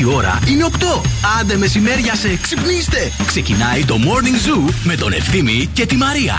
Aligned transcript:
Η 0.00 0.04
ώρα 0.14 0.38
είναι 0.48 0.66
8. 0.78 1.00
Άντε 1.40 1.56
μεσημέρια 1.56 2.14
σε 2.14 2.36
ξυπνήστε. 2.42 3.12
Ξεκινάει 3.26 3.84
το 3.84 3.96
Morning 3.98 4.68
Zoo 4.68 4.72
με 4.84 4.96
τον 4.96 5.12
Ευθύμη 5.12 5.70
και 5.72 5.86
τη 5.86 5.96
Μαρία. 5.96 6.34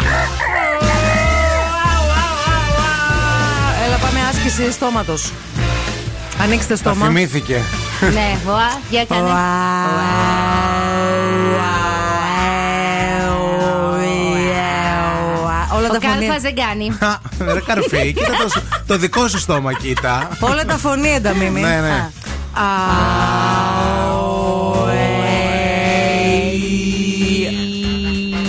Έλα 3.86 3.96
πάμε 3.98 4.20
άσκηση 4.30 4.72
στόματος. 4.72 5.32
Ανοίξτε 6.42 6.74
Τα 6.74 6.76
στόμα. 6.80 7.06
θυμήθηκε. 7.06 7.62
Ναι, 8.14 8.38
βουά, 8.46 8.80
για 8.90 9.06
κάνε. 9.06 9.30
Όλα 16.34 16.42
Ο 16.42 16.42
τα 16.42 16.42
Κάλφας 16.42 16.42
φωνή. 16.42 16.42
δεν 16.42 16.56
κάνει. 16.56 16.98
Ρε 17.54 17.60
καρφί, 17.60 18.14
κοίτα 18.14 18.32
το, 18.44 18.62
το 18.88 18.98
δικό 18.98 19.28
σου 19.28 19.40
στόμα, 19.40 19.74
κοίτα. 19.74 20.28
Όλα 20.40 20.66
τα 20.66 20.78
φωνήεντα, 20.78 21.34
Μίμη. 21.34 21.62
ναι, 21.62 21.80
ναι. 21.82 22.10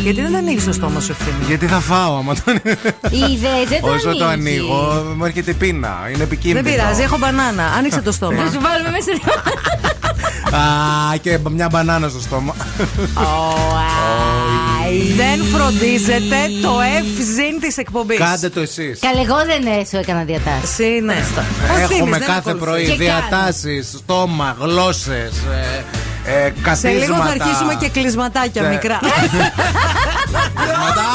Γιατί 0.03 0.21
δεν 0.21 0.37
ανοίγεις 0.37 0.65
το 0.65 0.73
στόμα 0.73 1.01
σου 1.01 1.11
ευθύνη. 1.13 1.37
Γιατί 1.47 1.67
θα 1.67 1.81
φάω 1.81 2.17
άμα 2.17 2.35
το 2.35 2.43
Είδες, 3.11 3.69
δεν 3.69 3.81
το 3.81 3.89
Όσο 3.93 4.17
το 4.17 4.25
ανοίγεις. 4.27 4.61
ανοίγω, 4.61 5.15
μου 5.17 5.25
έρχεται 5.25 5.53
πείνα. 5.53 5.97
Είναι 6.15 6.23
επικίνδυνο. 6.23 6.63
Δεν 6.63 6.73
πειράζει, 6.73 7.03
έχω 7.03 7.19
μπανάνα. 7.19 7.65
Άνοιξε 7.79 7.99
το 8.01 8.05
Θα 8.11 8.13
στόμα. 8.13 8.37
σου 8.53 8.61
βάλουμε 8.61 8.91
μέσα. 8.91 9.13
Α, 10.63 11.17
και 11.17 11.39
μια 11.51 11.69
μπανάνα 11.71 12.09
στο 12.09 12.21
στόμα. 12.21 12.55
Δεν 15.17 15.45
φροντίζετε 15.45 16.37
το 16.63 16.73
ευζήν 16.99 17.61
της 17.61 17.77
εκπομπής. 17.77 18.19
Κάντε 18.19 18.49
το 18.49 18.61
εσείς. 18.61 18.99
Καλέ, 19.01 19.21
εγώ 19.21 19.37
δεν 19.47 19.67
ε, 19.81 19.85
σου 19.85 19.97
έκανα 19.97 20.23
διατάσεις. 20.25 20.79
Εσύ, 20.79 21.01
ναι. 21.05 21.15
Ο 21.73 21.75
Θήμης 21.75 21.91
Έχουμε 22.01 22.19
δεν 22.19 22.27
κάθε 22.27 22.51
ακολουθείς. 22.51 22.65
πρωί 22.65 22.85
Και 22.87 22.95
διατάσεις, 23.05 23.89
στόμα, 23.99 24.57
γλώσσες, 24.61 25.33
ε, 26.27 26.33
ε, 26.33 26.45
Σε 26.45 26.53
καθίσματα. 26.63 26.99
λίγο 26.99 27.15
θα 27.15 27.31
αρχίσουμε 27.31 27.75
και 27.81 27.89
κλεισματάκια 27.89 28.63
Ναι. 28.63 28.69
μικρά. 28.69 28.99
Κλεισματά. 30.55 31.11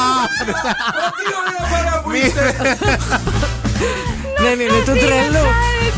Δεν 4.42 4.60
είναι 4.60 4.78
του 4.84 4.92
τρελού. 4.92 5.46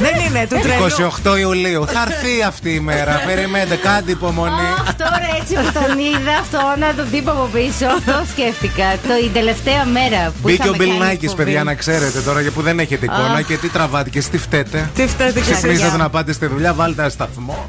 Δεν 0.00 0.14
είναι 0.26 0.46
του 0.50 0.58
τρελού. 0.62 1.10
28 1.34 1.38
Ιουλίου. 1.38 1.86
Θα 1.86 2.04
έρθει 2.08 2.42
αυτή 2.42 2.70
η 2.74 2.80
μέρα. 2.80 3.22
Περιμένετε, 3.26 3.76
κάντε 3.76 4.10
υπομονή. 4.10 4.68
Αχ, 4.80 4.94
τώρα 4.94 5.28
έτσι 5.40 5.54
που 5.54 5.72
τον 5.72 5.98
είδα, 5.98 6.34
αυτό 6.40 6.58
να 6.78 6.94
τον 6.94 7.10
τύπο 7.10 7.30
από 7.30 7.48
πίσω, 7.52 7.86
αυτό 7.98 8.22
σκέφτηκα. 8.32 8.84
Το, 9.08 9.14
η 9.26 9.28
τελευταία 9.28 9.84
μέρα 9.84 10.20
που 10.26 10.32
Μπήκε 10.42 10.62
ο 10.62 10.64
είχαμε 10.64 10.76
κάνει 10.76 10.90
Μπιλνάκη, 10.90 11.24
εκπομπή. 11.24 11.44
παιδιά, 11.44 11.64
να 11.64 11.74
ξέρετε 11.74 12.20
τώρα 12.20 12.40
για 12.40 12.50
που 12.50 12.62
δεν 12.62 12.78
έχετε 12.78 13.04
εικόνα 13.04 13.42
και 13.42 13.56
τι 13.56 13.68
τραβάτε 13.68 14.10
και 14.10 14.20
τι 14.30 14.38
φταίτε. 14.38 14.90
Τι 14.94 15.06
φταίτε 15.06 15.40
κι 15.40 15.50
εσείς. 15.50 15.54
Ξυπνήσατε 15.54 15.96
να 15.96 16.10
πάτε 16.10 16.32
στη 16.32 16.46
δουλειά, 16.46 16.74
βάλτε 16.74 17.00
ένα 17.00 17.10
σταθμό. 17.10 17.68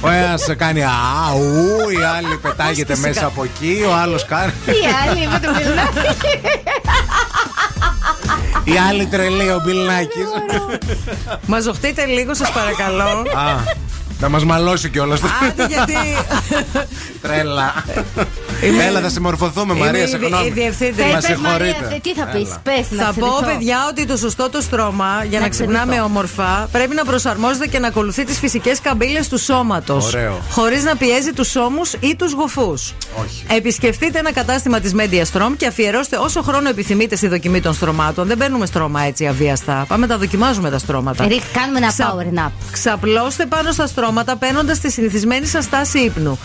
Ο 0.00 0.08
ένας 0.10 0.46
κάνει 0.56 0.82
αου, 0.84 1.90
η 1.90 2.02
άλλη 2.16 2.38
πετάγεται 2.42 2.96
μέσα 2.96 3.26
από 3.26 3.44
εκεί, 3.44 3.84
ο 3.88 3.94
άλλος 3.94 4.24
κάνει. 4.24 4.52
Τι 4.66 4.72
άλλη 5.08 5.26
με 5.26 5.38
τον 5.38 5.54
Μπιλνάκη. 5.54 6.16
Η 8.64 8.72
άλλη 8.88 9.06
τρελή, 9.06 9.50
ο 9.50 9.60
Μπιλνάκη. 9.64 10.18
Μα 11.46 11.60
ζωχτείτε 11.60 12.04
λίγο, 12.04 12.34
σας 12.34 12.52
παρακαλώ. 12.52 13.22
Α, 14.20 14.22
να 14.22 14.28
μας 14.28 14.44
μαλώσει 14.44 14.88
κιόλας. 14.90 15.20
Άντε 15.22 15.66
γιατί. 15.66 15.92
Τρέλα. 17.22 17.74
Είμαι- 18.64 18.84
Έλα, 18.84 19.00
θα 19.00 19.08
συμμορφωθούμε, 19.08 19.74
Είμαι 19.74 19.84
Μαρία, 19.84 20.02
η- 20.04 20.06
σε 20.08 20.16
η 20.22 20.26
γνώμη. 20.26 20.50
διευθύντρια. 20.50 21.06
Μα 21.06 21.12
Πες, 21.12 21.26
πες, 21.26 21.36
Μαρία, 21.38 21.66
συγχωρείτε. 21.74 22.00
Τι 22.02 22.14
θα 22.14 22.24
πεις, 22.26 22.46
Έλα. 22.46 22.60
πες 22.62 22.86
να 22.90 23.04
Θα 23.04 23.12
πω, 23.12 23.26
ξενηθώ. 23.26 23.44
παιδιά, 23.46 23.76
ότι 23.90 24.06
το 24.06 24.16
σωστό 24.16 24.50
το 24.50 24.60
στρώμα 24.60 25.24
για 25.28 25.38
να, 25.38 25.44
Να 25.44 25.50
ξυπνάμε 25.50 25.78
ξενηθώ. 25.84 26.04
όμορφα 26.04 26.68
πρέπει 26.72 26.94
να 26.94 27.04
προσαρμόζεται 27.04 27.66
και 27.66 27.78
να 27.78 27.86
ακολουθεί 27.86 28.24
τις 28.24 28.38
φυσικές 28.38 28.80
καμπύλες 28.80 29.28
του 29.28 29.38
σώματος. 29.38 30.06
Ωραίο. 30.06 30.40
Χωρίς 30.50 30.82
να 30.84 30.96
πιέζει 30.96 31.32
τους 31.32 31.56
ώμους 31.56 31.92
ή 32.00 32.16
τους 32.18 32.32
γοφούς. 32.32 32.94
Όχι. 33.24 33.44
Επισκεφτείτε 33.48 34.18
ένα 34.18 34.32
κατάστημα 34.32 34.80
της 34.80 34.92
Media 34.96 35.22
Strom 35.32 35.50
και 35.56 35.66
αφιερώστε 35.66 36.16
όσο 36.16 36.42
χρόνο 36.42 36.68
επιθυμείτε 36.68 37.16
στη 37.16 37.26
δοκιμή 37.28 37.60
των 37.60 37.74
στρωμάτων. 37.74 38.26
Δεν 38.26 38.36
παίρνουμε 38.36 38.66
στρώμα 38.66 39.02
έτσι 39.02 39.26
αβίαστα. 39.26 39.84
Πάμε 39.88 40.06
να 40.06 40.12
τα 40.12 40.18
δοκιμάζουμε 40.18 40.70
τα 40.70 40.78
στρώματα. 40.78 41.26
Ρίχ, 41.26 41.42
κάνουμε 41.52 41.78
ένα 41.78 41.88
Ξα- 41.88 42.14
power 42.16 42.38
nap. 42.46 42.50
Ξαπλώστε 42.72 43.46
πάνω 43.46 43.72
στα 43.72 43.86
στρώματα 43.86 44.08
παίρνοντας 44.36 44.80
τη 44.80 44.90
συνηθισμένη 44.90 45.46
σας 45.46 45.64
στάση 45.64 45.98
ύπνου. 45.98 46.38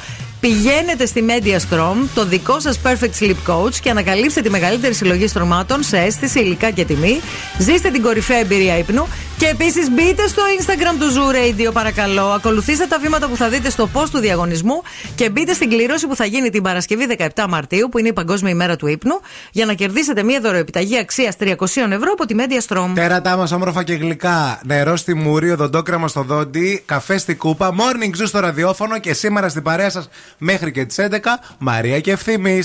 Πηγαίνετε 0.46 1.06
στη 1.06 1.26
Media 1.28 1.56
Strom, 1.56 1.96
το 2.14 2.26
δικό 2.26 2.60
σας 2.60 2.80
Perfect 2.84 3.24
Sleep 3.24 3.36
Coach 3.48 3.76
και 3.82 3.90
ανακαλύψτε 3.90 4.42
τη 4.42 4.50
μεγαλύτερη 4.50 4.94
συλλογή 4.94 5.28
στρωμάτων 5.28 5.84
σε 5.84 5.98
αίσθηση, 5.98 6.40
υλικά 6.40 6.72
και 6.72 6.86
τιμή. 6.86 7.20
Ζήστε 7.60 7.90
την 7.90 8.02
κορυφαία 8.02 8.38
εμπειρία 8.38 8.78
ύπνου 8.78 9.08
και 9.38 9.46
επίσης 9.46 9.90
μπείτε 9.92 10.28
στο 10.28 10.42
Instagram 10.60 11.00
του 11.00 11.06
Zoo 11.14 11.36
Radio, 11.36 11.74
παρακαλώ. 11.74 12.26
Ακολουθήστε 12.26 12.86
τα 12.86 13.00
βήματα 13.00 13.28
που 13.28 13.36
θα 13.36 13.50
δείτε 13.50 13.70
στο 13.70 13.90
post 13.94 14.10
του 14.12 14.20
διαγωνισμού 14.20 14.82
και 15.16 15.30
μπείτε 15.30 15.54
στην 15.54 15.70
κλήρωση 15.70 16.08
που 16.08 16.16
θα 16.16 16.26
γίνει 16.26 16.50
την 16.50 16.64
Παρασκευή 16.64 17.06
17 17.36 17.46
Μαρτίου, 17.50 17.90
που 17.92 17.98
είναι 17.98 18.08
η 18.08 18.14
Παγκόσμια 18.14 18.52
ημέρα 18.52 18.76
του 18.76 18.88
ύπνου, 18.88 19.20
για 19.52 19.66
να 19.66 19.74
κερδίσετε 19.74 20.24
μία 20.24 20.40
δωροεπιταγή 20.40 20.98
αξίας 20.98 21.36
300 21.40 21.48
ευρώ 21.92 22.12
από 22.12 22.26
τη 22.26 22.36
Media 22.38 22.68
Strom. 22.68 22.92
Τέρατά 22.96 23.38
μας 23.38 23.52
όμορφα 23.52 23.84
και 23.84 23.94
γλυκά. 23.94 24.62
Νερό 24.66 24.96
στη 24.96 25.14
μούρη, 25.14 25.52
οδοντόκραμα 25.52 26.08
στο 26.08 26.22
δόντι, 26.22 26.84
καφέ 26.86 27.18
στη 27.18 27.36
κούπα, 27.36 27.76
morning 27.78 28.22
zoo 28.22 28.26
στο 28.26 28.40
ραδιόφωνο 28.40 29.00
και 29.00 29.14
σήμερα 29.14 29.50
στην 29.50 29.62
παρέα 29.62 29.90
σας 29.90 30.10
μέχρι 30.38 30.72
και 30.72 30.86
τι 30.86 30.96
11 30.98 31.18
Μαρία 31.58 32.00
και 32.00 32.12
ευθύνη. 32.12 32.60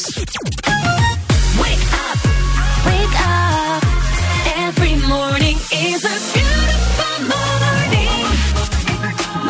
Wake 1.61 1.89
up, 2.07 2.21
wake 2.87 3.19
up. 3.31 3.83
Every 4.67 4.95
morning 5.15 5.57
is 5.89 6.03
a 6.15 6.17
beautiful 6.33 7.17
morning. 7.33 8.25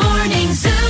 Morning 0.01 0.49
Zoo. 0.61 0.89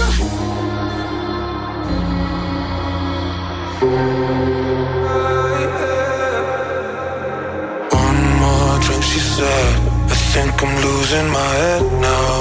One 8.05 8.21
more 8.41 8.79
drink, 8.85 9.03
she 9.03 9.19
said. 9.19 9.75
I 10.13 10.15
think 10.33 10.53
I'm 10.63 10.73
losing 10.85 11.29
my 11.29 11.51
head 11.61 11.83
now. 12.07 12.41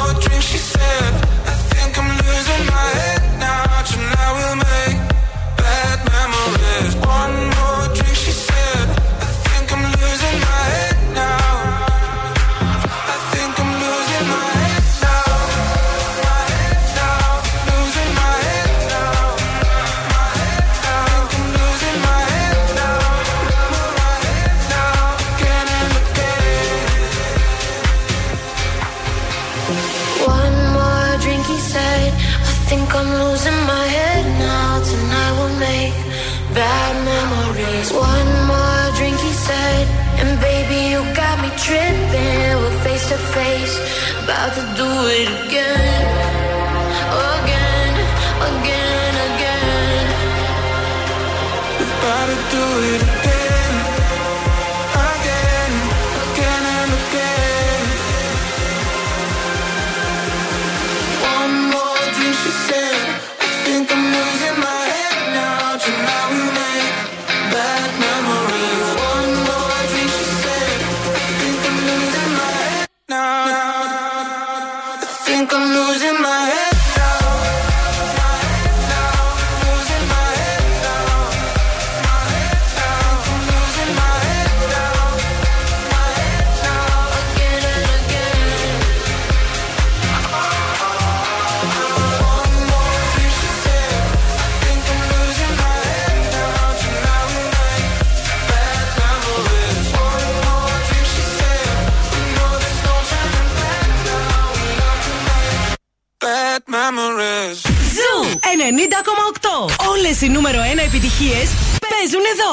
Όλες 110.20 110.20
οι 110.20 110.28
νούμερο 110.28 110.58
1 110.60 110.78
επιτυχίες 110.78 111.48
παίζουν 111.88 112.24
εδώ. 112.34 112.52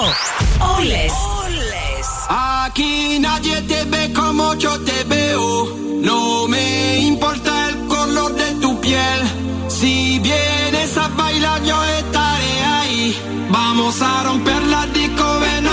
Όλες. 0.78 1.12
Aquí 2.66 2.94
nadie 3.28 3.58
te 3.70 3.80
ve 3.92 4.04
como 4.20 4.46
yo 4.64 4.74
te 4.88 4.98
veo. 5.12 5.48
No 6.10 6.20
me 6.54 6.66
importa 7.12 7.52
el 7.68 7.76
color 7.94 8.32
de 8.42 8.50
tu 8.62 8.70
piel. 8.84 9.20
Si 9.78 9.94
vienes 10.28 10.92
a 11.04 11.06
bailar, 11.20 11.60
yo 11.70 11.78
estaré 12.00 12.56
ahí. 12.78 13.04
Vamos 13.58 13.96
a 14.12 14.14
romper 14.28 14.62
la 14.74 14.84
disco, 14.98 15.28
ven 15.44 15.66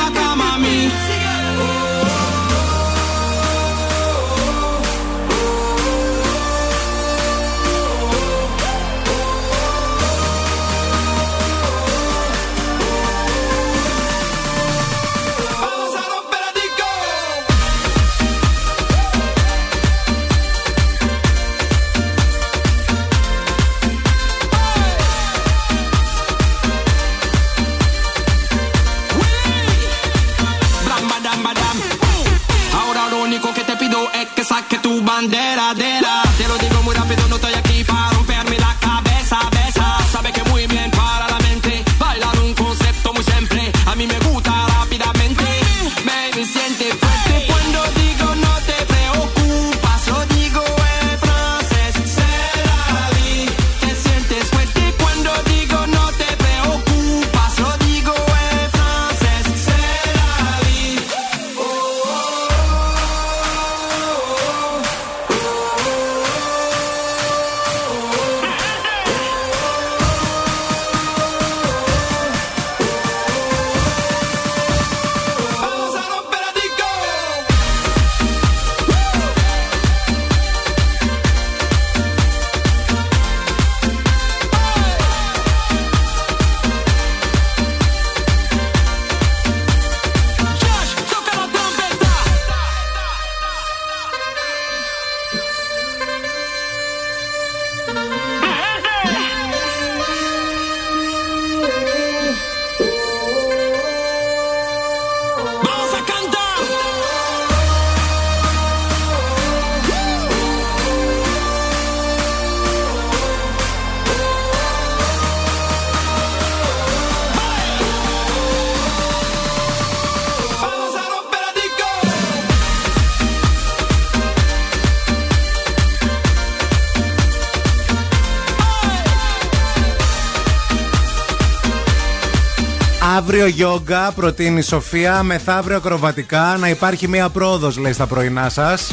Αύριο 133.46 133.66
γιόγκα 133.66 134.12
προτείνει 134.12 134.60
η 134.60 134.62
Σοφία. 134.62 135.24
Μεθαύριο 135.24 135.78
ακροβατικά. 135.78 136.58
Να 136.60 136.70
υπάρχει 136.70 137.08
μία 137.08 137.30
πρόοδος, 137.30 137.78
λέει 137.78 137.94
στα 137.94 138.08
πρωινά 138.08 138.50
σας. 138.50 138.92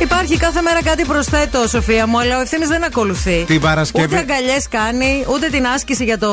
Υπάρχει 0.00 0.36
κάθε 0.36 0.60
μέρα 0.62 0.82
κάτι 0.82 1.04
προσθέτω, 1.04 1.68
Σοφία 1.68 2.06
μου, 2.06 2.18
αλλά 2.20 2.38
ο 2.38 2.40
ευθύνης 2.40 2.68
δεν 2.68 2.84
ακολουθεί. 2.84 3.44
Την 3.46 3.60
Παρασκευή- 3.60 4.06
Ούτε 4.12 4.18
αγκαλιές 4.18 4.68
κάνει, 4.68 5.24
ούτε 5.28 5.48
την 5.48 5.66
άσκηση 5.66 6.04
για 6.04 6.18
το 6.18 6.30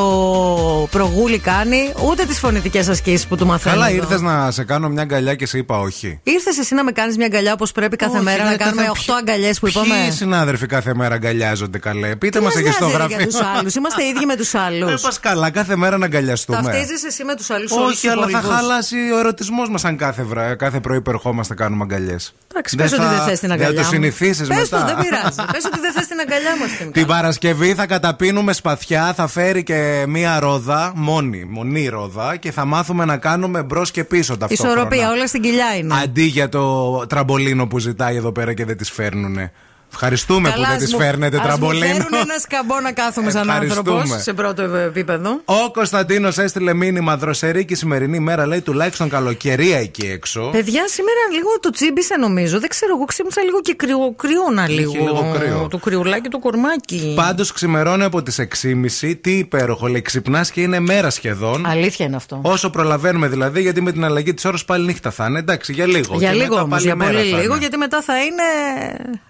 προγούλι 0.92 1.40
κάνει, 1.40 1.94
ούτε 2.10 2.26
τις 2.26 2.40
φωνητικές 2.40 2.88
ασκήσεις 2.88 3.28
που 3.28 3.36
του 3.36 3.46
μαθαίνει. 3.46 3.76
Καλά, 3.76 3.88
εδώ. 3.88 3.96
ήρθες 3.96 4.22
να 4.22 4.52
σε 4.52 4.64
κάνω 4.64 4.90
μια 4.90 5.02
αγκαλιά 5.02 5.36
και 5.36 5.46
σε 5.46 5.58
είπα 5.58 5.80
όχι. 5.80 6.20
Ήρθες 6.24 6.58
εσύ 6.58 6.76
να 6.76 6.84
με 6.84 6.92
κάνεις 6.92 7.18
μια 7.18 7.26
αγκαλιά 7.26 7.54
όπως 7.54 7.72
πρέπει 7.72 7.96
κάθε 7.96 8.16
Όχι, 8.16 8.24
μέρα 8.24 8.44
ρε, 8.44 8.50
να 8.50 8.56
κάνουμε 8.58 8.82
κάθε- 8.84 8.90
8 8.90 9.14
αγκαλιές 9.20 9.60
που 9.60 9.68
είπαμε; 9.68 9.96
Ποιοι 10.04 10.12
συνάδελφοι 10.12 10.66
κάθε 10.66 10.94
μέρα 10.96 11.16
αγκαλιάζονται 11.16 11.78
καλέ; 11.78 12.16
Πείτε 12.16 12.38
Τι 12.38 12.44
μας 12.46 12.54
μας 12.54 12.64
εκεί 12.64 12.72
στο 12.72 12.86
νοιάζει, 12.86 12.98
ρε, 12.98 13.04
γραφείο. 13.04 13.18
Για 13.18 13.28
τους 13.28 13.42
άλλους; 13.58 13.76
Είμαστε 13.76 14.04
ίδιοι 14.14 14.26
με 14.26 14.36
τους 14.36 14.56
άλλους. 14.56 14.90
Δεν 14.90 15.00
πας 15.02 15.20
καλά, 15.20 15.50
κάθε 15.50 15.76
μέρα 15.76 15.98
να 15.98 16.06
αγκαλιαστούμε. 16.06 16.62
Ταυτίζεις 16.62 17.04
εσύ 17.04 17.24
με 17.24 17.36
τους 17.36 17.50
άλλους 17.50 17.72
Όχι, 17.72 18.08
αλλά 18.08 18.28
θα 18.28 18.42
χαλάσει 18.42 18.96
ο 19.16 19.20
ερωτισμός 19.20 19.70
μας 19.70 19.86
αν 19.86 19.98
κάθε, 19.98 20.24
βρά, 20.24 20.56
κάθε 20.56 20.80
πρωί 20.80 21.02
που 21.02 21.10
ερχόμαστε 21.10 21.54
κάνουμε 21.54 21.84
αγκαλιές. 21.84 22.34
Εντάξει, 22.58 22.76
πες 22.76 22.94
ότι 22.94 23.02
δεν 23.02 23.20
θες 23.20 23.40
την 23.40 23.52
αγκαλιά. 23.52 23.68
Δεν 23.68 23.76
το 23.76 23.82
μου. 23.82 23.94
συνηθίσει 23.94 24.46
Πες 24.48 24.58
μετά. 24.58 24.80
το, 24.80 24.86
δεν 24.86 24.96
πειράζει. 24.96 25.52
Πες 25.52 25.66
ότι 25.66 25.80
δεν 25.80 25.92
θες 25.94 26.08
την 26.08 26.20
αγκαλιά 26.20 26.52
μα. 26.60 26.92
Την 26.92 27.06
Παρασκευή 27.06 27.74
θα 27.74 27.86
καταπίνουμε 27.86 28.54
σπαθιά, 28.54 29.14
θα 29.14 29.28
φέρει 29.28 29.64
και 29.64 30.06
μία 30.08 30.40
ρόδα, 30.40 30.92
μόνη, 30.96 31.46
μονή 31.50 31.88
ρόδα 31.88 32.36
και 32.36 32.52
θα 32.52 32.66
μάθουμε 32.66 33.06
να 33.06 33.18
κάνουμε 33.18 33.64
μπρος 33.64 33.92
και 33.92 34.04
πίσω 34.04 34.38
ταυτόχρονα. 34.38 34.74
Ισορροπία, 34.74 35.10
όλα 35.10 35.28
στην 35.28 35.42
κοιλιά 35.42 35.76
είναι. 35.78 35.94
Αντί 36.04 36.24
για 36.24 36.50
το 36.50 36.98
τραμπολίνο 37.08 37.68
που 37.68 37.80
ζητάει 37.80 38.16
εδώ 38.16 38.32
πέρα 38.32 38.54
και 38.54 38.66
δεν 38.66 38.78
τη 38.78 38.84
φέρνουνε. 38.84 39.52
Ευχαριστούμε 40.00 40.50
Καλά, 40.50 40.64
που 40.64 40.72
δεν 40.72 40.82
ας 40.82 40.84
τη 40.90 40.92
μου- 40.96 41.02
φέρνετε 41.02 41.38
ας 41.38 41.44
τραμπολίνο. 41.44 41.86
Μου 41.86 41.94
φέρουν 41.94 42.14
ένα 42.14 42.38
σκαμπό 42.40 42.80
να 42.80 42.92
κάθομαι 42.92 43.32
σαν 43.32 43.48
Ευχαριστούμε. 43.50 43.92
άνθρωπος 43.92 44.22
σε 44.24 44.34
πρώτο 44.34 44.62
επίπεδο. 44.62 45.42
Ο 45.46 45.72
Κωνσταντίνος 45.72 46.38
έστειλε 46.38 46.74
μήνυμα 46.74 47.18
δροσερή 47.18 47.66
και 47.66 47.74
η 47.74 47.76
σημερινή 47.76 48.20
μέρα 48.20 48.46
λέει 48.48 48.62
τουλάχιστον 48.62 49.10
καλοκαιρία 49.10 49.78
εκεί 49.78 50.06
έξω. 50.12 50.50
Παιδιά, 50.52 50.88
σήμερα 50.88 51.20
λίγο 51.34 51.50
το 51.60 51.70
τσίμπησε 51.70 52.16
νομίζω. 52.16 52.60
Δεν 52.60 52.70
ξέρω, 52.70 52.96
εγώ 52.96 53.06
ξύπνησα 53.06 53.42
λίγο 53.44 53.62
και 53.62 53.74
κρυο, 53.74 54.14
κρυώνα 54.18 54.70
λίγο. 54.70 54.92
λίγο 54.92 55.32
κρύο. 55.40 55.68
Το 55.72 55.78
κρυουλάκι 55.78 56.30
το 56.30 56.40
κορμάκι. 56.40 57.14
Πάντως 57.16 57.52
ξημερώνει 57.52 58.04
από 58.04 58.24
τις 58.24 58.40
6.30. 58.40 59.16
Τι 59.22 59.32
υπέροχο, 59.38 59.88
λέει 59.88 60.02
ξυπνάς 60.02 60.52
και 60.52 60.62
είναι 60.62 60.80
μέρα 60.80 61.10
σχεδόν. 61.10 61.66
Αλήθεια 61.66 62.06
είναι 62.06 62.16
αυτό. 62.16 62.40
Όσο 62.44 62.70
προλαβαίνουμε 62.70 63.28
δηλαδή, 63.28 63.62
γιατί 63.62 63.82
με 63.82 63.92
την 63.92 64.04
αλλαγή 64.04 64.34
της 64.34 64.46
ώρας 64.46 64.66
πάλι 64.66 64.86
νύχτα 64.86 65.12
θα 65.12 65.26
είναι. 65.26 65.40
Εντάξει, 65.40 65.74
για 65.74 65.86
λίγο. 65.86 66.16
για 66.18 66.30
Και 66.30 66.36
λίγο 66.36 66.48
μετά 66.50 66.62
όμως, 66.62 66.70
πάλι 66.74 66.86
για 66.86 66.96
μέρα 66.96 67.12
πολύ 67.12 67.30
θα 67.30 67.38
λίγο, 67.38 67.52
είναι. 67.52 67.60
γιατί 67.60 67.78
μετά 67.78 68.02
θα 68.02 68.14
είναι 68.24 68.44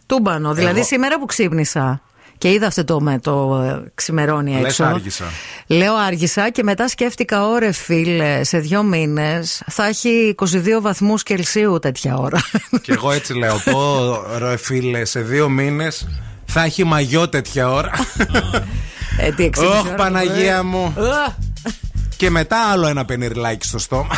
τούμπανο. 0.05 0.53
Δηλαδή 0.53 0.83
σήμερα 0.83 1.19
που 1.19 1.25
ξύπνησα 1.25 2.01
και 2.37 2.51
είδα 2.51 2.67
αυτό 2.67 2.83
το, 2.83 3.01
με 3.01 3.19
το 3.19 3.61
ε, 3.61 3.91
ξημερώνει 3.95 4.51
Λες 4.51 4.63
έξω. 4.63 4.83
άργησα. 4.83 5.25
Λέω 5.67 5.95
άργησα 5.95 6.49
και 6.49 6.63
μετά 6.63 6.87
σκέφτηκα, 6.87 7.47
ωρε 7.47 7.71
φίλε, 7.71 8.43
σε 8.43 8.57
δύο 8.57 8.83
μήνες 8.83 9.63
θα 9.67 9.85
έχει 9.85 10.35
22 10.37 10.47
βαθμούς 10.81 11.23
Κελσίου 11.23 11.79
τέτοια 11.79 12.17
ώρα. 12.17 12.39
Και 12.83 12.91
εγώ 12.93 13.11
έτσι 13.11 13.33
λέω. 13.33 13.61
Πω, 13.63 14.15
ρε 14.37 14.57
φίλε, 14.57 15.05
σε 15.05 15.21
δύο 15.21 15.49
μήνες 15.49 16.07
θα 16.45 16.63
έχει 16.63 16.83
μαγιό 16.83 17.29
τέτοια 17.29 17.71
ώρα. 17.71 17.91
ε, 19.17 19.31
τι 19.31 19.43
εξήγησε 19.43 19.77
Ωχ, 19.77 19.85
ώρα, 19.85 19.95
Παναγία 19.95 20.57
ε. 20.57 20.61
μου. 20.61 20.85
Α, 20.85 21.33
Και 22.17 22.29
μετά 22.29 22.57
άλλο 22.71 22.87
ένα 22.87 23.05
πενιρλάκι 23.05 23.67
στο 23.67 23.77
στόμα. 23.77 24.17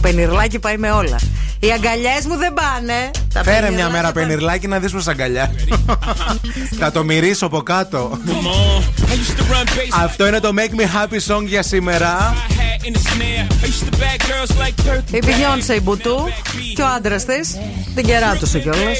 Πενιρλάκι 0.00 0.58
πάει 0.58 0.76
με 0.76 0.90
όλα. 0.90 1.18
Οι 1.60 1.72
αγκαλιές 1.72 2.26
μου 2.26 2.36
δεν 2.36 2.54
πάνε. 2.54 3.10
Τα 3.32 3.42
Φέρε 3.42 3.56
μια 3.56 3.62
πενιρλάκια 3.66 3.90
μέρα 3.90 4.12
πάνε. 4.12 4.26
πενιρλάκι 4.26 4.66
να 4.66 4.78
δεις 4.78 4.92
πως 4.92 5.06
αγκαλιά. 5.08 5.52
Θα 6.78 6.90
το 6.90 7.04
μυρίσω 7.04 7.46
από 7.46 7.62
κάτω. 7.62 8.18
Αυτό 10.02 10.26
είναι 10.26 10.40
το 10.40 10.50
Make 10.56 10.80
Me 10.80 10.84
Happy 10.84 11.34
Song 11.34 11.44
για 11.46 11.62
σήμερα. 11.62 12.34
Η 15.10 15.18
Beyoncé 15.22 15.74
η 15.76 15.80
Μπουτού 15.80 16.16
και 16.74 16.82
ο 16.82 16.86
άντρας 16.86 17.24
της 17.24 17.56
την 17.94 18.04
κεράτωσε 18.04 18.58
κιόλας. 18.58 18.98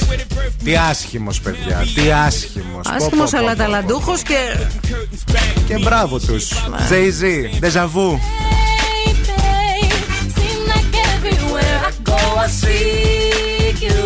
Τι 0.64 0.76
άσχημος 0.76 1.40
παιδιά, 1.40 1.86
τι 1.94 2.10
άσχημος. 2.12 2.86
Άσχημος 2.96 3.30
Πω, 3.30 3.38
πω, 3.38 3.38
αλλά 3.38 3.50
πω, 3.50 3.56
πω. 3.56 3.70
ταλαντούχος 3.70 4.22
και. 4.22 4.56
Και 5.66 5.78
μπράβο 5.78 6.18
τους. 6.20 6.48
Jay-Z, 6.90 7.60
Deja 7.64 7.84
Vu. 7.94 8.18
I 12.46 12.48
see 12.48 13.70
you. 13.84 13.98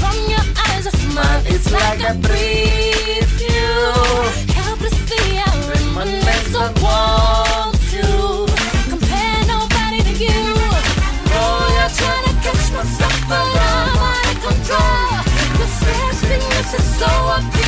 From 0.00 0.16
your 0.28 0.44
eyes, 0.66 0.86
a 0.86 0.90
smile 0.90 1.46
is 1.46 1.70
like, 1.70 2.00
like 2.00 2.10
I 2.10 2.16
breathe 2.16 3.40
you. 3.48 3.70
Helplessly, 4.58 5.38
I 5.38 5.50
reminisce 5.70 6.50
the 6.50 6.66
want 6.82 7.78
to 7.94 8.06
Compare 8.90 9.40
nobody 9.46 10.02
to 10.02 10.14
you. 10.24 10.42
Oh, 11.38 11.82
I 11.84 11.86
try 11.94 12.18
to 12.26 12.32
catch 12.42 12.66
myself, 12.74 13.18
but 13.28 13.46
I'm 13.70 14.02
out 14.10 14.26
of 14.32 14.38
control. 14.48 15.06
Your 15.60 15.70
sexiness 15.78 16.74
is 16.74 16.86
so 16.98 17.06
appealing. 17.06 17.63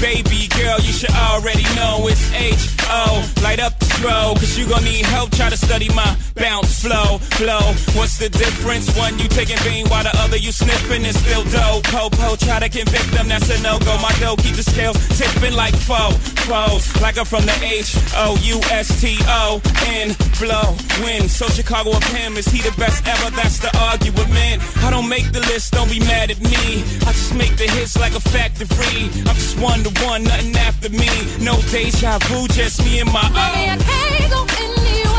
Baby 0.00 0.48
girl, 0.48 0.78
you 0.80 0.92
should 0.92 1.10
already 1.10 1.62
know 1.74 2.06
it's 2.08 2.30
H 2.32 2.76
O. 2.88 3.32
Light 3.42 3.60
up 3.60 3.78
the 3.78 3.86
throw, 3.86 4.34
cause 4.34 4.58
you 4.58 4.68
gon' 4.68 4.84
need 4.84 5.06
help. 5.06 5.30
Try 5.30 5.48
to 5.48 5.56
study 5.56 5.88
my 5.94 6.16
bounce 6.36 6.82
flow, 6.82 7.18
flow. 7.36 7.64
What's 7.98 8.18
the 8.18 8.28
difference? 8.28 8.94
One 8.96 9.18
you 9.18 9.28
taking 9.28 9.58
vein 9.58 9.88
while 9.88 10.04
the 10.04 10.14
other 10.20 10.36
you 10.36 10.52
sniffing 10.52 11.04
is 11.04 11.18
still 11.18 11.42
dope. 11.44 11.84
Po 11.84 12.36
try 12.36 12.60
to 12.60 12.68
convict 12.68 13.10
them, 13.12 13.28
that's 13.28 13.50
a 13.50 13.60
no 13.62 13.78
go. 13.80 13.96
My 13.98 14.12
dough 14.20 14.36
keep 14.36 14.54
the 14.54 14.62
scales 14.62 14.96
tipping 15.18 15.54
like 15.54 15.74
foe, 15.74 16.12
foes. 16.46 16.84
Like 17.00 17.18
I'm 17.18 17.24
from 17.24 17.44
the 17.44 17.56
H 17.64 17.96
O 18.14 18.38
U 18.42 18.60
S 18.70 19.00
T 19.00 19.18
O 19.26 19.60
N. 19.88 20.14
Blow, 20.38 20.76
win. 21.02 21.28
So 21.28 21.48
Chicago 21.48 21.90
up 21.90 22.04
him, 22.04 22.36
is 22.36 22.46
he 22.46 22.60
the 22.60 22.74
best 22.76 23.06
ever? 23.08 23.30
That's 23.34 23.58
the 23.58 23.72
argument. 23.90 24.62
I 24.84 24.90
don't 24.90 25.08
make 25.08 25.32
the 25.32 25.40
list, 25.40 25.72
don't 25.72 25.90
be 25.90 26.00
mad 26.00 26.30
at 26.30 26.40
me. 26.40 26.84
I 27.08 27.12
just 27.16 27.34
make 27.34 27.56
the 27.56 27.64
hits 27.64 27.98
like 27.98 28.14
a 28.14 28.20
factory. 28.20 29.10
I'm 29.26 29.36
just 29.36 29.58
one 29.58 29.82
to 29.84 29.90
one, 30.04 30.24
nothing 30.24 30.56
after 30.56 30.90
me. 30.90 31.08
No 31.40 31.56
deja 31.72 32.18
vu, 32.28 32.46
just 32.48 32.84
me 32.84 33.00
and 33.00 33.10
my 33.12 33.26
Baby, 33.28 33.70
I 33.72 33.76
can't 33.76 34.30
go 34.30 34.46
anywhere 34.62 35.15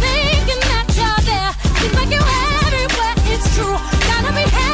thinking 0.00 0.60
that 0.70 0.86
you're 0.98 1.22
there. 1.28 1.50
Seems 1.80 1.94
like 1.94 2.10
you're 2.10 2.30
everywhere. 2.66 3.14
It's 3.32 3.46
true. 3.56 3.76
Gotta 4.08 4.32
be 4.34 4.73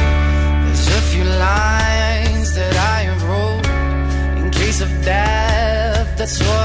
Of 4.81 5.05
death. 5.05 6.17
That's 6.17 6.39
what 6.39 6.60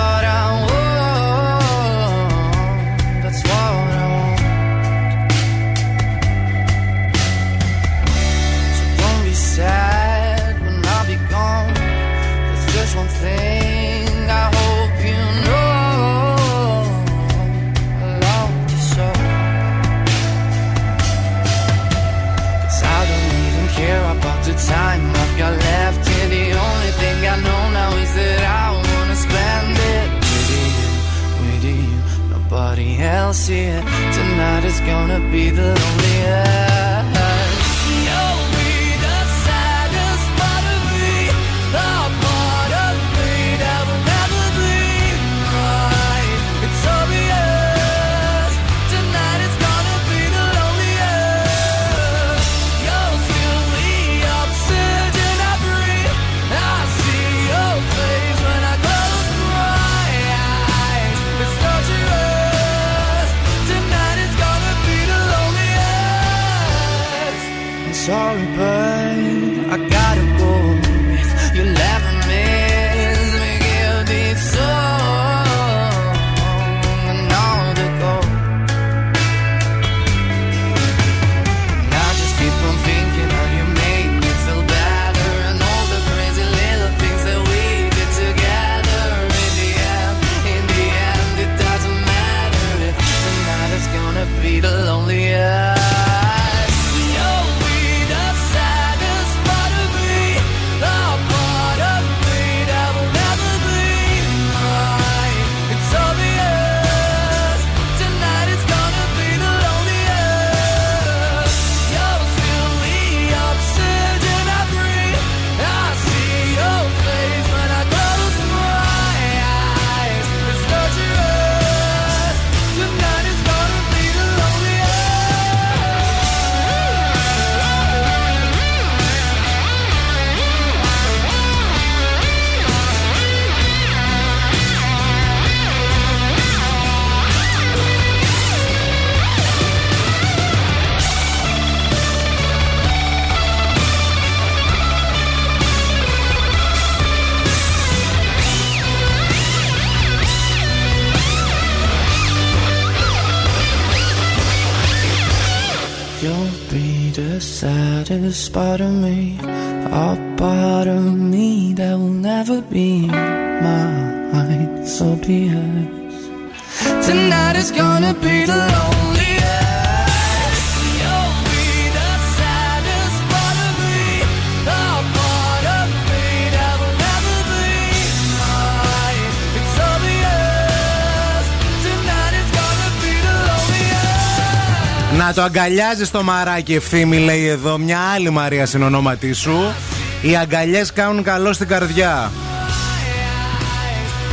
αγκαλιάζει 185.47 186.07
το 186.09 186.23
μαράκι 186.23 186.75
ευθύμη, 186.75 187.19
λέει 187.19 187.47
εδώ. 187.47 187.79
Μια 187.79 187.99
άλλη 188.15 188.31
Μαρία 188.31 188.67
συνονόματί 188.67 189.33
σου. 189.33 189.75
Οι 190.23 190.37
αγκαλιές 190.37 190.93
κάνουν 190.93 191.23
καλό 191.23 191.53
στην 191.53 191.69
καρδιά. 191.69 192.31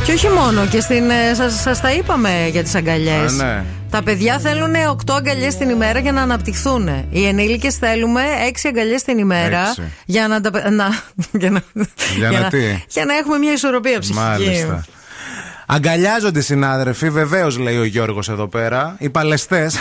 Και 0.04 0.12
όχι 0.12 0.28
μόνο, 0.28 0.66
και 0.66 0.80
στην. 0.80 1.10
ε, 1.10 1.34
Σας, 1.34 1.60
σας 1.60 1.80
τα 1.80 1.92
είπαμε 1.92 2.48
για 2.50 2.62
τις 2.62 2.74
αγκαλιές 2.74 3.32
Α, 3.40 3.44
ναι. 3.44 3.64
Τα 3.90 4.02
παιδιά 4.02 4.38
θέλουν 4.38 4.74
8 4.74 5.14
αγκαλιές 5.16 5.56
την 5.56 5.68
ημέρα 5.68 5.98
για 5.98 6.12
να 6.12 6.22
αναπτυχθούν. 6.22 7.06
Οι 7.10 7.26
ενήλικες 7.26 7.74
θέλουμε 7.76 8.22
6 8.46 8.68
αγκαλιές 8.68 9.02
την 9.02 9.18
ημέρα 9.18 9.60
Έξι. 9.68 9.82
για 10.04 10.28
να, 10.28 10.40
τα- 10.40 10.70
να, 10.70 10.88
για 11.32 11.50
να, 11.50 11.60
Για 12.18 12.30
να 12.30 12.48
τι; 12.48 12.58
για 12.88 13.04
να 13.04 13.14
έχουμε 13.16 13.38
μια 13.38 13.52
ισορροπία 13.52 13.98
ψυχική. 13.98 14.20
Μάλιστα. 14.20 14.84
Αγκαλιάζονται 15.66 16.38
οι 16.38 16.42
συνάδελφοι, 16.42 17.10
βεβαίως 17.10 17.58
λέει 17.58 17.76
ο 17.76 17.84
Γιώργος 17.84 18.28
εδώ 18.28 18.48
πέρα. 18.48 18.96
Οι 18.98 19.10
παλαιστές. 19.10 19.78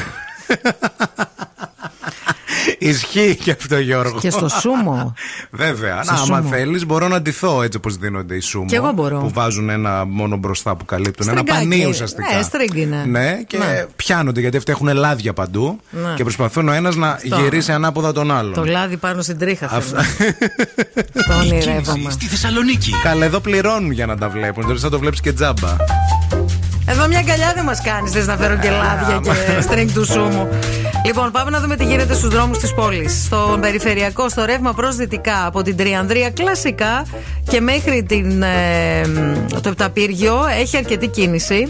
Ισχύει 2.90 3.36
και 3.36 3.52
αυτό, 3.52 3.78
Γιώργο. 3.80 4.20
Και 4.20 4.30
στο 4.30 4.48
σούμο. 4.50 5.14
Βέβαια. 5.52 6.04
Στο 6.04 6.14
Να, 6.14 6.18
άμα 6.22 6.38
σούμο. 6.38 6.50
θέλεις, 6.50 6.86
μπορώ 6.86 7.08
να 7.08 7.22
ντυθώ 7.22 7.62
έτσι 7.62 7.78
όπως 7.78 7.96
δίνονται 7.98 8.36
οι 8.36 8.40
σούμο. 8.40 8.66
Κι 8.66 8.76
εγώ 8.76 8.92
μπορώ. 8.92 9.20
Που 9.20 9.30
βάζουν 9.34 9.70
ένα 9.70 10.06
μόνο 10.06 10.38
μπροστά 10.38 10.76
που 10.76 10.86
καλύπτουν. 10.86 11.28
Ένα 11.30 11.38
Στριγκάκι. 11.40 11.68
πανί 11.68 11.86
ουσιαστικά. 11.86 12.36
Ναι, 12.36 12.42
στριγκ 12.42 12.74
είναι. 12.76 13.04
Ναι, 13.08 13.40
και 13.48 13.58
Ναι. 13.58 13.86
πιάνονται 13.96 14.40
γιατί 14.40 14.58
αυτοί 14.58 14.72
έχουν 14.72 14.88
λάδια 14.94 15.34
παντού. 15.34 15.80
Ναι. 15.90 16.14
Και 16.16 16.24
προσπαθούν 16.24 16.68
ο 16.68 16.72
ένας 16.72 16.96
να 16.96 17.10
Αυτό. 17.10 17.40
γυρίσει 17.40 17.72
ανάποδα 17.72 18.12
τον 18.12 18.32
άλλον. 18.32 18.54
Το 18.54 18.66
λάδι 18.66 18.98
πάνω 18.98 19.22
στην 19.22 19.38
τρίχα 19.38 19.70
Αυτά. 19.72 20.02
θέλω. 20.02 20.32
Το 21.28 21.34
ονειρεύομαι. 21.40 22.10
Στη 22.12 22.26
Θεσσαλονίκη. 22.26 22.92
Καλά, 23.04 23.26
εδώ 23.26 23.40
πληρώνουν 23.40 23.92
για 23.92 24.06
να 24.06 24.18
τα 24.18 24.30
βλέπουν. 24.30 24.66
Τώρα 24.66 24.80
θα 24.80 24.90
το 24.90 25.00
βλέπεις 25.00 25.22
και 25.22 25.34
τζάμπα. 25.34 25.76
Εδώ 26.86 27.08
μια 27.08 27.20
αγκαλιά 27.20 27.52
δεν 27.56 27.64
μας 27.64 27.82
κάνεις. 27.82 28.12
Θες 28.12 28.28
να 28.28 28.38
φέρω 28.38 28.58
και 28.58 28.70
λάδια 28.70 29.20
και 29.24 29.62
στριγκ 29.62 29.90
του 29.94 30.06
σούμου. 30.06 30.48
Λοιπόν, 31.06 31.32
πάμε 31.32 31.50
να 31.50 31.60
δούμε 31.60 31.76
τι 31.76 31.86
γίνεται 31.86 32.14
στους 32.14 32.30
δρόμους 32.30 32.58
της 32.58 32.74
πόλης. 32.74 33.24
Στο 33.26 33.58
περιφερειακό, 33.62 34.30
στο 34.30 34.46
ρεύμα 34.46 34.74
προς 34.74 34.96
δυτικά 34.96 35.46
από 35.46 35.62
την 35.62 35.78
Τριανδρία, 35.78 36.30
κλασικά 36.30 37.06
και 37.50 37.62
μέχρι 37.62 38.04
την, 38.04 38.42
ε, 38.42 39.02
το 39.62 39.70
Επταπύργιο 39.70 40.46
έχει 40.60 40.78
αρκετή 40.78 41.08
κίνηση. 41.08 41.68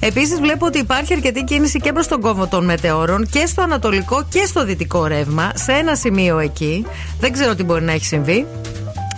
Επίσης, 0.00 0.40
βλέπω 0.40 0.66
ότι 0.66 0.78
υπάρχει 0.78 1.14
αρκετή 1.14 1.44
κίνηση 1.44 1.78
και 1.80 1.92
προς 1.92 2.06
τον 2.06 2.20
κόμβο 2.20 2.46
των 2.46 2.64
μετεώρων 2.64 3.26
και 3.30 3.46
στο 3.46 3.62
ανατολικό 3.62 4.24
και 4.28 4.44
στο 4.46 4.64
δυτικό 4.64 5.06
ρεύμα. 5.06 5.52
Σε 5.54 5.72
ένα 5.72 5.94
σημείο 5.94 6.38
εκεί. 6.38 6.86
Δεν 7.20 7.32
ξέρω 7.32 7.54
τι 7.54 7.64
μπορεί 7.64 7.82
να 7.82 7.92
έχει 7.92 8.04
συμβεί. 8.04 8.46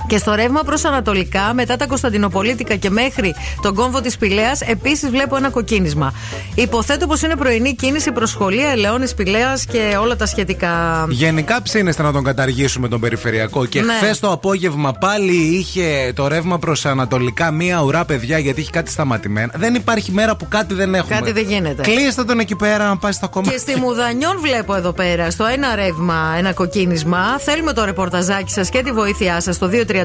Και 0.09 0.19
στο 0.19 0.35
ρεύμα 0.35 0.61
προς 0.62 0.85
Ανατολικά, 0.85 1.55
μετά 1.55 1.77
τα 1.77 1.87
Κωνσταντινοπολίτικα 1.87 2.75
και 2.77 2.90
μέχρι 2.90 3.35
τον 3.62 3.75
κόμβο 3.75 4.01
της 4.01 4.16
Πηλαία, 4.16 4.53
επίσης 4.61 5.11
βλέπω 5.11 5.37
ένα 5.37 5.51
κοκκίνισμα. 5.51 6.12
Υποθέτω 6.55 7.07
πως 7.07 7.23
είναι 7.23 7.37
πρωινή 7.37 7.75
κίνηση 7.75 8.12
προς 8.12 8.31
σχολεία, 8.31 8.69
Ελαιώνη, 8.71 9.09
Πηλαία 9.16 9.59
και 9.73 9.97
όλα 10.01 10.16
τα 10.16 10.27
σχετικά. 10.27 11.07
Γενικά 11.09 11.62
ψήνεστε 11.62 12.03
να 12.03 12.12
τον 12.12 12.25
καταργήσουμε 12.25 12.88
τον 12.88 13.01
περιφερειακό. 13.01 13.66
Και 13.66 13.81
Ναι. 13.81 13.92
χθες 13.92 14.21
το 14.21 14.31
απόγευμα 14.33 14.92
πάλι 14.92 15.33
είχε 15.33 16.12
το 16.14 16.29
ρεύμα 16.29 16.59
προς 16.59 16.87
Ανατολικά 16.87 17.51
μία 17.51 17.81
ουρά, 17.83 18.05
παιδιά, 18.05 18.38
γιατί 18.38 18.61
έχει 18.61 18.71
κάτι 18.71 18.90
σταματημένο. 18.90 19.53
Δεν 19.55 19.75
υπάρχει 19.75 20.12
μέρα 20.12 20.37
που 20.37 20.47
κάτι 20.49 20.75
δεν 20.75 20.95
έχουμε. 20.95 21.14
Κάτι 21.14 21.33
δεν 21.33 21.45
γίνεται. 21.45 21.83
Κλείστε 21.83 22.25
τον 22.25 22.38
εκεί 22.38 22.57
πέρα 22.57 22.88
να 22.88 22.97
πάει 22.97 23.12
στα 23.12 23.27
κόμματα. 23.27 23.53
Και 23.53 23.59
στη 23.59 23.81
Μουδανιών 23.81 24.38
βλέπω 24.40 24.75
εδώ 24.75 24.92
πέρα, 24.92 25.31
στο 25.31 25.45
ένα 25.45 25.75
ρεύμα, 25.75 26.35
ένα 26.38 26.53
κοκκίνισμα. 26.53 27.38
Θέλουμε 27.38 27.73
το 27.73 27.85
ρεπορταζάκι 27.85 28.53
σας 28.53 28.69
και 28.69 28.83
τη 28.83 28.92
βοήθειά 28.92 29.40
σας 29.40 29.55
στο 29.55 29.69
232-908. 29.69 29.95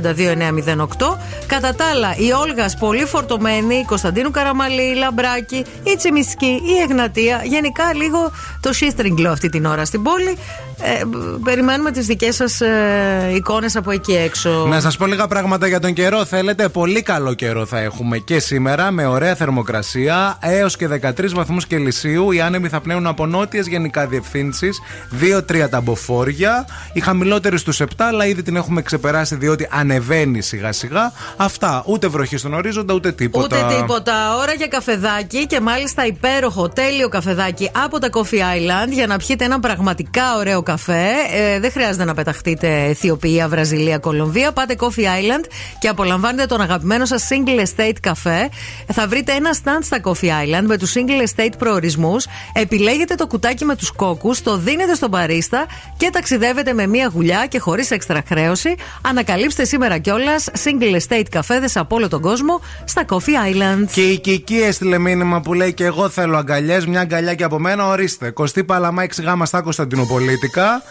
Κατά 1.48 1.76
τα 1.76 1.86
άλλα, 1.86 2.16
η 2.18 2.32
Όλγας 2.32 2.78
πολύ 2.78 3.06
φορτωμένη, 3.06 3.76
η 3.76 3.84
Κωνσταντίνου 3.84 4.32
Καραμαλή, 4.32 4.92
η 4.92 4.96
Λαμπράκη, 4.96 5.66
η 5.84 5.96
Τσιμισκή, 5.98 6.62
η 6.66 6.82
Εγνατία. 6.84 7.42
Γενικά 7.44 7.94
λίγο 7.94 8.32
το 8.60 8.74
σύστριγγλο 8.74 9.30
αυτή 9.30 9.50
την 9.50 9.66
ώρα 9.66 9.86
στην 9.86 10.04
πόλη. 10.04 10.38
Ε, 10.84 11.02
περιμένουμε 11.44 11.92
τις 11.92 12.06
δικές 12.06 12.36
σας 12.36 12.62
ε, 12.62 13.32
εικόνες 13.36 13.76
από 13.76 13.92
εκεί 13.92 14.12
έξω. 14.12 14.66
Να 14.70 14.80
σας 14.80 14.98
πω 14.98 15.06
λίγα 15.06 15.28
πράγματα 15.28 15.68
για 15.68 15.80
τον 15.80 15.94
καιρό. 15.94 16.26
Θέλετε, 16.26 16.70
πολύ 16.70 17.02
καλό 17.02 17.34
καιρό 17.34 17.66
θα 17.66 17.80
έχουμε 17.80 18.18
και 18.18 18.40
σήμερα 18.40 18.92
με 18.92 19.06
ωραία 19.06 19.36
θερμοκρασία 19.36 20.38
έως 20.42 20.76
και 20.76 20.88
13 20.88 21.30
βαθμούς 21.34 21.66
Κελσίου. 21.66 22.32
Οι 22.32 22.42
άνεμοι 22.42 22.68
θα 22.68 22.82
πνέουν 22.82 23.08
από 23.08 23.26
νότιες 23.26 23.68
γενικά 23.68 24.08
διευθύνσεις, 24.08 24.82
2-3 25.20 25.70
τα 25.70 25.82
μποφόρια. 25.82 26.68
Οι 26.94 27.00
χαμηλότεροι 27.00 27.58
στους 27.58 27.82
7, 27.82 27.86
αλλά 27.98 28.26
ήδη 28.26 28.44
την 28.44 28.56
έχουμε 28.56 28.82
ξεπεράσει 28.82 29.36
διότι 29.36 29.68
ανεβαίνει 29.82 30.42
σιγά 30.42 30.72
σιγά. 30.72 31.12
Αυτά. 31.38 31.84
Ούτε 31.86 32.08
βροχή 32.08 32.38
στον 32.38 32.54
ορίζοντα, 32.54 32.94
ούτε 32.94 33.12
τίποτα. 33.12 33.58
Ούτε 33.58 33.76
τίποτα. 33.76 34.36
Ώρα 34.36 34.54
για 34.54 34.68
καφεδάκι 34.68 35.48
και 35.48 35.60
μάλιστα 35.60 36.06
υπέροχο, 36.06 36.70
τέλειο 36.70 37.10
καφεδάκι 37.10 37.72
από 37.84 38.00
τα 38.00 38.08
Coffee 38.12 38.40
Island 38.40 38.90
για 38.90 39.08
να 39.08 39.18
πιείτε 39.18 39.46
ένα 39.46 39.60
πραγματικά 39.60 40.38
ωραίο 40.38 40.64
καφέ. 40.64 41.08
Ε, 41.34 41.60
δεν 41.60 41.72
χρειάζεται 41.72 42.06
να 42.06 42.14
πεταχτείτε 42.14 42.84
Αιθιοπία, 42.84 43.48
Βραζιλία, 43.48 43.98
Κολομβία. 43.98 44.52
Πάτε 44.52 44.76
Coffee 44.80 44.86
Island 45.00 45.46
και 45.80 45.88
απολαμβάνετε 45.88 46.46
τον 46.46 46.62
αγαπημένο 46.62 47.06
σας 47.06 47.28
single 47.30 47.66
estate 47.66 47.96
καφέ. 48.02 48.50
Θα 48.94 49.08
βρείτε 49.08 49.32
ένα 49.32 49.50
stand 49.64 49.84
στα 49.84 50.00
Coffee 50.04 50.28
Island 50.28 50.64
με 50.66 50.78
τους 50.78 50.94
single 50.94 51.40
estate 51.40 51.54
προορισμούς. 51.58 52.26
Επιλέγετε 52.54 53.16
το 53.16 53.28
κουτάκι 53.28 53.66
με 53.66 53.76
τους 53.76 53.92
κόκκους, 53.92 54.42
το 54.42 54.58
δίνετε 54.58 54.94
στον 54.96 55.12
παρίστα 55.12 55.66
και 55.98 56.10
ταξιδεύετε 56.12 56.74
με 56.74 56.88
μία 56.88 57.12
γουλιά 57.14 57.46
και 57.46 57.60
χωρίς 57.60 57.92
έξτρα 57.92 58.24
χρέωση. 58.28 58.76
Ανακαλύψτε 59.02 59.66
σήμερα 59.72 59.98
κιόλας 59.98 60.50
single 60.64 61.00
estate 61.02 61.26
καφέδες 61.30 61.78
από 61.78 61.96
όλο 61.96 62.08
τον 62.08 62.22
κόσμο 62.22 62.62
στα 62.84 63.06
Coffee 63.10 63.16
Island. 63.16 63.86
Και 63.92 64.02
η 64.02 64.20
Κική 64.20 64.56
έστειλε 64.56 64.98
μήνυμα 64.98 65.42
που 65.42 65.54
λέει 65.54 65.74
και 65.74 65.86
εγώ 65.86 66.10
θέλω 66.10 66.38
αγκαλιές. 66.38 66.86
Μια 66.86 67.00
αγκαλιά 67.00 67.34
και 67.34 67.44
από 67.44 67.60
μένα, 67.60 67.88
ορίστε. 67.88 68.30
Κωστή 68.30 68.64
Παλαμά 68.64 69.04
6 69.04 69.24
γάμα 69.24 69.46
στα 69.46 69.62
Κωνσταντινοπολίτικα. 69.62 70.84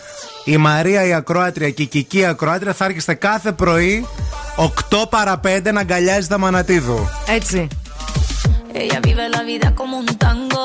Η 0.44 0.56
Μαρία 0.56 1.06
η 1.06 1.12
Ακροάτρια 1.12 1.70
και 1.70 1.82
η 1.82 1.86
Κική 1.86 2.18
η 2.18 2.24
Ακροάτρια 2.24 2.72
θα 2.72 2.84
έρχεστε 2.84 3.14
κάθε 3.14 3.52
πρωί 3.52 4.06
8 4.90 5.08
παρα 5.10 5.40
5 5.46 5.72
να 5.72 5.80
αγκαλιάζει 5.80 6.28
τα 6.28 6.38
μανατίδου. 6.38 7.08
Έτσι. 7.28 7.68
Ella 8.72 9.00
vive 9.08 9.28
la 9.36 9.42
vida 9.42 9.74
como 9.80 9.94
un 9.98 10.06
tango, 10.24 10.64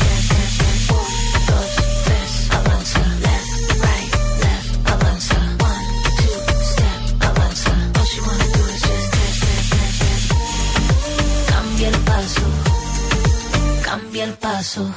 paso, 14.41 14.91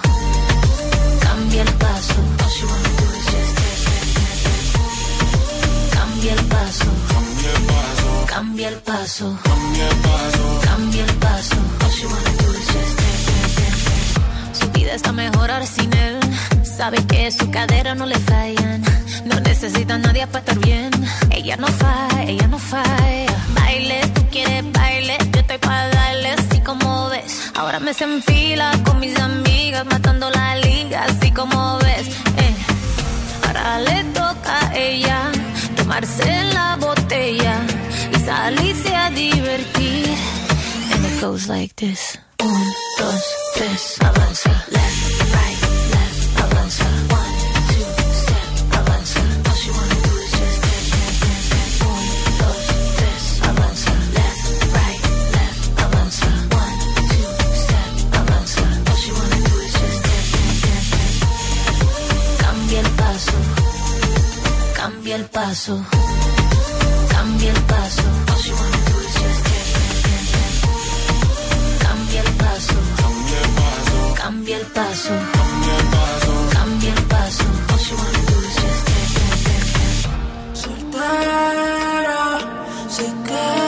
cambia 1.21 1.63
el 1.63 1.73
paso. 1.75 2.15
Cambia 5.91 6.33
el 6.33 6.45
paso, 6.47 6.87
cambia 8.27 8.69
el 8.69 8.81
paso, 8.81 9.39
cambia 10.65 11.05
el 11.05 11.15
paso. 11.17 11.57
Su 14.59 14.71
vida 14.73 14.95
está 14.95 15.13
mejor 15.13 15.51
ahora 15.51 15.67
sin 15.67 15.93
él. 15.93 16.19
Sabe 16.63 17.05
que 17.07 17.31
su 17.31 17.51
cadera 17.51 17.95
no 17.95 18.07
le 18.07 18.19
fallan. 18.19 18.83
No 19.27 19.39
necesita 19.41 19.99
nadie 19.99 20.27
para 20.27 20.39
estar 20.41 20.59
bien. 20.59 20.91
Ella 21.31 21.57
no 21.59 21.67
falla, 21.67 22.23
ella 22.25 22.47
no 22.49 22.59
falla. 22.59 23.37
Baile, 23.55 24.01
tú 24.15 24.23
quieres 24.31 24.65
baile. 24.73 25.19
Yo 25.33 25.41
estoy 25.41 25.59
para 25.59 25.89
darle 25.89 26.44
como 26.65 27.09
ves. 27.11 27.53
Ahora 27.55 27.79
me 27.79 27.93
se 27.95 28.05
enfila 28.05 28.73
con 28.85 28.99
mis 28.99 29.19
amigas, 29.19 29.85
matando 29.87 30.31
la 30.31 30.57
liga, 30.57 31.05
así 31.05 31.31
como 31.31 31.79
ves. 31.79 32.09
Eh. 32.39 32.55
Ahora 33.47 33.79
le 33.79 34.05
toca 34.05 34.69
a 34.69 34.77
ella 34.77 35.31
tomarse 35.77 36.45
la 36.53 36.77
botella 36.77 37.61
y 38.13 38.19
salirse 38.21 38.97
a 38.97 39.11
divertir. 39.11 40.17
goes 41.21 41.49
like 41.49 41.75
this. 41.77 42.19
Un, 42.43 42.65
dos, 42.99 43.23
tres, 43.55 43.97
avanza. 44.01 44.51
Left, 44.71 45.04
Cambia 65.15 65.27
el 65.27 65.31
paso, 65.31 65.85
cambia 67.09 67.51
el 67.53 67.63
paso. 67.63 68.03
Cambia 71.79 72.21
el 72.21 72.31
paso, 72.33 72.75
cambia 74.17 74.57
el 74.59 74.67
paso, 74.67 75.13
cambia 76.53 76.93
el 76.95 77.03
paso. 77.05 77.45
Soltera, 80.53 82.39
se 82.89 83.05
queda. 83.25 83.65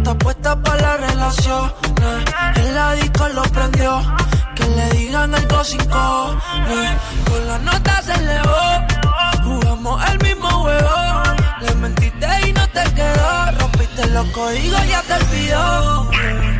Está 0.00 0.14
puesta 0.14 0.62
para 0.62 0.80
la 0.80 0.96
relación. 0.96 1.72
En 2.56 2.74
la 2.74 2.94
lo 3.34 3.42
prendió, 3.42 4.00
que 4.56 4.64
le 4.64 4.90
digan 4.96 5.34
algo 5.34 5.62
sin 5.62 5.84
cojones. 5.84 6.90
Con 7.28 7.46
la 7.46 7.58
nota 7.58 8.02
se 8.02 8.14
elevó, 8.14 8.62
jugamos 9.44 10.10
el 10.10 10.18
mismo 10.26 10.48
juego. 10.48 11.22
Le 11.60 11.74
mentiste 11.74 12.28
y 12.48 12.52
no 12.52 12.66
te 12.68 12.84
quedó, 12.94 13.52
rompiste 13.58 14.06
los 14.08 14.26
códigos, 14.30 14.88
ya 14.88 15.02
te 15.02 15.14
olvidó. 15.14 16.59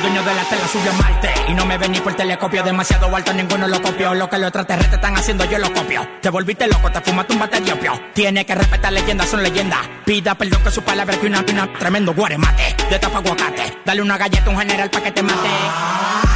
el 0.00 0.14
dueño 0.14 0.22
de 0.22 0.34
la 0.34 0.44
tela 0.44 0.66
subió 0.66 0.90
a 0.90 0.94
Marte 0.94 1.30
Y 1.48 1.54
no 1.54 1.66
me 1.66 1.76
ven 1.76 1.92
ni 1.92 2.00
por 2.00 2.14
telescopio 2.14 2.62
Demasiado 2.62 3.14
alto, 3.14 3.32
ninguno 3.32 3.68
lo 3.68 3.80
copió 3.82 4.14
Lo 4.14 4.28
que 4.28 4.38
los 4.38 4.48
extraterrestres 4.48 4.94
están 4.94 5.16
haciendo, 5.16 5.44
yo 5.44 5.58
lo 5.58 5.72
copio 5.72 6.06
Te 6.20 6.30
volviste 6.30 6.66
loco, 6.66 6.90
te 6.90 7.00
fumaste 7.00 7.32
un 7.34 7.40
bate 7.40 7.60
de 7.60 7.72
opio 7.72 8.00
Tiene 8.14 8.44
que 8.44 8.54
respetar 8.54 8.92
leyendas, 8.92 9.28
son 9.28 9.42
leyendas 9.42 9.80
Pida 10.04 10.34
perdón 10.34 10.62
que 10.62 10.70
su 10.70 10.82
palabra 10.82 11.16
que 11.16 11.26
una 11.26 11.44
pina 11.44 11.68
Tremendo 11.78 12.14
guaremate, 12.14 12.76
de 12.88 12.98
tapa 12.98 13.18
aguacate 13.18 13.78
Dale 13.84 14.02
una 14.02 14.16
galleta 14.16 14.46
a 14.46 14.50
un 14.50 14.58
general 14.58 14.90
pa' 14.90 15.00
que 15.00 15.12
te 15.12 15.22
mate 15.22 15.48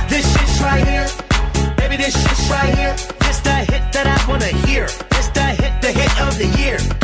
This 0.08 0.26
shit's 0.26 0.60
right 0.60 0.86
here. 0.86 1.06
Baby, 1.76 1.96
this 1.96 2.14
shit's 2.14 2.50
right 2.50 2.74
here. 2.74 2.94
It's 3.22 3.40
the 3.40 3.50
hit 3.50 3.92
that 3.92 4.06
I 4.06 4.30
wanna 4.30 4.52
hear. 4.66 4.84
It's 4.84 5.28
the 5.28 5.40
hit, 5.40 5.80
the 5.80 5.88
hit 5.88 6.20
of 6.20 6.36
the 6.36 6.46
year. 6.60 7.03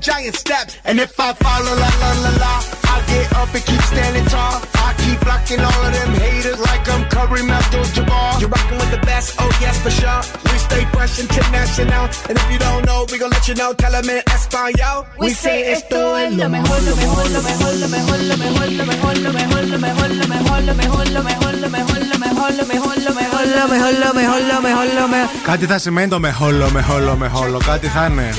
Giant 0.00 0.34
steps. 0.34 0.78
And 0.84 0.98
if 1.00 1.18
I 1.18 1.32
fall, 1.34 1.62
la 1.64 1.74
la 1.74 2.10
la 2.24 2.32
la, 2.38 2.54
I 2.94 3.04
get 3.06 3.32
up 3.34 3.54
and 3.54 3.64
keep 3.64 3.82
standing 3.82 4.24
tall. 4.26 4.62
I 4.74 4.94
keep 5.04 5.20
blocking 5.20 5.60
all 5.60 5.82
of 5.84 5.92
them 5.92 6.14
haters 6.14 6.58
like 6.60 6.88
I'm 6.88 7.04
Kareem 7.10 7.50
Abdul-Jabbar. 7.50 8.40
You're 8.40 8.50
rocking 8.50 8.77
with 9.18 9.30
the 9.30 9.36
best, 9.36 9.40
oh 9.40 9.50
yes 9.60 9.76
for 9.82 9.90
sure. 9.90 10.22
We 10.52 10.58
stay 10.58 10.84
fresh 10.92 11.18
international, 11.18 12.04
and 12.28 12.38
if 12.38 12.52
you 12.52 12.58
don't 12.58 12.84
know, 12.86 13.06
we 13.10 13.18
gon' 13.18 13.30
let 13.30 13.46
you 13.48 13.54
know. 13.54 13.72
Tell 13.74 13.94
'em 13.94 14.08
in 14.08 14.22
Espanol. 14.34 15.06
We 15.18 15.30
say 15.34 15.72
esto 15.72 16.16
es 16.16 16.32
lo 16.34 16.48
mejor, 16.48 16.80
lo 16.82 16.94
mejor, 16.96 17.26
lo 17.34 17.40
mejor, 17.48 17.74
lo 17.82 17.88
mejor, 17.96 18.18
lo 18.30 18.36
mejor, 18.44 18.68
lo 18.78 18.84
mejor, 18.90 19.16
lo 19.24 19.32
mejor, 19.32 19.62
lo 19.74 19.82
mejor, 19.88 20.10
lo 20.10 20.24
mejor, 20.24 20.60
lo 20.68 20.82
mejor, 20.82 21.06
lo 21.16 21.22
mejor, 21.22 21.56
lo 21.58 21.70
mejor, 21.78 22.10
lo 22.10 22.20
mejor, 22.24 22.50
lo 22.58 22.66
mejor, 22.72 22.96
lo 23.06 23.14
mejor, 23.20 23.38
Lo 23.58 23.66
mejor, 23.74 23.92
lo 24.04 24.10
mejor, 24.20 24.40
lo 24.52 24.60
mejor, 24.66 24.86
lo 24.98 25.08
mejor. 25.08 25.28
Κάτι 25.44 25.66
θα 25.66 25.78
σημαίνει 25.78 26.08
το 26.08 26.18
μεχόλο, 26.18 26.70
μεχόλο, 26.70 27.16
μεχόλο. 27.16 27.58
Κάτι 27.66 27.86
θα 27.86 28.06
είναι. 28.10 28.34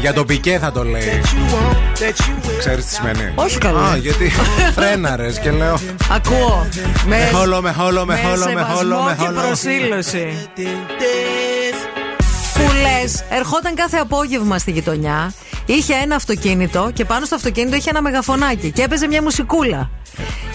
Για 0.00 0.12
το 0.12 0.24
πικέ 0.24 0.58
θα 0.58 0.72
το 0.72 0.84
λέει. 0.84 1.20
Ξέρει 2.58 2.82
τι 2.82 2.94
σημαίνει. 2.94 3.32
Όχι 3.34 3.58
καλά. 3.58 3.80
Α, 3.80 3.96
γιατί 3.96 4.32
φρέναρε 4.74 5.30
και 5.42 5.50
λέω. 5.50 5.78
Ακούω. 6.10 6.66
Με, 7.06 7.16
Μεχόλο, 7.16 7.62
μεχόλο, 7.62 8.04
μεχόλο, 8.04 8.44
με 8.44 8.52
μεχόλο, 8.54 8.76
σεβασμό 8.78 9.14
και 9.18 9.28
μεχόλο. 9.32 9.54
Προσήλωση. 9.88 10.48
Που 12.54 12.62
λες, 12.82 13.24
ερχόταν 13.30 13.74
κάθε 13.74 13.96
απόγευμα 13.96 14.58
στη 14.58 14.70
γειτονιά, 14.70 15.32
είχε 15.66 15.94
ένα 15.94 16.14
αυτοκίνητο 16.14 16.90
και 16.94 17.04
πάνω 17.04 17.24
στο 17.24 17.34
αυτοκίνητο 17.34 17.76
είχε 17.76 17.90
ένα 17.90 18.02
μεγαφωνάκι 18.02 18.70
και 18.70 18.82
έπαιζε 18.82 19.06
μια 19.06 19.22
μουσικούλα. 19.22 19.90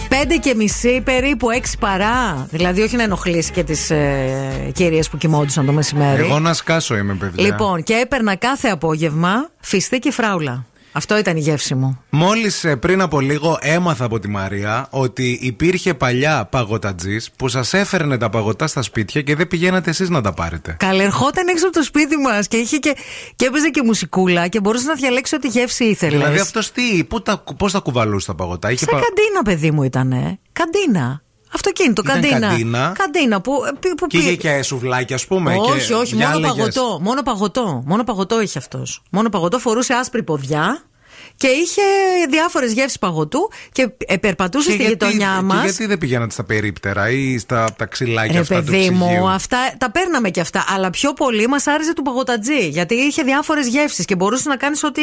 Πέντε 0.08 0.36
και 0.36 0.54
μισή, 0.54 1.00
περίπου 1.00 1.50
έξι 1.50 1.78
παρά. 1.78 2.46
Δηλαδή, 2.50 2.82
όχι 2.82 2.96
να 2.96 3.02
ενοχλήσει 3.02 3.50
και 3.52 3.64
τις 3.64 3.90
ε, 3.90 4.70
κυρίες 4.74 5.08
που 5.08 5.16
κοιμόντουσαν 5.16 5.66
το 5.66 5.72
μεσημέρι. 5.72 6.22
Εγώ 6.22 6.38
να 6.38 6.52
σκάσω 6.54 6.96
είμαι, 6.96 7.14
παιδιά. 7.14 7.44
Λοιπόν, 7.44 7.82
και 7.82 7.94
έπαιρνα 7.94 8.36
κάθε 8.36 8.68
απόγευμα 8.68 9.50
φιστή 9.60 9.98
και 9.98 10.10
φράουλα. 10.10 10.64
Αυτό 10.92 11.18
ήταν 11.18 11.36
η 11.36 11.40
γεύση 11.40 11.74
μου. 11.74 11.98
Μόλις 12.10 12.64
πριν 12.80 13.00
από 13.00 13.20
λίγο 13.20 13.58
έμαθα 13.60 14.04
από 14.04 14.18
τη 14.18 14.28
Μαρία 14.28 14.86
ότι 14.90 15.38
υπήρχε 15.42 15.94
παλιά 15.94 16.44
παγωτατζή 16.50 17.16
που 17.36 17.48
σας 17.48 17.72
έφερνε 17.74 18.18
τα 18.18 18.30
παγωτά 18.30 18.66
στα 18.66 18.82
σπίτια 18.82 19.22
και 19.22 19.36
δεν 19.36 19.48
πηγαίνατε 19.48 19.90
εσείς 19.90 20.08
να 20.08 20.20
τα 20.20 20.32
πάρετε. 20.32 20.76
Καλερχόταν 20.78 21.48
έξω 21.48 21.66
από 21.66 21.74
το 21.76 21.82
σπίτι 21.82 22.16
μας 22.16 22.48
και, 22.48 22.56
είχε 22.56 22.76
και, 22.76 22.96
και 23.36 23.44
έπαιζε 23.46 23.68
και 23.68 23.82
μουσικούλα 23.82 24.48
και 24.48 24.60
μπορούσε 24.60 24.86
να 24.86 24.94
διαλέξει 24.94 25.34
ό,τι 25.34 25.48
γεύση 25.48 25.84
ήθελες. 25.84 26.18
Δηλαδή 26.18 26.38
αυτός 26.38 26.72
τι, 26.72 27.04
πού 27.04 27.22
τα, 27.22 27.44
πώς 27.56 27.72
τα 27.72 27.78
κουβαλούσε 27.78 28.26
τα 28.26 28.34
παγωτά, 28.34 28.70
είχε 28.70 28.84
Σαν 28.84 28.94
πα- 28.94 29.00
καντίνα, 29.06 29.42
παιδί 29.44 29.70
μου 29.70 29.82
ήταν. 29.82 30.38
Καντίνα. 30.52 31.22
Αυτοκίνητο, 31.54 32.02
Ήταν 32.04 32.14
καντίνα. 32.20 32.48
καντίνα. 32.48 32.92
Καντίνα 32.98 33.40
που, 33.40 33.52
που, 33.80 33.94
που 33.96 34.06
Και 34.06 34.16
είχε 34.16 34.26
πήγε- 34.28 34.40
και 34.56 34.62
σουβλάκια, 34.62 35.16
ας 35.16 35.26
πούμε. 35.26 35.54
όχι, 35.56 35.86
και 35.86 35.94
όχι, 35.94 36.14
μόνο 36.14 36.26
διάλεγες. 36.28 36.56
παγωτό. 36.56 36.98
Μόνο 37.02 37.22
παγωτό. 37.22 37.82
Μόνο 37.86 38.04
παγωτό 38.04 38.40
είχε 38.40 38.58
αυτός. 38.58 39.02
Μόνο 39.10 39.28
παγωτό 39.28 39.58
φορούσε 39.58 39.92
άσπρη 39.94 40.22
ποδιά 40.22 40.82
και 41.42 41.48
είχε 41.48 41.82
διάφορες 42.30 42.72
γεύσεις 42.72 42.98
παγωτού 42.98 43.50
και 43.72 43.88
ε, 44.06 44.16
περπατούσε 44.16 44.68
Και 44.68 44.74
στη 44.74 44.82
γιατί- 44.84 45.04
γειτονιά 45.06 45.34
και 45.38 45.44
μας. 45.44 45.62
γιατί 45.64 45.86
δεν 45.86 45.98
πηγαίνατε 45.98 46.32
στα 46.32 46.44
περίπτερα 46.44 47.10
ή 47.10 47.38
στα 47.38 47.68
τα 47.76 47.84
ξυλάκια 47.86 48.32
Ρε 48.32 48.38
αυτά 48.38 48.58
του 48.58 48.64
παιδί 48.64 48.90
μου, 48.90 49.06
ψυγείου. 49.06 49.28
αυτά 49.28 49.58
τα 49.78 49.90
παίρναμε 49.90 50.30
και 50.30 50.40
αυτά. 50.40 50.64
Αλλά 50.68 50.90
πιο 50.90 51.12
πολύ 51.12 51.46
μας 51.46 51.66
άρεσε 51.66 51.92
του 51.94 52.02
παγωτατζή. 52.02 52.68
Γιατί 52.68 52.94
είχε 52.94 53.22
διάφορες 53.22 53.66
γεύσεις 53.66 54.04
και 54.04 54.16
μπορούσε 54.16 54.48
να 54.48 54.56
κάνεις 54.56 54.84
ό,τι 54.84 55.00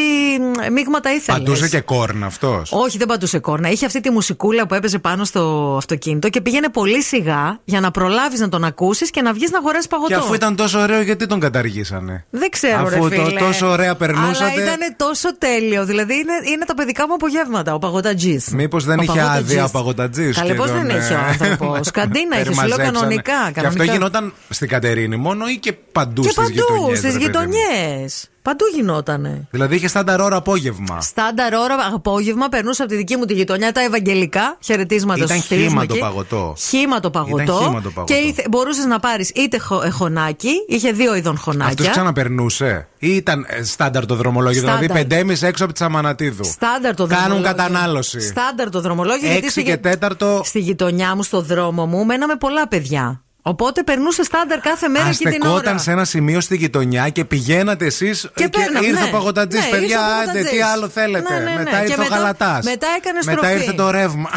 μ, 0.70 0.74
μείγματα 0.74 1.10
ήθελες. 1.14 1.40
Παντούσε 1.40 1.70
και 1.70 1.80
κόρνα 1.80 2.26
αυτός; 2.26 2.72
Όχι, 2.72 2.98
δεν 2.98 3.08
πατούσε 3.08 3.40
κόρνα. 3.40 3.70
Είχε 3.70 3.86
αυτή 3.86 4.00
τη 4.00 4.10
μουσικούλα 4.10 4.68
που 4.68 4.74
έπαιζε 4.74 5.00
πάνω 5.00 5.26
στο 5.26 5.74
αυτοκίνητο 5.78 6.30
και 6.30 6.42
πήγαινε 6.42 6.70
πολύ 6.70 7.02
σιγά 7.04 7.60
για 7.64 7.80
να 7.80 7.92
προλάβεις 7.92 8.40
να 8.40 8.50
τον 8.50 8.64
ακούσεις 8.64 9.10
και 9.12 9.22
να 9.22 9.34
βγεις 9.34 9.52
να 9.52 9.58
αγοράσει 9.58 9.88
παγωτό. 9.88 10.08
Και 10.14 10.20
αφού 10.20 10.34
ήταν 10.34 10.56
τόσο 10.56 10.80
ωραίο, 10.80 11.02
γιατί 11.02 11.26
τον 11.26 11.40
καταργήσανε; 11.40 12.26
Δεν 12.30 12.50
ξέρω, 12.50 12.78
Αφού 12.82 12.90
ρε 12.90 12.98
το- 13.18 13.26
φίλε. 13.26 13.40
τόσο 13.40 13.68
ωραία 13.68 13.96
περνούσατε. 13.96 14.44
Αλλά 14.52 14.62
ήταν 14.64 14.96
τόσο 14.98 15.38
τέλειο. 15.38 15.86
Δηλαδή 15.86 16.14
είναι, 16.30 16.50
είναι 16.52 16.66
τα 16.66 16.74
παιδικά 16.74 17.08
μου 17.08 17.14
απογεύματα, 17.14 17.74
ο 17.74 17.80
παγωτατζής. 17.80 18.48
Μήπως 18.54 18.86
δεν 18.86 19.00
Ο 19.00 19.02
είχε 19.02 19.12
παγωτατζής. 19.14 19.50
άδεια 19.52 19.66
ο 19.66 19.70
παγωτατζής. 19.70 20.38
Καλέ, 20.38 20.54
πώς 20.54 20.72
δεν 20.72 20.90
είχε 20.90 21.14
ο 21.14 21.20
άνθρωπος; 21.28 21.92
Καντίνα 22.00 22.40
είχε, 22.42 22.54
σου 22.54 22.68
λέω 22.68 22.78
κανονικά, 22.78 23.32
Και 23.34 23.60
αυτό 23.60 23.62
κανονικά. 23.62 23.84
γινόταν 23.94 24.34
στην 24.50 24.68
Κατερίνη 24.68 25.16
μόνο 25.18 25.48
ή 25.48 25.58
και 25.58 25.74
παντού 25.92 26.22
Και 26.22 26.30
στις 26.30 26.44
παντού, 26.44 26.52
γειτονιές, 26.54 26.98
στις 26.98 27.14
ρε 27.14 27.20
παιδί 27.20 27.38
μου; 27.38 27.44
γειτονιές. 27.54 28.30
Παντού 28.50 28.66
γινότανε. 28.76 29.48
Δηλαδή 29.52 29.76
είχε 29.76 29.88
στάνταρ 29.88 30.22
ώρα 30.22 30.36
απόγευμα. 30.36 31.02
Στάνταρ 31.02 31.54
ώρα 31.54 31.76
απόγευμα 31.94 32.50
περνούσα 32.50 32.84
από 32.84 32.92
τη 32.92 32.98
δική 32.98 33.16
μου 33.16 33.26
τη 33.26 33.34
γειτονιά 33.34 33.72
τα 33.72 33.82
Ευαγγελικά. 33.82 34.58
Χαιρετίσματα 34.64 35.24
Ήταν 35.24 35.36
στους 35.36 35.48
φίλους 35.48 35.64
μου 35.64 35.70
χύμα 35.70 35.86
το 35.86 35.94
εκεί. 35.94 36.04
παγωτό. 36.04 36.54
Χύμα 36.58 37.00
το 37.00 37.10
παγωτό. 37.10 37.42
Ήταν 37.44 37.58
χύμα 37.58 37.82
το 37.82 37.90
παγωτό. 37.90 38.14
Και 38.14 38.20
ήθε, 38.20 38.44
μπορούσες 38.50 38.86
να 38.86 39.00
πάρεις 39.00 39.30
είτε 39.30 39.60
χω, 39.60 39.82
ε, 39.84 39.90
χωνάκι, 39.90 40.52
είχε 40.68 40.92
δύο 40.92 41.16
είδων 41.16 41.34
Αυτό 41.38 41.52
χωνάκια. 41.52 41.90
ξαναπερνούσε 41.90 42.88
ή 43.00 43.16
ήταν 43.16 43.46
ε, 43.48 43.64
στάνταρ 43.64 44.06
το 44.06 44.16
δρομολόγιο. 44.16 44.62
Στάνταρ. 44.62 44.80
Δηλαδή 44.80 45.00
πεντέμιση 45.00 45.46
έξω 45.46 45.64
από 45.64 45.74
τη 45.74 45.80
Σαμανατίδου. 45.80 46.44
Στάνταρ 46.44 46.96
το 46.96 47.06
Κάνουν 47.08 47.24
δρομολόγιο. 47.26 47.56
κατανάλωση. 47.56 48.20
Στάνταρ 48.22 48.70
το 48.70 48.82
δρομολόγιο. 48.82 49.20
γιατί 49.28 49.38
Έξι 49.38 49.50
στη 49.50 49.64
και 49.64 49.70
γε- 49.72 49.82
τέταρτο. 49.82 50.42
Στη 50.44 50.60
γειτονιά 50.60 51.16
μου, 51.16 51.24
στο 51.24 51.42
δρόμο 51.42 51.86
μου, 51.86 52.06
μέναμε 52.06 52.36
πολλά 52.36 52.68
παιδιά. 52.68 53.22
Οπότε 53.50 53.84
περνούσε 53.84 54.24
στάνταρ 54.24 54.60
κάθε 54.60 54.88
μέρα 54.88 55.10
και 55.10 55.30
την 55.30 55.42
ώρα. 55.42 55.54
Αστεκόταν 55.54 55.80
σε 55.80 55.92
ένα 55.92 56.06
σημείο 56.06 56.42
στη 56.42 56.56
γειτονιά 56.56 57.10
και 57.10 57.26
πηγαίνατε 57.26 57.86
εσείς 57.86 58.30
και, 58.36 58.50
παίρναμε, 58.50 58.88
ήρθε 58.88 59.02
ναι. 59.02 59.08
ο 59.08 59.12
παγωτατζής. 59.12 59.60
Ναι, 59.60 59.66
ήρθε 59.66 59.78
ο 59.78 59.80
Παιδιά, 59.80 60.00
άντε, 60.06 60.16
παγωτατζής. 60.26 60.50
τι 60.52 60.62
άλλο 60.62 60.90
θέλετε; 60.90 61.34
Ναι, 61.34 61.40
ναι, 61.40 61.50
ναι. 61.52 61.56
Μετά 61.58 61.78
Και 61.80 61.84
ήρθε 61.84 61.94
ο 61.94 61.98
μετά- 62.04 62.16
γαλατάς. 62.16 62.64
μετά 62.66 62.88
έκανε 62.98 63.20
Μετά 63.26 63.38
στροφή. 63.38 63.54
ήρθε 63.56 63.74
το 63.74 63.90
ρεύμα. 63.92 64.30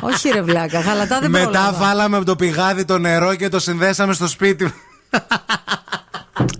Όχι, 0.00 0.28
ρε 0.28 0.42
βλάκα, 0.42 0.80
γαλατά 0.80 1.18
δεν 1.20 1.30
Μετά 1.30 1.44
πρόλαβα. 1.50 1.78
βάλαμε 1.78 2.16
από 2.16 2.24
το 2.24 2.36
πηγάδι 2.36 2.84
το 2.84 2.98
νερό 2.98 3.34
και 3.34 3.48
το 3.48 3.58
συνδέσαμε 3.58 4.12
στο 4.12 4.26
σπίτι. 4.28 4.74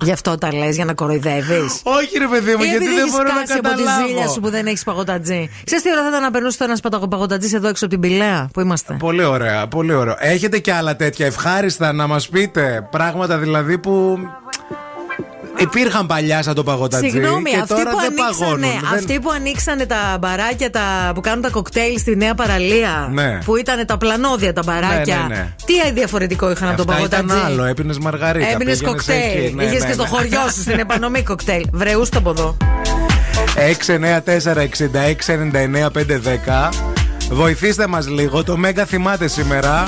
Γι' 0.05 0.12
αυτό 0.12 0.35
τα 0.38 0.55
λες, 0.55 0.75
για 0.75 0.85
να 0.85 0.95
κοροϊδεύεις. 0.95 1.81
Όχι, 1.83 2.19
ρε 2.19 2.27
παιδί 2.27 2.55
μου, 2.57 2.62
Ή 2.62 2.67
γιατί 2.67 2.85
επειδή 2.85 2.95
δεν 2.95 2.99
έχεις 2.99 3.12
μπορώ 3.12 3.29
να 3.29 3.35
κάτσει 3.35 3.53
από 3.53 3.62
τη 3.62 3.69
καταλάβω. 3.69 4.07
ζήλια 4.07 4.29
σου 4.29 4.41
που 4.41 4.51
δεν 4.51 4.67
έχεις 4.67 4.85
παγωτατζή. 4.85 5.51
Ξέρεις 5.64 5.85
τι 5.85 5.91
ώρα 5.93 6.03
θα 6.03 6.09
ήταν 6.09 6.23
να 6.23 6.31
περνούσε 6.31 6.59
τώρα 6.59 6.75
ένα 6.91 7.09
παγωτατζής 7.09 7.53
εδώ 7.53 7.69
έξω 7.69 7.85
από 7.85 7.95
την 7.95 8.03
Πηλαία 8.11 8.49
που 8.53 8.61
είμαστε; 8.61 8.97
Πολύ 8.99 9.25
ωραία, 9.25 9.67
πολύ 9.67 9.95
ωραία. 9.95 10.17
Έχετε 10.19 10.59
και 10.59 10.73
άλλα 10.73 10.97
τέτοια 10.97 11.27
ευχάριστα 11.27 11.93
να 11.93 12.07
μας 12.07 12.29
πείτε; 12.29 12.88
Πράγματα 12.91 13.38
δηλαδή 13.38 13.79
που. 13.79 14.19
Υπήρχαν 15.59 16.07
παλιά 16.07 16.42
σαν 16.42 16.55
το 16.55 16.62
παγωτατζή. 16.62 17.09
Συγγνώμη, 17.11 17.51
και 17.51 17.57
αυτοί 17.57 17.68
τώρα 17.75 17.90
που, 17.90 17.97
δεν 17.97 18.07
ανοίξανε, 18.07 18.38
παγώνουν. 18.38 18.61
Δεν- 18.61 18.94
αυτοί 18.99 19.21
που 19.21 19.31
ανοίξανε 19.31 19.87
τα 19.87 20.16
μπαράκια 20.21 20.71
τα, 20.71 21.12
που 21.14 21.21
κάνουν 21.21 21.42
τα 21.42 21.51
κοκτέιλ 21.51 21.99
στη 21.99 22.16
νέα 22.16 22.35
παραλία. 22.35 23.09
Ναι. 23.12 23.38
Που 23.44 23.57
ήταν 23.57 23.87
τα 23.87 23.99
πλανόδια 23.99 24.53
τα 24.53 24.62
μπαράκια. 24.64 25.16
Ναι, 25.29 25.35
ναι, 25.35 25.40
ναι. 25.40 25.55
Τι 25.64 25.92
διαφορετικό 25.92 26.51
είχαν 26.51 26.68
από 26.68 26.77
τον 26.85 26.90
Αυτά 26.94 27.07
ήταν 27.07 27.27
παγωτατζή; 27.27 27.53
άλλο, 27.53 27.64
έπινες 27.64 27.99
μαργαρίτα. 27.99 28.47
Έμπαινε 28.49 28.64
πήγαινες 28.71 28.90
κοκτέιλ. 28.92 29.44
εκεί. 29.44 29.55
Ναι, 29.55 29.64
Είχες 29.64 29.81
ναι, 29.81 29.87
και 29.87 29.92
στο 29.92 30.03
ναι. 30.03 30.09
χωριό 30.09 30.40
σου 30.55 30.61
στην 30.61 30.79
επανομή 30.79 31.23
κοκτέιλ. 31.23 31.64
Βρεούστε 31.73 32.16
από 32.18 32.31
εδώ. 32.31 32.57
694-6699-510. 35.38 36.68
Βοηθήστε 37.31 37.87
μας 37.87 38.09
λίγο. 38.09 38.44
Το 38.44 38.57
Μέγκα 38.57 38.85
θυμάται 38.85 39.29
σήμερα. 39.29 39.85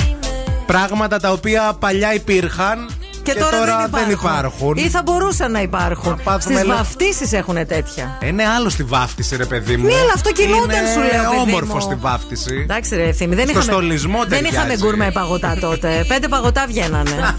Πράγματα 0.67 1.19
τα 1.21 1.33
οποία 1.33 1.73
παλιά 1.79 2.15
υπήρχαν 2.15 2.89
Και, 3.23 3.35
τώρα, 3.35 3.51
δεν, 3.77 3.87
υπάρχουν. 3.87 4.11
υπάρχουν. 4.11 4.77
Ή 4.77 4.89
θα 4.89 5.03
μπορούσαν 5.05 5.51
να 5.53 5.61
υπάρχουν. 5.63 6.21
πάθουμε 6.25 6.55
Στις 6.55 6.67
λε- 6.67 6.77
βαφτίσεις 6.77 7.33
έχουν 7.33 7.55
τέτοια. 7.67 8.19
Ε, 8.21 8.27
Είναι 8.27 8.47
άλλο 8.47 8.69
στη 8.69 8.83
βάφτιση, 8.83 9.37
ρε 9.37 9.45
παιδί 9.45 9.77
μου. 9.77 9.87
Ναι, 9.87 9.95
αλλά 9.95 10.13
αυτό 10.15 10.33
κινούνταν, 10.33 10.79
Είναι 10.85 10.93
σου 10.93 10.99
λέω, 11.01 11.31
παιδί 11.31 11.41
όμορφο 11.51 11.75
μου. 11.75 11.81
στη 11.81 11.95
βάφτιση. 11.95 12.61
Εντάξει, 12.63 12.97
ρε 12.97 13.09
ευθύμη. 13.09 13.35
Δεν 13.35 13.45
Στο 13.49 13.59
είχαμε, 13.59 13.73
στολισμό 13.73 14.19
δεν 14.19 14.29
ταιριάζει. 14.29 14.55
είχαμε 14.57 14.77
γκουρμέ 14.77 15.11
παγωτά 15.13 15.57
τότε. 15.61 15.89
Πέντε 16.09 16.29
παγωτά 16.29 16.65
βγαίνανε. 16.67 17.35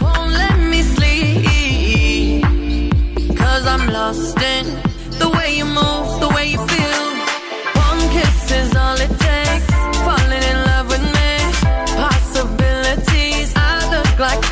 won't 0.00 0.32
let 0.42 0.56
me 0.72 0.80
sleep. 0.94 1.40
Cause 3.42 3.64
I'm 3.74 3.84
lost 3.98 4.36
in 4.56 4.64
the 5.22 5.28
way 5.36 5.48
you 5.58 5.66
move, 5.80 6.06
the 6.24 6.30
way 6.36 6.44
you 6.54 6.60
feel. 6.72 7.02
One 7.86 8.00
kiss 8.14 8.40
is 8.60 8.70
all 8.82 8.98
it 9.06 9.12
takes. 9.28 9.68
Falling 10.06 10.44
in 10.52 10.58
love 10.70 10.86
with 10.92 11.04
me. 11.16 11.30
Possibilities. 12.02 13.48
I 13.68 13.70
look 13.94 14.12
like 14.28 14.42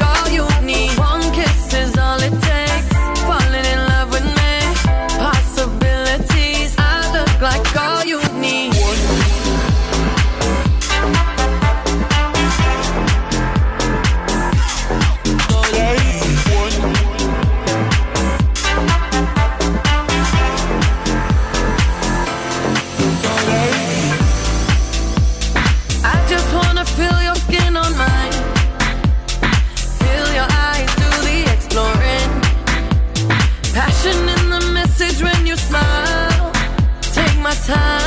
time. 37.70 38.00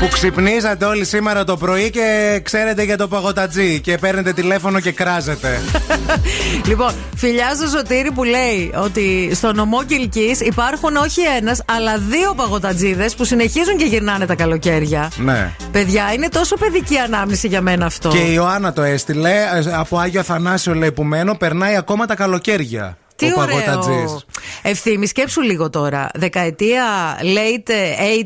Που 0.00 0.08
ξυπνήσατε 0.08 0.84
όλοι 0.84 1.04
σήμερα 1.04 1.44
το 1.44 1.56
πρωί 1.56 1.90
και 1.90 2.40
ξέρετε 2.42 2.82
για 2.82 2.96
το 2.96 3.08
παγωτατζή 3.08 3.80
και 3.80 3.98
παίρνετε 3.98 4.32
τηλέφωνο 4.32 4.80
και 4.80 4.92
κράζετε. 4.92 5.60
Λοιπόν, 6.68 6.92
φιλιά 7.16 7.54
στο 7.54 7.66
Σωτήρη 7.66 8.10
που 8.10 8.24
λέει 8.24 8.72
ότι 8.74 9.30
στο 9.34 9.52
νομό 9.52 9.82
Κιλκή 9.84 10.36
υπάρχουν 10.40 10.96
όχι 10.96 11.20
ένας, 11.38 11.62
αλλά 11.66 11.98
δύο 11.98 12.34
παγωτατζίδες 12.34 13.14
που 13.14 13.24
συνεχίζουν 13.24 13.76
και 13.76 13.84
γυρνάνε 13.84 14.26
τα 14.26 14.34
καλοκαίρια. 14.34 15.10
ναι. 15.16 15.52
Παιδιά, 15.72 16.12
είναι 16.12 16.28
τόσο 16.28 16.56
παιδική 16.56 16.98
ανάμνηση 16.98 17.48
για 17.48 17.60
μένα 17.60 17.86
αυτό. 17.86 18.08
Και 18.08 18.18
η 18.18 18.32
Ιωάννα 18.34 18.72
το 18.72 18.82
έστειλε 18.82 19.30
ε, 19.30 19.72
από 19.72 19.98
Άγιο 19.98 20.20
Αθανάσιο 20.20 20.74
λέει 20.74 20.92
που 20.92 21.04
μένω, 21.04 21.34
περνάει 21.34 21.76
ακόμα 21.76 22.06
τα 22.06 22.14
καλοκαίρια. 22.14 22.96
Τι 23.26 23.32
ο 23.32 23.40
ωραίο. 23.40 23.56
παγωτατζής. 23.56 24.24
Ευθύμη, 24.62 25.06
σκέψου 25.06 25.40
λίγο 25.40 25.70
τώρα. 25.70 26.08
Δεκαετία 26.14 26.84
late 27.20 27.70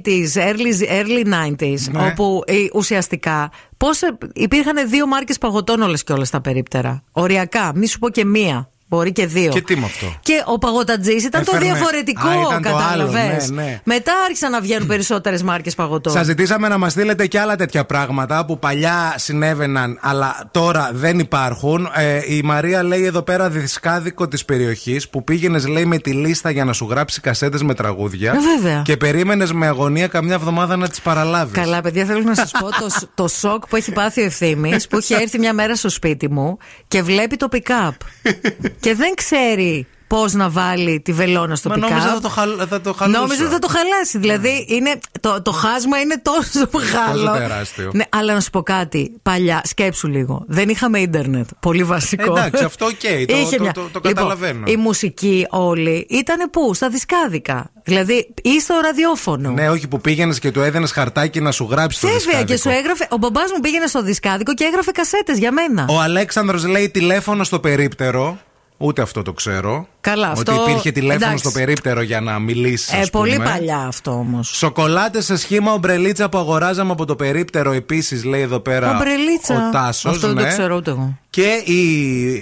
80s, 0.04 0.40
early, 0.48 0.88
early 1.00 1.24
90s, 1.26 1.78
Ναι. 1.90 2.06
όπου 2.06 2.42
ε, 2.46 2.54
ουσιαστικά 2.74 3.50
πώς 3.76 4.02
ε, 4.02 4.18
υπήρχαν 4.34 4.88
δύο 4.90 5.06
μάρκες 5.06 5.38
παγωτών 5.38 5.82
όλες 5.82 6.04
και 6.04 6.12
όλες 6.12 6.30
τα 6.30 6.40
περίπτερα. 6.40 7.02
Οριακά, 7.12 7.72
μη 7.74 7.86
σου 7.86 7.98
πω 7.98 8.08
και 8.10 8.24
μία. 8.24 8.68
Μπορεί 8.88 9.12
και 9.12 9.26
δύο. 9.26 9.50
Και 9.50 9.60
τι 9.60 9.76
με 9.76 9.84
αυτό; 9.84 10.14
Και 10.22 10.42
ο 10.46 10.58
παγωτατζής 10.58 11.24
ήταν 11.24 11.44
το 11.44 11.50
Έφερνε- 11.54 11.74
διαφορετικό, 11.76 12.28
Α, 12.28 12.32
ήταν 12.34 12.62
το 12.62 12.68
άλλο, 12.68 12.78
κατάλαβε. 12.78 13.46
ναι, 13.52 13.62
ναι. 13.62 13.80
Μετά 13.84 14.12
άρχισαν 14.24 14.50
να 14.50 14.60
βγαίνουν 14.60 14.86
περισσότερες 14.86 15.42
μάρκες 15.42 15.74
παγωτών. 15.74 16.12
Σας 16.12 16.26
ζητήσαμε 16.26 16.68
να 16.68 16.78
μας 16.78 16.92
στείλετε 16.92 17.26
και 17.26 17.38
άλλα 17.40 17.56
τέτοια 17.56 17.84
πράγματα 17.84 18.44
που 18.44 18.58
παλιά 18.58 19.14
συνέβαιναν, 19.16 19.98
αλλά 20.02 20.48
τώρα 20.50 20.90
δεν 20.92 21.18
υπάρχουν. 21.18 21.88
Ε, 21.94 22.20
η 22.34 22.42
Μαρία 22.42 22.82
λέει 22.82 23.04
εδώ 23.04 23.22
πέρα 23.22 23.48
δισκάδικο 23.50 24.28
της 24.28 24.44
περιοχής 24.44 25.08
που 25.08 25.24
πήγαινες, 25.24 25.66
λέει, 25.66 25.84
με 25.84 25.98
τη 25.98 26.12
λίστα 26.12 26.50
για 26.50 26.64
να 26.64 26.72
σου 26.72 26.86
γράψει 26.90 27.20
κασέτες 27.20 27.62
με 27.62 27.74
τραγούδια. 27.74 28.32
Ε, 28.32 28.36
βέβαια. 28.60 28.82
Και 28.84 28.96
περίμενες 28.96 29.52
με 29.52 29.66
αγωνία 29.66 30.06
καμιά 30.06 30.34
εβδομάδα 30.34 30.76
να 30.76 30.88
τις 30.88 31.00
παραλάβεις. 31.00 31.52
Καλά, 31.54 31.80
παιδιά, 31.80 32.04
θέλω 32.04 32.20
να 32.22 32.34
σας 32.34 32.50
πω 32.50 32.68
το, 32.68 32.88
το 33.22 33.28
σοκ 33.28 33.66
που 33.68 33.76
έχει 33.76 33.92
πάθει 33.92 34.20
ο 34.20 34.24
Ευθύμης 34.24 34.76
που 34.88 34.96
έχει 34.96 35.14
έρθει 35.14 35.38
μια 35.38 35.52
μέρα 35.54 35.76
στο 35.76 35.88
σπίτι 35.88 36.30
μου 36.30 36.58
και 36.88 37.02
βλέπει 37.02 37.36
το 37.36 37.48
pick-up. 37.52 37.90
και 38.80 38.94
δεν 38.94 39.14
ξέρει 39.14 39.86
πώς 40.06 40.32
να 40.32 40.48
βάλει 40.50 41.00
τη 41.00 41.12
βελόνα 41.12 41.56
στο 41.56 41.68
Μα 41.68 41.74
pick-up. 41.74 41.80
νόμιζα 41.80 42.06
θα 42.08 42.20
το, 42.20 42.28
χαλ, 42.28 42.50
θα 42.68 42.80
το 42.80 42.92
χαλούσε. 42.92 43.18
Νόμιζα 43.20 43.42
ότι 43.42 43.52
θα 43.52 43.58
το 43.58 43.68
χαλάσει. 43.68 44.18
Δηλαδή, 44.18 44.66
είναι, 44.68 44.98
το, 45.20 45.42
το 45.42 45.50
χάσμα 45.52 46.00
είναι 46.00 46.20
τόσο 46.22 46.68
μεγάλο. 46.72 47.38
τεράστιο. 47.38 47.90
Ναι, 47.94 48.04
αλλά 48.08 48.34
να 48.34 48.40
σου 48.40 48.50
πω 48.50 48.62
κάτι. 48.62 49.12
Παλιά, 49.22 49.60
σκέψου 49.64 50.08
λίγο. 50.08 50.44
Δεν 50.46 50.68
είχαμε 50.68 50.98
ίντερνετ. 50.98 51.48
Πολύ 51.60 51.84
βασικό. 51.84 52.36
Εντάξει, 52.36 52.64
αυτό 52.64 52.84
οκ, 52.86 52.92
το- 53.26 53.36
Είχε 53.36 53.56
το- 53.56 53.62
μια- 53.62 53.72
το- 53.72 53.80
το 53.80 53.88
Λοιπόν, 53.94 54.14
καταλαβαίνω. 54.14 54.62
η 54.66 54.76
μουσική 54.76 55.46
όλη 55.50 56.06
ήταν 56.10 56.50
πού, 56.50 56.74
στα 56.74 56.88
δισκάδικα. 56.88 57.70
Δηλαδή, 57.84 58.34
ή 58.42 58.60
στο 58.60 58.74
ραδιόφωνο. 58.82 59.50
Ναι, 59.50 59.70
όχι 59.70 59.88
που 59.88 60.00
πήγαινες 60.00 60.38
και 60.38 60.50
του 60.50 60.60
έδαινε 60.60 60.86
χαρτάκι 60.86 61.40
να 61.40 61.50
σου 61.52 61.68
γράψει 61.70 62.00
το 62.00 62.06
Βέβαια 62.06 62.18
δισκάδικο. 62.22 62.52
και 62.52 62.58
σου 62.58 62.68
έγραφε. 62.68 63.06
Ο 63.10 63.16
μπαμπάς 63.16 63.50
μου 63.54 63.60
πήγαινε 63.60 63.86
στο 63.86 64.02
δισκάδικο 64.02 64.54
και 64.54 64.64
έγραφε 64.64 64.90
κασέτες 64.90 65.38
για 65.38 65.52
μένα. 65.52 65.86
Ο 65.88 66.00
Αλέξανδρος 66.00 66.64
λέει 66.64 66.90
τηλέφωνο 66.90 67.44
στο 67.44 67.60
περίπτερο. 67.60 68.38
Ούτε 68.76 69.02
αυτό 69.02 69.22
το 69.22 69.32
ξέρω. 69.32 69.88
Καλά, 70.00 70.30
Ότι 70.36 70.50
αυτό- 70.50 70.68
υπήρχε 70.68 70.90
τηλέφωνο 70.90 71.24
εντάξει. 71.24 71.38
στο 71.38 71.50
περίπτερο 71.50 72.00
για 72.02 72.20
να 72.20 72.38
μιλήσεις. 72.38 72.92
Ε, 72.92 73.06
πολύ 73.12 73.40
παλιά 73.44 73.78
αυτό 73.78 74.10
όμως. 74.10 74.48
Σοκολάτες 74.48 75.24
σε 75.24 75.36
σχήμα 75.36 75.72
ομπρελίτσα 75.72 76.28
που 76.28 76.38
αγοράζαμε 76.38 76.92
από 76.92 77.04
το 77.04 77.16
περίπτερο 77.16 77.72
επίσης, 77.72 78.24
λέει 78.24 78.40
εδώ 78.40 78.60
πέρα 78.60 78.90
Ομπρελίτσα. 78.96 79.66
ο 79.68 79.70
Τάσος. 79.70 80.12
Αυτό 80.12 80.26
δεν 80.32 80.36
το 80.36 80.48
ξέρω 80.48 80.76
ούτε 80.76 80.90
εγώ. 80.90 81.18
Και 81.30 81.62
η, 81.64 81.80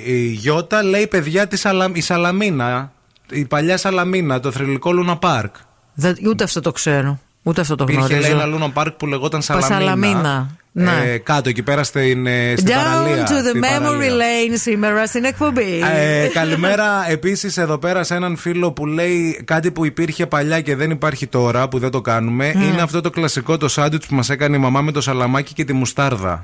η 0.04 0.26
Γιώτα 0.26 0.82
λέει 0.82 1.06
παιδιά 1.06 1.46
τη 1.48 1.56
Σαλα, 1.56 1.90
η 1.92 2.00
Σαλαμίνα. 2.00 2.92
Η 3.30 3.44
παλιά 3.44 3.76
Σαλαμίνα, 3.76 4.40
το 4.40 4.50
θρηλυκό 4.52 4.92
Λούνα 4.92 5.16
Πάρκ. 5.16 5.54
Δεν- 5.94 6.16
ούτε 6.26 6.44
αυτό 6.44 6.60
το 6.60 6.72
ξέρω. 6.72 7.18
Ούτε 7.42 7.60
αυτό 7.60 7.74
το 7.74 7.84
Υπήρχε 7.88 8.08
λέει 8.08 8.18
γνωρίζω. 8.18 8.36
ένα 8.36 8.46
Λούνα 8.46 8.70
Πάρκ 8.70 8.92
που 8.92 9.06
λεγόταν 9.06 9.42
Σαλαμίνα. 9.42 9.78
Σαλαμίνα, 9.78 10.48
ναι. 10.72 10.90
Ε, 11.04 11.18
κάτω 11.18 11.48
εκεί 11.48 11.62
πέρα 11.62 11.84
στην, 11.84 12.26
ε, 12.26 12.54
στην 12.56 12.68
Down 12.68 12.84
παραλία. 12.84 13.26
to 13.26 13.30
the 13.30 13.48
στην 13.48 13.60
memory 13.60 13.82
παραλία. 13.82 14.10
lane 14.16 14.52
σήμερα 14.54 15.06
στην 15.06 15.24
εκπομπή. 15.24 15.80
Ε, 15.94 16.26
καλημέρα 16.26 17.10
επίσης 17.10 17.56
εδώ 17.56 17.78
πέρα 17.78 18.04
σε 18.04 18.14
έναν 18.14 18.36
φίλο 18.36 18.72
που 18.72 18.86
λέει 18.86 19.42
κάτι 19.44 19.70
που 19.70 19.84
υπήρχε 19.84 20.26
παλιά 20.26 20.60
και 20.60 20.76
δεν 20.76 20.90
υπάρχει 20.90 21.26
τώρα 21.26 21.68
που 21.68 21.78
δεν 21.78 21.90
το 21.90 22.00
κάνουμε. 22.00 22.52
Mm. 22.54 22.62
Είναι 22.62 22.82
αυτό 22.82 23.00
το 23.00 23.10
κλασικό 23.10 23.56
το 23.56 23.68
σάντουιτς 23.68 24.06
που 24.06 24.14
μας 24.14 24.30
έκανε 24.30 24.56
η 24.56 24.58
μαμά 24.60 24.80
με 24.80 24.92
το 24.92 25.00
σαλαμάκι 25.00 25.52
και 25.52 25.64
τη 25.64 25.72
μουστάρδα. 25.72 26.42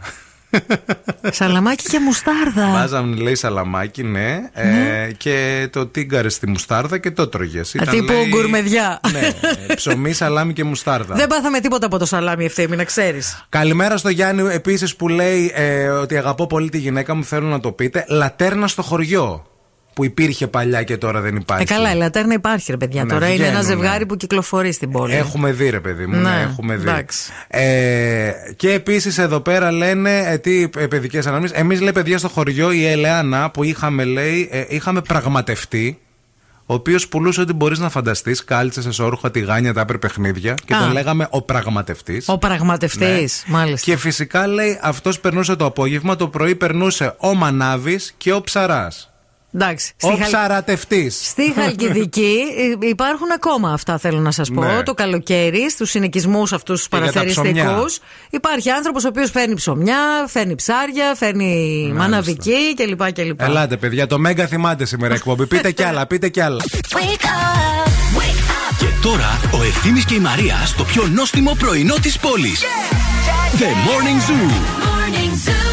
Σαλαμάκι 1.31 1.89
και 1.89 2.01
μουστάρδα. 2.01 2.73
Βάζαμε 2.73 3.17
λέει 3.17 3.35
σαλαμάκι, 3.35 4.03
ναι, 4.03 4.51
ε, 4.53 5.13
και 5.17 5.69
το 5.73 5.87
τίγκαρε 5.87 6.29
στη 6.29 6.49
μουστάρδα 6.49 6.99
και 6.99 7.11
το 7.11 7.29
τρώγες. 7.29 7.75
Α, 7.75 7.85
Τύπου 7.85 8.13
γκουρμεδιά. 8.29 9.01
Ναι, 9.13 9.19
ε, 9.69 9.75
ψωμί, 9.75 10.13
σαλάμι 10.13 10.53
και 10.53 10.65
μουστάρδα. 10.65 11.15
Δεν 11.15 11.27
πάθαμε 11.27 11.61
τίποτα 11.61 11.87
από 11.87 11.99
το 11.99 12.07
σαλάμι 12.07 12.45
ευθύμη, 12.45 12.77
να 12.77 12.85
ξέρεις. 12.85 13.45
Καλημέρα 13.49 13.97
στο 13.97 14.09
Γιάννη 14.09 14.53
επίσης 14.53 14.97
που 14.97 15.09
λέει 15.09 15.53
ε, 15.55 15.89
ότι 15.89 16.17
αγαπώ 16.17 16.47
πολύ 16.47 16.69
τη 16.69 16.79
γυναίκα 16.79 17.15
μου, 17.15 17.25
θέλω 17.25 17.47
να 17.47 17.61
το 17.61 17.73
πείτε. 17.73 18.05
Λατέρνα 18.09 18.67
στο 18.67 18.83
χωριό. 18.83 19.47
Που 19.99 20.05
υπήρχε 20.05 20.47
παλιά 20.47 20.83
και 20.83 20.97
τώρα 20.97 21.21
δεν 21.21 21.37
υπάρχει. 21.37 21.63
Ε, 21.63 21.75
καλά, 21.75 21.93
η 21.93 21.97
λατέρνα 21.97 22.35
υπάρχει, 22.35 22.71
ρε 22.71 22.77
παιδιά. 22.77 23.05
Ναι, 23.05 23.13
Τώρα 23.13 23.27
είναι 23.27 23.35
ένα 23.35 23.61
βγαίνουνε. 23.61 23.69
ζευγάρι 23.83 24.07
που 24.07 24.17
κυκλοφορεί 24.17 24.73
στην 24.73 24.91
πόλη. 24.91 25.15
Έχουμε 25.15 25.53
δει, 25.53 25.71
ρε 25.71 25.81
παιδί 25.81 26.07
μου. 26.07 26.17
Ναι, 26.17 26.31
Ναι, 26.31 26.41
έχουμε 26.51 26.77
δει. 26.77 26.89
εντάξει. 26.89 27.31
Ε, 27.49 28.31
και 28.57 28.73
επίσης 28.73 29.19
εδώ 29.19 29.41
πέρα 29.41 29.73
λένε 29.73 30.19
ε, 30.27 30.39
τι 30.39 30.63
ε, 30.77 30.87
παιδικές 30.87 31.27
αναμνήσεις. 31.27 31.57
Εμείς 31.57 31.81
λέει 31.81 31.93
παιδιά 31.93 32.19
στο 32.19 32.29
χωριό, 32.29 32.73
η 32.73 32.87
Ελεάνα 32.87 33.51
που 33.51 33.65
είχαμε, 33.65 34.05
λέει, 34.05 34.49
ε, 34.53 34.65
είχαμε 34.69 35.01
πραγματευτεί. 35.01 35.99
Ο 36.71 36.75
οποίος 36.75 37.09
πουλούσε 37.09 37.41
ό,τι 37.41 37.53
μπορείς 37.53 37.79
να 37.79 37.89
φανταστείς. 37.89 38.45
Κάλτσες, 38.45 38.87
εσόρουχα, 38.87 39.31
τηγάνια, 39.31 39.73
τα 39.73 39.81
άπερ 39.81 39.99
παιχνίδια. 39.99 40.55
Και 40.65 40.75
Α. 40.75 40.79
τον 40.79 40.93
λέγαμε 40.93 41.27
ο 41.31 41.43
πραγματευτής. 41.43 42.29
Ο 42.29 42.39
πραγματευτής, 42.39 43.45
Ναι. 43.47 43.57
μάλιστα. 43.57 43.91
Και 43.91 43.97
φυσικά 43.99 44.47
λέει 44.47 44.79
αυτός 44.83 45.21
περνούσε 45.21 45.57
το 45.57 45.65
απόγευμα, 45.65 46.17
το 46.17 46.29
πρωί 46.29 46.55
περνούσε 46.55 47.15
ο 47.19 47.35
Μανάβης 47.35 48.15
και 48.17 48.33
ο 48.33 48.41
Ψαράς. 48.41 49.13
Εντάξει. 49.55 49.93
Ο 50.03 50.09
στη 50.11 50.19
Χαλ- 50.19 50.31
ψαρατευτή. 50.33 51.11
Στη 51.11 51.53
Χαλκιδική 51.57 52.37
ε, 52.83 52.87
υπάρχουν 52.89 53.27
ακόμα 53.35 53.73
αυτά, 53.73 53.99
θέλω 53.99 54.19
να 54.19 54.31
σας 54.31 54.51
πω. 54.51 54.65
Ναι. 54.65 54.83
Το 54.83 54.95
καλοκαίρι, 54.95 55.71
στους 55.71 55.91
συνοικισμούς 55.91 56.53
αυτούς 56.53 56.83
του 56.83 56.89
Και 56.89 56.97
για 56.97 57.07
τα 57.07 57.13
παραθεριστικούς. 57.13 57.63
ψωμιά. 57.63 57.89
Υπάρχει 58.31 58.71
άνθρωπος 58.71 59.05
ο 59.05 59.09
οποίος 59.09 59.31
φέρνει 59.31 59.55
ψωμιά, 59.55 59.97
φέρνει 60.27 60.55
ψάρια, 60.55 61.15
φέρνει 61.15 61.79
Μάλιστα. 61.83 61.99
μαναβική 62.03 62.75
κλπ. 62.77 63.13
κλπ. 63.13 63.41
Ελάτε, 63.41 63.77
παιδιά, 63.77 64.07
το 64.07 64.19
Μέγκα 64.19 64.47
θυμάται 64.47 64.85
σήμερα 64.85 65.15
εκπομπή. 65.15 65.47
πείτε 65.47 65.71
κι 65.73 65.83
άλλα, 65.83 66.07
πείτε 66.07 66.29
κι 66.29 66.41
άλλα. 66.41 66.65
Και 68.79 68.87
τώρα 69.03 69.41
ο 69.53 69.63
Ευθύμης 69.63 70.05
και 70.05 70.15
η 70.15 70.19
Μαρία 70.19 70.57
στο 70.67 70.85
πιο 70.85 71.07
νόστιμο 71.15 71.57
πρωινό 71.59 71.95
της 72.03 72.19
πόλης. 72.19 72.61
The 73.59 73.63
Morning 73.63 74.31
Zoo. 74.31 74.51
Morning 74.51 75.49
Zoo. 75.49 75.68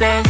said 0.00 0.29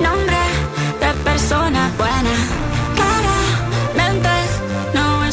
nombre 0.00 0.36
de 1.00 1.12
persona 1.24 1.90
buena. 1.98 2.71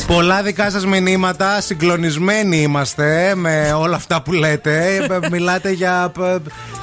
Claramente 0.10 0.16
no 0.16 0.16
es 0.16 0.16
Πολλά 0.16 0.42
δικά 0.42 0.70
σας 0.70 0.86
μηνύματα, 0.86 1.62
συγκλονισμένοι 1.62 2.58
είμαστε 2.62 3.34
με 3.36 3.74
όλα 3.78 3.96
αυτά 3.96 4.22
που 4.22 4.32
λέτε. 4.32 4.96
Ε, 5.24 5.28
Μιλάτε 5.32 5.72
για. 5.72 6.12
ε, 6.22 6.36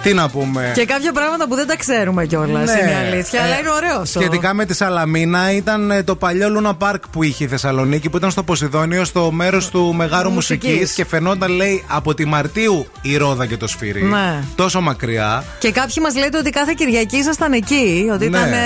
Τι 0.03 0.15
να 0.15 0.29
πούμε. 0.29 0.73
Και 0.75 0.85
κάποια 0.85 1.13
πράγματα 1.13 1.47
που 1.49 1.55
δεν 1.55 1.67
τα 1.67 1.77
ξέρουμε 1.77 2.27
κιόλας. 2.27 2.73
Ναι. 2.75 2.81
Είναι 2.81 2.91
η 2.91 2.95
αλήθεια. 3.13 3.43
αλλά 3.43 3.55
Ε, 3.55 3.59
είναι 3.59 3.71
ωραίο. 3.71 4.05
Σχετικά 4.05 4.55
με 4.55 4.65
τη 4.65 4.75
Σαλαμίνα, 4.75 5.53
ήταν 5.53 5.91
ε, 5.91 6.03
το 6.03 6.17
παλιό 6.17 6.49
Λούνα 6.51 6.75
Πάρκ 6.75 7.09
που 7.09 7.23
είχε 7.23 7.45
η 7.45 7.47
Θεσσαλονίκη, 7.47 8.11
που 8.11 8.17
ήταν 8.17 8.31
στο 8.31 8.43
Ποσειδόνιο, 8.43 9.05
στο 9.05 9.31
μέρος 9.33 9.71
του 9.71 9.95
Μεγάρου 9.95 10.31
Μουσικής. 10.31 10.69
Μουσικής 10.71 10.93
και 10.93 11.05
φαινόταν, 11.05 11.51
λέει, 11.51 11.85
από 11.89 12.15
τη 12.15 12.25
Μαρτίου 12.25 12.87
η 13.03 13.17
Ρόδα 13.17 13.47
και 13.47 13.57
το 13.57 13.67
Σφυρί. 13.67 14.03
Ναι. 14.03 14.43
Τόσο 14.55 14.81
μακριά. 14.81 15.45
Και 15.59 15.71
κάποιοι 15.73 15.95
μας 16.03 16.17
λέτε 16.17 16.39
ότι 16.39 16.51
κάθε 16.51 16.73
Κυριακή 16.77 17.17
ήσασταν 17.17 17.53
εκεί. 17.53 18.09
Ότι 18.13 18.29
Ναι. 18.29 18.39
ήταν. 18.39 18.53
ε, 18.53 18.57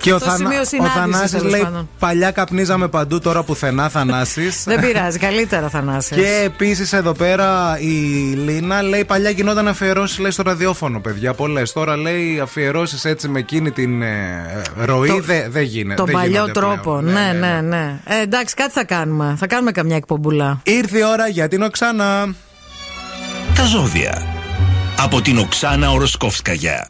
Και 0.00 0.12
ο, 0.12 0.18
το 0.18 0.24
Θανα... 0.24 0.36
σημείο 0.36 0.60
ο 0.60 0.64
συνάντησης, 0.64 1.00
Θανάσης 1.00 1.30
τέλος 1.30 1.52
λέει: 1.52 1.60
πάντων. 1.62 1.88
Παλιά 1.98 2.30
καπνίζαμε 2.30 2.88
παντού, 2.88 3.18
τώρα 3.20 3.42
πουθενά 3.42 3.88
Θανάσης 3.88 4.64
Δεν 4.64 4.80
πειράζει, 4.80 5.18
καλύτερα 5.18 5.68
Θανάσης. 5.68 6.16
Και 6.16 6.42
επίσης 6.44 6.92
εδώ 6.92 7.12
πέρα 7.12 7.78
η 7.80 7.86
Λίνα 8.34 8.82
λέει: 8.82 9.04
Παλιά 9.04 9.30
γινόταν 9.30 9.68
αφιερώσεις 9.68 10.18
λέει, 10.18 10.30
στο 10.30 10.42
ραδιόφωνο, 10.42 11.00
παιδιά. 11.00 11.34
Πολλές. 11.34 11.72
Τώρα 11.72 11.96
λέει 11.96 12.40
αφιερώσεις 12.42 13.04
έτσι 13.04 13.28
με 13.28 13.38
εκείνη 13.38 13.70
την 13.70 14.02
ε, 14.02 14.62
ροή 14.84 15.08
Το- 15.08 15.20
δεν 15.20 15.50
δεν 15.50 15.62
γίνεται. 15.62 15.94
Τον 15.94 16.06
δεν 16.06 16.14
παλιό 16.14 16.30
γίνονται 16.30 16.52
τρόπο. 16.52 16.98
πλέον. 16.98 17.04
Ναι, 17.04 17.32
ναι, 17.38 17.60
ναι. 17.60 18.00
Ε, 18.04 18.20
εντάξει, 18.22 18.54
κάτι 18.54 18.72
θα 18.72 18.84
κάνουμε. 18.84 19.34
Θα 19.38 19.46
κάνουμε 19.46 19.70
καμιά 19.72 19.96
εκπομπούλα. 19.96 20.60
Ήρθε 20.62 20.98
η 20.98 21.02
ώρα 21.12 21.28
για 21.28 21.48
την 21.48 21.62
Οξάνα. 21.62 22.34
Τα 23.54 23.64
ζώδια. 23.64 24.22
Από 24.98 25.20
την 25.20 25.38
Οξάνα 25.38 25.90
Οροσκόφσκαγια. 25.90 26.88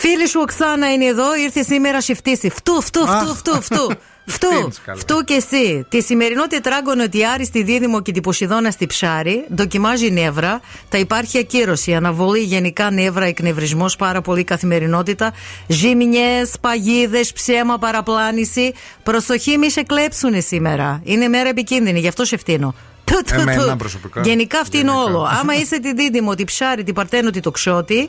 Φίλη 0.00 0.28
σου 0.28 0.40
Οξάνα 0.42 0.92
είναι 0.92 1.04
εδώ, 1.04 1.36
ήρθε 1.36 1.62
σήμερα 1.62 2.00
συφτήσει. 2.00 2.48
Φτού, 2.50 2.82
φτού, 2.82 3.00
φτού, 3.06 3.34
φτού, 3.40 3.62
φτού. 3.62 3.90
Φτού, 4.30 4.46
Φτύνεις 4.52 4.80
καλά. 4.84 4.98
φτού 4.98 5.24
και 5.24 5.34
εσύ. 5.34 5.86
Τη 5.88 6.02
σημερινό 6.02 6.46
τετράγκονο 6.46 7.02
ότι 7.02 7.18
η 7.18 7.26
Άριστη 7.26 7.62
Δίδυμο 7.62 8.02
και 8.02 8.12
την 8.12 8.22
Ποσειδώνα 8.22 8.70
στη 8.70 8.86
Ψάρη 8.86 9.44
δοκιμάζει 9.48 10.10
νεύρα. 10.10 10.60
Τα 10.88 10.98
υπάρχει 10.98 11.38
ακύρωση, 11.38 11.94
αναβολή 11.94 12.38
γενικά 12.42 12.90
νεύρα, 12.90 13.24
εκνευρισμός, 13.24 13.96
πάρα 13.96 14.20
πολύ 14.20 14.44
καθημερινότητα. 14.44 15.32
Ζήμινιε, 15.66 16.42
παγίδες, 16.60 17.32
ψέμα, 17.32 17.78
παραπλάνηση. 17.78 18.72
Προσοχή, 19.02 19.58
μη 19.58 19.70
σε 19.70 19.82
κλέψουν 19.82 20.42
σήμερα. 20.42 21.00
Είναι 21.04 21.28
μέρα 21.28 21.48
επικίνδυνη, 21.48 22.00
γι' 22.00 22.08
αυτό 22.08 22.24
σε 22.24 22.36
φτύνω. 22.36 22.74
Του, 23.04 23.22
του, 23.26 23.40
Εμένα 23.40 23.70
του. 23.70 23.76
προσωπικά. 23.76 24.20
Γενικά 24.20 24.58
αυτή 24.60 24.78
είναι 24.78 24.90
όλο. 24.90 25.28
Άμα 25.40 25.54
είσαι 25.54 25.80
τη 25.80 25.92
δίδυμο, 25.94 26.34
τη 26.34 26.44
ψάρι, 26.44 26.82
την 26.82 26.94
παρτένο, 26.94 27.30
τη 27.30 27.40
τοξότη, 27.40 28.08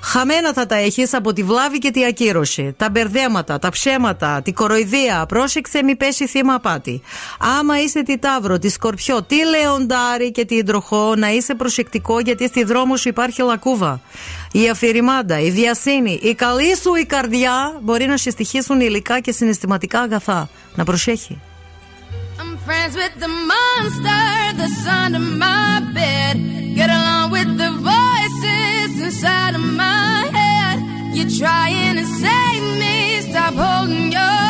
χαμένα 0.00 0.52
θα 0.52 0.66
τα 0.66 0.74
έχεις 0.74 1.14
από 1.14 1.32
τη 1.32 1.42
βλάβη 1.42 1.78
και 1.78 1.90
τη 1.90 2.04
ακύρωση. 2.04 2.74
Τα 2.76 2.90
μπερδέματα, 2.90 3.58
τα 3.58 3.70
ψέματα, 3.70 4.42
τη 4.42 4.52
κοροϊδία. 4.52 5.26
Πρόσεξε, 5.28 5.82
μη 5.82 5.96
πέσει 5.96 6.26
θύμα 6.26 6.54
απάτη. 6.54 7.02
Άμα 7.58 7.80
είσαι 7.82 8.02
τη 8.02 8.18
ταύρο, 8.18 8.58
τη 8.58 8.68
σκορπιό, 8.68 9.22
τη 9.22 9.36
λεοντάρι 9.44 10.30
και 10.30 10.44
τη 10.44 10.62
τροχό, 10.62 11.14
να 11.16 11.30
είσαι 11.30 11.54
προσεκτικό 11.54 12.20
γιατί 12.20 12.46
στη 12.46 12.64
δρόμο 12.64 12.96
σου 12.96 13.08
υπάρχει 13.08 13.42
λακκούβα. 13.42 14.00
Η 14.52 14.68
αφηρημάντα, 14.68 15.40
η 15.40 15.50
διασύνη, 15.50 16.18
η 16.22 16.34
καλή 16.34 16.76
σου 16.76 16.94
η 16.94 17.04
καρδιά 17.04 17.78
μπορεί 17.80 18.06
να 18.06 18.16
σε 18.16 18.30
στοιχήσουν 18.30 18.80
υλικά 18.80 19.20
και 19.20 19.32
συναισθηματικά 19.32 20.00
αγαθά. 20.00 20.48
Να 20.74 20.84
προσέχει. 20.84 21.40
I'm 22.40 22.56
friends 22.66 22.94
with 23.02 23.16
the 23.24 23.28
monster 23.52 24.24
that's 24.58 24.86
under 25.02 25.24
my 25.44 25.72
bed. 25.96 26.34
Get 26.78 26.88
along 26.98 27.26
with 27.36 27.50
the 27.58 27.68
voices 27.68 27.69
inside 29.10 29.56
of 29.56 29.60
my 29.60 30.30
head. 30.32 30.78
You're 31.12 31.36
trying 31.36 31.96
to 31.96 32.04
save 32.04 32.78
me, 32.78 33.20
stop 33.22 33.54
holding 33.54 34.12
your 34.12 34.49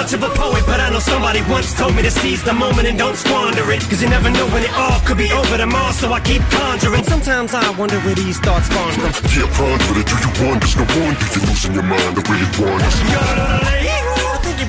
much 0.00 0.12
of 0.12 0.22
a 0.22 0.28
poet, 0.30 0.62
but 0.66 0.80
I 0.80 0.90
know 0.90 0.98
somebody 0.98 1.40
once 1.48 1.74
told 1.74 1.94
me 1.94 2.02
to 2.02 2.10
seize 2.10 2.42
the 2.42 2.52
moment 2.52 2.86
and 2.86 2.98
don't 2.98 3.16
squander 3.16 3.70
it. 3.72 3.80
Cause 3.82 4.02
you 4.02 4.08
never 4.08 4.30
know 4.30 4.46
when 4.48 4.62
it 4.62 4.72
all 4.74 5.00
could 5.00 5.18
be 5.18 5.30
over 5.32 5.56
tomorrow, 5.56 5.92
so 5.92 6.12
I 6.12 6.20
keep 6.20 6.42
conjuring. 6.50 7.04
Sometimes 7.04 7.54
I 7.54 7.68
wonder 7.78 7.98
where 8.00 8.14
these 8.14 8.38
thoughts 8.40 8.66
spawn 8.66 8.92
from. 8.92 9.12
Yeah, 9.34 9.50
ponder 9.56 10.00
it. 10.00 10.06
Do 10.06 10.16
you 10.16 10.32
wonder? 10.46 10.66
No 10.76 10.84
wonder 10.98 11.26
you're 11.34 11.46
losing 11.46 11.74
your 11.74 11.82
mind 11.82 12.16
the 12.16 12.22
way 12.30 12.38
you 12.38 12.46
it 12.46 12.60
wanders. 12.60 14.29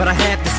but 0.00 0.08
I 0.08 0.14
had 0.14 0.39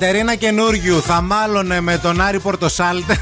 Κατερίνα 0.00 0.34
καινούριου 0.34 1.02
θα 1.02 1.20
μάλωνε 1.20 1.80
με 1.80 1.98
τον 1.98 2.20
Άρη 2.20 2.40
Πορτοσάλτε. 2.40 3.18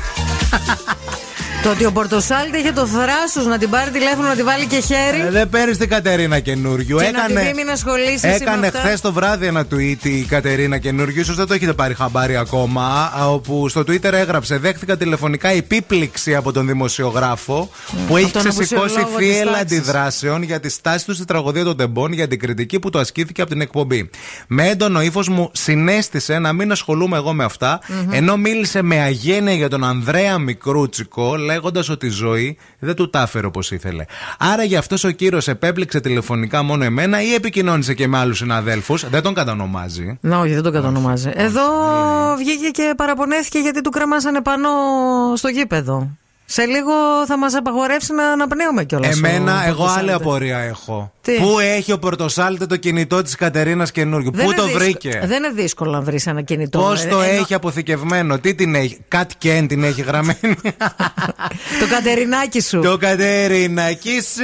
Το 1.67 1.73
ότι 1.73 1.85
ο 1.85 1.93
Πορτοσάλτη 1.93 2.59
είχε 2.59 2.73
το 2.73 2.87
θράσος 2.87 3.47
να 3.47 3.59
την 3.59 3.71
πάρει 3.71 3.91
τηλέφωνο 3.91 4.29
να 4.29 4.35
τη 4.35 4.43
βάλει 4.43 4.67
και 4.67 4.81
χέρι. 4.81 5.21
Ε, 5.21 5.31
δεν 5.31 5.49
παίρνεις 5.49 5.79
την 5.79 5.89
Κατερίνα 5.89 6.41
καινούριου. 6.41 6.99
Και 6.99 7.11
να 7.11 7.25
τη 7.25 7.33
δει, 7.47 7.53
μην 7.55 7.71
ασχολείσαι 7.71 8.29
εσύ 8.29 8.39
έκανε 8.43 8.57
με 8.61 8.67
αυτά. 8.67 8.79
χθες 8.79 9.01
το 9.01 9.13
βράδυ 9.13 9.47
ένα 9.47 9.67
tweet 9.75 9.97
η 10.05 10.23
Κατερίνα 10.23 10.79
καινούριου. 10.79 11.25
σω 11.25 11.35
δεν 11.35 11.47
το 11.47 11.55
έχετε 11.55 11.73
πάρει 11.73 11.95
χαμπάρι 11.95 12.37
ακόμα. 12.37 13.11
α, 13.21 13.27
Όπου 13.29 13.69
στο 13.69 13.81
Twitter 13.81 14.13
έγραψε: 14.13 14.59
Δέχτηκα 14.59 14.97
τηλεφωνικά 14.97 15.49
επίπληξη 15.49 16.35
από 16.35 16.53
τον 16.53 16.67
δημοσιογράφο 16.67 17.71
που 18.09 18.17
έχει 18.17 18.31
τον 18.31 18.43
ξεσηκώσει 18.43 18.99
απουσιολόγο 18.99 19.17
της 19.19 19.27
θύελα 19.27 19.53
τάξης. 19.53 19.79
αντιδράσεων 19.79 20.43
για 20.43 20.61
τη 20.61 20.69
στάση 20.69 21.05
του 21.07 21.15
στη 21.15 21.25
τραγωδία 21.25 21.65
των 21.65 21.77
τεμπών 21.77 22.13
για 22.13 22.29
την 22.29 22.39
κριτική 22.39 22.79
που 22.79 22.91
του 22.91 22.99
ασκήθηκε 22.99 23.41
από 23.41 23.51
την 23.51 23.61
εκπομπή. 23.61 24.11
Με 24.47 24.69
έντονο 24.69 25.01
ύφος 25.03 25.29
μου 25.29 25.51
συνέστησε 25.53 26.39
να 26.39 26.53
μην 26.53 26.71
ασχολούμαι 26.73 27.17
εγώ 27.17 27.33
με 27.33 27.45
αυτά, 27.45 27.79
Μμμ. 27.89 28.13
ενώ 28.13 28.37
μίλησε 28.37 28.83
με 28.83 29.01
αγένεια 29.01 29.53
για 29.55 29.69
τον 29.69 29.85
Ανδρέα 29.85 30.39
Μικρούτσικο, 30.39 31.37
λέγοντας 31.57 31.89
ότι 31.89 32.07
η 32.07 32.11
ζωή 32.11 32.59
δεν 32.79 32.95
του 32.95 33.11
τα 33.11 33.23
έφερε 33.23 33.47
όπως 33.47 33.71
ήθελε. 33.71 34.05
Άρα 34.39 34.63
γι' 34.63 34.77
αυτός 34.77 35.05
ο 35.05 35.11
κύριος 35.11 35.49
επέπληξε 35.49 36.01
τηλεφωνικά 36.01 36.63
μόνο 36.63 36.85
εμένα 36.85 37.23
ή 37.23 37.35
επικοινώνησε 37.35 37.95
και 37.95 38.09
με 38.09 38.19
άλλους 38.19 38.39
συναδέλφους. 38.39 39.09
Δεν 39.09 39.23
τον 39.23 39.35
κατανομάζει. 39.35 40.19
Να, 40.21 40.39
όχι, 40.39 40.55
δεν 40.55 40.63
τον 40.63 40.73
κατονομάζει. 40.73 41.31
Εδώ 41.35 41.63
βγήκε 42.39 42.69
και 42.71 42.95
παραπονέθηκε 42.97 43.59
γιατί 43.59 43.81
του 43.81 43.91
κρεμάσανε 43.91 44.41
πάνω 44.41 44.69
στο 45.37 45.49
γήπεδο. 45.49 46.11
Σε 46.45 46.65
λίγο 46.65 46.93
θα 47.27 47.39
μας 47.39 47.55
απαγορεύσει 47.55 48.15
να 48.15 48.27
αναπνέουμε 48.27 48.85
κιόλας. 48.85 49.17
Εμένα, 49.17 49.67
εγώ 49.67 49.85
άλλη 49.85 50.13
απορία 50.13 50.59
έχω. 50.59 51.13
Τι; 51.27 51.33
Πού 51.33 51.59
έχει 51.59 51.93
ο 51.93 51.99
Πορτοσάλτε 51.99 52.67
το 52.67 52.77
κινητό 52.77 53.23
της 53.23 53.35
Κατερίνας 53.35 53.91
καινούργιου, 53.91 54.31
Πού 54.31 54.55
το 54.55 54.69
βρήκε; 54.69 55.21
Δεν 55.25 55.45
είναι 55.45 55.53
δύσκολο 55.55 55.91
να 55.91 56.01
βρεις 56.01 56.27
ένα 56.27 56.43
κινητό. 56.43 56.79
Πώς 56.79 57.05
Ε, 57.05 57.09
το 57.09 57.21
ενώ- 57.21 57.41
έχει 57.41 57.55
αποθηκευμένο, 57.55 58.39
τι 58.39 58.55
την 58.55 58.75
έχει; 58.75 58.99
Κατ 59.09 59.31
Κέν 59.39 59.67
την 59.67 59.85
έχει 59.85 60.03
γραμμένη; 60.03 60.39
Το 61.81 61.87
κατερινάκι 61.91 62.61
σου. 62.61 62.81
το 62.81 62.97
κατερινάκι 62.97 64.11
σου 64.11 64.43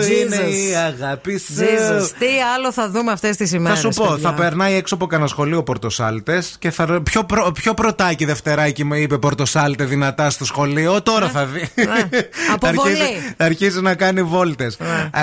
Jesus. 0.00 0.10
είναι 0.10 0.36
η 0.50 0.74
αγάπη 0.74 1.38
σου. 1.38 1.52
Jesus, 1.58 2.10
τι 2.18 2.26
άλλο 2.54 2.72
θα 2.72 2.90
δούμε 2.90 3.12
αυτές 3.12 3.36
τις 3.36 3.52
ημέρες. 3.52 3.80
Θα 3.80 3.90
σου 3.92 4.02
πω, 4.02 4.18
θα 4.18 4.32
περνάει 4.34 4.74
έξω 4.74 4.94
από 4.94 5.06
κανένα 5.06 5.28
σχολείο 5.28 5.62
Πορτοσάλτες 5.62 6.56
και 6.58 6.70
θα. 6.70 7.00
Ποιο, 7.02 7.24
προ, 7.24 7.52
ποιο 7.52 7.74
πρωτάκι 7.74 8.24
Δευτεράκι 8.24 8.84
με 8.84 8.98
είπε 8.98 9.18
Πορτοσάλτε 9.18 9.84
δυνατά 9.84 10.30
στο 10.30 10.44
σχολείο, 10.44 11.02
τώρα 11.02 11.28
θα 11.28 11.44
δει. 11.46 11.70
θα, 11.74 12.08
Αποβολή. 12.52 12.90
αρχίσει, 12.92 13.34
θα 13.36 13.44
αρχίσει 13.44 13.80
να 13.80 13.94
κάνει 13.94 14.22
βόλτες. 14.22 14.78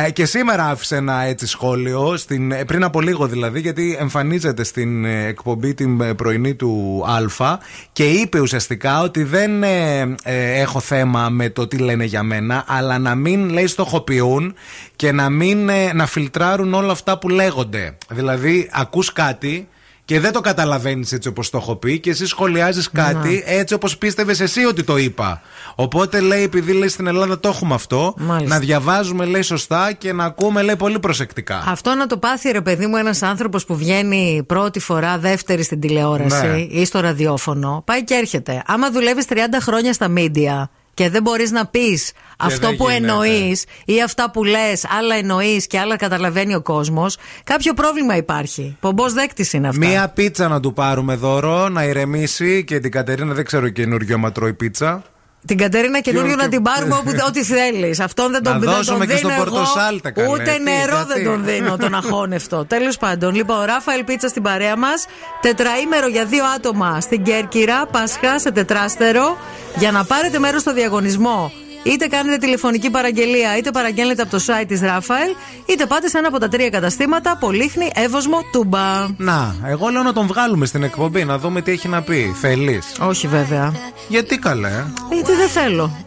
Ε, 0.05 0.11
και 0.11 0.25
σήμερα 0.25 0.69
άφησε 0.69 0.98
ένα 0.99 1.21
έτσι 1.23 1.47
σχόλιο, 1.47 2.17
στην, 2.17 2.51
ε, 2.51 2.65
πριν 2.65 2.83
από 2.83 3.01
λίγο 3.01 3.27
δηλαδή, 3.27 3.59
γιατί 3.59 3.97
εμφανίζεται 3.99 4.63
στην 4.63 5.05
ε, 5.05 5.25
εκπομπή 5.25 5.73
την 5.73 6.01
ε, 6.01 6.13
πρωινή 6.13 6.55
του 6.55 7.03
Α 7.07 7.57
και 7.93 8.09
είπε 8.09 8.39
ουσιαστικά 8.39 9.01
ότι 9.01 9.23
δεν 9.23 9.63
ε, 9.63 9.99
ε, 10.23 10.59
έχω 10.59 10.79
θέμα 10.79 11.29
με 11.29 11.49
το 11.49 11.67
τι 11.67 11.77
λένε 11.77 12.03
για 12.03 12.23
μένα, 12.23 12.63
αλλά 12.67 12.97
να 12.97 13.15
μην 13.15 13.49
λέει 13.49 13.67
στοχοποιούν 13.67 14.53
και 14.95 15.11
να 15.11 15.29
μην 15.29 15.69
ε, 15.69 15.93
να 15.93 16.05
φιλτράρουν 16.05 16.73
όλα 16.73 16.91
αυτά 16.91 17.17
που 17.17 17.29
λέγονται. 17.29 17.97
Δηλαδή, 18.09 18.69
ακούς 18.71 19.13
κάτι. 19.13 19.67
Και 20.09 20.19
δεν 20.19 20.31
το 20.31 20.41
καταλαβαίνεις 20.41 21.11
έτσι 21.11 21.27
όπως 21.27 21.49
το 21.49 21.57
έχω 21.57 21.75
πει, 21.75 21.99
και 21.99 22.09
εσύ 22.09 22.25
σχολιάζεις 22.27 22.89
κάτι 22.91 23.43
έτσι 23.45 23.73
όπως 23.73 23.97
πίστευες 23.97 24.39
εσύ 24.39 24.63
ότι 24.65 24.83
το 24.83 24.97
είπα. 24.97 25.41
Οπότε 25.75 26.19
λέει, 26.19 26.43
επειδή 26.43 26.73
λέει 26.73 26.87
στην 26.87 27.07
Ελλάδα 27.07 27.39
το 27.39 27.47
έχουμε 27.49 27.73
αυτό, 27.73 28.13
Μάλιστα. 28.17 28.53
να 28.55 28.59
διαβάζουμε 28.61 29.25
λέει 29.25 29.41
σωστά 29.41 29.93
και 29.93 30.13
να 30.13 30.23
ακούμε 30.23 30.61
λέει 30.61 30.75
πολύ 30.75 30.99
προσεκτικά. 30.99 31.63
Αυτό 31.67 31.95
να 31.95 32.07
το 32.07 32.17
πάθει 32.17 32.51
ρε 32.51 32.61
παιδί 32.61 32.87
μου 32.87 32.95
ένας 32.95 33.21
άνθρωπος 33.21 33.65
που 33.65 33.75
βγαίνει 33.75 34.43
πρώτη 34.47 34.79
φορά, 34.79 35.17
δεύτερη 35.17 35.63
στην 35.63 35.79
τηλεόραση 35.79 36.47
Ναι. 36.47 36.57
ή 36.79 36.85
στο 36.85 36.99
ραδιόφωνο, 36.99 37.81
πάει 37.85 38.03
και 38.03 38.13
έρχεται. 38.13 38.63
Άμα 38.67 38.91
δουλεύεις 38.91 39.25
30 39.29 39.33
χρόνια 39.61 39.93
στα 39.93 40.07
μίντια 40.07 40.69
και 40.99 41.09
δεν 41.09 41.21
μπορείς 41.21 41.51
να 41.51 41.65
πεις 41.65 42.11
αυτό 42.37 42.67
δεν 42.67 42.77
που 42.77 42.89
γίνεται. 42.89 43.11
εννοείς 43.11 43.65
ή 43.85 44.01
αυτά 44.01 44.31
που 44.31 44.43
λες, 44.43 44.85
άλλα 44.99 45.15
εννοείς 45.15 45.67
και 45.67 45.79
άλλα 45.79 45.95
καταλαβαίνει 45.95 46.55
ο 46.55 46.61
κόσμος, 46.61 47.17
κάποιο 47.43 47.73
πρόβλημα 47.73 48.15
υπάρχει. 48.15 48.77
Πομπός 48.79 49.13
δέκτης 49.13 49.53
είναι 49.53 49.67
αυτά. 49.67 49.87
Μία 49.87 50.09
πίτσα 50.09 50.47
να 50.47 50.59
του 50.59 50.73
πάρουμε 50.73 51.15
δώρο, 51.15 51.69
να 51.69 51.83
ηρεμήσει 51.83 52.63
και 52.63 52.79
την 52.79 52.91
Κατερίνα 52.91 53.33
δεν 53.33 53.45
ξέρω 53.45 53.69
καινούριο 53.69 54.17
μα 54.17 54.31
τρώει 54.31 54.53
πίτσα. 54.53 55.03
Την 55.47 55.57
Κατερίνα 55.57 55.99
καινούριο 55.99 56.35
Και- 56.35 56.41
να 56.41 56.49
την 56.49 56.61
πάρουμε 56.61 56.95
όπου, 56.95 57.11
ό,τι 57.27 57.43
θέλεις. 57.43 57.99
Αυτόν 57.99 58.31
δεν 58.31 58.43
τον, 58.43 58.53
Να 58.53 58.59
δεν 58.59 58.67
τον 58.67 58.77
δώσουμε 58.77 59.05
και 59.05 59.13
δίνω 59.15 59.29
στον 59.29 59.31
εγώ, 59.31 59.43
Πορτοσάλτε, 59.43 60.11
καλέ. 60.11 60.27
Ούτε 60.27 60.43
Τι, 60.57 60.63
νερό 60.63 60.95
γιατί; 60.95 61.13
δεν 61.13 61.23
τον 61.23 61.45
δίνω, 61.45 61.77
τον 61.77 61.95
αχώνευτο. 62.01 62.65
Τέλος 62.65 62.97
πάντων, 62.97 63.35
λοιπόν, 63.35 63.65
Ράφαελ 63.65 64.03
Πίτσα 64.03 64.27
στην 64.27 64.41
παρέα 64.43 64.77
μας. 64.77 65.05
Τετραήμερο 65.41 66.07
για 66.07 66.25
δύο 66.25 66.43
άτομα 66.55 67.01
στην 67.01 67.23
Κέρκυρα, 67.23 67.85
Πασχά 67.85 68.39
σε 68.39 68.51
τετράστερο. 68.51 69.37
Για 69.75 69.91
να 69.91 70.03
πάρετε 70.03 70.39
μέρος 70.39 70.61
στο 70.61 70.73
διαγωνισμό, 70.73 71.51
είτε 71.91 72.07
κάνετε 72.07 72.37
τηλεφωνική 72.37 72.89
παραγγελία, 72.89 73.57
είτε 73.57 73.71
παραγγέλνετε 73.71 74.21
από 74.21 74.31
το 74.31 74.43
site 74.47 74.65
της 74.67 74.81
Ράφαελ, 74.81 75.31
είτε 75.65 75.85
πάτε 75.85 76.09
σε 76.09 76.17
ένα 76.17 76.27
από 76.27 76.39
τα 76.39 76.47
τρία 76.47 76.69
καταστήματα 76.69 77.37
Πολύχνη, 77.39 77.91
Εύωσμο, 77.95 78.39
Τούμπα. 78.51 79.07
Να, 79.17 79.55
εγώ 79.65 79.87
λέω 79.87 80.03
να 80.03 80.13
τον 80.13 80.27
βγάλουμε 80.27 80.65
στην 80.65 80.83
εκπομπή, 80.83 81.23
να 81.23 81.37
δούμε 81.37 81.61
τι 81.61 81.71
έχει 81.71 81.87
να 81.87 82.01
πει. 82.01 82.35
Θέλεις; 82.41 82.91
Όχι 82.99 83.27
βέβαια. 83.27 83.73
Γιατί 84.07 84.37
καλέ; 84.37 84.83
Γιατί 85.11 85.33
δεν 85.33 85.47
θέλω. 85.47 86.05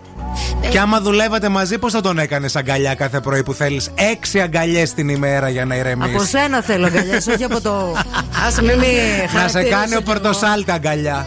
Και 0.70 0.78
άμα 0.78 1.00
δουλεύατε 1.00 1.48
μαζί, 1.48 1.78
πώς 1.78 1.92
θα 1.92 2.00
τον 2.00 2.18
έκανες 2.18 2.56
αγκαλιά 2.56 2.94
κάθε 2.94 3.20
πρωί 3.20 3.42
που 3.42 3.52
θέλεις 3.52 3.90
έξι 3.94 4.40
αγκαλιές 4.40 4.94
την 4.94 5.08
ημέρα 5.08 5.48
για 5.48 5.64
να 5.64 5.76
ηρεμήσεις; 5.76 6.14
Από 6.14 6.24
σένα 6.24 6.62
θέλω 6.62 6.86
αγκαλιά, 6.86 7.16
όχι 7.16 7.44
από 7.44 7.60
το. 7.60 7.70
Α 8.44 8.62
μην 8.62 8.78
με 8.78 8.86
Να 9.34 9.48
σε 9.48 9.62
κάνει 9.62 9.96
ο 9.96 10.00
χαρακτηρίσω 10.00 10.00
κι 10.00 10.00
εγώ. 10.00 10.02
Πορτοσάλτε 10.02 10.72
αγκαλιά. 10.72 11.26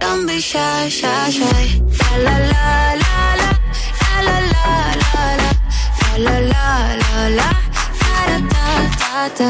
Don't 0.00 0.26
be 0.26 0.40
shy, 0.40 0.88
shy, 0.88 1.30
shy. 1.30 1.80
La 2.24 2.34
la 2.38 2.54
la 2.54 3.24
la, 3.40 3.50
la 4.00 4.20
la 4.28 4.36
la 4.52 4.66
la, 5.02 5.24
la 6.18 6.26
la 6.26 6.36
la 6.52 6.66
la 7.02 7.28
la, 7.38 7.48
da 8.02 8.20
da 8.28 8.38
da 8.52 8.66
da 8.98 9.28
da, 9.38 9.48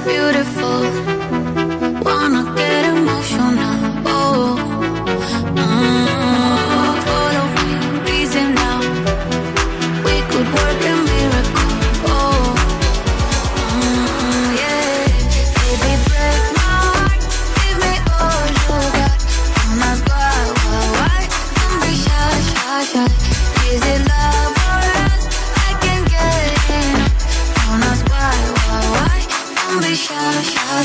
Beautiful 0.06 0.93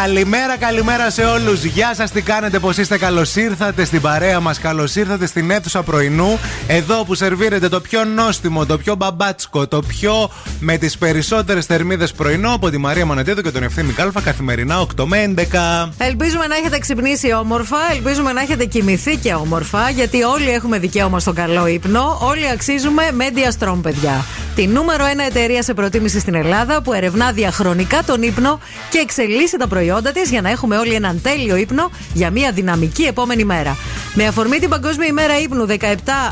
Καλημέρα, 0.00 0.56
καλημέρα 0.56 1.10
σε 1.10 1.24
όλους. 1.24 1.64
Γεια 1.64 1.94
σας, 1.94 2.10
τι 2.10 2.22
κάνετε, 2.22 2.58
πώ 2.58 2.70
είστε. 2.70 2.98
Καλώς 2.98 3.36
ήρθατε 3.36 3.84
στην 3.84 4.00
παρέα 4.00 4.40
μας. 4.40 4.58
Καλώς 4.58 4.96
ήρθατε 4.96 5.26
στην 5.26 5.50
αίθουσα 5.50 5.82
πρωινού. 5.82 6.38
Εδώ 6.66 7.04
που 7.04 7.14
σερβίρετε 7.14 7.68
το 7.68 7.80
πιο 7.80 8.04
νόστιμο, 8.04 8.66
το 8.66 8.78
πιο 8.78 8.94
μπαμπάτσκο, 8.94 9.68
το 9.68 9.82
πιο 9.82 10.30
με 10.60 10.76
τις 10.76 10.98
περισσότερες 10.98 11.66
θερμίδες 11.66 12.12
πρωινό 12.12 12.52
από 12.54 12.70
τη 12.70 12.78
Μαρία 12.78 13.06
Μονετίδου 13.06 13.42
και 13.42 13.50
τον 13.50 13.62
Ευθύμη 13.62 13.92
Κάλφα 13.92 14.20
καθημερινά 14.20 14.80
8 14.80 15.04
με 15.04 15.22
11. 15.22 15.92
Ελπίζουμε 15.98 16.46
να 16.46 16.56
έχετε 16.56 16.78
ξυπνήσει 16.78 17.34
όμορφα, 17.34 17.76
ελπίζουμε 17.92 18.32
να 18.32 18.40
έχετε 18.40 18.64
κοιμηθεί 18.64 19.16
και 19.16 19.34
όμορφα, 19.34 19.90
γιατί 19.90 20.22
όλοι 20.22 20.50
έχουμε 20.50 20.78
δικαίωμα 20.78 21.20
στον 21.20 21.34
καλό 21.34 21.66
ύπνο. 21.66 22.18
Όλοι 22.22 22.48
αξίζουμε 22.50 23.02
Media 23.18 23.58
Strom, 23.58 23.78
παιδιά. 23.82 24.24
Τη 24.54 24.66
νούμερο 24.66 25.04
1 25.04 25.08
εταιρεία 25.26 25.62
σε 25.62 25.74
προτίμηση 25.74 26.20
στην 26.20 26.34
Ελλάδα 26.34 26.82
που 26.82 26.92
ερευνά 26.92 27.32
διαχρονικά 27.32 28.02
τον 28.06 28.22
ύπνο 28.22 28.60
και 28.90 28.98
εξελίσσει 28.98 29.56
τα 29.56 29.66
προϊόντα 29.82 30.12
της 30.12 30.30
για 30.30 30.40
να 30.40 30.50
έχουμε 30.50 30.76
όλοι 30.76 30.94
έναν 30.94 31.20
τέλειο 31.22 31.56
ύπνο 31.56 31.90
για 32.12 32.30
μια 32.30 32.52
δυναμική 32.52 33.02
επόμενη 33.02 33.44
μέρα. 33.44 33.76
Με 34.14 34.26
αφορμή 34.26 34.58
την 34.58 34.68
Παγκόσμια 34.68 35.06
ημέρα 35.06 35.40
ύπνου 35.40 35.66
17 35.66 35.74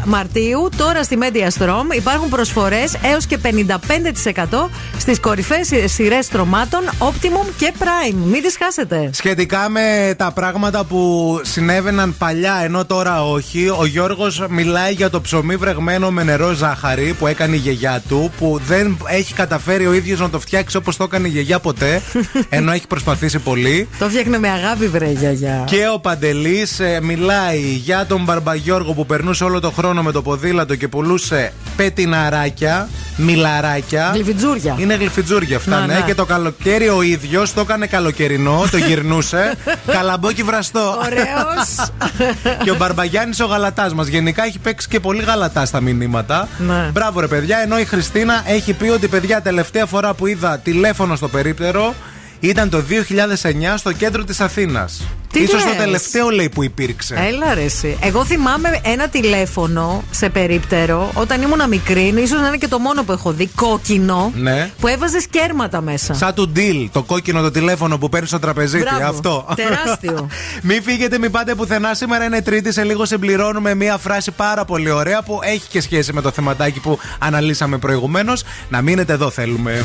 Μαρτίου, 0.04 0.68
τώρα 0.76 1.02
στη 1.02 1.18
Media 1.20 1.48
Strom 1.58 1.96
υπάρχουν 1.96 2.28
προσφορές 2.28 2.96
έως 3.02 3.26
και 3.26 3.38
55% 3.42 4.68
στις 4.98 5.20
κορυφαίες 5.20 5.70
σειρές 5.84 6.24
στρωμάτων 6.24 6.80
Optimum 6.98 7.52
και 7.56 7.72
Prime. 7.78 8.14
Μην 8.24 8.42
τις 8.42 8.56
χάσετε. 8.62 9.10
Σχετικά 9.12 9.68
με 9.68 10.14
τα 10.16 10.32
πράγματα 10.32 10.84
που 10.84 11.40
συνέβαιναν 11.44 12.14
παλιά 12.18 12.60
ενώ 12.62 12.84
τώρα 12.84 13.24
όχι, 13.24 13.68
ο 13.78 13.86
Γιώργος 13.86 14.46
μιλάει 14.48 14.92
για 14.92 15.10
το 15.10 15.20
ψωμί 15.20 15.56
βρεγμένο 15.56 16.10
με 16.10 16.22
νερό 16.22 16.52
ζάχαρη 16.52 17.14
που 17.18 17.26
έκανε 17.26 17.56
η 17.56 17.58
γιαγιά 17.58 18.02
του, 18.08 18.30
που 18.38 18.60
δεν 18.66 18.96
έχει 19.06 19.34
καταφέρει 19.34 19.86
ο 19.86 19.92
ίδιος 19.92 20.20
να 20.20 20.30
το 20.30 20.40
φτιάξει 20.40 20.76
όπως 20.76 20.96
το 20.96 21.04
έκανε 21.04 21.28
η 21.28 21.30
γιαγιά 21.30 21.58
ποτέ, 21.58 22.02
ενώ 22.48 22.72
έχει 22.72 22.86
προσπαθήσει 22.86 23.29
πολύ. 23.38 23.88
Το 23.98 24.08
φτιάχνε 24.08 24.38
με 24.38 24.48
αγάπη, 24.48 24.88
βρε 24.88 25.10
γιαγιά. 25.10 25.64
Και 25.66 25.88
ο 25.94 25.98
Παντελής 25.98 26.80
μιλάει 27.02 27.60
για 27.60 28.06
τον 28.06 28.24
Μπαρμπαγιώργο 28.24 28.92
που 28.92 29.06
περνούσε 29.06 29.44
όλο 29.44 29.60
το 29.60 29.70
χρόνο 29.70 30.02
με 30.02 30.12
το 30.12 30.22
ποδήλατο 30.22 30.74
και 30.74 30.88
πουλούσε 30.88 31.52
πετιναράκια, 31.76 32.88
μιλαράκια. 33.16 34.10
Γλυφιτζούρια. 34.14 34.76
Είναι 34.78 34.94
γλυφιτζούρια 34.94 35.56
αυτά, 35.56 35.70
Να, 35.80 35.86
ναι. 35.86 35.94
ναι. 35.94 36.00
Και 36.06 36.14
το 36.14 36.24
καλοκαίρι 36.24 36.88
ο 36.88 37.02
ίδιος 37.02 37.52
το 37.52 37.60
έκανε 37.60 37.86
καλοκαιρινό, 37.86 38.64
το 38.70 38.76
γυρνούσε. 38.76 39.54
καλαμπόκι 39.96 40.42
βραστό. 40.42 40.98
Ωραίος. 41.04 41.90
και 42.64 42.70
ο 42.70 42.76
Μπαρμπαγιάννης 42.76 43.40
ο 43.40 43.46
γαλατάς 43.46 43.94
μας. 43.94 44.06
Γενικά 44.06 44.44
έχει 44.44 44.58
παίξει 44.58 44.88
και 44.88 45.00
πολύ 45.00 45.22
γαλατά 45.22 45.64
στα 45.64 45.80
μηνύματα. 45.80 46.48
Ναι. 46.58 46.90
Μπράβο, 46.92 47.20
ρε 47.20 47.26
παιδιά. 47.26 47.58
Ενώ 47.58 47.78
η 47.78 47.84
Χριστίνα 47.84 48.42
έχει 48.46 48.72
πει 48.72 48.88
ότι, 48.88 49.08
παιδιά, 49.08 49.42
τελευταία 49.42 49.86
φορά 49.86 50.14
που 50.14 50.26
είδα 50.26 50.58
τηλέφωνο 50.58 51.16
στο 51.16 51.28
περίπτερο 51.28 51.94
ήταν 52.40 52.70
το 52.70 52.82
2009 52.88 53.76
στο 53.76 53.92
κέντρο 53.92 54.24
της 54.24 54.40
Αθήνας. 54.40 55.02
Τι 55.32 55.40
Ίσως 55.42 55.62
το 55.62 55.68
λες; 55.68 55.78
τελευταίο 55.78 56.28
λέει 56.28 56.48
που 56.48 56.62
υπήρξε. 56.62 57.14
Έλα 57.28 57.54
ρε 57.54 57.62
εσύ. 57.62 57.96
Εγώ 58.00 58.24
θυμάμαι 58.24 58.80
ένα 58.84 59.08
τηλέφωνο 59.08 60.04
σε 60.10 60.28
περίπτερο 60.28 61.10
όταν 61.14 61.42
ήμουν 61.42 61.68
μικρή, 61.68 62.14
ίσως 62.16 62.40
να 62.40 62.46
είναι 62.46 62.56
και 62.56 62.68
το 62.68 62.78
μόνο 62.78 63.02
που 63.02 63.12
έχω 63.12 63.32
δει, 63.32 63.46
κόκκινο, 63.46 64.32
Ναι. 64.36 64.70
που 64.80 64.86
έβαζες 64.86 65.26
κέρματα 65.26 65.80
μέσα. 65.80 66.14
Σαν 66.14 66.34
του 66.34 66.52
deal, 66.56 66.88
το 66.92 67.02
κόκκινο 67.02 67.40
το 67.40 67.50
τηλέφωνο 67.50 67.98
που 67.98 68.08
παίρνεις 68.08 68.28
στο 68.28 68.38
τραπεζίτη. 68.38 68.82
Μπράβο. 68.82 69.04
Αυτό. 69.10 69.46
Τεράστιο. 69.56 70.28
μην 70.68 70.82
φύγετε, 70.82 71.18
μην 71.18 71.30
πάτε 71.30 71.54
πουθενά. 71.54 71.94
Σήμερα 71.94 72.24
είναι 72.24 72.42
Τρίτη. 72.42 72.72
Σε 72.72 72.84
λίγο 72.84 73.04
συμπληρώνουμε 73.04 73.74
μία 73.74 73.98
φράση 73.98 74.30
πάρα 74.30 74.64
πολύ 74.64 74.90
ωραία 74.90 75.22
που 75.22 75.38
έχει 75.42 75.68
και 75.68 75.80
σχέση 75.80 76.12
με 76.12 76.20
το 76.20 76.30
θεματάκι 76.30 76.80
που 76.80 76.98
αναλύσαμε 77.18 77.78
προηγουμένως. 77.78 78.42
Να 78.68 78.82
μείνετε 78.82 79.12
εδώ, 79.12 79.30
θέλουμε. 79.30 79.84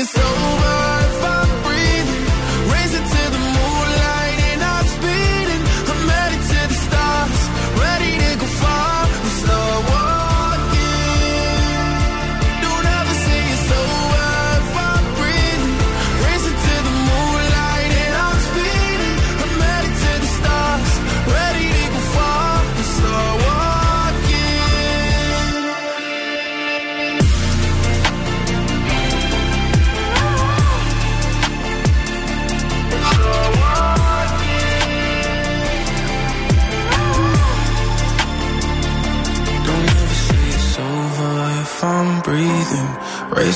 it's 0.00 0.16
over 0.16 0.77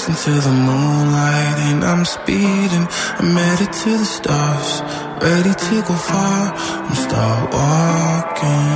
Racing 0.04 0.34
to 0.34 0.40
the 0.40 0.50
moonlight 0.50 1.58
and 1.70 1.84
I'm 1.84 2.04
speeding. 2.04 2.88
I'm 3.20 3.36
headed 3.36 3.72
to 3.72 3.90
the 3.98 4.04
stars, 4.04 4.82
ready 5.22 5.54
to 5.54 5.82
go 5.82 5.94
far. 5.94 6.52
I'm 6.88 6.94
start 7.04 7.54
walking. 7.54 8.72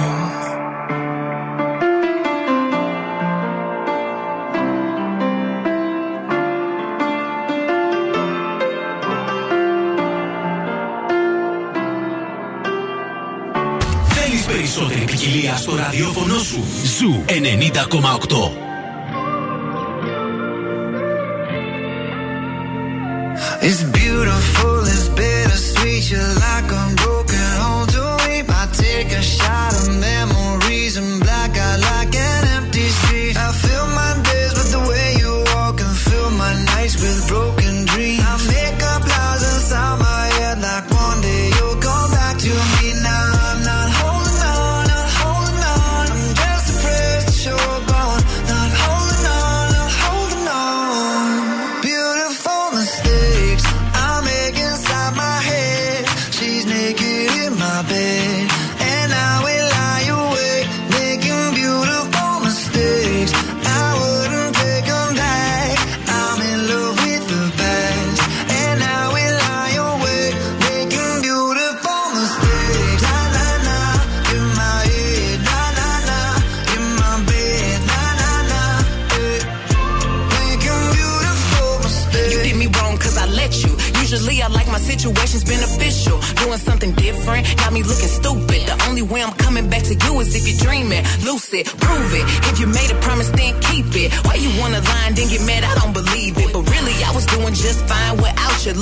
Θέλεις 14.09 14.45
περισσότερη 14.45 15.05
ποικιλία 15.05 15.57
στο 15.57 15.77
ραδιόφωνο 15.77 16.39
σου. 16.39 16.63
Ζου 16.99 17.25
90,8. 17.27 18.66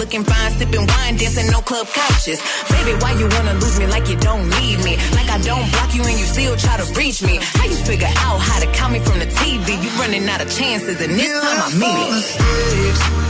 Looking 0.04 0.24
fine, 0.24 0.52
sipping 0.52 0.86
wine, 0.86 1.16
dancing 1.16 1.50
no 1.50 1.62
club 1.62 1.86
couches. 1.86 2.38
Baby, 2.68 2.92
why 3.00 3.12
you 3.12 3.26
wanna 3.26 3.54
lose 3.54 3.78
me 3.78 3.86
like 3.86 4.06
you 4.06 4.16
don't 4.16 4.50
need 4.60 4.76
me? 4.84 4.96
Like 5.16 5.30
I 5.30 5.40
don't 5.40 5.64
block 5.72 5.94
you 5.94 6.02
and 6.02 6.18
you 6.18 6.26
still 6.26 6.54
try 6.58 6.76
to 6.76 6.84
reach 6.92 7.22
me. 7.22 7.38
How 7.40 7.64
you 7.64 7.76
figure 7.76 8.12
out 8.18 8.38
how 8.38 8.60
to 8.60 8.66
count 8.72 8.92
me 8.92 8.98
from 8.98 9.18
the 9.18 9.24
TV? 9.24 9.82
You 9.82 9.88
running 9.98 10.28
out 10.28 10.42
of 10.42 10.54
chances, 10.54 11.00
and 11.00 11.14
this 11.14 11.32
time 11.40 11.62
I 11.62 11.70
mean 11.80 13.20
it. 13.20 13.23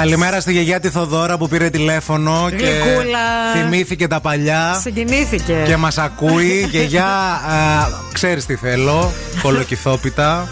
Καλημέρα 0.00 0.40
στη 0.40 0.52
γιαγιά 0.52 0.80
τη 0.80 0.88
Θοδώρα 0.88 1.38
που 1.38 1.48
πήρε 1.48 1.70
τηλέφωνο 1.70 2.50
και 2.50 2.56
Γλυκούλα. 2.56 3.18
θυμήθηκε 3.54 4.06
τα 4.06 4.20
παλιά. 4.20 4.78
Συγκινήθηκε. 4.80 5.62
Και 5.66 5.76
μας 5.76 5.98
ακούει. 5.98 6.66
Γιαγιά, 6.70 7.06
ξέρεις 8.12 8.46
τι 8.46 8.56
θέλω. 8.56 9.12
Κολοκυθόπιτα. 9.42 10.48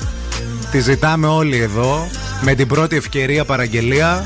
Τη 0.71 0.81
ζητάμε 0.81 1.27
όλοι 1.27 1.57
εδώ. 1.57 2.09
Με 2.41 2.55
την 2.55 2.67
πρώτη 2.67 2.97
ευκαιρία 2.97 3.45
παραγγελία. 3.45 4.23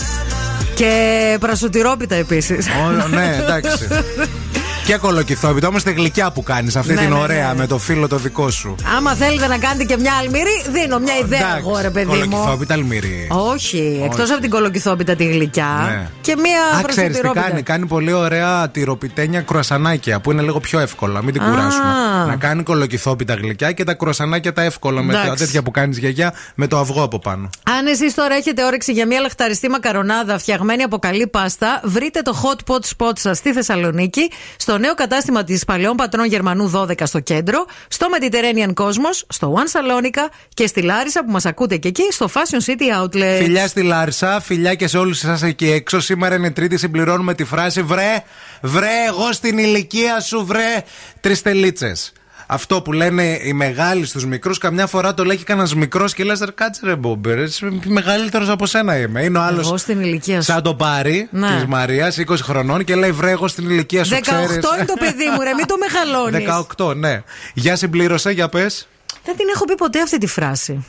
Και 0.74 1.36
πρασοτηρόπιτα 1.40 2.14
επίσης. 2.14 2.66
Ω, 2.68 3.08
ναι, 3.08 3.36
εντάξει. 3.42 3.88
Και 4.90 4.96
κολοκυθόπιτα, 4.96 5.68
όμως 5.68 5.82
τη 5.82 5.92
γλυκιά 5.92 6.30
που 6.30 6.42
κάνεις, 6.42 6.76
αυτή 6.76 6.92
Ναι, 6.92 7.00
την 7.00 7.08
ναι, 7.10 7.18
ωραία 7.18 7.48
ναι. 7.48 7.54
με 7.58 7.66
το 7.66 7.78
φίλο 7.78 8.08
το 8.08 8.16
δικό 8.16 8.50
σου. 8.50 8.74
Άμα 8.96 9.14
θέλετε 9.14 9.46
να 9.46 9.58
κάνετε 9.58 9.84
και 9.84 9.96
μια 9.96 10.12
αλμυρή, 10.20 10.64
δίνω 10.70 10.98
μια 10.98 11.16
ιδέα 11.16 11.56
εγώ, 11.58 11.78
ρε 11.80 11.90
παιδί 11.90 12.06
μου. 12.06 12.12
Κολοκυθόπιτα 12.28 12.74
αλμυρή. 12.74 13.28
Όχι, 13.30 14.00
εκτός 14.04 14.30
από 14.30 14.40
την 14.40 14.50
κολοκυθόπιτα 14.50 15.14
τη 15.14 15.24
γλυκιά 15.24 15.86
Ναι. 15.88 16.08
και 16.20 16.36
μια 16.36 16.78
Α, 16.78 16.82
ξέρεις 16.88 16.94
τι 16.94 16.94
πρασοτηρόπιτα. 17.22 17.40
κάνει. 17.48 17.62
Κάνει 17.62 17.86
πολύ 17.86 18.12
ωραία 18.12 18.68
τυροπιτένια 18.68 19.40
κρουασανάκια 19.40 20.20
που 20.20 20.30
είναι 20.32 20.42
λίγο 20.42 20.60
πιο 20.60 20.78
εύκολα. 20.80 21.22
Μην 21.22 21.32
την 21.32 21.42
Α. 21.42 21.48
κουράσουμε. 21.50 21.92
Να 22.26 22.36
κάνει 22.36 22.62
κολοκυθόπιτα 22.62 23.34
γλυκιά 23.34 23.72
και 23.72 23.84
τα 23.84 23.94
κρουασανάκια 23.94 24.52
τα 24.52 24.62
εύκολα 24.62 25.02
με 25.02 25.12
τα 25.12 25.20
Εντάξει. 25.22 25.44
τέτοια 25.44 25.62
που 25.62 25.70
κάνεις 25.70 25.98
γιαγιά 25.98 26.34
με 26.54 26.66
το 26.66 26.78
αυγό 26.78 27.02
από 27.02 27.18
πάνω. 27.18 27.50
Αν 27.78 27.86
εσείς 27.86 28.14
τώρα 28.14 28.34
έχετε 28.34 28.64
όρεξη 28.64 28.92
για 28.92 29.06
μια 29.06 29.20
λαχταριστή 29.20 29.68
μακαρονάδα 29.68 30.38
φτιαγμένη 30.38 30.82
από 30.82 30.98
καλή 30.98 31.26
πάστα, 31.26 31.80
βρείτε 31.84 32.20
το 32.22 32.36
hot 32.42 32.72
pot 32.74 32.80
spot 32.96 33.12
σας 33.18 33.38
στη 33.38 33.52
Θεσσαλονίκη, 33.52 34.30
στο 34.56 34.78
νέο 34.80 34.94
κατάστημα 34.94 35.44
της 35.44 35.64
Παλαιών 35.64 35.96
Πατρών 35.96 36.26
Γερμανού 36.26 36.72
12 36.74 36.92
στο 37.02 37.20
κέντρο, 37.20 37.66
στο 37.88 38.06
Mediterranean 38.18 38.72
Cosmos, 38.74 39.22
στο 39.28 39.54
One 39.56 39.78
Salonica 39.78 40.28
και 40.54 40.66
στη 40.66 40.82
Λάρισα 40.82 41.24
που 41.24 41.30
μας 41.30 41.46
ακούτε 41.46 41.76
και 41.76 41.88
εκεί, 41.88 42.08
στο 42.10 42.28
Fashion 42.34 42.70
City 42.70 43.02
Outlet. 43.02 43.38
Φιλιά 43.38 43.66
στη 43.66 43.82
Λάρισα, 43.82 44.40
φιλιά 44.40 44.74
και 44.74 44.86
σε 44.86 44.98
όλους 44.98 45.22
εσάς 45.22 45.42
εκεί 45.42 45.70
έξω. 45.70 46.00
Σήμερα 46.00 46.34
είναι 46.34 46.50
Τρίτη, 46.50 46.76
συμπληρώνουμε 46.76 47.34
τη 47.34 47.44
φράση 47.44 47.82
Βρε, 47.82 48.22
βρε, 48.62 49.04
εγώ 49.08 49.32
στην 49.32 49.58
ηλικία 49.58 50.20
σου, 50.20 50.46
βρε, 50.46 50.82
τρεις 51.20 51.42
τελίτσες. 51.42 52.12
Αυτό 52.52 52.82
που 52.82 52.92
λένε 52.92 53.38
οι 53.42 53.52
μεγάλοι 53.52 54.06
στους 54.06 54.26
μικρούς, 54.26 54.58
καμιά 54.58 54.86
φορά 54.86 55.14
το 55.14 55.24
λέει 55.24 55.36
και 55.36 55.44
κανένας 55.44 55.74
μικρός 55.74 56.14
και 56.14 56.24
λες: 56.24 56.42
Κάτσε 56.54 56.80
ρε 56.84 56.96
Μπόμπερ, 56.96 57.38
είσαι 57.38 57.68
μεγαλύτερος 57.84 58.48
από 58.48 58.66
σένα 58.66 58.96
είμαι. 58.98 59.22
Είναι 59.22 59.38
ο 59.38 59.40
άλλος. 59.40 59.66
Εγώ 59.66 59.76
στην 59.76 60.00
ηλικία 60.00 60.36
σου. 60.42 60.52
Σαν 60.52 60.62
το 60.62 60.74
πάρει 60.74 61.28
Ναι. 61.30 61.54
της 61.54 61.64
Μαρίας, 61.66 62.16
20 62.18 62.36
χρονών 62.42 62.84
και 62.84 62.94
λέει: 62.94 63.12
Βρε, 63.12 63.30
εγώ 63.30 63.48
στην 63.48 63.70
ηλικία 63.70 64.04
σου 64.04 64.14
18 64.14 64.20
ξέρεις». 64.20 64.54
είναι 64.54 64.84
το 64.86 64.94
παιδί 64.98 65.28
μου, 65.34 65.40
ρε, 65.42 65.52
μην 65.54 65.66
το 65.66 65.74
μεγαλώνεις. 65.78 66.48
18, 66.78 66.96
ναι. 66.96 67.22
Για 67.54 67.76
συμπλήρωσε, 67.76 68.30
για 68.30 68.48
πες. 68.48 68.88
Δεν 69.24 69.36
την 69.36 69.46
έχω 69.54 69.64
πει 69.64 69.74
ποτέ 69.74 70.00
αυτή 70.02 70.18
τη 70.18 70.26
φράση. 70.26 70.84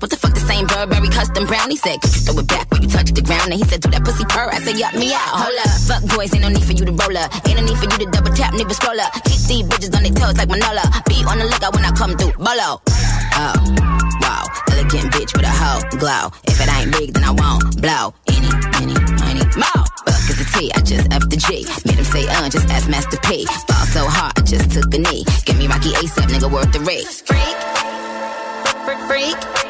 Like 0.00 0.08
what 0.08 0.16
the 0.16 0.26
fuck 0.26 0.32
the 0.32 0.40
same 0.40 0.64
Burberry 0.64 1.12
custom 1.12 1.44
brown? 1.44 1.68
He 1.68 1.76
said, 1.76 2.00
could 2.00 2.08
you 2.16 2.24
throw 2.24 2.40
it 2.40 2.48
back 2.48 2.72
when 2.72 2.80
you 2.80 2.88
touch 2.88 3.12
the 3.12 3.20
ground? 3.20 3.52
And 3.52 3.60
he 3.60 3.68
said, 3.68 3.84
do 3.84 3.92
that 3.92 4.00
pussy 4.00 4.24
purr. 4.32 4.48
I 4.48 4.56
said, 4.64 4.80
yup 4.80 4.96
me 4.96 5.12
out. 5.12 5.44
Hold 5.44 5.60
up. 5.60 5.68
Fuck 5.84 6.16
boys, 6.16 6.32
ain't 6.32 6.40
no 6.40 6.48
need 6.48 6.64
for 6.64 6.72
you 6.72 6.88
to 6.88 6.94
roll 6.96 7.12
up. 7.20 7.28
Ain't 7.44 7.60
no 7.60 7.68
need 7.68 7.76
for 7.76 7.84
you 7.84 8.00
to 8.00 8.08
double 8.08 8.32
tap, 8.32 8.56
nigga 8.56 8.72
scroll 8.72 8.96
up. 8.96 9.12
Keep 9.28 9.44
these 9.44 9.64
bitches 9.68 9.92
on 9.92 10.00
their 10.00 10.16
toes 10.16 10.40
like 10.40 10.48
Manola. 10.48 10.88
Be 11.04 11.20
on 11.28 11.36
the 11.36 11.44
lookout 11.44 11.76
when 11.76 11.84
I 11.84 11.92
come 11.92 12.16
through. 12.16 12.32
Bolo. 12.40 12.80
Oh, 12.80 13.52
wow. 14.24 14.48
Elegant 14.72 15.12
bitch 15.12 15.36
with 15.36 15.44
a 15.44 15.52
hoe 15.52 15.84
glow. 16.00 16.32
If 16.48 16.56
it 16.64 16.68
ain't 16.72 16.96
big, 16.96 17.12
then 17.12 17.24
I 17.28 17.36
won't 17.36 17.60
blow. 17.84 18.16
Any, 18.24 18.48
any, 18.80 18.96
any, 19.28 19.44
more. 19.52 19.84
Fuck 20.08 20.24
is 20.32 20.40
the 20.40 20.48
T, 20.56 20.72
I 20.72 20.80
just 20.80 21.12
F 21.12 21.28
the 21.28 21.36
G. 21.36 21.68
Made 21.84 22.00
him 22.00 22.08
say, 22.08 22.24
uh, 22.24 22.48
just 22.48 22.72
ask 22.72 22.88
Master 22.88 23.20
P. 23.20 23.44
Fall 23.68 23.84
so 23.92 24.08
hard, 24.08 24.32
I 24.32 24.48
just 24.48 24.72
took 24.72 24.88
a 24.96 24.98
knee. 25.04 25.28
Give 25.44 25.60
me 25.60 25.68
Rocky 25.68 25.92
ASAP, 25.92 26.32
nigga, 26.32 26.48
worth 26.48 26.72
the 26.72 26.80
rate. 26.88 27.04
Freak, 27.04 27.52
freak, 28.88 29.36
freak. 29.36 29.69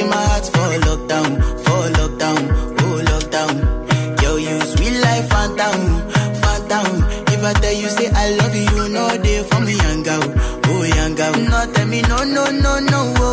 in 0.00 0.08
my 0.08 0.16
heart 0.30 0.44
for 0.54 0.68
lockdown, 0.86 1.30
for 1.64 1.82
lockdown, 1.98 2.40
oh 2.82 2.96
lockdown. 3.10 3.54
Yo, 4.22 4.36
you 4.36 4.60
sweet 4.72 4.96
life, 5.00 5.28
phantom, 5.28 5.80
phantom. 6.42 6.86
If 7.34 7.42
I 7.44 7.52
tell 7.62 7.72
you 7.72 7.88
say 7.88 8.08
I 8.12 8.30
love 8.36 8.54
you, 8.54 8.62
you 8.76 8.88
know 8.94 9.08
they 9.18 9.42
for 9.44 9.60
me, 9.60 9.74
young 9.76 10.02
girl, 10.02 10.22
oh 10.66 10.82
young 10.84 11.14
girl. 11.14 11.32
No, 11.50 11.58
tell 11.72 11.86
me 11.86 12.00
no, 12.02 12.18
no, 12.24 12.44
no, 12.50 12.78
no, 12.80 13.00
oh, 13.18 13.27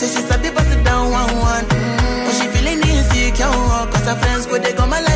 say 0.00 0.08
she's 0.08 0.30
a 0.30 0.38
pass 0.56 0.74
it 0.74 0.82
down 0.82 1.10
one 1.10 1.32
one. 1.52 1.64
But 2.24 2.34
she 2.38 2.46
feeling 2.54 2.80
insecure, 2.80 3.52
cause 3.92 4.06
her 4.08 4.16
friends 4.16 4.46
go 4.46 4.62
they 4.62 4.72
go 4.72 4.86
my 4.86 5.00
light 5.00 5.09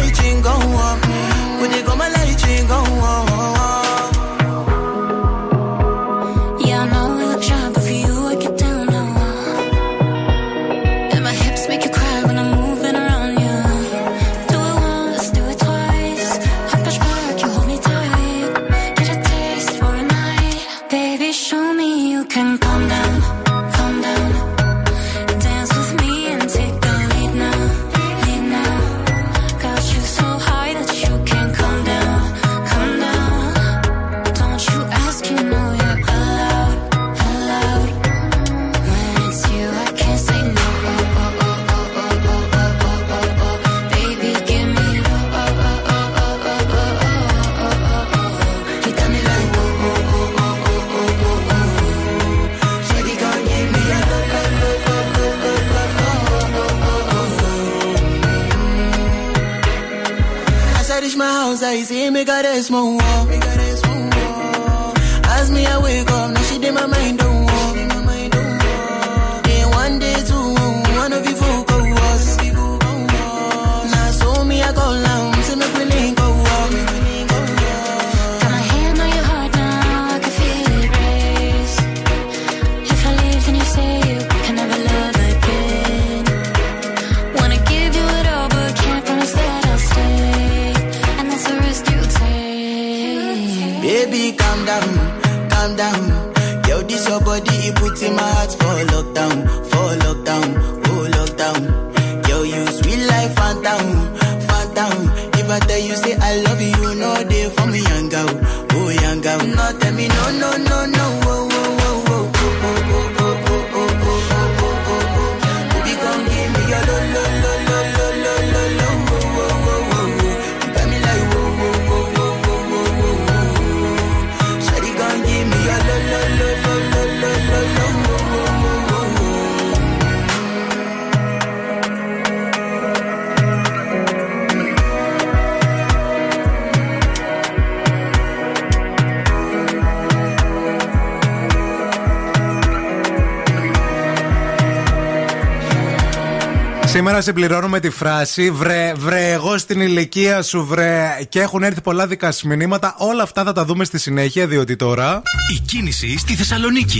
Σήμερα 147.24 147.42
συμπληρώνουμε 147.42 147.80
τη 147.80 147.90
φράση 147.90 148.50
βρε, 148.50 148.92
βρε, 148.96 149.30
εγώ 149.32 149.58
στην 149.58 149.80
ηλικία 149.80 150.42
σου, 150.42 150.66
βρε. 150.66 151.18
Και 151.28 151.40
έχουν 151.40 151.62
έρθει 151.62 151.80
πολλά 151.80 152.06
δικά 152.06 152.32
σας 152.32 152.42
μηνύματα. 152.42 152.94
Όλα 152.98 153.22
αυτά 153.22 153.44
θα 153.44 153.52
τα 153.52 153.64
δούμε 153.64 153.84
στη 153.84 153.98
συνέχεια, 153.98 154.46
διότι 154.46 154.76
τώρα. 154.76 155.22
Η 155.56 155.60
κίνηση 155.66 156.18
στη 156.18 156.34
Θεσσαλονίκη. 156.34 156.98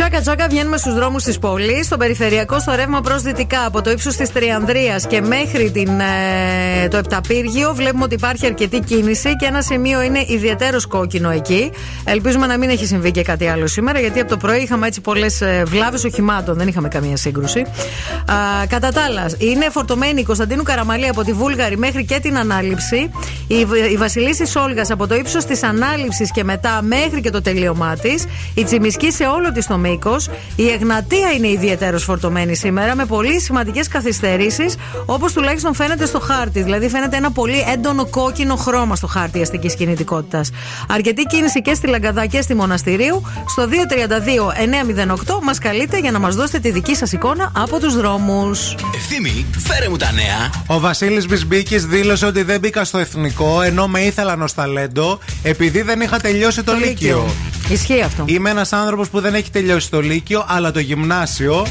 Τσάκα 0.00 0.20
τσάκα 0.20 0.46
βγαίνουμε 0.48 0.76
στους 0.76 0.94
δρόμους 0.94 1.22
της 1.22 1.38
πόλης. 1.38 1.86
Στο 1.86 1.96
περιφερειακό, 1.96 2.58
στο 2.60 2.74
ρεύμα 2.74 3.00
προς 3.00 3.22
δυτικά, 3.22 3.64
από 3.66 3.82
το 3.82 3.90
ύψος 3.90 4.16
της 4.16 4.32
Τριανδρίας 4.32 5.06
και 5.06 5.20
μέχρι 5.20 5.70
την, 5.70 6.00
ε, 6.00 6.88
το 6.88 6.96
Επταπύργιο, 6.96 7.74
βλέπουμε 7.74 8.04
ότι 8.04 8.14
υπάρχει 8.14 8.46
αρκετή 8.46 8.80
κίνηση 8.80 9.36
και 9.36 9.46
ένα 9.46 9.62
σημείο 9.62 10.02
είναι 10.02 10.24
ιδιαίτερος 10.26 10.86
κόκκινο 10.86 11.30
εκεί. 11.30 11.70
Ελπίζουμε 12.04 12.46
να 12.46 12.58
μην 12.58 12.70
έχει 12.70 12.86
συμβεί 12.86 13.10
και 13.10 13.22
κάτι 13.22 13.46
άλλο 13.46 13.66
σήμερα, 13.66 14.00
γιατί 14.00 14.20
από 14.20 14.28
το 14.28 14.36
πρωί 14.36 14.62
είχαμε 14.62 14.86
έτσι 14.86 15.00
πολλές 15.00 15.42
βλάβες 15.64 16.04
οχημάτων, 16.04 16.56
δεν 16.56 16.68
είχαμε 16.68 16.88
καμία 16.88 17.16
σύγκρουση. 17.16 17.60
Α, 17.60 18.66
κατά 18.68 18.92
τα 18.92 19.02
άλλα, 19.02 19.30
είναι 19.38 19.68
φορτωμένη 19.70 20.20
η 20.20 20.24
Κωνσταντίνου 20.24 20.62
Καραμαλή 20.62 21.08
από 21.08 21.24
τη 21.24 21.32
Βούλγαρη 21.32 21.76
μέχρι 21.76 22.04
και 22.04 22.18
την 22.20 22.38
ανάληψη. 22.38 23.10
Η, 23.52 23.66
η 23.92 23.96
Βασιλίση 23.96 24.46
Σόλγας 24.46 24.90
από 24.90 25.06
το 25.06 25.14
ύψος 25.14 25.44
της 25.44 25.62
ανάληψης 25.62 26.30
και 26.30 26.44
μετά 26.44 26.82
μέχρι 26.82 27.20
και 27.20 27.30
το 27.30 27.42
τελείωμά 27.42 27.96
της. 27.96 28.24
Η 28.54 28.64
Τσιμισκή 28.64 29.12
σε 29.12 29.24
όλο 29.24 29.52
της 29.52 29.66
το 29.66 29.76
μήκος. 29.76 30.28
Η 30.56 30.68
Εγνατία 30.68 31.30
είναι 31.30 31.48
ιδιαίτερος 31.48 32.04
φορτωμένη 32.04 32.54
σήμερα 32.54 32.94
με 32.94 33.04
πολύ 33.04 33.40
σημαντικές 33.40 33.88
καθυστερήσεις, 33.88 34.76
όπως 35.06 35.32
τουλάχιστον 35.32 35.74
φαίνεται 35.74 36.06
στο 36.06 36.20
χάρτη. 36.20 36.62
Δηλαδή 36.62 36.88
φαίνεται 36.88 37.16
ένα 37.16 37.30
πολύ 37.30 37.64
έντονο 37.72 38.06
κόκκινο 38.06 38.56
χρώμα 38.56 38.96
στο 38.96 39.06
χάρτη 39.06 39.40
αστικής 39.40 39.74
κινητικότητας. 39.74 40.50
Αρκετή 40.88 41.22
κίνηση 41.22 41.62
και 41.62 41.74
στη 41.74 41.86
Λαγκαδά 41.86 42.26
και 42.26 42.40
στη 42.40 42.54
Μοναστηρίου. 42.54 43.22
Στο 43.46 43.68
232-908 43.68 45.42
μας 45.42 45.58
καλείτε 45.58 45.98
για 45.98 46.10
να 46.10 46.18
μας 46.18 46.34
δώσετε 46.34 46.58
τη 46.58 46.70
δική 46.70 46.94
σας 46.94 47.12
εικόνα 47.12 47.52
από 47.56 47.78
τους 47.80 47.96
δρόμους. 47.96 48.74
Ευθύμη, 49.12 49.46
φέρε 49.58 49.88
μου 49.88 49.96
τα 49.96 50.12
νέα. 50.12 50.50
Ο 50.66 50.80
Βασίλης 50.80 51.26
Μπισμπίκης 51.26 51.86
δήλωσε 51.86 52.26
ότι 52.26 52.42
δεν 52.42 52.60
μπήκα 52.60 52.84
στο 52.84 52.98
εθνικό 52.98 53.62
ενώ 53.62 53.88
με 53.88 54.00
ήθελαν 54.00 54.42
ως 54.42 54.54
ταλέντο 54.54 55.18
επειδή 55.42 55.82
δεν 55.82 56.00
είχα 56.00 56.18
τελειώσει 56.18 56.62
το, 56.62 56.72
Το 56.72 56.78
Λύκειο. 56.78 56.92
Λύκειο. 56.94 57.74
Ισχύει 57.74 58.00
αυτό. 58.00 58.24
Είμαι 58.26 58.50
ένας 58.50 58.72
άνθρωπος 58.72 59.08
που 59.08 59.20
δεν 59.20 59.34
έχει 59.34 59.50
τελειώσει 59.50 59.90
το 59.90 60.00
Λύκειο, 60.00 60.44
αλλά 60.48 60.70
το 60.70 60.80
γυμνάσιο. 60.80 61.66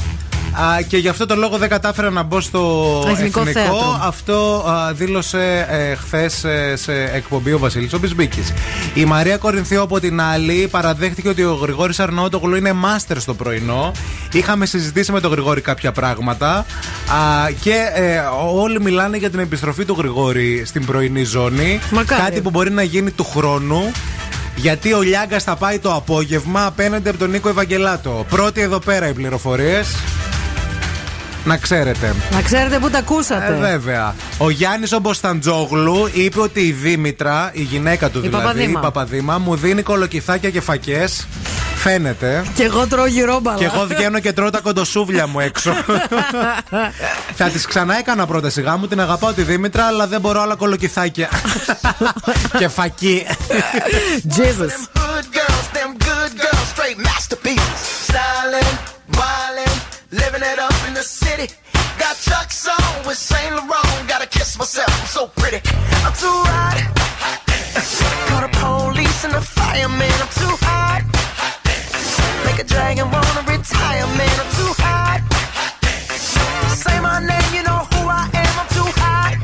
Α, 0.62 0.82
και 0.82 0.98
γι' 0.98 1.08
αυτό 1.08 1.26
το 1.26 1.36
λόγο 1.36 1.58
δεν 1.58 1.70
κατάφερα 1.70 2.10
να 2.10 2.24
μπω 2.24 2.42
στο 2.42 3.04
Εθνικό 3.10 3.46
θέατρο. 3.46 4.00
Αυτό 4.02 4.66
α, 4.70 4.94
δήλωσε 4.94 5.68
ε, 5.70 5.96
χθες 5.96 6.46
σε 6.74 6.94
εκπομπή 7.14 7.54
ο 7.54 7.60
Βασίλης 7.60 7.94
ο 7.94 8.00
Μπισμπίκης. 8.00 8.54
Η 8.94 9.06
Μαρία 9.06 9.38
Κορινθιό 9.38 9.82
από 9.82 10.00
την 10.00 10.22
άλλη 10.22 10.68
παραδέχτηκε 10.72 11.30
ότι 11.30 11.44
ο 11.44 11.54
Γρηγόρης 11.54 12.00
Αρναότογλου 12.00 12.56
είναι 12.56 12.74
μάστερ 12.74 13.20
στο 13.20 13.34
πρωινό. 13.34 13.92
Είχαμε 14.32 14.66
συζητήσει 14.66 15.12
με 15.12 15.20
τον 15.20 15.32
Γρηγόρη 15.32 15.62
κάποια 15.62 15.92
πράγματα 15.92 16.50
α, 16.58 16.66
και 17.62 17.76
ε, 17.94 18.20
όλοι 18.54 18.82
μιλάνε 18.82 19.18
για 19.18 19.30
την 19.30 19.40
επιστροφή 19.40 19.86
του 19.86 19.96
Γρηγόρη 19.98 20.64
στην 20.66 20.86
πρωινή 20.86 21.24
ζώνη. 21.24 21.80
Μακάρι. 21.92 22.22
Κάτι 22.22 22.42
που 22.42 22.50
μπορεί 22.50 22.72
να 22.72 22.84
γίνει 22.84 23.12
του 23.12 23.24
χρόνου. 23.24 23.92
Γιατί 24.56 24.94
ο 24.94 25.02
Λιάγκας 25.02 25.44
θα 25.44 25.56
πάει 25.56 25.80
το 25.80 25.94
απόγευμα 25.94 26.66
απέναντι 26.66 27.10
από 27.10 27.18
τον 27.18 27.30
Νίκο 27.30 27.50
Ευαγγελάτο. 27.50 28.26
Πρώτη 28.30 28.62
εδώ 28.62 28.80
πέρα 28.80 29.08
οι 29.08 29.14
πληροφορίες. 29.14 29.88
Να 31.46 31.58
ξέρετε. 31.58 32.16
Να 32.32 32.42
ξέρετε 32.42 32.80
που 32.80 32.90
τα 32.90 32.98
ακούσατε. 32.98 33.54
Ε, 33.54 33.60
βέβαια. 33.60 34.16
Ο 34.38 34.50
Γιάννης 34.50 34.92
ο 34.92 35.00
Μποσταντζόγλου 35.00 36.10
είπε 36.14 36.40
ότι 36.42 36.60
η 36.60 36.72
Δήμητρα, 36.72 37.50
η 37.54 37.62
γυναίκα 37.62 38.10
του 38.10 38.18
Η 38.18 38.22
δηλαδή, 38.22 38.44
Παπαδήμα. 38.44 38.80
η 38.80 38.84
Παπαδήμα, 38.84 39.38
μου 39.38 39.56
δίνει 39.56 39.82
κολοκυθάκια 39.82 40.50
και 40.50 40.62
φακές. 40.62 41.28
Φαίνεται. 41.76 42.44
Και 42.56 42.64
εγώ 42.64 42.88
τρώω 42.88 43.06
γυρόμπαλα. 43.06 43.58
Και 43.58 43.66
εγώ 43.66 43.86
βγαίνω 43.88 44.20
και 44.20 44.34
τρώω 44.34 44.50
τα 44.50 44.60
κοντοσούβλια 44.60 45.28
μου 45.28 45.40
έξω. 45.40 45.74
Θα 47.38 47.50
τη 47.50 47.60
ξανά 47.68 47.98
έκανα 47.98 48.26
πρόταση 48.26 48.62
γάμου, 48.62 48.88
την 48.88 49.02
αγαπάω 49.02 49.34
τη 49.34 49.42
Δήμητρα, 49.42 49.86
αλλά 49.86 50.08
δεν 50.08 50.22
μπορώ 50.22 50.42
άλλα 50.42 50.56
κολοκυθάκια. 50.56 51.30
και 52.60 52.68
φακή. 52.68 53.26
Jesus. 54.38 55.00
Good 55.00 55.28
girls, 55.38 55.68
them 55.78 55.92
good 56.08 56.32
girls, 56.42 56.66
straight 56.74 56.98
masterpieces. 57.08 57.69
Living 60.12 60.42
it 60.42 60.58
up 60.58 60.74
in 60.88 60.96
the 60.96 61.04
city. 61.04 61.54
Got 62.00 62.18
Chuck's 62.18 62.68
on 62.68 63.06
with 63.06 63.18
Saint 63.18 63.54
Laurent. 63.54 64.08
Gotta 64.08 64.26
kiss 64.26 64.58
myself, 64.58 64.90
I'm 64.90 65.06
so 65.06 65.28
pretty. 65.28 65.62
I'm 66.02 66.14
too 66.14 66.42
hot. 66.50 66.82
Call 68.26 68.42
the 68.42 68.50
police 68.58 69.24
and 69.26 69.34
the 69.36 69.42
fireman. 69.42 70.10
I'm 70.10 70.34
too 70.34 70.56
hot. 70.66 71.06
Make 72.44 72.58
a 72.58 72.64
dragon 72.64 73.12
wanna 73.12 73.44
retire, 73.46 74.08
man. 74.18 74.36
I'm 74.42 74.50
too 74.58 74.74
hot. 74.82 75.22
Say 76.74 77.00
my 77.00 77.20
name, 77.20 77.54
you 77.54 77.62
know 77.62 77.86
who 77.94 78.10
I 78.10 78.26
am. 78.34 78.54
I'm 78.62 78.70
too 78.74 78.90
hot. 78.98 79.38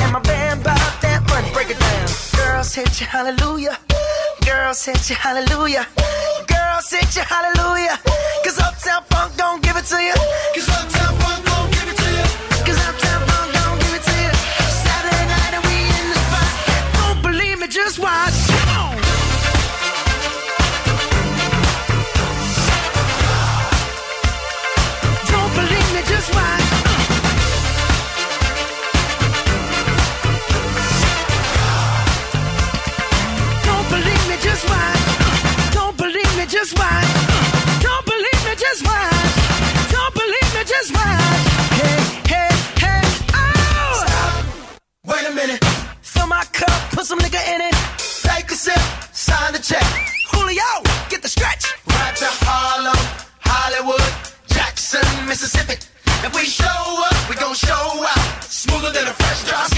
And 0.00 0.12
my 0.12 0.20
band 0.20 0.64
bought 0.64 0.94
that 1.02 1.20
money. 1.28 1.52
Break 1.52 1.68
it 1.68 1.78
down. 1.78 2.08
Girls 2.32 2.72
hit 2.74 2.98
you, 2.98 3.06
hallelujah. 3.06 3.76
Girls 4.46 4.82
hit 4.86 5.10
you, 5.10 5.16
hallelujah. 5.16 5.86
Girls 6.90 7.04
hit 7.04 7.16
you, 7.16 7.22
hallelujah. 7.22 7.98
Cause 8.44 8.58
Uptown 8.58 9.02
Funk 9.10 9.36
don't 9.36 9.62
give 9.62 9.76
it 9.76 9.84
to 9.84 9.96
you. 10.02 10.14
Cause 10.54 10.68
Uptown 10.68 11.18
Funk 11.20 11.47
minute. 45.38 45.64
Fill 46.02 46.26
my 46.26 46.44
cup, 46.52 46.78
put 46.90 47.06
some 47.06 47.20
nigga 47.20 47.40
in 47.54 47.60
it. 47.68 47.74
Take 48.26 48.50
a 48.50 48.58
sip, 48.66 48.82
sign 49.12 49.52
the 49.52 49.62
check. 49.70 49.86
Julio, 50.32 50.70
get 51.10 51.22
the 51.22 51.28
stretch. 51.28 51.64
Right 51.86 52.16
to 52.22 52.28
Harlem, 52.42 53.02
Hollywood, 53.50 54.12
Jackson, 54.48 55.06
Mississippi. 55.26 55.76
If 56.26 56.34
we 56.34 56.44
show 56.44 56.80
up, 57.08 57.18
we 57.30 57.36
gon' 57.36 57.54
show 57.54 57.84
out. 58.12 58.42
Smoother 58.42 58.90
than 58.90 59.06
a 59.06 59.14
fresh 59.14 59.44
drop. 59.48 59.77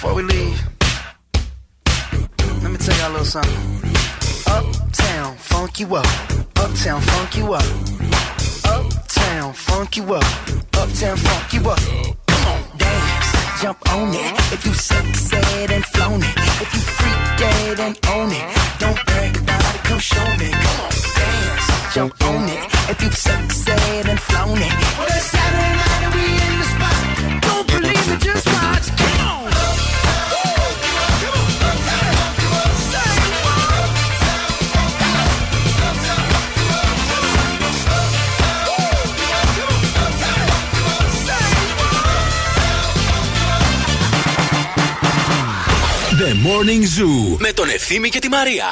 Before 0.00 0.14
we 0.14 0.22
leave, 0.22 0.62
let 2.62 2.70
me 2.72 2.78
tell 2.78 2.96
y'all 2.96 3.10
a 3.10 3.20
little 3.20 3.26
something. 3.26 3.52
Uptown, 4.46 5.36
funk 5.36 5.78
you 5.78 5.94
up. 5.94 6.06
Uptown, 6.56 7.02
funk 7.02 7.36
you 7.36 7.52
up. 7.52 7.64
Uptown, 8.64 9.52
funk 9.52 9.96
you 9.98 10.14
up. 10.14 10.24
Uptown, 10.72 11.16
funk 11.18 11.52
you 11.52 11.68
up. 11.68 11.78
Come 12.28 12.46
on, 12.48 12.78
dance, 12.78 13.60
jump 13.60 13.92
on 13.92 14.08
it. 14.14 14.32
If 14.54 14.64
you 14.64 14.72
succeed 14.72 15.70
and 15.70 15.84
flown 15.84 16.22
it. 16.22 16.36
If 16.64 16.72
you 16.72 16.80
freak 16.80 17.38
dead 17.38 17.80
and 17.80 17.98
own 18.08 18.32
it. 18.32 18.56
Don't 18.78 19.04
brag 19.04 19.36
about 19.36 19.74
it, 19.74 19.82
come 19.84 19.98
show 19.98 20.24
me. 20.40 20.48
Come 20.48 20.80
on, 20.80 20.92
dance, 21.20 21.94
jump 21.94 22.24
on 22.24 22.48
it. 22.48 22.64
If 22.88 23.02
you 23.02 23.10
succeed 23.10 24.08
and 24.08 24.18
flown 24.18 24.56
it. 24.56 24.72
Well, 24.96 25.08
it's 25.08 25.26
Saturday 25.26 25.76
night 25.76 26.02
and 26.08 26.14
we 26.14 26.24
in 26.24 26.54
the 26.56 26.68
spot. 26.72 27.42
Don't 27.42 27.66
believe 27.68 28.08
it, 28.14 28.20
just 28.22 28.46
watch. 28.46 28.96
Come 28.96 29.28
on. 29.28 29.39
The 46.29 46.33
Morning 46.45 46.83
Zoo 46.83 47.37
με 47.37 47.51
τον 47.53 47.69
Ευθύμη 47.69 48.09
και 48.09 48.19
τη 48.19 48.29
Μαρία. 48.29 48.65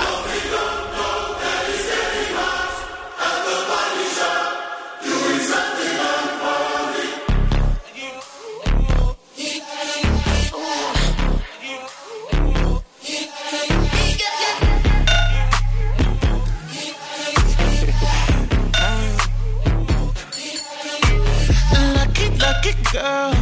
Lucky, 21.96 22.28
lucky 22.44 22.74
girl. 22.92 23.34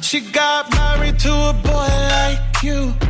She 0.00 0.20
got 0.20 0.70
married 0.70 1.18
to 1.20 1.32
a 1.50 1.52
boy 1.52 1.90
like 2.14 2.62
you. 2.62 3.09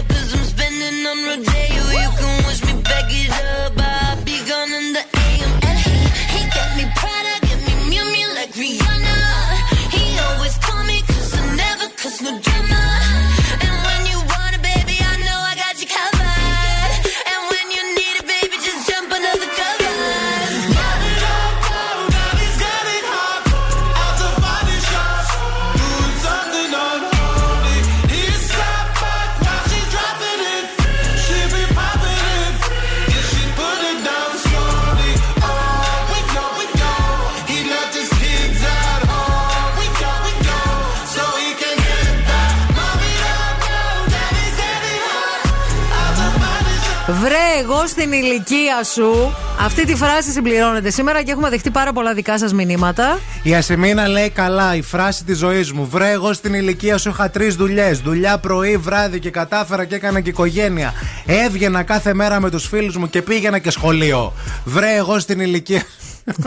Βρε, 47.21 47.61
εγώ 47.61 47.87
στην 47.87 48.11
ηλικία 48.11 48.83
σου. 48.83 49.33
Αυτή 49.59 49.85
τη 49.85 49.95
φράση 49.95 50.31
συμπληρώνεται 50.31 50.89
σήμερα 50.89 51.23
και 51.23 51.31
έχουμε 51.31 51.49
δεχτεί 51.49 51.69
πάρα 51.69 51.93
πολλά 51.93 52.13
δικά 52.13 52.37
σας 52.37 52.53
μηνύματα. 52.53 53.19
Η 53.43 53.55
Ασημίνα 53.55 54.07
λέει 54.07 54.29
καλά, 54.29 54.75
η 54.75 54.81
φράση 54.81 55.23
της 55.23 55.37
ζωής 55.37 55.71
μου. 55.71 55.87
Βρε, 55.91 56.09
εγώ 56.09 56.33
στην 56.33 56.53
ηλικία 56.53 56.97
σου 56.97 57.09
είχα 57.09 57.29
τρεις 57.29 57.55
δουλειές. 57.55 57.99
Δουλειά 57.99 58.37
πρωί, 58.37 58.77
βράδυ 58.77 59.19
και 59.19 59.29
κατάφερα 59.29 59.85
και 59.85 59.95
έκανα 59.95 60.19
και 60.19 60.29
οικογένεια. 60.29 60.93
Έβγαινα 61.25 61.83
κάθε 61.83 62.13
μέρα 62.13 62.39
με 62.39 62.49
τους 62.49 62.67
φίλους 62.67 62.97
μου 62.97 63.09
και 63.09 63.21
πήγαινα 63.21 63.59
και 63.59 63.71
σχολείο. 63.71 64.33
Βρε, 64.65 64.95
εγώ 64.95 65.19
στην 65.19 65.39
ηλικία. 65.39 65.83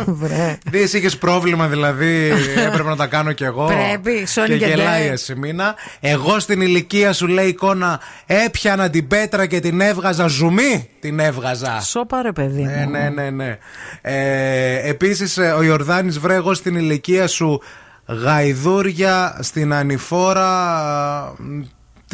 Βρε. 0.06 0.58
Δεν 0.70 0.82
είχες 0.82 1.18
πρόβλημα 1.18 1.66
δηλαδή, 1.68 2.30
έπρεπε 2.66 2.88
να 2.88 2.96
τα 2.96 3.06
κάνω 3.06 3.32
κι 3.32 3.44
εγώ. 3.44 3.64
Πρέπει, 3.66 4.26
Σόνι 4.26 4.48
και 4.48 4.56
και 4.56 4.66
γελάει 4.66 5.02
η 5.02 5.06
Ντέ. 5.06 5.12
Ασημίνα. 5.12 5.74
Εγώ 6.00 6.38
στην 6.40 6.60
ηλικία 6.60 7.12
σου 7.12 7.26
λέει 7.26 7.46
εικόνα, 7.46 8.00
έπιανα 8.26 8.90
την 8.90 9.06
πέτρα 9.08 9.46
και 9.46 9.60
την 9.60 9.80
έβγαζα 9.80 10.26
ζουμί. 10.26 10.88
Την 11.00 11.18
έβγαζα. 11.18 11.80
Σώπα 11.80 12.22
ρε 12.22 12.32
παιδί 12.32 12.62
μου. 12.62 12.70
Ναι, 12.70 12.84
ναι, 12.84 13.08
ναι, 13.08 13.30
ναι. 13.30 13.58
Ε, 14.00 14.88
Επίσης, 14.88 15.38
ο 15.56 15.62
Ιορδάνης 15.62 16.18
βρε 16.18 16.34
εγώ 16.34 16.54
στην 16.54 16.76
ηλικία 16.76 17.26
σου 17.26 17.62
γαϊδούρια 18.06 19.38
στην 19.40 19.72
ανηφόρα. 19.72 21.34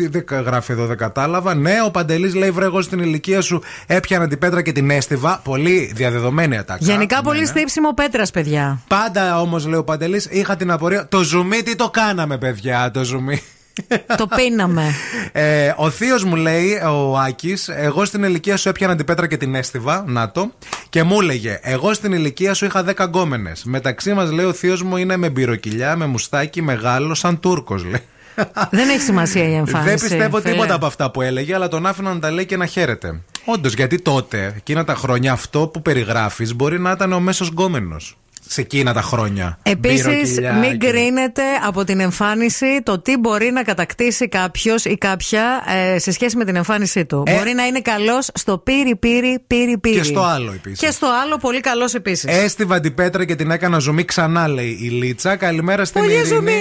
Τι 0.01 0.07
δεν 0.09 0.25
γράφει 0.45 0.73
εδώ, 0.73 0.87
δεν 0.87 0.97
κατάλαβα. 0.97 1.55
Ναι, 1.55 1.75
ο 1.87 1.91
Παντελής 1.91 2.35
λέει: 2.35 2.51
Βρε, 2.51 2.65
εγώ 2.65 2.83
στην 2.83 2.99
ηλικία 2.99 3.41
σου 3.41 3.63
έπιανα 3.87 4.29
την 4.29 4.39
πέτρα 4.39 4.63
και 4.63 4.73
την 4.73 4.91
έστειβα. 4.91 5.41
Πολύ 5.45 5.93
διαδεδομένη 5.95 6.59
ατάκα. 6.59 6.85
Γενικά 6.85 7.17
Ναι, 7.17 7.23
πολύ 7.23 7.41
ναι. 7.41 7.47
στύψιμο 7.47 7.95
πέτρας, 7.95 8.31
παιδιά. 8.31 8.81
Πάντα 8.89 9.41
όμως, 9.41 9.67
λέει 9.67 9.79
ο 9.79 9.85
Παντελής, 9.85 10.27
είχα 10.31 10.57
την 10.57 10.71
απορία. 10.71 11.09
Το 11.09 11.23
ζουμί 11.23 11.63
τι 11.63 11.77
το 11.77 11.91
κάναμε, 11.91 12.39
παιδιά, 12.39 12.91
το 12.91 13.05
ζουμί. 13.05 13.43
το 14.17 14.27
πίναμε. 14.37 14.95
Ε, 15.33 15.73
ο 15.77 15.91
θείος 15.91 16.25
μου 16.25 16.37
λέει, 16.37 16.73
ο 16.75 17.19
Άκης, 17.19 17.69
εγώ 17.69 18.05
στην 18.05 18.23
ηλικία 18.23 18.57
σου 18.57 18.69
έπιανα 18.69 18.97
την 18.97 19.07
πέτρα 19.07 19.27
και 19.27 19.37
την 19.37 19.55
έστειβα. 19.55 20.05
Να 20.07 20.31
το. 20.31 20.51
Και 20.89 21.03
μου 21.03 21.21
έλεγε, 21.21 21.59
Εγώ 21.63 21.95
στην 21.95 22.13
ηλικία 22.13 22.55
σου 22.55 22.65
είχα 22.65 22.85
10 22.85 23.05
γκόμενες. 23.05 23.65
Μεταξύ 23.65 24.13
μας, 24.15 24.31
λέει, 24.31 24.45
ο 24.45 24.53
θείος 24.53 24.83
μου 24.83 24.97
είναι 24.97 25.17
με 25.17 25.29
μπυροκυλιά, 25.31 25.97
με 25.97 26.07
μουστάκι 26.07 26.63
μεγάλο, 26.63 27.15
σαν 27.15 27.41
Τούρκος, 27.41 27.85
λέει. 27.85 28.03
Δεν 28.71 28.89
έχει 28.89 29.01
σημασία 29.01 29.49
η 29.49 29.55
εμφάνιση. 29.55 29.89
Δεν 29.89 30.01
πιστεύω 30.01 30.41
φίλε. 30.41 30.53
τίποτα 30.53 30.75
από 30.75 30.87
αυτά 30.87 31.11
που 31.11 31.23
έλεγε, 31.23 31.55
αλλά 31.55 31.69
τον 31.69 31.87
άφηνα 31.87 32.13
να 32.15 32.19
τα 32.21 32.31
λέει 32.31 32.47
και 32.47 32.57
να 32.57 32.67
χαίρεται. 32.67 33.21
Όντως, 33.45 33.73
γιατί 33.75 34.03
τότε, 34.03 34.55
εκείνα 34.57 34.85
τα 34.85 34.95
χρόνια, 34.95 35.33
αυτό 35.33 35.69
που 35.69 35.83
περιγράφεις 35.83 36.55
μπορεί 36.55 36.81
να 36.81 36.91
ήταν 36.91 37.13
ο 37.13 37.21
μέσος 37.21 37.49
γκόμενος. 37.49 38.15
Σε 38.53 38.61
εκείνα 38.61 38.93
τα 38.93 39.03
χρόνια. 39.03 39.59
Επίσης, 39.63 40.05
Μπυροκυλιά 40.07 40.53
μην 40.53 40.79
και- 40.79 40.89
κρίνετε 40.89 41.43
από 41.67 41.85
την 41.85 42.01
εμφάνιση 42.01 42.83
το 42.83 43.01
τι 43.01 43.17
μπορεί 43.17 43.51
να 43.51 43.63
κατακτήσει 43.63 44.29
κάποιος 44.29 44.85
ή 44.85 44.97
κάποια 44.99 45.63
ε, 45.95 45.99
σε 45.99 46.13
σχέση 46.13 46.37
με 46.37 46.45
την 46.45 46.57
εμφάνισή 46.57 47.05
του. 47.05 47.23
Ε. 47.27 47.35
Μπορεί 47.37 47.53
να 47.53 47.67
είναι 47.67 47.81
καλός 47.81 48.29
στο 48.35 48.59
πύρι, 48.59 48.97
πύρι, 48.97 49.45
πύρι, 49.47 49.79
πύρι. 49.79 49.95
Και 49.97 50.03
στο 50.03 50.21
άλλο 50.23 50.53
επίσης. 50.53 50.79
Και 50.79 50.91
στο 50.91 51.07
άλλο 51.25 51.37
πολύ 51.37 51.61
καλός 51.61 51.95
επίσης. 51.95 52.25
Έστειβα 52.43 52.81
την 52.81 52.95
πέτρα 52.95 53.25
και 53.25 53.35
την 53.35 53.51
έκανα 53.51 53.79
ζουμί 53.79 54.05
ξανά, 54.05 54.49
λέει 54.49 54.79
η 54.83 54.89
Λίτσα. 54.89 55.37
Καλημέρα 55.37 55.85
στην 55.85 56.01
Πολύ 56.01 56.13
Ειρήνη. 56.13 56.27
ζουμί. 56.35 56.53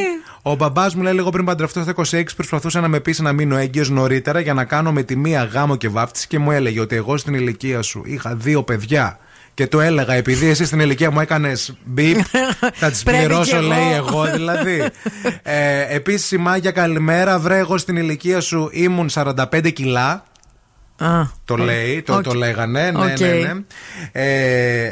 Ο 0.42 0.56
μπαμπάς 0.56 0.96
μου 0.96 1.02
λέει: 1.02 1.14
Λίγο 1.14 1.30
πριν 1.30 1.46
παντρευτώ 1.46 1.82
στα 1.82 1.94
26, 1.96 2.24
προσπαθούσε 2.36 2.80
να 2.80 2.88
με 2.88 3.00
πείσει 3.00 3.22
να 3.22 3.34
μείνω 3.34 3.58
έγκυος 3.58 3.90
νωρίτερα 3.90 4.40
για 4.40 4.54
να 4.54 4.64
κάνω 4.64 4.92
με 4.92 5.04
τη 5.04 5.16
μία 5.16 5.44
γάμο 5.44 5.76
και 5.76 5.90
βάφτιση 5.90 6.28
και 6.28 6.40
μου 6.40 6.52
έλεγε 6.52 6.80
ότι 6.80 6.96
εγώ 6.96 7.18
στην 7.18 7.34
ηλικία 7.34 7.82
σου 7.82 8.02
είχα 8.06 8.36
δύο 8.36 8.64
παιδιά. 8.64 9.20
Και 9.54 9.68
του 9.68 9.80
έλεγα, 9.80 10.14
επειδή 10.14 10.48
εσύ 10.48 10.66
στην 10.66 10.80
ηλικία 10.80 11.12
μου 11.12 11.20
έκανες 11.20 11.74
μπιπ, 11.84 12.18
θα 12.74 12.90
τις 12.90 13.04
Πρέπει 13.04 13.18
κι 13.22 13.26
πληρώσω, 13.28 13.56
εγώ. 13.56 13.68
λέει 13.68 13.94
εγώ 13.96 14.24
δηλαδή. 14.32 14.82
ε, 15.44 15.96
Επίσης, 15.96 16.32
η 16.32 16.38
Μάγια, 16.38 16.72
καλημέρα. 16.72 17.40
Βρε, 17.40 17.58
εγώ 17.58 17.78
στην 17.78 17.96
ηλικία 17.96 18.42
σου 18.42 18.70
ήμουν 18.72 19.10
45 19.14 19.74
κιλά. 19.74 20.24
Α, 21.00 21.22
Το 21.46 21.58
λέει, 21.58 22.02
το, 22.02 22.14
Οκ. 22.16 22.24
το 22.24 22.34
λέγανε. 22.34 22.92
Ναι, 22.92 23.04
Οκ. 23.12 23.20
ναι, 23.20 23.28
ναι. 23.28 23.54
Ε, 24.12 24.90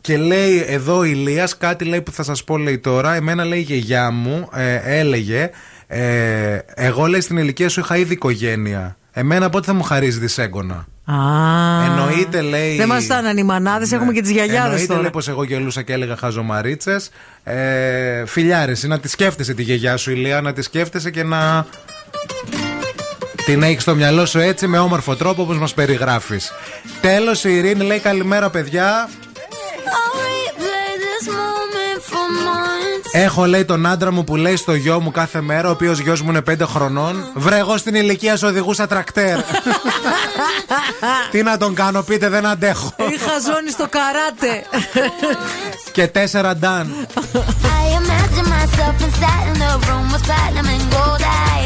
και 0.00 0.16
λέει 0.16 0.64
εδώ 0.68 1.04
Ηλίας 1.04 1.56
κάτι 1.56 1.84
λέει 1.84 2.00
που 2.02 2.12
θα 2.12 2.22
σας 2.22 2.44
πω 2.44 2.58
λέει 2.58 2.78
τώρα. 2.78 3.14
Εμένα 3.14 3.44
λέει 3.44 3.58
η 3.58 3.62
γιαγιά 3.62 4.10
μου 4.10 4.48
ε, 4.54 4.98
έλεγε 4.98 5.50
ε, 5.86 6.58
εγώ 6.74 7.06
λέει 7.06 7.20
στην 7.20 7.36
ηλικία 7.36 7.68
σου 7.68 7.80
είχα 7.80 7.96
ήδη 7.96 8.12
οικογένεια. 8.12 8.96
Εμένα 9.12 9.50
πότε 9.50 9.66
θα 9.66 9.72
μου 9.72 9.82
χαρίσεις 9.82 10.18
δισέγγονα; 10.20 10.86
Α. 11.04 11.14
Εννοείται 11.84 12.40
λέει. 12.40 12.76
Δεν 12.76 12.88
μας 12.88 13.04
φτάναν 13.04 13.36
οι 13.36 13.42
μανάδες, 13.42 13.92
έχουμε 13.92 14.12
και 14.12 14.20
τις 14.20 14.30
γιαγιάδες 14.30 14.64
Εννοείται 14.64 14.86
τώρα. 14.86 15.00
λέει 15.00 15.10
πως 15.10 15.28
εγώ 15.28 15.44
γελούσα 15.44 15.82
και 15.82 15.92
έλεγα 15.92 16.16
χαζομαρίτσες. 16.16 17.10
Ε, 17.44 18.26
φιλιάρες, 18.26 18.82
να 18.84 18.98
τη 19.00 19.08
σκέφτεσαι 19.08 19.54
τη 19.54 19.62
γιαγιά 19.62 19.96
σου, 19.96 20.10
Ηλία, 20.10 20.40
να 20.40 20.52
τη 20.52 20.62
σκέφτεσαι 20.62 21.10
και 21.10 21.22
να. 21.22 21.66
Την 23.46 23.62
έχεις 23.62 23.82
στο 23.82 23.94
μυαλό 23.94 24.26
σου 24.26 24.38
έτσι 24.38 24.66
με 24.66 24.78
όμορφο 24.78 25.16
τρόπο 25.16 25.42
όπως 25.42 25.58
μας 25.58 25.74
περιγράφεις. 25.74 26.52
Τέλος, 27.00 27.44
η 27.44 27.56
Ειρήνη 27.56 27.84
λέει 27.84 27.98
καλημέρα, 27.98 28.50
παιδιά. 28.50 29.08
I'll 29.08 30.16
replay 30.16 30.92
this 31.04 31.28
moment 31.28 32.00
for 32.10 32.26
months. 32.46 33.10
Έχω 33.12 33.44
λέει 33.46 33.64
τον 33.64 33.86
άντρα 33.86 34.12
μου 34.12 34.24
που 34.24 34.36
λέει 34.36 34.56
στο 34.56 34.74
γιο 34.74 35.00
μου 35.00 35.10
κάθε 35.10 35.40
μέρα, 35.40 35.68
ο 35.68 35.70
οποίος 35.70 35.98
γιος 35.98 36.22
μου 36.22 36.30
είναι 36.30 36.42
5 36.50 36.66
χρονών. 36.66 37.30
Βρε, 37.34 37.58
εγώ 37.58 37.76
στην 37.76 37.94
ηλικία 37.94 38.36
σου 38.36 38.46
οδηγούσα 38.48 38.86
τρακτέρ. 38.86 39.38
Τι 41.30 41.42
να 41.42 41.56
τον 41.56 41.74
κάνω, 41.74 42.02
πείτε, 42.02 42.28
δεν 42.28 42.46
αντέχω. 42.46 42.94
Είχα 42.98 43.38
ζώνη 43.52 43.70
στο 43.70 43.88
καράτε. 43.88 44.66
και 45.92 46.06
τέσσερα 46.06 46.56
ντάν. 46.56 47.06
I 47.14 47.84
imagine 48.00 48.48
myself 48.56 48.96
inside 49.06 49.46
in 49.52 49.58
the 49.64 49.72
room 49.86 50.06
with 50.12 50.24
platinum 50.28 50.66
and 50.74 50.84
gold 50.94 51.22
eyes. 51.22 51.65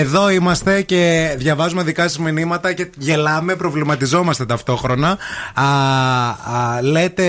Εδώ 0.00 0.30
είμαστε 0.30 0.82
και 0.82 1.34
διαβάζουμε 1.36 1.82
δικά 1.82 2.02
σας 2.02 2.18
μηνύματα 2.18 2.72
και 2.72 2.90
γελάμε, 2.96 3.56
προβληματιζόμαστε 3.56 4.46
ταυτόχρονα. 4.46 5.18
Α, 5.54 5.64
α, 5.64 6.82
λέτε 6.82 7.24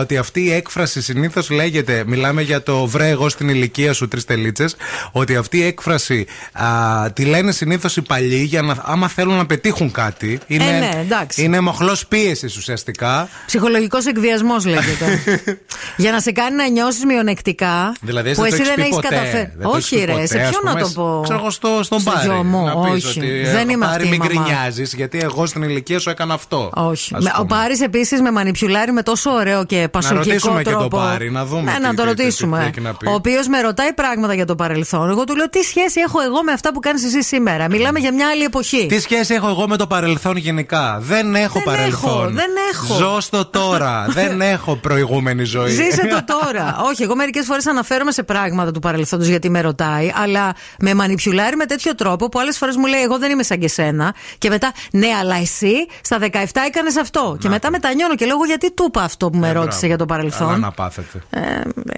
ότι 0.00 0.16
αυτή 0.16 0.40
η 0.44 0.52
έκφραση 0.52 1.02
συνήθως 1.02 1.50
λέγεται, 1.50 2.02
μιλάμε 2.06 2.42
για 2.42 2.62
το 2.62 2.86
βρε 2.86 3.08
εγώ 3.08 3.28
στην 3.28 3.48
ηλικία 3.48 3.92
σου 3.92 4.08
τρεις 4.08 4.24
τελίτσες, 4.24 4.76
ότι 5.12 5.36
αυτή 5.36 5.58
η 5.58 5.62
έκφραση 5.64 6.26
α, 6.52 6.66
τη 7.12 7.24
λένε 7.24 7.52
συνήθως 7.52 7.96
οι 7.96 8.02
παλιοί 8.02 8.44
για 8.48 8.62
να, 8.62 8.76
άμα 8.84 9.08
θέλουν 9.08 9.36
να 9.36 9.46
πετύχουν 9.46 9.90
κάτι. 9.90 10.38
Είναι, 10.46 10.64
Ε, 10.64 10.78
ναι, 10.78 11.00
εντάξει. 11.00 11.42
είναι 11.42 11.60
μοχλός 11.60 12.06
πίεσης 12.06 12.56
ουσιαστικά. 12.56 13.28
Ψυχολογικός 13.46 14.06
εκβιασμός 14.06 14.64
λέγεται. 14.64 15.22
Για 15.96 16.12
να 16.12 16.20
σε 16.20 16.32
κάνει 16.32 16.56
να 16.56 16.68
νιώσεις 16.68 17.04
μειονεκτικά. 17.04 17.94
Δηλαδή, 18.00 18.34
που 18.34 18.42
δεν 18.42 18.50
το 18.50 18.56
εσύ 18.56 18.62
έχεις 18.62 18.66
δεν 18.68 18.74
πει 18.74 18.80
έχεις 18.80 18.94
ποτέ. 18.94 19.08
καταφέρει. 19.08 19.52
Δεν 19.56 19.62
το 19.66 19.72
έχεις 19.76 19.84
Όχι, 19.84 19.94
πει 19.98 20.04
ρε, 20.04 20.12
ποτέ, 20.12 20.26
σε 20.26 20.38
ας 20.40 20.48
ποιον 20.48 20.62
να 20.64 20.70
πούμε, 20.70 20.82
το 20.82 20.88
πω; 20.94 21.20
Ξέρω 21.22 21.38
εγώ 21.38 21.50
στο, 21.50 21.80
στον 21.82 22.02
Στο 22.10 22.18
Πάρη. 22.18 22.28
γιο 22.28 22.42
μου, 22.44 22.64
να 22.64 22.76
πεις 22.92 23.04
όχι. 23.04 23.18
Ότι, 23.18 23.28
Δεν 23.44 23.68
είμαι 23.68 23.84
Πάρη, 23.86 23.94
αυτή 24.02 24.06
η 24.06 24.10
μην 24.10 24.18
μαμά. 24.18 24.32
γκρινιάζεις, 24.42 24.94
γιατί 24.94 25.18
εγώ 25.22 25.46
στην 25.46 25.62
ηλικία 25.62 25.98
σου 25.98 26.10
έκανα 26.10 26.34
αυτό. 26.34 26.70
Όχι. 26.74 27.14
Ας 27.14 27.24
Με- 27.24 27.30
Ο 27.34 27.42
πούμε. 27.42 27.48
Πάρης 27.48 27.80
επίσης 27.80 28.20
με 28.20 28.30
μανιπιουλάρει 28.30 28.92
με 28.92 29.02
τόσο 29.02 29.30
ωραίο 29.30 29.64
και 29.64 29.88
πασοκικό 29.90 30.22
ρωτήσουμε 30.24 30.62
και 30.62 30.70
τρόπο. 30.70 30.88
τον 30.88 31.00
Πάρη, 31.00 31.30
να 31.30 31.44
δούμε 31.44 31.62
Ναι, 31.62 31.72
τι- 31.76 31.80
να 31.82 31.88
τι- 31.90 31.96
το 31.96 32.02
τι- 32.02 32.14
τι 32.14 32.22
ρωτήσουμε. 32.22 32.64
έχει 32.70 32.80
να 32.80 32.94
πει. 32.94 33.08
Ο 33.08 33.12
οποίος 33.12 33.46
με 33.48 33.60
ρωτάει 33.60 33.92
πράγματα 33.92 34.34
για 34.34 34.44
το 34.44 34.54
παρελθόν. 34.54 35.10
Εγώ 35.10 35.24
του 35.24 35.36
λέω 35.36 35.48
τι 35.48 35.62
σχέση 35.62 36.00
έχω 36.00 36.20
εγώ 36.20 36.42
με 36.42 36.52
αυτά 36.52 36.72
που 36.72 36.80
κάνεις 36.80 37.04
εσύ 37.04 37.22
σήμερα; 37.22 37.68
Μιλάμε 37.70 37.98
για 37.98 38.12
μια 38.14 38.28
άλλη 38.28 38.42
εποχή. 38.44 38.86
Τι 38.86 39.00
σχέση 39.00 39.34
έχω 39.34 39.48
εγώ 39.48 39.68
με 39.68 39.76
το 39.76 39.86
παρελθόν 39.86 40.36
γενικά; 40.36 40.98
Δεν 41.00 41.34
έχω 41.34 41.52
Δεν 41.52 41.62
παρελθόν. 41.62 42.10
έχω, 42.10 42.30
δεν 42.30 42.50
έχω. 42.72 42.94
Ζω 42.94 43.20
στο 43.20 43.44
τώρα. 43.44 44.06
δεν 44.18 44.40
έχω 44.40 44.76
προηγούμενη 44.76 45.44
ζωή. 45.44 45.70
Ζήσε 45.70 46.06
το 46.06 46.24
τώρα. 46.40 46.76
Όχι, 46.90 47.02
εγώ 47.02 47.16
μερικές 47.16 47.46
φορές 47.46 47.66
αναφέρομαι 47.66 48.12
σε 48.12 48.22
πράγματα 48.22 48.70
του 48.70 48.80
παρελθόντος 48.80 49.26
γιατί 49.26 49.50
με 49.50 49.60
ρωτάει, 49.60 50.12
αλλά 50.22 50.52
με 50.78 50.94
μανιπιουλάρει 50.94 51.56
με 51.56 51.64
τέτοιο 51.64 51.78
τέτοιο 51.80 51.99
τρόπο 52.00 52.28
που 52.28 52.38
άλλες 52.40 52.56
φορές 52.58 52.76
μου 52.76 52.86
λέει: 52.86 53.00
Εγώ 53.02 53.18
δεν 53.18 53.30
είμαι 53.30 53.42
σαν 53.42 53.58
και 53.58 53.68
σένα. 53.68 54.14
Και 54.38 54.48
μετά, 54.48 54.72
ναι, 54.92 55.08
αλλά 55.20 55.36
εσύ 55.36 55.72
στα 56.00 56.18
17 56.18 56.26
έκανες 56.66 56.96
αυτό. 56.96 57.36
Και 57.40 57.48
μετά 57.48 57.70
μετανιώνω 57.70 58.14
και 58.14 58.24
λέω: 58.26 58.34
«Εγώ 58.34 58.44
Γιατί 58.44 58.72
του 58.72 58.84
είπα 58.88 59.02
αυτό 59.02 59.30
που 59.30 59.38
με 59.38 59.52
ρώτησε 59.52 59.68
μπράβο. 59.70 59.86
για 59.86 59.96
το 59.96 60.04
Καλά 60.06 60.18
παρελθόν. 60.20 60.60
να 60.60 60.70
πάθετε. 60.70 61.22
Ε, 61.30 61.40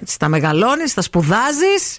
έτσι, 0.01 0.19
τα 0.19 0.27
μεγαλώνεις, 0.27 0.93
τα 0.93 1.01
σπουδάζεις. 1.01 1.97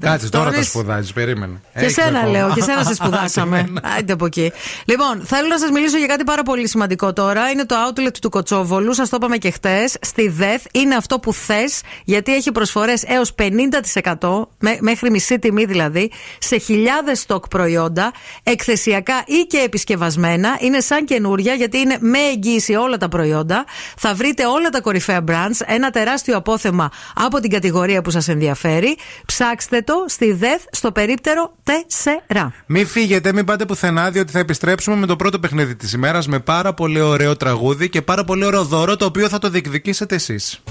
Κάτσε 0.00 0.28
τώρα 0.28 0.50
τα 0.50 0.62
σπουδάζεις, 0.62 1.12
περίμενε. 1.12 1.60
Και 1.72 1.78
Έχεις 1.80 1.92
σένα 1.92 2.18
ακόμα. 2.18 2.32
λέω, 2.32 2.52
και 2.54 2.62
σένα 2.62 2.84
σε 2.84 2.94
σπουδάσαμε. 3.00 3.72
Άιντε 3.96 4.12
από 4.12 4.26
εκεί. 4.26 4.52
Λοιπόν, 4.84 5.22
θέλω 5.24 5.48
να 5.48 5.58
σας 5.58 5.70
μιλήσω 5.70 5.98
για 5.98 6.06
κάτι 6.06 6.24
πάρα 6.24 6.42
πολύ 6.42 6.68
σημαντικό 6.68 7.12
τώρα. 7.12 7.50
Είναι 7.50 7.64
το 7.66 7.74
outlet 7.88 8.12
του 8.20 8.28
Κοτσόβολου. 8.30 8.94
Σας 8.94 9.08
το 9.08 9.16
είπαμε 9.16 9.36
και 9.36 9.50
χτες. 9.50 9.96
Στη 10.00 10.28
ΔΕΘ 10.28 10.62
είναι 10.72 10.94
αυτό 10.94 11.18
που 11.18 11.32
θες, 11.32 11.80
γιατί 12.04 12.34
έχει 12.34 12.52
προσφορές 12.52 13.02
έως 13.06 13.34
50% 13.34 14.48
μέ- 14.58 14.80
μέχρι 14.80 15.10
μισή 15.10 15.38
τιμή 15.38 15.64
δηλαδή, 15.64 16.10
σε 16.38 16.56
χιλιάδες 16.58 16.90
στοκ 17.14 17.48
προϊόντα, 17.48 18.12
εκθεσιακά 18.42 19.22
ή 19.26 19.46
και 19.48 19.58
επισκευασμένα. 19.58 20.56
Είναι 20.60 20.80
σαν 20.80 21.04
καινούρια, 21.04 21.54
γιατί 21.54 21.78
είναι 21.78 21.96
με 22.00 22.18
εγγύηση 22.18 22.74
όλα 22.74 22.96
τα 22.96 23.08
προϊόντα. 23.08 23.64
Θα 23.96 24.14
βρείτε 24.14 24.46
όλα 24.46 24.68
τα 24.68 24.80
κορυφαία 24.80 25.24
brands, 25.28 25.60
ένα 25.66 25.90
τεράστιο 25.90 26.36
απόθεμα 26.36 26.90
από 27.14 27.40
την 27.40 27.50
κατηγορία 27.50 28.02
που 28.02 28.10
σας 28.10 28.28
ενδιαφέρει. 28.28 28.96
Ψάξτε 29.26 29.80
το 29.80 30.04
στη 30.06 30.32
ΔΕΘ 30.32 30.62
στο 30.70 30.92
περίπτερο 30.92 31.52
4. 31.64 32.52
Μην 32.66 32.86
φύγετε, 32.86 33.32
μην 33.32 33.44
πάτε 33.44 33.64
πουθενά, 33.64 34.10
διότι 34.10 34.32
θα 34.32 34.38
επιστρέψουμε 34.38 34.96
με 34.96 35.06
το 35.06 35.16
πρώτο 35.16 35.38
παιχνίδι 35.38 35.76
της 35.76 35.92
ημέρας 35.92 36.26
με 36.28 36.38
πάρα 36.38 36.74
πολύ 36.74 37.00
ωραίο 37.00 37.36
τραγούδι 37.36 37.88
και 37.88 38.02
πάρα 38.02 38.24
πολύ 38.24 38.44
ωραίο 38.44 38.64
δώρο 38.64 38.96
το 38.96 39.04
οποίο 39.04 39.28
θα 39.28 39.38
το 39.38 39.50
διεκδικήσετε 39.50 40.14
εσείς. 40.14 40.62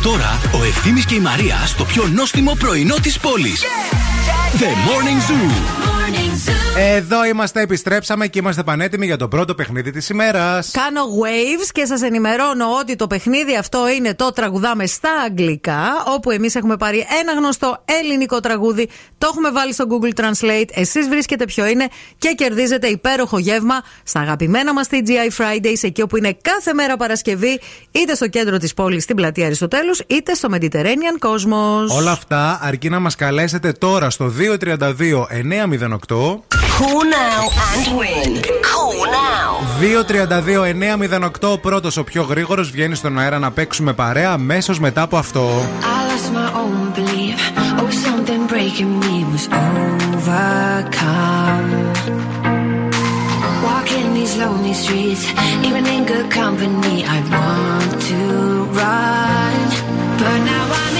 Και 0.00 0.06
τώρα 0.06 0.40
ο 0.52 0.64
Ευθύμης 0.64 1.04
και 1.04 1.14
η 1.14 1.20
Μαρία 1.20 1.66
στο 1.66 1.84
πιο 1.84 2.08
νόστιμο 2.08 2.54
πρωινό 2.54 2.94
της 2.94 3.18
πόλης. 3.18 3.62
The 4.58 4.64
Morning 4.64 5.30
Zoo. 5.30 5.99
Εδώ 6.82 7.24
είμαστε, 7.24 7.60
επιστρέψαμε 7.60 8.26
και 8.26 8.38
είμαστε 8.38 8.62
πανέτοιμοι 8.62 9.06
για 9.06 9.16
το 9.16 9.28
πρώτο 9.28 9.54
παιχνίδι 9.54 9.90
της 9.90 10.08
ημέρας. 10.08 10.70
Κάνω 10.70 11.00
waves 11.22 11.68
και 11.72 11.84
σας 11.84 12.02
ενημερώνω 12.02 12.64
ότι 12.80 12.96
το 12.96 13.06
παιχνίδι 13.06 13.56
αυτό 13.56 13.88
είναι 13.88 14.14
το 14.14 14.32
τραγουδάμε 14.32 14.86
στα 14.86 15.10
αγγλικά. 15.26 15.82
Όπου 16.14 16.30
εμείς 16.30 16.54
έχουμε 16.54 16.76
πάρει 16.76 17.06
ένα 17.20 17.32
γνωστό 17.32 17.84
ελληνικό 17.84 18.40
τραγούδι, 18.40 18.88
το 19.18 19.28
έχουμε 19.30 19.50
βάλει 19.50 19.72
στο 19.72 19.84
Google 19.88 20.20
Translate. 20.20 20.68
Εσείς 20.72 21.08
βρίσκετε 21.08 21.44
ποιο 21.44 21.66
είναι 21.66 21.88
και 22.18 22.28
κερδίζετε 22.28 22.86
υπέροχο 22.86 23.38
γεύμα 23.38 23.82
στα 24.02 24.20
αγαπημένα 24.20 24.72
μας 24.72 24.88
TGI 24.90 25.42
Fridays, 25.42 25.78
εκεί 25.80 26.02
όπου 26.02 26.16
είναι 26.16 26.36
κάθε 26.42 26.74
μέρα 26.74 26.96
Παρασκευή, 26.96 27.60
είτε 27.90 28.14
στο 28.14 28.28
κέντρο 28.28 28.58
της 28.58 28.74
πόλης 28.74 29.02
στην 29.02 29.16
πλατεία 29.16 29.46
Αριστοτέλους, 29.46 30.00
είτε 30.06 30.34
στο 30.34 30.48
Mediterranean 30.52 31.28
Cosmos. 31.28 31.96
Όλα 31.96 32.10
αυτά 32.10 32.58
αρκεί 32.62 32.88
να 32.88 32.98
μας 32.98 33.14
καλέσετε 33.14 33.72
τώρα 33.72 34.10
στο 34.10 34.32
232 34.38 35.26
908. 35.30 35.99
2-32-9-08 41.40 41.52
Ο 41.52 41.58
πρώτος 41.58 41.96
ο 41.96 42.04
πιο 42.04 42.22
γρήγορος 42.22 42.70
βγαίνει 42.70 42.94
στον 42.94 43.18
αέρα 43.18 43.38
να 43.38 43.50
παίξουμε 43.50 43.92
παρέα. 43.92 44.38
Μέσο 44.38 44.74
μετά 44.78 45.02
από 45.02 45.16
αυτό, 45.16 45.48
Βγάζει 58.72 59.76
τα 60.18 60.38
πλήμα. 60.78 60.99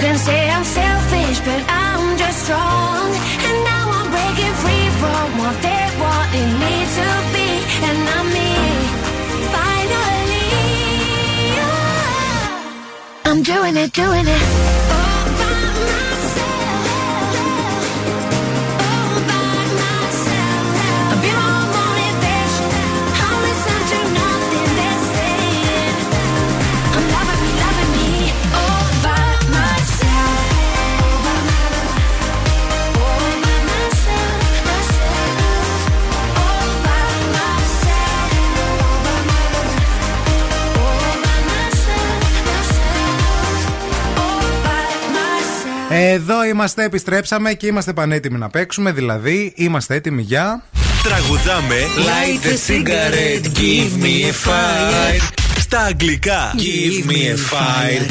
Can 0.00 0.16
say 0.16 0.48
I'm 0.50 0.64
selfish, 0.64 1.40
but 1.40 1.62
I'm 1.68 2.16
just 2.18 2.44
strong. 2.44 3.08
And 3.46 3.56
now 3.64 3.84
I'm 3.98 4.08
breaking 4.14 4.54
free 4.62 4.88
from 5.00 5.26
what 5.42 5.56
they 5.66 5.84
wanted 6.02 6.50
me 6.62 6.74
to 6.98 7.08
be. 7.34 7.48
And 7.88 7.98
I'm 8.16 8.26
me, 8.36 8.52
finally. 9.54 10.48
I'm 13.28 13.42
doing 13.42 13.76
it, 13.76 13.92
doing 13.92 14.26
it. 14.26 14.87
Εδώ 46.00 46.44
είμαστε, 46.44 46.84
επιστρέψαμε 46.84 47.52
και 47.54 47.66
είμαστε 47.66 47.92
πανέτοιμοι 47.92 48.38
να 48.38 48.48
παίξουμε. 48.48 48.92
Δηλαδή, 48.92 49.52
είμαστε 49.56 49.94
έτοιμοι 49.94 50.22
για. 50.22 50.62
Τραγουδάμε 51.02 51.76
Light 51.96 52.46
a 52.46 52.72
cigarette, 52.72 53.46
give 53.58 54.02
me 54.04 54.24
a 54.30 54.48
fire. 54.48 55.22
Στα 55.58 55.80
αγγλικά 55.80 56.54
Give 56.56 57.10
me 57.10 57.12
a 57.12 57.36
fire. 57.36 58.06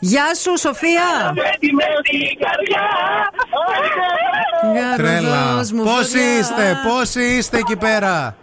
Γεια 0.00 0.34
σου, 0.34 0.58
Σοφία! 0.58 1.34
Τρέλα. 4.96 5.28
Γαροδός 5.28 5.72
μου, 5.72 5.82
Πώς 5.82 5.92
φωτιά. 5.94 6.38
είστε, 6.38 6.76
πώς 6.88 7.14
είστε 7.14 7.58
εκεί 7.58 7.76
πέρα; 7.76 8.36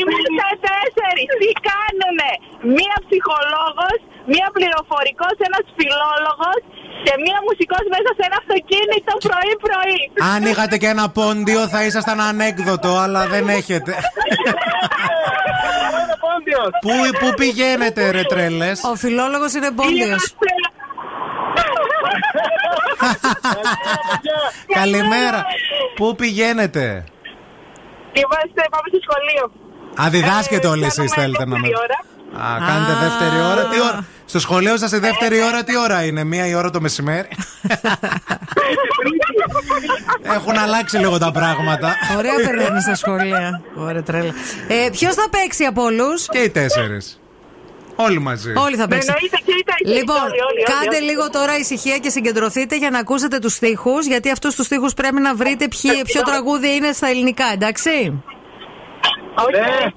Είμαστε 0.00 0.48
τέσσερις. 0.66 1.28
Τι 1.40 1.50
κάνουνε. 1.68 2.30
Μία 2.76 2.96
ψυχολόγος, 3.06 3.98
μία 4.32 4.48
πληροφορικός, 4.56 5.34
ένας 5.48 5.64
φιλόλογος 5.76 6.60
και 7.04 7.14
μία 7.24 7.38
μουσικός 7.46 7.84
μέσα 7.94 8.10
σε 8.18 8.22
ένα 8.28 8.36
αυτοκίνητο 8.42 9.12
πρωί-πρωί. 9.26 10.02
Αν 10.32 10.40
είχατε 10.50 10.76
και 10.82 10.90
ένα 10.94 11.06
πόντιο 11.18 11.62
θα 11.72 11.80
ήσασταν 11.88 12.18
ανέκδοτο, 12.20 12.92
αλλά 13.04 13.22
δεν 13.26 13.48
έχετε. 13.58 13.92
πόντιος. 16.24 16.70
Πού, 16.84 16.94
πού 17.20 17.28
πηγαίνετε, 17.40 18.10
ρε 18.10 18.22
τρέλες; 18.22 18.82
Ο 18.92 18.94
φιλόλογος 18.94 19.52
είναι 19.54 19.70
πόντιος. 19.70 20.34
Καλημέρα. 24.74 25.44
Πού 25.94 26.14
πηγαίνετε; 26.14 27.04
Είμαστε, 28.20 28.62
πάμε 28.70 28.86
στο 28.92 28.98
σχολείο. 29.06 29.63
Α, 30.02 30.08
διδάσκετε 30.10 30.66
Ε, 30.66 30.70
όλοι 30.70 30.84
εσείς, 30.84 30.96
κάνουμε 30.96 31.14
θέλετε 31.20 31.46
να 31.46 31.58
με. 31.58 31.68
δεύτερη 31.68 31.74
ώρα. 31.84 31.98
Α, 32.54 32.58
κάνετε 32.68 32.92
δεύτερη 33.06 33.36
ώρα. 33.52 33.68
Τι 33.68 33.80
ώρα. 33.80 34.04
Στο 34.26 34.38
σχολείο 34.40 34.76
σας 34.76 34.92
η 34.92 34.98
δεύτερη 34.98 35.42
ώρα 35.42 35.64
τι 35.64 35.76
ώρα 35.78 36.04
είναι, 36.04 36.24
μία 36.24 36.46
η 36.46 36.54
ώρα 36.54 36.70
το 36.70 36.80
μεσημέρι; 36.80 37.28
Έχουν 40.36 40.58
αλλάξει 40.58 40.96
λίγο 40.98 41.18
τα 41.18 41.32
πράγματα. 41.32 41.94
Ωραία 42.16 42.34
περνάνε 42.46 42.80
στα 42.80 42.94
σχολεία. 42.94 43.60
Ωραία 43.74 44.02
τρέλα. 44.02 44.32
Ε, 44.68 44.88
Ποιος 44.90 45.14
θα 45.14 45.28
παίξει 45.30 45.64
από 45.64 45.82
όλους; 45.82 46.26
Και 46.28 46.38
οι 46.38 46.50
τέσσερις. 46.50 47.18
Όλοι 47.96 48.18
μαζί. 48.18 48.52
Όλοι 48.56 48.76
θα 48.76 48.88
παίξουν. 48.88 49.14
Εννοείται 49.14 49.36
και 49.44 49.52
οι 49.58 49.64
τέσσερις, 49.64 49.98
Λοιπόν, 50.00 50.16
όλοι, 50.16 50.30
όλοι, 50.30 50.40
όλοι, 50.50 50.62
κάντε 50.80 50.96
όλοι. 50.96 51.04
λίγο 51.10 51.30
τώρα 51.30 51.58
ησυχία 51.58 51.98
και 51.98 52.10
συγκεντρωθείτε 52.10 52.76
για 52.76 52.90
να 52.90 52.98
ακούσετε 52.98 53.38
τους 53.38 53.52
στίχους. 53.54 54.06
Γιατί 54.06 54.30
αυτούς 54.30 54.54
τους 54.54 54.66
στίχους 54.66 54.94
πρέπει 54.94 55.20
να 55.20 55.34
βρείτε 55.34 55.68
ποιοι- 55.68 56.02
ποιο 56.04 56.22
τραγούδι 56.22 56.74
είναι 56.74 56.92
στα 56.92 57.08
ελληνικά, 57.08 57.44
εντάξει; 57.52 58.22
Okay. 59.38 59.92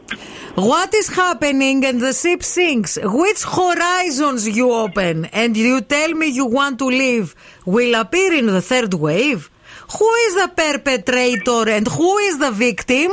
What 0.56 0.94
is 0.94 1.10
happening 1.10 1.86
and 1.86 2.02
the 2.02 2.14
ship 2.14 2.44
sinks? 2.44 2.98
Which 3.02 3.44
horizons 3.44 4.48
you 4.48 4.72
open 4.72 5.26
and 5.26 5.56
you 5.56 5.82
tell 5.82 6.14
me 6.14 6.28
you 6.28 6.46
want 6.46 6.80
to 6.80 6.86
live 6.86 7.36
will 7.66 7.94
appear 7.96 8.34
in 8.34 8.48
the 8.48 8.62
third 8.62 8.94
wave? 8.96 9.52
Who 9.98 10.12
is 10.26 10.36
the 10.36 10.52
perpetrator 10.56 11.70
and 11.70 11.88
who 11.88 12.18
is 12.18 12.40
the 12.40 12.52
victim? 12.52 13.12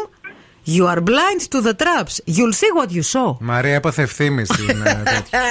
You 0.77 0.85
are 0.91 1.01
blind 1.01 1.41
to 1.53 1.61
the 1.67 1.73
traps. 1.83 2.15
You'll 2.35 2.53
see 2.61 2.71
what 2.79 2.89
you 2.91 3.03
saw. 3.13 3.35
Μαρία, 3.39 3.75
έπαθε 3.75 4.01
ευθύνη 4.01 4.45
στην. 4.45 4.81
ε, 4.85 5.01
τέτοια. 5.03 5.41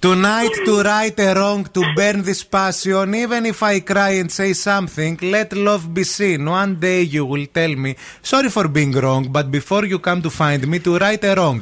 Tonight 0.00 0.54
to 0.66 0.74
right 0.82 1.18
a 1.18 1.34
wrong, 1.34 1.62
to 1.76 1.80
burn 1.96 2.22
this 2.28 2.42
passion. 2.56 3.14
Even 3.24 3.42
if 3.52 3.60
I 3.62 3.80
cry 3.80 4.12
and 4.20 4.30
say 4.30 4.52
something, 4.52 5.18
let 5.34 5.48
love 5.68 5.84
be 5.96 6.04
seen. 6.04 6.40
One 6.60 6.72
day 6.86 7.00
you 7.14 7.24
will 7.32 7.46
tell 7.58 7.74
me, 7.84 7.90
sorry 8.32 8.50
for 8.56 8.66
being 8.76 8.92
wrong, 9.04 9.22
but 9.36 9.46
before 9.58 9.84
you 9.92 9.98
come 10.08 10.20
to 10.26 10.30
find 10.42 10.62
me, 10.72 10.78
to 10.86 10.92
right 11.06 11.22
a 11.30 11.34
wrong. 11.38 11.60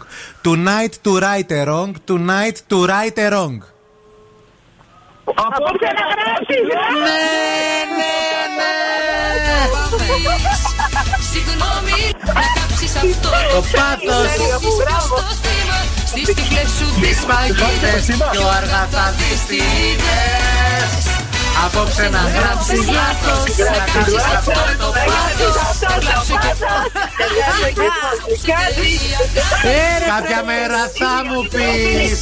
Tonight 0.49 0.95
to 1.05 1.13
right 1.29 1.51
a 1.61 1.63
wrong, 1.69 1.93
tonight 2.13 2.57
to 2.71 2.77
right 2.95 3.19
a 3.27 3.29
wrong. 3.35 3.57
Απόψε 5.35 5.91
να 5.99 6.05
γράψεις. 6.13 6.67
Ναι, 7.07 7.25
ναι, 7.99 8.17
ναι. 8.59 8.75
Συγγνώμη, 11.31 12.01
Να 12.82 12.88
κάψεις 12.88 12.96
αυτό. 12.96 13.30
Το 13.54 13.62
πάθος. 13.78 14.32
Μπράβο. 14.78 15.18
στο 15.18 15.28
θύμα 15.44 15.80
Στις 16.06 16.26
τυφλές 16.36 16.70
σου 16.78 16.88
τις 17.02 17.20
Παγίδες, 17.30 18.06
πιο 18.32 18.48
αργά 18.58 18.88
θα 18.92 19.14
δεις 19.18 19.42
τι 19.48 19.56
είδες. 19.56 21.04
Απόψε 21.66 22.10
να 22.10 22.24
γράψεις 22.36 22.82
λάθος, 22.98 23.58
να 23.58 23.84
κάνεις 23.94 24.26
αυτό 24.36 24.62
το 24.82 24.90
πάθος. 25.08 25.56
Κάποια 30.08 30.44
μέρα 30.44 30.82
θα 31.00 31.14
μου 31.28 31.42
πεις 31.52 32.20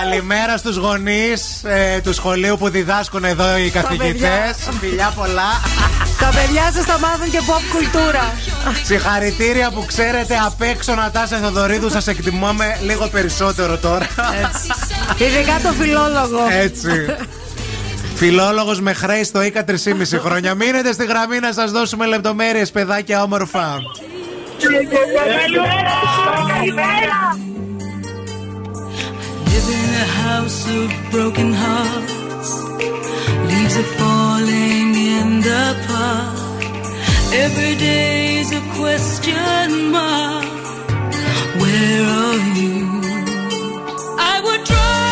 Καλημέρα 0.00 0.56
στους 0.56 0.76
γονείς 0.76 1.64
ε, 1.64 2.00
του 2.00 2.12
σχολείου 2.12 2.56
που 2.58 2.68
διδάσκουν 2.68 3.24
εδώ 3.24 3.56
οι 3.56 3.70
καθηγητές. 3.70 4.56
Φιλιά 4.80 5.12
πολλά. 5.16 5.60
Τα 6.18 6.26
παιδιά 6.26 6.70
σας 6.74 6.84
θα 6.84 6.98
μάθουν 6.98 7.30
και 7.30 7.38
pop 7.46 7.60
κουλτούρα. 7.72 8.32
Συγχαρητήρια 8.84 9.70
που 9.70 9.84
ξέρετε 9.86 10.34
απ' 10.46 10.62
έξω 10.62 10.94
Νατάσα 10.94 11.36
Θεοδωρίδου 11.36 11.90
Σας 11.90 12.06
εκτιμάμε 12.06 12.78
λίγο 12.82 13.06
περισσότερο 13.06 13.78
τώρα. 13.78 14.06
Ειδικά 15.18 15.58
το 15.62 15.72
φιλόλογο. 15.72 16.40
Έτσι. 16.50 17.06
Φιλόλογος 18.14 18.80
με 18.80 18.92
χρέη 18.92 19.24
στο 19.24 19.42
ΙΚΑ 19.42 19.64
3,5 19.68 20.18
χρόνια. 20.18 20.54
Μείνετε 20.54 20.92
στη 20.92 21.04
γραμμή 21.04 21.38
να 21.38 21.52
σας 21.52 21.70
δώσουμε 21.70 22.06
λεπτομέρειες 22.06 22.70
παιδάκια 22.70 23.22
όμορφα. 23.22 23.78
Live 24.58 24.62
in 27.44 27.65
a 29.96 30.04
house 30.04 30.68
of 30.68 30.88
broken 31.10 31.52
hearts. 31.52 32.50
Leaves 33.48 33.76
are 33.82 33.90
falling 34.00 34.88
in 35.16 35.28
the 35.48 35.66
park. 35.88 36.60
Every 37.44 37.74
day's 37.76 38.50
a 38.60 38.62
question 38.78 39.90
mark. 39.96 40.44
Where 41.62 42.04
are 42.24 42.42
you? 42.60 42.76
I 44.32 44.34
would 44.44 44.62
drive 44.64 45.05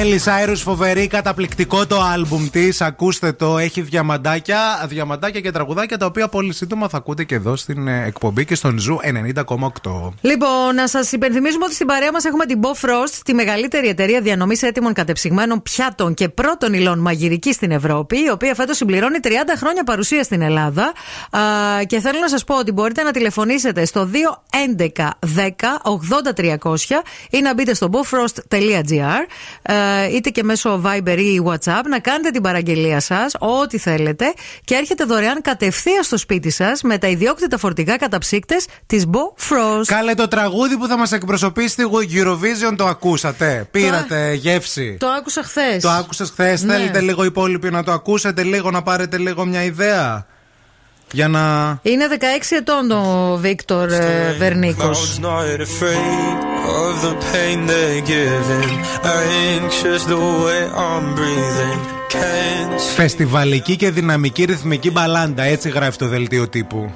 better. 0.00 0.10
Miley 0.10 0.18
Cyrus, 0.18 0.56
φοβερή, 0.56 1.06
καταπληκτικό 1.06 1.86
το 1.86 2.00
άλμπουμ 2.00 2.48
της. 2.50 2.80
Ακούστε 2.80 3.32
το, 3.32 3.58
έχει 3.58 3.80
διαμαντάκια, 3.80 4.86
διαμαντάκια 4.88 5.40
και 5.40 5.50
τραγουδάκια 5.50 5.98
τα 5.98 6.06
οποία 6.06 6.28
πολύ 6.28 6.52
σύντομα 6.52 6.88
θα 6.88 6.96
ακούτε 6.96 7.24
και 7.24 7.34
εδώ 7.34 7.56
στην 7.56 7.88
ε, 7.88 8.04
εκπομπή 8.06 8.44
και 8.44 8.54
στον 8.54 8.78
Zoo 8.78 8.98
90,8. 9.46 10.10
Λοιπόν, 10.20 10.74
να 10.74 10.88
σας 10.88 11.12
υπενθυμίσουμε 11.12 11.64
ότι 11.64 11.74
στην 11.74 11.86
παρέα 11.86 12.12
μας 12.12 12.24
έχουμε 12.24 12.46
την 12.46 12.60
Bofrost, 12.62 13.20
τη 13.24 13.34
μεγαλύτερη 13.34 13.88
εταιρεία 13.88 14.20
διανομής 14.20 14.62
έτοιμων 14.62 14.92
κατεψυγμένων 14.92 15.62
πιάτων 15.62 16.14
και 16.14 16.28
πρώτων 16.28 16.72
υλών 16.72 16.98
μαγειρικής 16.98 17.52
στην 17.52 17.70
Ευρώπη, 17.70 18.16
η 18.16 18.30
οποία 18.30 18.54
φέτος 18.54 18.76
συμπληρώνει 18.76 19.18
30 19.22 19.28
χρόνια 19.56 19.84
παρουσία 19.84 20.22
στην 20.22 20.42
Ελλάδα. 20.42 20.92
Α, 21.30 21.40
και 21.86 22.00
θέλω 22.00 22.18
να 22.20 22.28
σας 22.28 22.44
πω 22.44 22.58
ότι 22.58 22.72
μπορείτε 22.72 23.02
να 23.02 23.10
τηλεφωνήσετε 23.10 23.84
στο 23.84 24.08
211 24.96 25.08
10 25.36 25.50
80 26.36 26.56
300 26.58 26.74
ή 27.30 27.40
να 27.40 27.54
μπείτε 27.54 27.74
στο 27.74 27.88
bofrost.gr 27.92 29.20
ε, 29.62 29.89
είτε 30.12 30.30
και 30.30 30.42
μέσω 30.42 30.82
Viber 30.84 31.18
ή 31.18 31.42
WhatsApp 31.46 31.82
να 31.88 31.98
κάνετε 31.98 32.30
την 32.30 32.42
παραγγελία 32.42 33.00
σας, 33.00 33.34
ό,τι 33.38 33.78
θέλετε, 33.78 34.32
και 34.64 34.74
έρχεται 34.74 35.04
δωρεάν 35.04 35.40
κατευθείαν 35.42 36.02
στο 36.02 36.16
σπίτι 36.16 36.50
σας 36.50 36.82
με 36.82 36.98
τα 36.98 37.06
ιδιόκτητα 37.06 37.58
φορτηγά 37.58 37.96
καταψύκτες 37.96 38.66
της 38.86 39.04
Bo 39.12 39.18
Frost. 39.48 39.84
Κάλε 39.86 40.14
το 40.14 40.28
τραγούδι 40.28 40.76
που 40.76 40.86
θα 40.86 40.98
μας 40.98 41.12
εκπροσωπήσει 41.12 41.68
στη 41.68 41.84
Eurovision 41.90 42.74
το 42.76 42.86
ακούσατε; 42.86 43.68
Πήρατε 43.70 44.32
γεύση. 44.34 44.96
Το 45.00 45.06
άκουσα 45.06 45.42
χθες. 45.42 45.82
Το 45.82 45.88
άκουσες 45.90 46.30
χθες; 46.30 46.62
Ναι. 46.62 46.72
Θέλετε 46.72 47.00
λίγο 47.00 47.22
οι 47.22 47.26
υπόλοιποι 47.26 47.70
να 47.70 47.82
το 47.82 47.92
ακούσετε, 47.92 48.42
λίγο 48.42 48.70
να 48.70 48.82
πάρετε 48.82 49.18
λίγο 49.18 49.44
μια 49.44 49.64
ιδέα; 49.64 50.26
Για 51.12 51.28
να. 51.28 51.78
Είναι 51.82 52.06
16 52.10 52.16
ετών 52.50 52.90
ο 52.90 53.36
Βίκτορ 53.40 53.92
ε, 53.92 54.34
Βερνίκος. 54.38 55.18
Clouds 55.20 55.24
not 55.24 55.60
afraid 55.60 56.50
of 56.84 57.02
the 57.06 57.14
pain 57.32 57.66
they're 57.66 58.00
giving. 58.16 58.72
Anxious 59.56 60.04
the 60.04 60.20
way 60.44 60.62
I'm 60.86 61.14
breathing. 61.14 61.80
Can't 62.08 62.80
see 62.80 62.94
Φεστιβαλική 62.94 63.76
και 63.76 63.90
δυναμική 63.90 64.44
ρυθμική 64.44 64.90
μπαλάντα, 64.90 65.42
έτσι 65.42 65.68
γράφει 65.68 65.98
το 65.98 66.08
δελτίο 66.08 66.48
τύπου. 66.48 66.90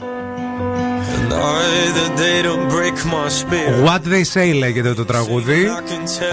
either 1.35 2.09
they 2.17 2.43
don't 2.43 2.69
break 2.69 2.97
my 3.05 3.29
spirit. 3.29 3.83
What 3.87 4.03
They 4.05 4.25
Say 4.35 4.55
λέγεται 4.59 4.95
το 4.95 5.05
τραγούδι. 5.05 5.67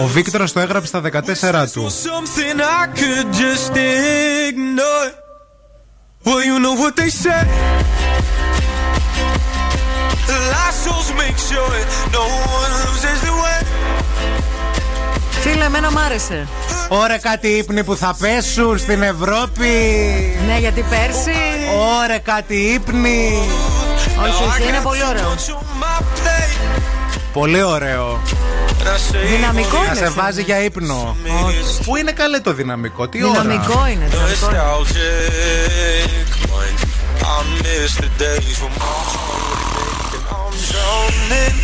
Ο 0.02 0.08
Βίκτορας 0.08 0.52
το 0.52 0.60
έγραψε 0.60 0.88
στα 0.88 1.02
14 1.02 1.72
του. 1.72 1.88
Well, 6.24 6.44
you 6.44 6.60
know 6.60 6.76
what 6.82 6.96
they 6.96 7.10
say. 7.10 7.42
Lost 10.54 10.78
souls 10.84 11.10
make 11.24 11.38
sure 11.50 11.76
no 12.18 12.24
one 12.60 12.72
loses 12.84 13.20
the 13.28 13.34
way. 13.42 13.60
Φίλε, 15.30 15.64
εμένα 15.64 15.92
μ' 15.92 15.98
άρεσε. 15.98 16.48
Ωραία 16.90 17.18
κάτι 17.18 17.48
ύπνοι 17.48 17.84
που 17.84 17.96
θα 17.96 18.16
πέσουν 18.20 18.78
στην 18.78 19.02
Ευρώπη. 19.02 19.70
Ναι, 20.48 20.58
γιατί 20.60 20.86
πέρσι. 20.90 21.36
Ωραία 22.02 22.20
κάτι 22.20 22.56
ύπνοι. 22.56 23.40
Όχι, 24.22 24.44
όχι, 24.44 24.68
είναι 24.68 24.80
πολύ 24.84 25.04
ωραίο. 25.10 25.36
Πολύ 27.34 27.64
ωραίο. 27.64 28.20
Δυναμικό 29.30 29.78
Να 29.78 29.84
είναι. 29.86 29.96
σε 29.96 30.00
φίλε. 30.06 30.10
βάζει 30.10 30.42
για 30.42 30.64
ύπνο. 30.64 31.16
Πού 31.86 31.96
είναι 31.96 32.12
καλέ 32.12 32.40
το 32.40 32.54
δυναμικό, 32.54 33.08
τι 33.08 33.24
ώρα; 33.24 33.32
Δυναμικό 33.42 33.88
είναι. 33.88 34.06
δυναμικό 34.10 34.50
είναι. 34.52 34.62
Nostalgic 34.82 36.30
mind. 36.52 36.80
I 37.34 37.44
miss 37.64 37.92
the 38.04 38.10
days 38.24 38.56
when 38.64 38.74
my 38.82 38.98
heart 39.14 39.44
would 39.48 39.64
make 39.78 40.14
an 40.20 40.24
arms 40.40 40.64
drowning. 40.72 41.58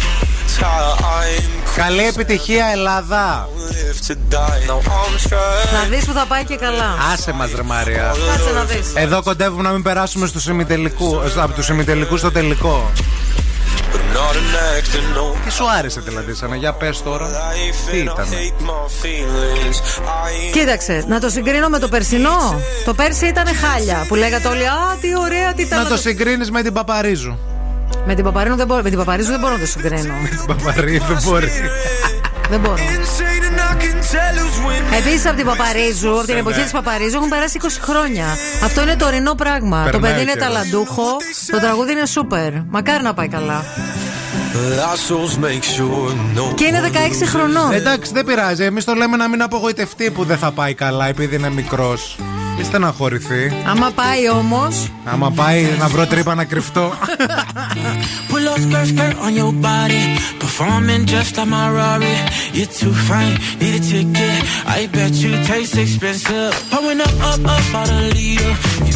Tired, 0.60 0.98
I'm 1.00 1.76
Καλή 1.76 2.06
επιτυχία, 2.08 2.66
Ελλάδα. 2.66 3.50
live 3.70 4.12
to 4.12 4.14
die. 4.14 4.68
Now 4.70 4.80
I'm 4.80 5.30
trapped. 5.30 5.74
Να 5.74 5.84
δεις 5.90 6.06
που 6.06 6.14
θα 6.14 6.26
πάει 6.26 6.44
και 6.44 6.56
καλά. 6.56 6.96
Άσε 7.14 7.32
μας, 7.32 7.52
ρε 7.56 7.62
Μάρια. 7.62 8.16
Κάτσε 8.32 8.52
να 8.54 8.64
δεις. 8.64 8.92
Εδώ 8.94 9.22
κοντεύουμε 9.24 9.62
να 9.62 9.70
μην 9.70 9.82
περάσουμε 9.84 10.28
στους 10.28 10.48
ημιτελικού, 10.48 11.22
από 11.38 11.54
τους 11.54 11.70
ημιτελικούς 11.70 12.20
στο 12.20 12.32
τελικό. 12.32 12.92
But 13.92 14.04
not 14.18 14.36
an 14.42 14.50
acting, 14.78 15.08
no. 15.18 15.38
Τι 15.46 15.52
σου 15.52 15.70
άρεσε 15.78 16.00
δηλαδή, 16.00 16.34
σαν 16.34 16.54
για 16.54 16.74
πες 16.74 17.04
τώρα. 17.04 17.28
Τι 17.92 17.98
ήταν. 17.98 18.16
Hate 18.16 18.66
my 18.66 19.06
feelings. 19.06 19.78
I 19.78 20.50
ain't 20.50 20.52
Κοίταξε, 20.52 21.06
να 21.08 21.20
το 21.20 21.30
συγκρίνω 21.30 21.68
με 21.68 21.80
το 21.80 21.88
περσινό. 21.88 22.62
Το 22.86 22.94
πέρσι 22.94 23.26
ήταν 23.28 23.46
χάλια. 23.56 24.06
Που 24.08 24.16
λέγατε 24.16 24.48
όλοι, 24.48 24.66
Α, 24.68 24.98
τι 25.02 25.08
ωραία, 25.18 25.54
τι 25.54 25.62
ήταν. 25.62 25.84
Να 25.84 25.90
το 25.90 25.98
συγκρίνεις 25.98 26.52
με 26.52 26.62
την 26.62 26.74
Παπαρίζου. 26.74 27.38
Με 28.06 28.16
την 28.16 28.24
Παπαρίζου 28.24 28.56
δεν 28.56 28.68
μπορώ, 28.68 28.82
με 28.82 28.90
την 28.90 28.98
Παπαρίζου 28.98 29.30
δεν 29.30 29.40
μπορώ 29.40 29.54
να 29.54 29.60
το 29.60 29.66
συγκρίνω. 29.66 30.14
Την 30.30 30.46
Παπαρίζου 30.46 31.06
δεν 31.06 31.18
μπορεί. 31.24 31.52
Δεν 32.50 32.60
μπορώ. 32.60 32.76
insane 32.76 33.44
and 33.50 33.60
I 33.60 33.84
can 33.84 33.98
tell 34.12 34.36
who's 34.42 34.68
winning. 34.68 34.98
Επίσης 34.98 35.26
από 35.26 35.36
την 35.36 35.46
Παπαρίζου, 35.46 36.18
από 36.18 36.26
την 36.26 36.38
εποχή 36.38 36.62
της 36.62 36.72
Παπαρίζου 36.72 37.16
έχουν 37.18 37.30
περάσει 37.30 37.60
20 37.62 37.68
χρόνια. 37.82 38.26
Αυτό 38.64 38.82
είναι 38.82 38.96
τωρινό 38.96 39.34
πράγμα. 39.36 39.84
το 39.84 39.90
Περνάει 39.92 40.12
παιδί 40.12 40.24
είναι 40.24 40.32
καιρός. 40.32 40.48
ταλαντούχο, 40.54 41.08
το 41.52 41.58
τραγούδι 41.60 41.92
είναι 41.92 42.06
σούπερ. 42.06 42.52
Μακάρι 42.70 43.04
να 43.04 43.14
πάει 43.14 43.28
καλά. 43.28 43.64
Assholes 44.94 45.44
make 45.46 45.64
sure 45.78 46.12
no. 46.40 46.56
Και 46.56 46.66
είναι 46.66 46.82
16 47.22 47.26
χρονών. 47.26 47.72
Εντάξει, 47.72 48.12
δεν 48.14 48.26
πειράζει. 48.26 48.64
Εμείς 48.64 48.84
το 48.86 48.94
λέμε 48.94 49.18
να 49.18 49.28
μην 49.28 49.42
απογοητευτεί 49.42 50.12
που 50.12 50.24
δεν 50.24 50.38
θα 50.38 50.52
πάει 50.52 50.74
καλά 50.74 51.08
επειδή 51.08 51.36
είναι 51.36 51.50
μικρός. 51.50 52.18
Μη 52.58 52.64
στεναχωρηθεί. 52.64 53.52
Άμα 53.66 53.92
πάει 53.92 54.30
όμω. 54.30 54.68
Άμα 55.06 55.32
πάει 55.32 55.66
να 55.80 55.88
βρω 55.88 56.06
τρύπα 56.06 56.36
να 56.36 56.44
κρυφτώ. 56.44 56.94
Pull 58.30 58.48
up 58.54 58.60
skirt, 58.66 58.88
skirt 58.92 59.16
on 59.26 59.34
your 59.42 59.54
body. 59.68 60.04
Performing 60.44 61.04
just 61.14 61.38
like 61.38 61.50
my 61.56 61.68
Rari. 61.78 62.18
You're 62.58 62.74
too 62.80 62.94
fine, 63.08 63.36
need 63.60 63.76
a 63.80 63.82
ticket. 63.90 64.40
I 64.78 64.80
bet 64.96 65.14
you 65.24 65.32
taste 65.50 65.76
expensive. 65.86 66.52
Pouring 66.72 67.02
up, 67.08 67.16
up, 67.32 67.42
up, 67.56 67.66
out 67.80 67.90
a 67.98 68.02
leader. 68.16 68.54
You 68.88 68.96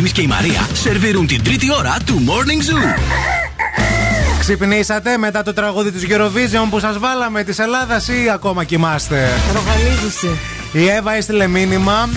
Ευθύμης 0.00 0.18
και 0.18 0.32
η 0.32 0.34
Μαρία 0.34 0.68
σερβίρουν 0.72 1.26
την 1.26 1.42
τρίτη 1.42 1.72
ώρα 1.72 1.96
του 2.04 2.22
Morning 2.26 2.70
Zoo. 2.70 2.98
Ξυπνήσατε 4.40 5.16
μετά 5.16 5.42
το 5.42 5.52
τραγούδι 5.52 5.92
της 5.92 6.06
Eurovision 6.08 6.66
που 6.70 6.78
σας 6.78 6.98
βάλαμε 6.98 7.44
της 7.44 7.58
Ελλάδας 7.58 8.08
ή 8.08 8.30
ακόμα 8.32 8.64
κοιμάστε; 8.64 9.28
Ρογαλίζουση. 9.52 10.38
Η 10.72 10.88
Εύα 10.88 11.14
έστειλε 11.14 11.46
μήνυμα. 11.46 12.08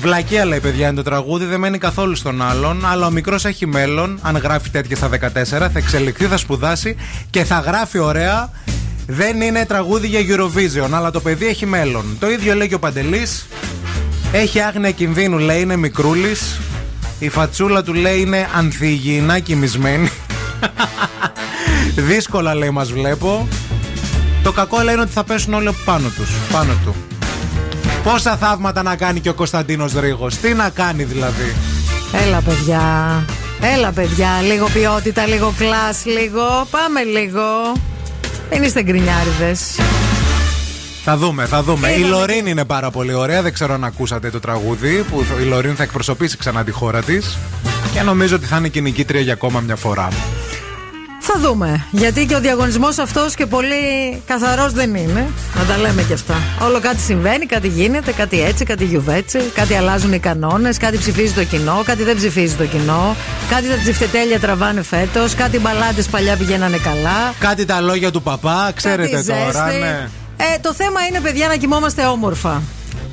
Βλακία 0.00 0.44
λέει 0.44 0.60
παιδιά 0.60 0.86
είναι 0.86 0.96
το 0.96 1.02
τραγούδι, 1.02 1.44
δεν 1.44 1.60
μένει 1.60 1.78
καθόλου 1.78 2.14
στον 2.14 2.42
άλλον. 2.42 2.86
Αλλά 2.86 3.06
ο 3.06 3.10
μικρός 3.10 3.44
έχει 3.44 3.66
μέλλον. 3.66 4.18
Αν 4.22 4.36
γράφει 4.36 4.70
τέτοια 4.70 4.96
στα 4.96 5.08
14, 5.08 5.44
θα 5.44 5.70
εξελιχθεί, 5.74 6.24
θα 6.24 6.36
σπουδάσει 6.36 6.96
και 7.30 7.44
θα 7.44 7.58
γράφει 7.58 7.98
ωραία. 7.98 8.50
Δεν 9.06 9.40
είναι 9.40 9.64
τραγούδι 9.64 10.06
για 10.06 10.20
Eurovision, 10.20 10.88
αλλά 10.90 11.10
το 11.10 11.20
παιδί 11.20 11.46
έχει 11.46 11.66
μέλλον. 11.66 12.16
Το 12.20 12.30
ίδιο 12.30 12.54
λέει 12.54 12.68
και 12.68 12.74
ο 12.74 12.78
Παντελής. 12.78 13.46
Έχει 14.32 14.60
άγνοια 14.60 14.90
κινδύνου, 14.90 15.38
λέει 15.38 15.60
είναι 15.60 15.76
μικρούλης. 15.76 16.58
Η 17.24 17.28
φατσούλα 17.28 17.82
του 17.82 17.94
λέει 17.94 18.20
είναι 18.20 18.48
ανθυγιεινά 18.54 19.38
κοιμισμένη. 19.38 20.10
Δύσκολα 21.96 22.54
λέει 22.54 22.70
μας 22.70 22.92
βλέπω. 22.92 23.48
Το 24.42 24.52
κακό 24.52 24.80
λέει 24.80 24.94
είναι 24.94 25.02
ότι 25.02 25.12
θα 25.12 25.24
πέσουν 25.24 25.54
όλοι 25.54 25.76
πάνω 25.84 26.08
τους, 26.08 26.30
πάνω 26.52 26.72
του. 26.84 26.94
Πόσα 28.02 28.36
θαύματα 28.36 28.82
να 28.82 28.96
κάνει 28.96 29.20
και 29.20 29.28
ο 29.28 29.34
Κωνσταντίνος 29.34 29.92
Ρίγος. 29.92 30.36
Τι 30.36 30.54
να 30.54 30.68
κάνει 30.68 31.04
δηλαδή. 31.04 31.54
Έλα, 32.26 32.40
παιδιά. 32.40 32.82
Έλα, 33.60 33.92
παιδιά. 33.92 34.28
Λίγο 34.42 34.68
ποιότητα, 34.72 35.26
λίγο 35.26 35.54
κλάσ, 35.58 36.04
λίγο. 36.04 36.66
Πάμε 36.70 37.02
λίγο. 37.02 37.42
Δεν 38.50 38.62
είστε 38.62 38.82
γκρινιάριδες. 38.82 39.60
Θα 41.06 41.16
δούμε, 41.16 41.46
θα 41.46 41.62
δούμε. 41.62 41.88
Είδαμε. 41.88 42.06
Η 42.06 42.08
Λωρίν 42.08 42.46
είναι 42.46 42.64
πάρα 42.64 42.90
πολύ 42.90 43.14
ωραία. 43.14 43.42
Δεν 43.42 43.52
ξέρω 43.52 43.74
αν 43.74 43.84
ακούσατε 43.84 44.30
το 44.30 44.40
τραγούδι 44.40 45.04
που 45.10 45.24
η 45.40 45.44
Λωρίν 45.44 45.76
θα 45.76 45.82
εκπροσωπήσει 45.82 46.36
ξανά 46.36 46.64
τη 46.64 46.70
χώρα 46.70 47.02
της. 47.02 47.38
Και 47.92 48.02
νομίζω 48.02 48.36
ότι 48.36 48.46
θα 48.46 48.56
είναι 48.56 48.68
και 48.68 48.80
νικήτρια 48.80 49.20
για 49.20 49.32
ακόμα 49.32 49.60
μια 49.60 49.76
φορά. 49.76 50.08
Θα 51.26 51.38
δούμε. 51.40 51.86
Γιατί 51.90 52.26
και 52.26 52.34
ο 52.34 52.40
διαγωνισμός 52.40 52.98
αυτός 52.98 53.34
και 53.34 53.46
πολύ 53.46 53.74
καθαρός 54.26 54.72
δεν 54.72 54.94
είναι. 54.94 55.26
Να 55.56 55.64
τα 55.64 55.78
λέμε 55.78 56.02
και 56.02 56.12
αυτά. 56.12 56.34
Όλο 56.62 56.80
κάτι 56.80 57.00
συμβαίνει, 57.00 57.46
κάτι 57.46 57.68
γίνεται, 57.68 58.12
κάτι 58.12 58.42
έτσι, 58.42 58.64
κάτι 58.64 58.84
γιουβέτσι, 58.84 59.38
κάτι 59.54 59.74
αλλάζουν 59.74 60.12
οι 60.12 60.18
κανόνες, 60.18 60.76
κάτι 60.78 60.98
ψηφίζει 60.98 61.32
το 61.32 61.44
κοινό, 61.44 61.82
κάτι 61.84 62.02
δεν 62.02 62.16
ψηφίζει 62.16 62.54
το 62.54 62.64
κοινό, 62.64 63.16
κάτι 63.50 63.68
τα 63.68 63.76
τσιφτετέλια 63.76 64.40
τραβάνε 64.40 64.82
φέτος, 64.82 65.34
κάτι 65.34 65.58
μπαλάντε 65.58 66.02
παλιά 66.10 66.36
πηγαίνανε 66.36 66.76
καλά. 66.76 67.34
Κάτι 67.38 67.64
τα 67.64 67.80
λόγια 67.80 68.10
του 68.10 68.22
παπά, 68.22 68.72
ξέρετε 68.74 69.08
κάτι 69.08 69.26
τώρα, 69.26 69.52
ζέστη. 69.52 69.78
ναι. 69.78 70.08
Ε, 70.36 70.58
το 70.60 70.74
θέμα 70.74 71.00
είναι, 71.08 71.20
παιδιά, 71.20 71.48
να 71.48 71.56
κοιμόμαστε 71.56 72.04
όμορφα. 72.06 72.62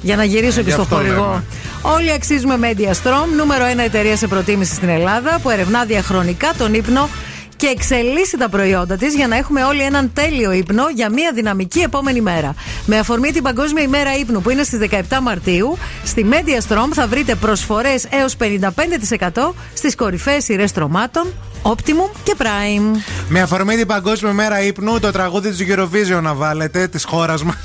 Για 0.01 0.15
να 0.15 0.23
γυρίσω 0.23 0.55
και 0.61 0.67
Γι' 0.67 0.71
στο 0.71 0.81
αυτό 0.81 0.95
χορηγό. 0.95 1.15
λέμε. 1.15 1.43
Όλοι 1.81 2.11
αξίζουμε 2.11 2.57
Media 2.61 2.89
Strom, 2.91 3.25
νούμερο 3.37 3.65
1 3.65 3.77
εταιρεία 3.79 4.15
σε 4.17 4.27
προτίμηση 4.27 4.73
στην 4.75 4.89
Ελλάδα, 4.89 5.39
που 5.43 5.49
ερευνά 5.49 5.85
διαχρονικά 5.85 6.51
τον 6.57 6.73
ύπνο 6.73 7.09
και 7.55 7.67
εξελίσσει 7.67 8.37
τα 8.37 8.49
προϊόντα 8.49 8.95
της 8.95 9.15
για 9.15 9.27
να 9.27 9.35
έχουμε 9.37 9.63
όλοι 9.63 9.81
έναν 9.81 10.11
τέλειο 10.13 10.51
ύπνο 10.51 10.83
για 10.95 11.09
μια 11.11 11.31
δυναμική 11.33 11.79
επόμενη 11.79 12.21
μέρα. 12.21 12.55
Με 12.85 12.97
αφορμή 12.97 13.31
την 13.31 13.43
Παγκόσμια 13.43 13.83
ημέρα 13.83 14.17
ύπνου 14.17 14.41
που 14.41 14.49
είναι 14.49 14.63
στις 14.63 14.79
17 14.91 15.01
Μαρτίου, 15.21 15.77
στη 16.05 16.25
Media 16.31 16.67
Strom 16.73 16.87
θα 16.93 17.07
βρείτε 17.07 17.35
προσφορές 17.35 18.05
έως 18.09 18.35
55% 18.35 19.53
στις 19.73 19.95
κορυφαίες 19.95 20.43
σειρές 20.43 20.71
τρομάτων, 20.71 21.27
Optimum 21.63 22.15
και 22.23 22.35
Prime. 22.37 22.97
Με 23.27 23.41
αφορμή 23.41 23.75
την 23.75 23.87
Παγκόσμια 23.87 24.33
Μέρα 24.33 24.61
ύπνου, 24.61 24.99
το 24.99 25.11
τραγούδι 25.11 25.49
της 25.51 25.67
Eurovision 25.69 26.21
να 26.21 26.33
βάλετε, 26.33 26.87
της 26.87 27.03
χώρας 27.03 27.43
μας. 27.43 27.55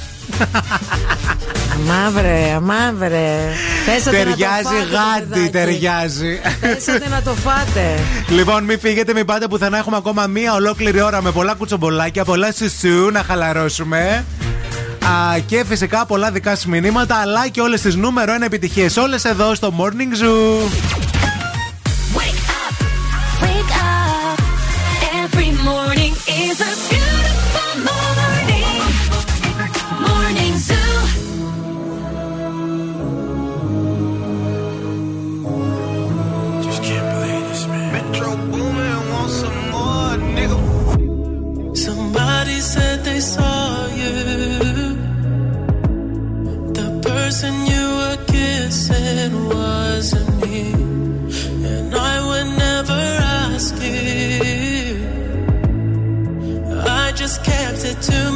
Αμάβρε, 1.74 2.52
αμάβρε. 2.56 3.38
Πέσατε 3.86 4.24
να 4.24 4.24
το 4.24 4.30
Ταιριάζει 4.30 4.62
φάτε, 4.62 4.78
το 4.78 4.96
γάντι, 4.96 5.28
παιδάκι. 5.28 5.50
ταιριάζει. 5.50 6.40
Πέσατε 6.60 7.08
να 7.08 7.22
το 7.22 7.34
φάτε. 7.34 7.98
Λοιπόν, 8.28 8.64
μην 8.64 8.78
φύγετε, 8.80 9.12
μην 9.12 9.24
πάτε 9.24 9.48
πουθενά. 9.48 9.78
Έχουμε 9.78 9.96
ακόμα 9.96 10.26
μία 10.26 10.54
ολόκληρη 10.54 11.00
ώρα 11.00 11.22
με 11.22 11.30
πολλά 11.30 11.54
κουτσομπολάκια, 11.54 12.24
πολλά 12.24 12.52
σουσού 12.52 13.10
να 13.12 13.22
χαλαρώσουμε. 13.22 14.24
Α, 15.04 15.38
και 15.46 15.64
φυσικά 15.68 16.06
πολλά 16.06 16.30
δικά 16.30 16.50
σας 16.50 16.66
μηνύματα, 16.66 17.16
αλλά 17.16 17.48
και 17.48 17.60
όλες 17.60 17.80
τις 17.80 17.94
νούμερο 17.94 18.32
1 18.32 18.44
επιτυχίες. 18.44 18.96
Όλες 18.96 19.24
εδώ 19.24 19.54
στο 19.54 19.74
Morning 19.78 20.24
Zoo. 20.24 20.70
Kissing 49.26 49.48
wasn't 49.48 50.42
me. 50.42 50.72
And 51.68 51.94
I 51.94 52.26
would 52.26 52.58
never 52.58 52.92
ask 52.92 53.74
you. 53.82 54.96
I 56.86 57.12
just 57.12 57.44
kept 57.44 57.84
it 57.84 58.00
to 58.02 58.12
myself. 58.12 58.35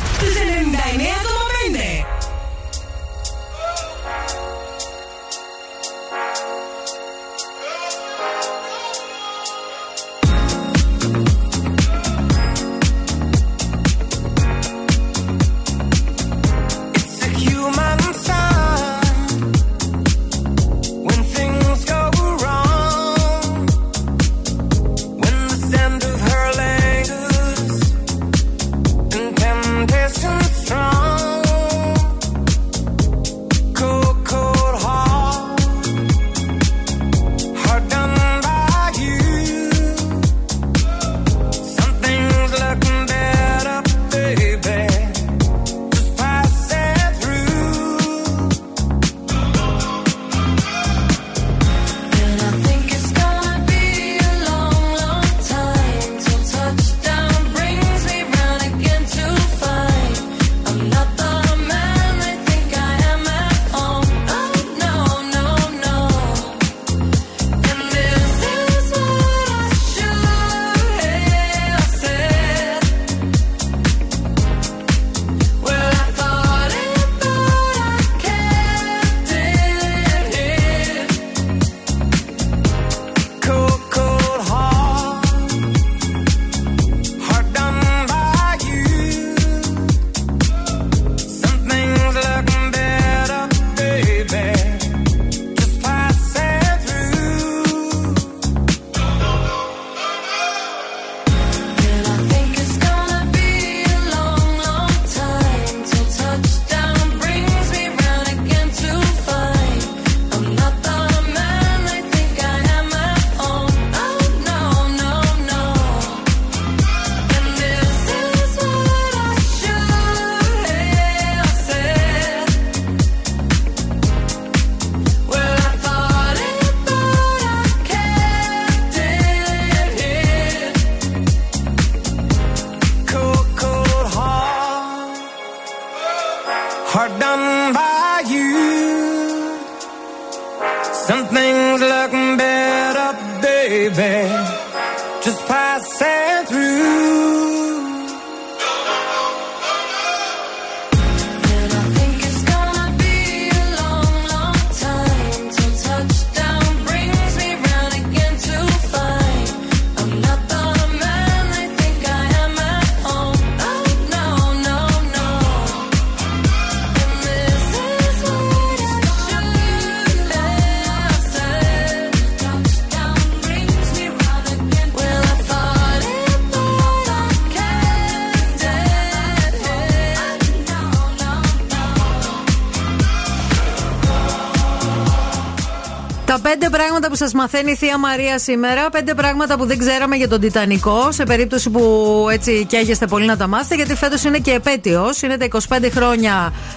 σας 187.21 187.33
μαθαίνει 187.33 187.71
η 187.71 187.75
Θεία 187.75 187.97
Μαρία 187.97 188.39
σήμερα. 188.39 188.89
Πέντε 188.89 189.13
πράγματα 189.13 189.57
που 189.57 189.65
δεν 189.65 189.77
ξέραμε 189.77 190.15
για 190.15 190.27
τον 190.27 190.39
Τιτανικό. 190.39 191.11
Σε 191.11 191.23
περίπτωση 191.23 191.69
που 191.69 192.27
έτσι 192.31 192.65
καίγεστε 192.65 193.07
πολύ 193.07 193.25
να 193.25 193.37
τα 193.37 193.47
μάθετε. 193.47 193.75
Γιατί 193.75 193.95
φέτος 193.95 194.23
είναι 194.23 194.37
και 194.39 194.51
επέτειος. 194.51 195.21
Είναι 195.21 195.37
τα 195.37 195.47
25 195.67 195.87
χρόνια 195.91 196.33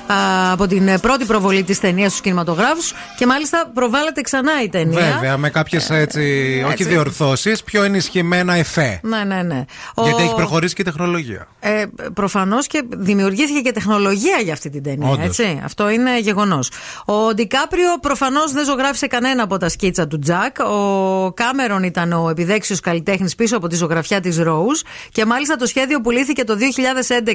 α, 0.06 0.52
από 0.52 0.66
την 0.66 0.88
ε, 0.88 0.98
πρώτη 0.98 1.24
προβολή 1.24 1.62
της 1.62 1.80
ταινίας 1.80 2.08
στους 2.10 2.20
κινηματογράφους. 2.22 2.92
Και 3.18 3.26
μάλιστα 3.26 3.70
προβάλλεται 3.74 4.20
ξανά 4.20 4.52
η 4.64 4.68
ταινία. 4.68 5.12
Βέβαια, 5.14 5.36
με 5.36 5.50
κάποιες 5.50 5.90
έτσι, 5.90 6.20
όχι 6.72 6.84
διορθώσεις, 6.84 7.62
πιο 7.62 7.82
ενισχυμένα 7.82 8.54
εφέ. 8.54 9.00
Ναι, 9.02 9.24
ναι, 9.24 9.42
ναι. 9.42 9.64
Γιατί 10.02 10.22
Ο- 10.22 10.24
έχει 10.24 10.34
προχωρήσει 10.34 10.74
και 10.74 10.82
η 10.82 10.84
τεχνολογία. 10.84 11.46
Ε, 11.60 11.84
Προφανώς 12.14 12.66
και 12.66 12.82
δημιουργήθηκε 12.88 13.60
και 13.60 13.72
τεχνολογία 13.72 14.36
για 14.42 14.52
αυτή 14.52 14.70
την 14.70 14.82
ταινία. 14.82 15.08
Όντως. 15.10 15.26
Έτσι. 15.26 15.60
Αυτό 15.64 15.88
είναι 15.90 16.18
γεγονός. 16.20 16.70
Ο 17.04 17.34
Ντικάπριο 17.34 17.98
προφανώς 18.00 18.52
δεν 18.52 18.64
ζωγράφησε 18.64 19.06
κανένα 19.06 19.42
από 19.42 19.56
τα 19.58 19.68
σκίτσα 19.68 20.06
του 20.06 20.18
Τζακ. 20.38 20.58
Ο 20.68 21.32
Κάμερον 21.32 21.82
ήταν 21.82 22.12
ο 22.12 22.28
επιδέξιος 22.28 22.80
καλλιτέχνης 22.80 23.34
πίσω 23.34 23.56
από 23.56 23.66
τη 23.68 23.76
ζωγραφιά 23.76 24.20
της 24.20 24.38
Ρόουζ. 24.38 24.80
Και 25.12 25.24
μάλιστα 25.24 25.56
το 25.56 25.66
σχέδιο 25.66 26.00
πουλήθηκε 26.00 26.44
το 26.44 26.56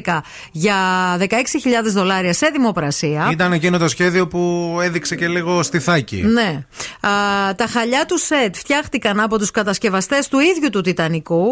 2011 0.05 0.17
για 0.51 0.75
16.000 1.19 1.25
δολάρια 1.93 2.33
σε 2.33 2.49
δημοπρασία. 2.53 3.27
Ήταν 3.31 3.51
εκείνο 3.53 3.77
το 3.77 3.87
σχέδιο 3.87 4.27
που 4.27 4.77
έδειξε 4.83 5.15
και 5.15 5.27
λίγο 5.27 5.63
στιθάκι. 5.63 6.23
Ναι. 6.25 6.65
Α, 7.09 7.09
τα 7.55 7.65
χαλιά 7.67 8.05
του 8.07 8.17
σετ 8.17 8.55
φτιάχτηκαν 8.55 9.19
από 9.19 9.37
τους 9.37 9.51
κατασκευαστές 9.51 10.27
του 10.27 10.39
ίδιου 10.39 10.69
του 10.71 10.81
Τιτανικού. 10.81 11.45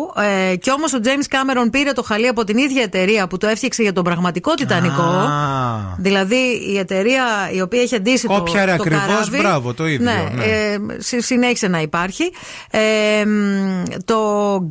Ε, 0.52 0.56
και 0.56 0.72
όμως 0.72 0.94
ο 0.94 0.98
James 1.04 1.36
Cameron 1.36 1.68
πήρε 1.72 1.92
το 1.92 2.04
χαλί 2.04 2.28
από 2.28 2.44
την 2.44 2.58
ίδια 2.58 2.82
εταιρεία 2.84 3.28
που 3.28 3.38
το 3.38 3.48
έφτιαξε 3.48 3.82
για 3.82 3.94
τον 3.94 4.04
πραγματικό 4.04 4.54
Τιτανικό. 4.54 5.02
Α. 5.02 5.96
Δηλαδή 5.98 6.36
η 6.74 6.78
εταιρεία 6.78 7.24
η 7.54 7.62
οποία 7.62 7.82
είχε 7.82 8.00
ντύσει 8.00 8.28
το, 8.28 8.34
Κόπιαρε 8.34 8.76
το 8.76 8.82
ακριβώς, 8.82 9.06
καράβι. 9.08 9.38
μπράβο, 9.38 9.74
το 9.74 9.88
ίδιο, 9.88 10.12
Ναι, 10.12 10.30
ναι. 10.36 10.44
ε, 10.44 10.78
συ- 10.98 11.22
συνέχισε 11.28 11.68
να 11.68 11.82
υπάρχει. 11.82 12.32
Ε, 12.72 13.26
μ, 13.26 13.84
το 14.06 14.20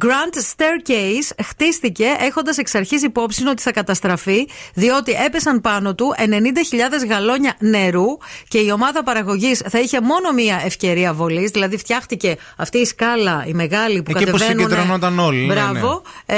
Grand 0.04 0.36
Staircase 0.56 1.44
χτίστηκε 1.44 2.04
έχοντας 2.20 2.58
εξ 2.58 2.74
αρχής 2.74 3.02
υπόψη 3.02 3.46
ότι 3.48 3.62
θα 3.62 3.72
καταστραφεί, 3.72 4.48
διότι 4.74 5.12
έπεσαν 5.26 5.60
πάνω 5.60 5.94
του 5.94 6.14
90.000 6.18 7.08
γαλόνια 7.08 7.54
νερού 7.58 8.04
και 8.48 8.58
η 8.58 8.70
ομάδα 8.70 9.02
παραγωγής 9.02 9.62
θα 9.68 9.78
είχε 9.80 10.00
μόνο 10.00 10.32
μία 10.32 10.62
ευκαιρία 10.64 11.12
βολής. 11.12 11.50
Δηλαδή 11.50 11.76
φτιάχτηκε 11.76 12.36
αυτή 12.56 12.78
η 12.78 12.84
σκάλα, 12.84 13.44
η 13.48 13.52
μεγάλη 13.52 14.02
που 14.02 14.10
Εκεί 14.14 14.24
που 14.24 14.30
κατεβαίνουν. 14.30 14.62
συγκεντρωνόταν 14.68 15.18
όλοι, 15.18 15.46
ναι, 15.46 15.54
Μπράβο. 15.54 16.02
Ε, 16.26 16.36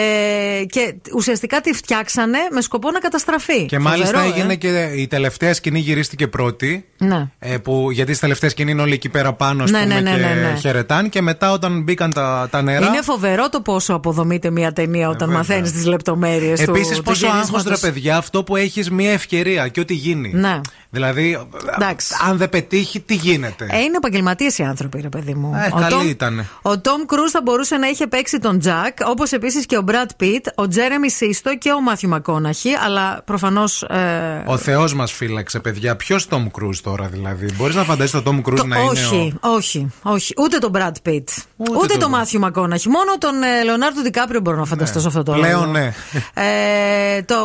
και 0.69 0.95
ουσιαστικά 1.15 1.61
τη 1.61 1.73
φτιάξανε 1.73 2.39
με 2.51 2.61
σκοπό 2.61 2.90
να 2.90 2.99
καταστραφεί. 2.99 3.66
Και 3.66 3.78
μάλιστα 3.78 4.19
Φοβερό, 4.19 4.35
έγινε 4.35 4.53
ε. 4.53 4.57
και 4.57 4.90
η 4.97 5.07
τελευταία 5.07 5.55
σκηνή 5.55 5.78
γυρίστηκε 5.78 6.27
πρώτη. 6.28 6.86
Ναι. 6.99 7.27
Ε, 7.39 7.57
που, 7.59 7.90
γιατί 7.90 8.12
στη 8.12 8.20
τελευταία 8.20 8.51
σκηνή 8.51 8.70
είναι 8.70 8.82
όλοι 8.82 8.93
εκεί 8.93 9.09
πέρα 9.09 9.32
πάνω 9.32 9.62
ας 9.62 9.70
Ναι, 9.70 9.82
πούμε, 9.82 9.95
ναι, 10.10 10.16
ναι, 10.16 10.28
και 10.28 10.35
ναι, 10.35 10.48
ναι. 10.51 10.59
χαιρετάν. 10.59 11.09
Και 11.09 11.22
μετά 11.22 11.52
όταν 11.52 11.82
μπήκαν 11.82 12.12
τα, 12.12 12.48
τα 12.51 12.62
νερά. 12.62 12.86
Είναι 12.86 13.02
φοβερό 13.02 13.48
το 13.48 13.60
πόσο 13.60 13.94
αποδομείται 13.94 14.51
μια 14.51 14.72
ταινία 14.72 15.09
όταν 15.09 15.30
μαθαίνεις 15.30 15.72
τις 15.72 15.86
λεπτομέρειες 15.86 16.60
του. 16.60 16.70
Επίσης, 16.70 16.97
του 16.97 17.02
πόσο 17.02 17.26
άγχος 17.26 17.48
γυρίσματος. 17.48 17.80
ρε 17.80 17.90
παιδιά, 17.90 18.16
αυτό 18.16 18.44
που 18.44 18.56
έχεις 18.56 18.90
μια 18.90 19.12
ευκαιρία 19.12 19.68
και 19.68 19.80
ό,τι 19.80 19.94
γίνει. 19.94 20.32
Ναι. 20.35 20.60
Δηλαδή, 20.90 21.47
Εντάξει. 21.74 22.15
αν 22.28 22.36
δεν 22.36 22.48
πετύχει, 22.48 23.01
τι 23.01 23.15
γίνεται; 23.15 23.66
Ε, 23.70 23.78
είναι 23.78 23.97
επαγγελματίες 23.97 24.59
οι 24.59 24.62
άνθρωποι, 24.62 25.01
ρε 25.01 25.09
παιδί 25.09 25.35
μου. 25.35 25.55
Ε, 25.55 25.70
ο 25.74 25.78
καλή 25.81 25.94
Tom- 26.02 26.09
ήτανε. 26.09 26.48
Ο 26.62 26.78
Τόμ 26.81 27.02
Κρούζ 27.06 27.31
θα 27.31 27.40
μπορούσε 27.43 27.77
να 27.77 27.86
είχε 27.89 28.06
παίξει 28.06 28.39
τον 28.39 28.59
Τζακ, 28.59 28.97
όπως 29.05 29.32
επίσης 29.32 29.66
και 29.66 29.77
ο 29.77 29.82
Μπρατ 29.82 30.10
Πιτ, 30.16 30.47
ο 30.55 30.69
Τζέρεμι 30.69 31.10
Σίστο 31.10 31.56
και 31.56 31.73
ο 31.73 31.81
Μάθιου 31.81 32.09
Μακόναχη, 32.09 32.70
αλλά 32.85 33.23
προφανώς. 33.24 33.82
Ε, 33.82 34.43
Ο 34.47 34.56
Θεός 34.56 34.94
μας 34.94 35.12
φύλαξε, 35.12 35.59
παιδιά. 35.60 35.97
Ποιος 35.97 36.27
Τόμ 36.28 36.47
Κρούζ 36.51 36.78
τώρα, 36.78 37.06
δηλαδή; 37.06 37.47
Μπορείς 37.56 37.74
να 37.74 37.82
φανταστείς 37.85 38.10
τον 38.12 38.23
Τόμ 38.23 38.40
Κρούζ 38.43 38.60
το- 38.60 38.66
να 38.66 38.78
είναι. 38.78 38.89
όχι, 38.90 39.35
όχι, 39.40 39.89
όχι. 40.02 40.35
Ούτε 40.39 40.59
τον 40.59 40.70
Μπρατ 40.70 40.97
Πιτ. 41.02 41.28
Ούτε, 41.56 41.86
τον- 41.86 41.98
τον 41.98 42.10
Μάθιου 42.10 42.40
Μακόναχη. 42.40 42.89
Μόνο 42.89 43.19
τον 43.19 43.43
ε, 43.43 43.62
Λεωνάρντο 43.65 44.02
Δικάπριο 44.02 44.40
μπορώ 44.40 44.56
να 44.56 44.65
φανταστώ 44.65 45.01
σε 45.01 45.06
αυτό 45.06 45.23
το 45.23 45.32
Πλέον 45.32 45.60
ρόλο. 45.60 45.73
ναι. 45.73 45.93
Ε, 46.35 47.23
το 47.23 47.36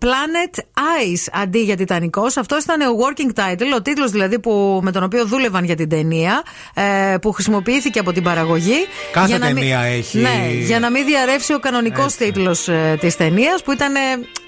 Planet 0.00 0.58
Ice 0.58 1.28
αντί 1.42 1.58
για 1.58 1.76
Τιτανικός. 1.76 2.36
Αυτός 2.36 2.62
ήταν 2.62 2.79
ο 2.84 2.96
working 2.98 3.38
title, 3.40 3.76
ο 3.76 3.82
τίτλος 3.82 4.10
δηλαδή 4.10 4.38
που, 4.38 4.80
με 4.82 4.92
τον 4.92 5.02
οποίο 5.02 5.26
δούλευαν 5.26 5.64
για 5.64 5.74
την 5.76 5.88
ταινία, 5.88 6.42
ε, 6.74 7.16
που 7.20 7.32
χρησιμοποιήθηκε 7.32 7.98
από 7.98 8.12
την 8.12 8.22
παραγωγή. 8.22 8.86
Κάθε 9.12 9.26
για 9.26 9.38
να 9.38 9.46
μην- 9.46 9.54
ταινία 9.54 9.80
έχει- 9.80 10.18
Ναι, 10.18 10.46
για 10.60 10.78
να 10.80 10.90
μην 10.90 11.04
διαρρεύσει 11.06 11.54
ο 11.54 11.58
κανονικός 11.58 12.14
τίτλος 12.14 12.68
ε, 12.68 12.96
της 13.00 13.16
ταινίας 13.16 13.62
που 13.62 13.72
ήταν 13.72 13.94
ε, 13.94 13.98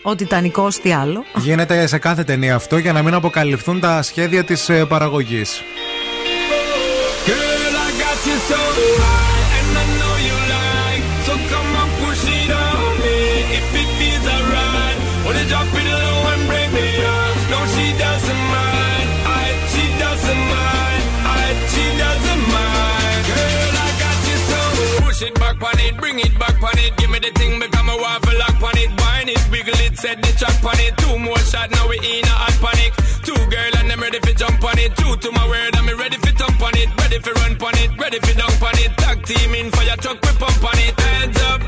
ο 0.03 0.15
Τιτανικός, 0.15 0.81
τι 0.81 0.93
άλλο. 0.93 1.25
Γίνεται 1.35 1.87
σε 1.87 1.99
κάθε 1.99 2.25
ταινία 2.25 2.55
αυτό 2.55 2.77
για 2.79 2.93
να 2.93 3.03
μην 3.03 3.15
αποκαλυφθούν 3.15 3.81
τα 3.81 4.03
σχέδια 4.03 4.45
της 4.45 4.71
παραγωγής. 4.89 5.63
Girl, 7.27 7.75
I 7.87 7.91
got 8.03 8.21
you 8.29 8.37
so 8.51 8.61
high, 9.03 9.22
It 25.23 25.35
back 25.37 25.63
on 25.63 25.79
it, 25.79 25.97
bring 25.99 26.19
it 26.19 26.37
back 26.37 26.61
on 26.61 26.77
it. 26.79 26.97
Give 26.97 27.09
me 27.09 27.21
the 27.21 27.31
thing, 27.31 27.61
become 27.61 27.89
a 27.89 27.97
waffle 27.97 28.37
lock 28.39 28.61
on 28.61 28.77
it. 28.77 28.91
Wine 28.99 29.29
it, 29.29 29.39
wiggle 29.53 29.79
it, 29.87 29.97
set 29.97 30.21
the 30.21 30.33
track 30.35 30.59
on 30.65 30.81
it. 30.81 30.97
Two 30.99 31.17
more 31.17 31.39
shot, 31.39 31.71
now 31.71 31.89
we 31.89 31.97
in 31.99 32.25
a 32.25 32.35
hot 32.35 32.59
panic. 32.59 32.93
Two 33.23 33.39
girl 33.47 33.73
and 33.79 33.93
I'm 33.93 34.01
ready 34.01 34.19
for 34.19 34.35
jump 34.35 34.65
on 34.65 34.79
it. 34.79 34.97
Two 34.97 35.15
to 35.15 35.31
my 35.31 35.47
word, 35.47 35.77
I'm 35.77 35.87
ready 35.97 36.17
for 36.17 36.33
thump 36.35 36.61
on 36.61 36.75
it. 36.75 36.89
Ready 36.99 37.19
for 37.21 37.33
run 37.39 37.55
on 37.55 37.79
it, 37.79 37.91
ready 38.01 38.19
for 38.19 38.35
dunk 38.35 38.63
on 38.63 38.75
it. 38.83 38.91
Tag 38.99 39.25
team 39.25 39.55
in 39.55 39.71
fire 39.71 39.97
truck, 39.97 40.19
we 40.23 40.33
pump 40.43 40.65
on 40.65 40.79
it. 40.79 40.99
Hands 40.99 41.41
up 41.43 41.61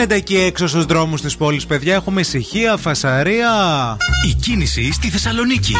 γίνεται 0.00 0.18
εκεί 0.18 0.36
έξω 0.36 0.68
στους 0.68 0.84
δρόμους 0.84 1.20
της 1.20 1.36
πόλης, 1.36 1.66
παιδιά, 1.66 1.94
έχουμε 1.94 2.20
ησυχία, 2.20 2.76
φασαρία. 2.76 3.50
Η 4.28 4.34
κίνηση 4.34 4.92
στη 4.92 5.08
Θεσσαλονίκη. 5.08 5.74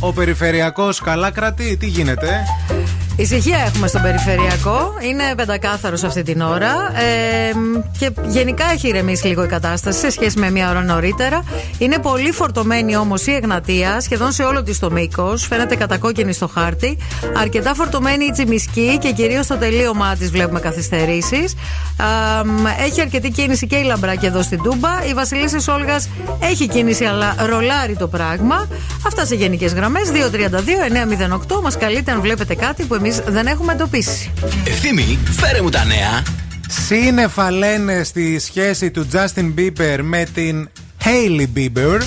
Ο 0.00 0.12
περιφερειακός 0.12 1.00
καλά 1.00 1.30
κρατεί, 1.30 1.76
τι 1.76 1.86
γίνεται; 1.86 2.44
Ησυχία 3.16 3.58
έχουμε 3.66 3.88
στον 3.88 4.02
περιφερειακό. 4.02 4.92
Είναι 5.00 5.22
πεντακάθαρος 5.36 6.04
αυτή 6.04 6.22
την 6.22 6.40
ώρα. 6.40 6.72
Ε, 7.00 7.52
και 7.98 8.10
γενικά 8.26 8.64
έχει 8.72 8.88
ηρεμήσει 8.88 9.26
λίγο 9.26 9.44
η 9.44 9.46
κατάσταση 9.46 9.98
σε 9.98 10.10
σχέση 10.10 10.38
με 10.38 10.50
μία 10.50 10.70
ώρα 10.70 10.82
νωρίτερα. 10.82 11.44
Είναι 11.78 11.98
πολύ 11.98 12.32
φορτωμένη 12.32 12.96
όμως 12.96 13.26
η 13.26 13.32
Εγνατία, 13.32 14.00
σχεδόν 14.00 14.32
σε 14.32 14.42
όλο 14.42 14.62
της 14.62 14.78
το 14.78 14.90
μήκος. 14.90 15.46
Φαίνεται 15.46 15.76
κατακόκκινη 15.76 16.32
στο 16.32 16.48
χάρτη. 16.48 16.98
Αρκετά 17.36 17.74
φορτωμένη 17.74 18.24
η 18.24 18.30
Τσιμισκή 18.30 18.98
και 19.00 19.12
κυρίως 19.12 19.44
στο 19.44 19.56
τελείωμά 19.56 20.16
της 20.16 20.30
βλέπουμε 20.30 20.60
καθυστερήσεις. 20.60 21.54
Έχει 22.86 23.00
αρκετή 23.00 23.30
κίνηση 23.30 23.66
και 23.66 23.76
η 23.76 23.82
Λαμπράκη 23.82 24.26
εδώ 24.26 24.42
στην 24.42 24.62
Τούμπα. 24.62 25.04
Η 25.08 25.14
Βασιλίση 25.14 25.70
Όλγας 25.70 26.08
έχει 26.40 26.68
κίνηση, 26.68 27.04
αλλά 27.04 27.34
ρολάρει 27.38 27.96
το 27.96 28.08
πράγμα. 28.08 28.68
Αυτά 29.06 29.26
σε 29.26 29.34
γενικές 29.34 29.72
γραμμές. 29.72 30.10
232-908 31.56 31.60
μας 31.62 31.76
καλείτε 31.76 32.10
αν 32.12 32.20
βλέπετε 32.20 32.54
κάτι 32.54 32.84
που 32.84 32.94
εμείς 32.94 33.20
δεν 33.26 33.46
έχουμε 33.46 33.72
εντοπίσει. 33.72 34.30
Ευθύμη, 34.64 35.18
φέρε 35.30 35.62
μου 35.62 35.68
τα 35.68 35.84
νέα. 35.84 36.22
Σύννεφα 36.68 37.50
λένε 37.50 38.02
στη 38.04 38.38
σχέση 38.38 38.90
του 38.90 39.08
Justin 39.12 39.54
Bieber 39.58 39.98
με 40.02 40.26
την 40.34 40.68
Hailey 41.04 41.46
Bieber. 41.56 42.00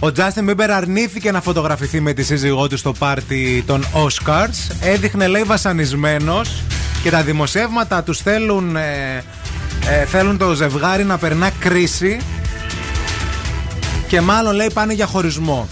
Ο 0.00 0.06
Justin 0.16 0.50
Bieber 0.50 0.68
αρνήθηκε 0.70 1.30
να 1.30 1.40
φωτογραφηθεί 1.40 2.00
με 2.00 2.12
τη 2.12 2.22
σύζυγό 2.22 2.68
του 2.68 2.76
στο 2.76 2.92
πάρτι 2.92 3.64
των 3.66 3.84
Oscars. 3.92 4.74
Έδειχνε 4.80 5.26
λέει 5.26 5.42
βασανισμένος 5.42 6.62
και 7.02 7.10
τα 7.10 7.22
δημοσιεύματα 7.22 8.02
τους 8.02 8.18
θέλουν, 8.18 8.76
ε, 8.76 9.24
ε, 9.88 10.04
θέλουν 10.04 10.38
το 10.38 10.54
ζευγάρι 10.54 11.04
να 11.04 11.18
περνά 11.18 11.50
κρίση 11.58 12.20
και 14.10 14.20
μάλλον 14.20 14.54
λέει 14.54 14.70
πάνε 14.74 14.92
για 14.92 15.06
χωρισμό. 15.06 15.68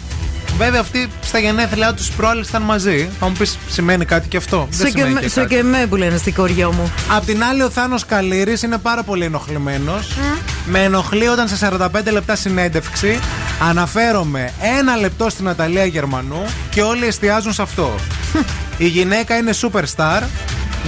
Βέβαια 0.59 0.81
αυτοί 0.81 1.09
στα 1.23 1.39
γενέθλιά 1.39 1.95
τους 1.95 2.11
προάλλες 2.11 2.49
ήταν 2.49 2.63
μαζί. 2.63 3.09
Θα 3.21 3.27
μου 3.29 3.33
πεις 3.39 3.59
σημαίνει 3.71 4.05
κάτι 4.05 4.29
και 4.29 4.37
αυτό; 4.37 4.69
Δεν 4.71 4.79
Σε 4.79 4.85
και, 4.85 4.91
σημαίνει 4.91 5.13
με, 5.15 5.21
και 5.21 5.29
σε 5.29 5.41
κάτι. 5.41 5.55
και 5.55 5.63
με 5.63 5.87
που 5.89 5.97
λένε 5.97 6.17
στην 6.17 6.35
κοριό 6.35 6.73
μου. 6.73 6.93
Απ' 7.17 7.25
την 7.25 7.45
άλλη, 7.45 7.63
ο 7.63 7.71
Θάνος 7.71 8.05
Καλήρη 8.07 8.57
είναι 8.65 8.79
πάρα 8.79 9.03
πολύ 9.03 9.25
ενοχλημένος. 9.25 10.09
Με 10.67 10.83
ενοχλεί 10.83 11.29
όταν 11.29 11.49
σε 11.49 11.69
45 11.73 11.89
λεπτά 12.11 12.37
συνέντευξη 12.37 13.19
αναφέρομαι 13.69 14.53
ένα 14.79 14.97
λεπτό 14.97 15.31
στην 15.31 15.49
Αταλία 15.49 15.85
Γερμανού 15.85 16.45
και 16.71 16.83
όλοι 16.83 17.07
εστιάζουν 17.07 17.53
σε 17.53 17.63
αυτό. 17.63 17.95
Η 18.79 18.87
γυναίκα 18.87 19.37
είναι 19.37 19.53
superstar. 19.61 20.23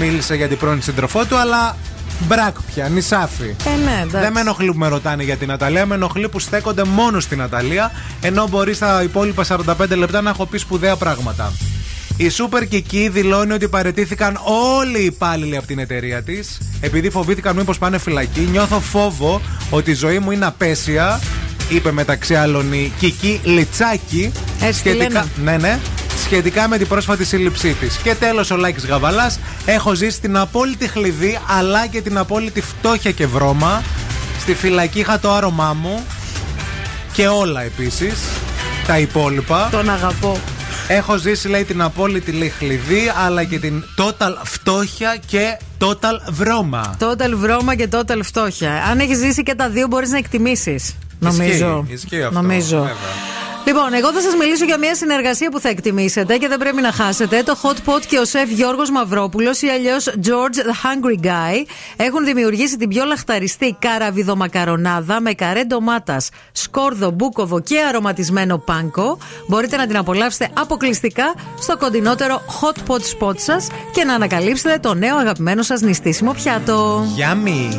Μίλησε 0.00 0.34
για 0.34 0.48
την 0.48 0.58
πρώην 0.58 0.82
σύντροφό 0.82 1.24
του, 1.24 1.36
αλλά 1.36 1.76
μπρακ 2.26 2.56
πια, 2.62 2.88
νησάφι. 2.88 3.54
Ε, 3.64 3.84
ναι, 3.84 4.00
εντάξει. 4.02 4.16
Δεν 4.16 4.32
με 4.32 4.40
ενοχλεί 4.40 4.72
που 4.72 4.78
με 4.78 4.88
ρωτάνε 4.88 5.22
για 5.22 5.36
την 5.36 5.50
Αταλία, 5.50 5.86
με 5.86 5.94
ενοχλεί 5.94 6.28
που 6.28 6.38
στέκονται 6.38 6.84
μόνο 6.84 7.20
στην 7.20 7.42
Αταλία, 7.42 7.92
ενώ 8.20 8.48
μπορεί 8.48 8.74
στα 8.74 9.02
υπόλοιπα 9.02 9.44
45 9.48 9.96
λεπτά 9.96 10.20
να 10.20 10.30
έχω 10.30 10.46
πει 10.46 10.58
σπουδαία 10.58 10.96
πράγματα. 10.96 11.52
Η 12.16 12.30
Super 12.36 12.74
Kiki 12.74 13.08
δηλώνει 13.10 13.52
ότι 13.52 13.68
παρετήθηκαν 13.68 14.38
όλοι 14.78 14.98
οι 15.00 15.04
υπάλληλοι 15.04 15.56
από 15.56 15.66
την 15.66 15.78
εταιρεία 15.78 16.22
της, 16.22 16.58
επειδή 16.80 17.10
φοβήθηκαν 17.10 17.56
μήπως 17.56 17.78
πάνε 17.78 17.98
φυλακή. 17.98 18.40
Νιώθω 18.40 18.80
φόβο 18.80 19.40
ότι 19.70 19.90
η 19.90 19.94
ζωή 19.94 20.18
μου 20.18 20.30
είναι 20.30 20.46
απέσια, 20.46 21.20
είπε 21.68 21.92
μεταξύ 21.92 22.34
άλλων 22.34 22.72
η 22.72 22.92
Kiki 23.00 23.38
Λιτσάκη. 23.42 24.32
Έτσι 24.60 24.82
τη 24.82 24.92
λένε. 24.92 25.24
ναι, 25.44 25.56
ναι, 25.56 25.78
σχετικά 26.30 26.68
με 26.68 26.78
την 26.78 26.86
πρόσφατη 26.88 27.24
σύλληψή 27.24 27.72
της. 27.74 27.96
Και 27.96 28.14
τέλος, 28.14 28.50
ο 28.50 28.56
Λάκης 28.56 28.86
Γαβαλάς. 28.86 29.38
Έχω 29.64 29.94
ζήσει 29.94 30.20
την 30.20 30.36
απόλυτη 30.36 30.88
χλειδί 30.88 31.38
αλλά 31.58 31.86
και 31.86 32.00
την 32.00 32.18
απόλυτη 32.18 32.60
φτώχεια 32.60 33.10
και 33.10 33.26
βρώμα. 33.26 33.82
Στη 34.40 34.54
φυλακή 34.54 34.98
είχα 34.98 35.18
το 35.18 35.32
άρωμά 35.32 35.72
μου 35.72 36.06
και 37.12 37.28
όλα 37.28 37.62
επίσης. 37.62 38.20
Τα 38.86 38.98
υπόλοιπα. 38.98 39.68
Τον 39.70 39.90
αγαπώ. 39.90 40.40
Έχω 40.88 41.16
ζήσει, 41.16 41.48
λέει, 41.48 41.64
την 41.64 41.82
απόλυτη 41.82 42.32
λέει, 42.32 42.48
χλειδί, 42.48 43.12
αλλά 43.26 43.44
και 43.44 43.58
την 43.58 43.84
total 43.96 44.34
φτώχεια 44.44 45.16
και 45.26 45.58
total 45.78 46.18
βρώμα. 46.30 46.96
Total 47.00 47.30
βρώμα 47.34 47.74
και 47.74 47.88
total 47.92 48.20
φτώχεια. 48.22 48.84
Αν 48.90 48.98
έχεις 48.98 49.18
ζήσει 49.18 49.42
και 49.42 49.54
τα 49.54 49.68
δύο, 49.68 49.86
μπορείς 49.86 50.10
να 50.10 50.18
εκτιμήσεις. 50.18 50.94
Νομίζω. 51.18 51.84
Ισχύει, 51.88 51.94
ισχύει 52.06 52.22
αυτό, 52.22 52.40
Νομίζω. 52.42 52.76
βέβαια. 52.78 52.94
Λοιπόν, 53.66 53.92
εγώ 53.92 54.12
θα 54.12 54.20
σας 54.20 54.34
μιλήσω 54.34 54.64
για 54.64 54.78
μια 54.78 54.94
συνεργασία 54.94 55.50
που 55.50 55.60
θα 55.60 55.68
εκτιμήσετε 55.68 56.36
και 56.36 56.48
δεν 56.48 56.58
πρέπει 56.58 56.80
να 56.80 56.92
χάσετε. 56.92 57.42
Το 57.42 57.56
Hot 57.62 57.90
Pot 57.90 58.00
και 58.06 58.18
ο 58.18 58.24
σεφ 58.24 58.50
Γιώργος 58.50 58.90
Μαυρόπουλος 58.90 59.62
ή 59.62 59.68
αλλιώς 59.68 60.08
George 60.24 60.56
the 60.56 60.70
Hungry 60.70 61.26
Guy 61.26 61.66
έχουν 61.96 62.24
δημιουργήσει 62.24 62.76
την 62.76 62.88
πιο 62.88 63.04
λαχταριστή 63.04 63.76
καραβιδομακαρονάδα 63.78 65.20
με 65.20 65.32
καρέ 65.32 65.64
ντομάτας, 65.64 66.28
σκόρδο, 66.52 67.10
μπούκοβο 67.10 67.60
και 67.60 67.80
αρωματισμένο 67.88 68.58
πάνκο. 68.58 69.18
Μπορείτε 69.48 69.76
να 69.76 69.86
την 69.86 69.96
απολαύσετε 69.96 70.48
αποκλειστικά 70.52 71.34
στο 71.60 71.76
κοντινότερο 71.76 72.42
Hot 72.60 72.92
Pot 72.92 73.28
spot 73.28 73.38
σας 73.38 73.66
και 73.92 74.04
να 74.04 74.14
ανακαλύψετε 74.14 74.78
το 74.78 74.94
νέο 74.94 75.16
αγαπημένο 75.16 75.62
σας 75.62 75.80
νηστίσιμο 75.80 76.32
πιάτο. 76.32 77.04
Yummy. 77.18 77.78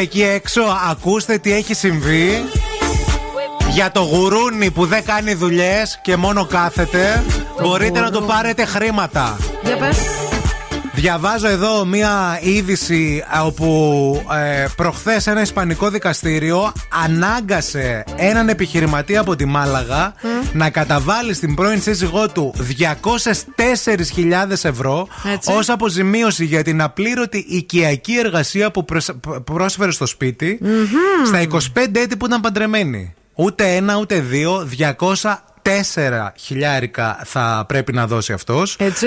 εκεί 0.00 0.22
έξω, 0.22 0.62
ακούστε 0.90 1.38
τι 1.38 1.52
έχει 1.52 1.74
συμβεί 1.74 2.44
για 3.70 3.90
το 3.90 4.00
γουρούνι 4.00 4.70
που 4.70 4.86
δεν 4.86 5.04
κάνει 5.04 5.34
δουλειές 5.34 6.00
και 6.02 6.16
μόνο 6.16 6.44
κάθεται. 6.44 7.24
Μπορείτε 7.62 8.00
να 8.00 8.10
του 8.10 8.24
πάρετε 8.26 8.64
χρήματα. 8.64 9.36
Διαβάζω 10.92 11.48
εδώ 11.48 11.84
μία 11.84 12.38
είδηση 12.42 13.24
όπου 13.44 14.22
ε, 14.32 14.64
προχθές 14.76 15.26
ένα 15.26 15.40
ισπανικό 15.40 15.90
δικαστήριο 15.90 16.72
ανάγκασε 17.04 18.04
έναν 18.16 18.48
επιχειρηματία 18.48 19.20
από 19.20 19.36
τη 19.36 19.44
Μάλαγα 19.44 20.14
να 20.52 20.70
καταβάλει 20.70 21.34
στην 21.34 21.54
πρώην 21.54 21.82
σύζυγό 21.82 22.28
του 22.28 22.54
4.000 23.84 24.50
ευρώ 24.62 25.08
ως 25.44 25.68
αποζημίωση 25.68 26.44
για 26.44 26.62
την 26.62 26.80
απλήρωτη 26.82 27.44
οικιακή 27.48 28.16
εργασία 28.18 28.70
που 28.70 28.84
πρόσφερε 29.44 29.90
στο 29.90 30.06
σπίτι 30.06 30.60
στα 31.26 31.46
25 31.50 31.96
έτη 31.96 32.16
που 32.16 32.26
ήταν 32.26 32.40
παντρεμένοι. 32.40 33.14
Ούτε 33.34 33.74
ένα 33.76 33.96
ούτε 33.98 34.20
δύο, 34.20 34.68
200 34.98 35.34
τέσσερα 35.76 36.32
χιλιάρικα 36.36 37.20
θα 37.24 37.64
πρέπει 37.68 37.92
να 37.92 38.06
δώσει 38.06 38.32
αυτός. 38.32 38.76
Έτσι. 38.78 39.06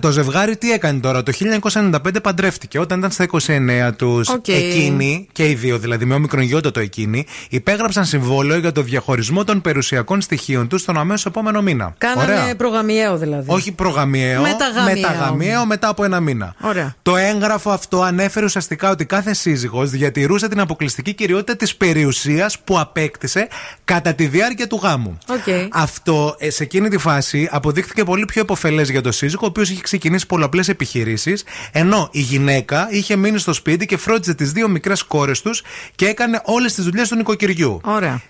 Το 0.00 0.10
ζευγάρι 0.10 0.56
τι 0.56 0.72
έκανε 0.72 1.00
τώρα, 1.00 1.22
το 1.22 1.32
1995 1.72 2.20
παντρεύτηκε. 2.22 2.78
Όταν 2.78 2.98
ήταν 2.98 3.10
στα 3.10 3.24
29 3.24 3.92
τους, 3.96 4.28
Οκ. 4.28 4.48
εκείνοι, 4.48 5.28
και 5.32 5.48
οι 5.48 5.54
δύο 5.54 5.78
δηλαδή, 5.78 6.04
με 6.04 6.14
όμικρον 6.14 6.42
γιώτα 6.42 6.80
εκείνοι, 6.80 7.26
υπέγραψαν 7.50 8.04
συμβόλαιο 8.04 8.58
για 8.58 8.72
το 8.72 8.82
διαχωρισμό 8.82 9.44
των 9.44 9.60
περιουσιακών 9.60 10.20
στοιχείων 10.20 10.68
τους 10.68 10.84
τον 10.84 10.98
αμέσω 10.98 11.28
επόμενο 11.28 11.62
μήνα. 11.62 11.94
Κάνανε 11.98 12.32
Ωραία. 12.40 12.56
προγαμιαίο 12.56 13.16
δηλαδή. 13.16 13.44
Όχι 13.46 13.72
προγαμιαίο, 13.72 14.40
Μεταγαμιαίο. 14.42 14.94
μεταγαμιαίο 14.94 15.66
μετά 15.66 15.88
από 15.88 16.04
ένα 16.04 16.20
μήνα. 16.20 16.54
Ωραία. 16.60 16.94
Το 17.02 17.16
έγγραφο 17.16 17.70
αυτό 17.70 18.02
ανέφερε 18.02 18.44
ουσιαστικά 18.44 18.90
ότι 18.90 19.04
κάθε 19.04 19.34
σύζυγος 19.34 19.90
διατηρούσε 19.90 20.48
την 20.48 20.60
αποκλειστική 20.60 21.14
κυριότητα 21.14 21.56
της 21.56 21.76
περιουσίας 21.76 22.58
που 22.58 22.78
απέκτησε 22.78 23.48
κατά 23.84 24.12
τη 24.14 24.26
διάρκεια 24.26 24.66
του 24.66 24.80
γάμου. 24.82 25.18
Οκ. 25.28 25.68
Αυτό 25.72 26.03
ε, 26.38 26.50
σε 26.50 26.62
εκείνη 26.62 26.88
τη 26.88 26.98
φάση 26.98 27.48
αποδείχθηκε 27.50 28.04
πολύ 28.04 28.24
πιο 28.24 28.42
επωφελές 28.42 28.82
για 28.82 29.00
τον 29.00 29.12
σύζυγο, 29.12 29.40
ο 29.44 29.46
οποίος 29.46 29.70
είχε 29.70 29.80
ξεκινήσει 29.80 30.26
πολλαπλές 30.26 30.68
επιχειρήσεις, 30.68 31.44
ενώ 31.72 32.08
η 32.12 32.20
γυναίκα 32.20 32.88
είχε 32.90 33.16
μείνει 33.16 33.38
στο 33.38 33.52
σπίτι 33.52 33.86
και 33.86 33.96
φρόντιζε 33.96 34.34
τις 34.34 34.52
δύο 34.52 34.68
μικρές 34.68 35.02
κόρες 35.02 35.42
τους 35.42 35.62
και 35.94 36.06
έκανε 36.06 36.40
όλες 36.44 36.74
τις 36.74 36.84
δουλειές 36.84 37.08
του 37.08 37.16
νοικοκυριού. 37.16 37.80
Ωραία. 37.84 38.22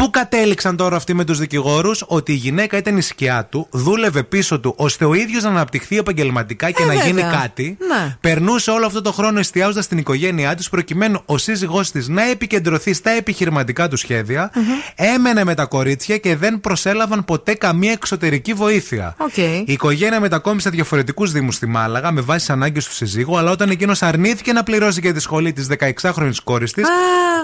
Πού 0.00 0.10
κατέληξαν 0.10 0.76
τώρα 0.76 0.96
αυτοί 0.96 1.14
με 1.14 1.24
τους 1.24 1.38
δικηγόρους, 1.38 2.04
ότι 2.06 2.32
η 2.32 2.34
γυναίκα 2.34 2.76
ήταν 2.76 2.96
η 2.96 3.00
σκιά 3.02 3.44
του, 3.50 3.66
δούλευε 3.70 4.22
πίσω 4.22 4.60
του, 4.60 4.74
ώστε 4.76 5.04
ο 5.04 5.14
ίδιος 5.14 5.42
να 5.42 5.48
αναπτυχθεί 5.48 5.98
επαγγελματικά 5.98 6.70
και 6.70 6.82
Ε, 6.82 6.86
να 6.86 6.94
γίνει 6.94 7.22
βέβαια. 7.22 7.38
κάτι. 7.40 7.76
Ναι. 7.88 8.16
Περνούσε 8.20 8.70
όλο 8.70 8.86
αυτό 8.86 9.02
το 9.02 9.12
χρόνο 9.12 9.38
εστιάζοντας 9.38 9.84
στην 9.84 9.98
οικογένειά 9.98 10.54
της, 10.54 10.68
προκειμένου 10.68 11.22
ο 11.24 11.38
σύζυγός 11.38 11.90
της 11.90 12.08
να 12.08 12.22
επικεντρωθεί 12.30 12.92
στα 12.92 13.10
επιχειρηματικά 13.10 13.88
του 13.88 13.96
σχέδια. 13.96 14.50
Έμενε 14.94 15.44
με 15.44 15.54
τα 15.54 15.64
κορίτσια 15.64 16.16
και 16.18 16.36
δεν 16.36 16.60
προσέλαβαν 16.60 17.24
ποτέ 17.24 17.54
καμία 17.54 17.92
εξωτερική 17.92 18.52
βοήθεια. 18.52 19.14
Οκ. 19.18 19.36
Η 19.36 19.64
οικογένεια 19.66 20.20
μετακόμισε 20.20 20.68
σε 20.68 20.74
διαφορετικούς 20.74 21.32
Δήμους 21.32 21.54
στη 21.54 21.66
Μάλαγα 21.66 22.12
με 22.12 22.20
βάση 22.20 22.38
τις 22.38 22.50
ανάγκες 22.50 22.84
του 22.86 22.94
συζύγου, 22.94 23.38
αλλά 23.38 23.50
όταν 23.50 23.70
εκείνος 23.70 24.02
αρνήθηκε 24.02 24.52
να 24.52 24.62
πληρώσει 24.62 25.00
για 25.00 25.12
τη 25.14 25.20
σχολή 25.20 25.52
της 25.52 25.66
16χρονη 26.02 26.32
κόρης 26.44 26.72
της, 26.72 26.86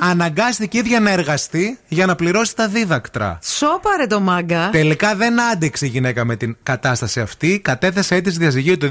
αναγκάστηκε 0.00 0.76
η 0.76 0.80
ίδια 0.80 1.00
να 1.00 1.10
εργαστεί 1.10 1.78
για 1.88 2.06
να 2.06 2.14
πληρώσει 2.14 2.45
τα 2.54 2.68
δίδακτρα. 2.68 3.38
Σώπαρε 3.42 4.06
το 4.06 4.20
μάγκα. 4.20 4.68
Τελικά 4.72 5.14
δεν 5.14 5.40
άντεξε 5.40 5.86
η 5.86 5.88
γυναίκα 5.88 6.24
με 6.24 6.36
την 6.36 6.56
κατάσταση 6.62 7.20
αυτή. 7.20 7.60
Κατέθεσε 7.60 8.14
αίτηση 8.14 8.38
διαζυγίου 8.38 8.76
το 8.76 8.90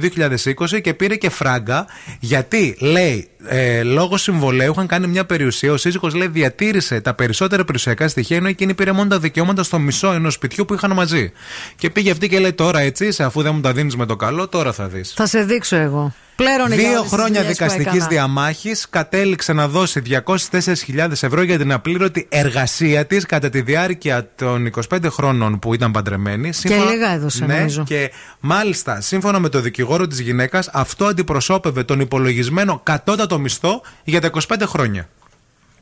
2020 0.75 0.81
και 0.81 0.93
πήρε 0.93 1.15
και 1.15 1.29
φράγκα. 1.29 1.85
Γιατί, 2.19 2.77
λέει, 2.79 3.29
ε, 3.47 3.83
λόγω 3.83 4.17
συμβολέου 4.17 4.71
είχαν 4.71 4.87
κάνει 4.87 5.07
μια 5.07 5.25
περιουσία. 5.25 5.71
Ο 5.71 5.77
σύζυγος 5.77 6.13
λέει 6.13 6.27
διατήρησε 6.27 7.01
τα 7.01 7.13
περισσότερα 7.13 7.63
περιουσιακά 7.63 8.07
στοιχεία, 8.07 8.37
ενώ 8.37 8.47
εκείνη 8.47 8.73
πήρε 8.73 8.91
μόνο 8.91 9.09
τα 9.09 9.19
δικαιώματα 9.19 9.63
στο 9.63 9.79
μισό 9.79 10.11
ενός 10.11 10.33
σπιτιού 10.33 10.65
που 10.65 10.73
είχαν 10.73 10.91
μαζί. 10.91 11.31
Και 11.75 11.89
πήγε 11.89 12.11
αυτή 12.11 12.29
και 12.29 12.39
λέει: 12.39 12.53
Τώρα 12.53 12.79
έτσι, 12.79 13.05
είσαι, 13.05 13.23
αφού 13.23 13.41
δεν 13.41 13.55
μου 13.55 13.61
τα 13.61 13.71
δίνεις 13.71 13.95
με 13.95 14.05
το 14.05 14.15
καλό, 14.15 14.47
τώρα 14.47 14.73
θα 14.73 14.87
δεις. 14.87 15.13
Θα 15.15 15.25
σε 15.25 15.43
δείξω 15.43 15.75
εγώ. 15.75 16.13
Πλέρωνε 16.35 16.75
για 16.75 16.83
Δύο 16.83 16.97
όλες 16.97 17.01
τις 17.01 17.11
χρόνια 17.11 17.41
δουλειές 17.41 17.57
που 17.57 17.63
δικαστικής 17.63 17.93
έκανα. 17.93 18.07
διαμάχης 18.07 18.89
κατέληξε 18.89 19.53
να 19.53 19.67
δώσει 19.67 20.01
204.000 20.05 21.11
ευρώ 21.21 21.41
για 21.41 21.57
την 21.57 21.71
απλήρωτη 21.71 22.25
εργασία 22.29 23.05
της 23.05 23.25
κατά 23.25 23.49
τη 23.49 23.61
διάρκεια 23.61 24.29
των 24.35 24.71
25 24.89 24.97
χρόνων 25.09 25.59
που 25.59 25.73
ήταν 25.73 25.91
παντρεμένη. 25.91 26.49
λίγα 26.63 27.11
έδωσε, 27.13 27.45
ναι, 27.45 27.55
νομίζω. 27.55 27.83
Και 27.83 28.11
μάλιστα, 28.39 29.01
σύμφωνα 29.01 29.39
με 29.39 29.49
το 29.49 29.61
δικηγόρο 29.61 30.07
της 30.07 30.19
γυναίκας, 30.19 30.69
αυτό 30.73 31.05
αντιπροσώπευε 31.05 31.83
τον 31.83 31.99
υπολογισμένο 31.99 32.79
κατώτατο 32.83 33.39
μισθό 33.39 33.81
για 34.03 34.21
τα 34.21 34.27
25 34.27 34.61
χρόνια. 34.65 35.09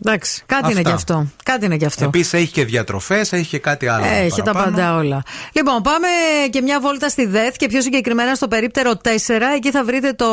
Εντάξει, 0.06 0.44
κάτι 0.46 0.64
είναι 0.72 0.80
Αυτά. 0.80 0.90
και 0.90 0.96
αυτό. 0.96 1.28
Κάτι 1.44 1.66
είναι 1.66 1.78
και 1.78 1.86
αυτό. 1.86 2.04
Επίσης 2.04 2.34
έχει 2.34 2.52
και 2.52 2.66
διατροφές, 2.66 3.34
έχει 3.34 3.48
και 3.48 3.60
κάτι 3.60 3.88
άλλο. 3.88 4.06
Έχει 4.06 4.42
τα 4.42 4.52
παραπάνω. 4.52 4.76
πάντα 4.76 4.96
όλα. 4.96 5.24
Λοιπόν, 5.54 5.82
πάμε 5.82 6.08
και 6.50 6.62
μια 6.62 6.80
βόλτα 6.80 7.10
στη 7.10 7.26
ΔΕΘ 7.26 7.56
και 7.56 7.68
πιο 7.68 7.82
συγκεκριμένα 7.82 8.36
στο 8.36 8.48
περίπτερο 8.48 8.92
4. 9.04 9.10
Εκεί 9.56 9.72
θα 9.72 9.84
βρείτε 9.84 10.14
το 10.14 10.26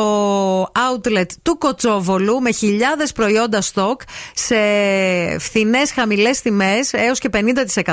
outlet 0.63 1.25
του 1.41 1.57
Κοτσόβολου 1.57 2.41
με 2.41 2.51
χιλιάδες 2.51 3.11
προϊόντα 3.11 3.61
στόκ 3.61 4.01
σε 4.33 4.55
φθηνές 5.39 5.91
χαμηλές 5.91 6.41
τιμές 6.41 6.93
έως 6.93 7.19
και 7.19 7.29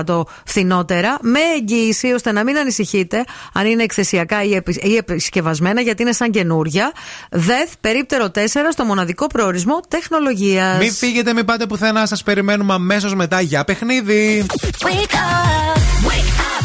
50% 0.05 0.23
φθηνότερα. 0.45 1.19
Με 1.21 1.41
εγγύηση 1.57 2.13
ώστε 2.13 2.33
να 2.33 2.45
μην 2.45 2.59
ανησυχείτε 2.59 3.25
αν 3.53 3.67
είναι 3.67 3.83
εκθεσιακά 3.83 4.43
ή, 4.43 4.55
επι- 4.55 4.85
ή 4.85 4.97
επισκευασμένα 4.97 5.81
γιατί 5.81 6.03
είναι 6.03 6.13
σαν 6.13 6.31
καινούρια. 6.31 6.93
ΔΕΘ 7.31 7.71
περίπτερο 7.81 8.31
4 8.35 8.39
στο 8.73 8.85
μοναδικό 8.85 9.27
προορισμό 9.27 9.81
τεχνολογίας. 9.89 10.79
Μην 10.79 10.93
φύγετε, 10.93 11.33
μην 11.33 11.45
πάτε 11.45 11.58
πουθενά, 11.67 12.07
σας 12.07 12.23
περιμένουμε 12.23 12.75
αμέσως 12.75 13.15
μετά 13.15 13.41
για 13.41 13.65
παιχνίδι. 13.65 14.47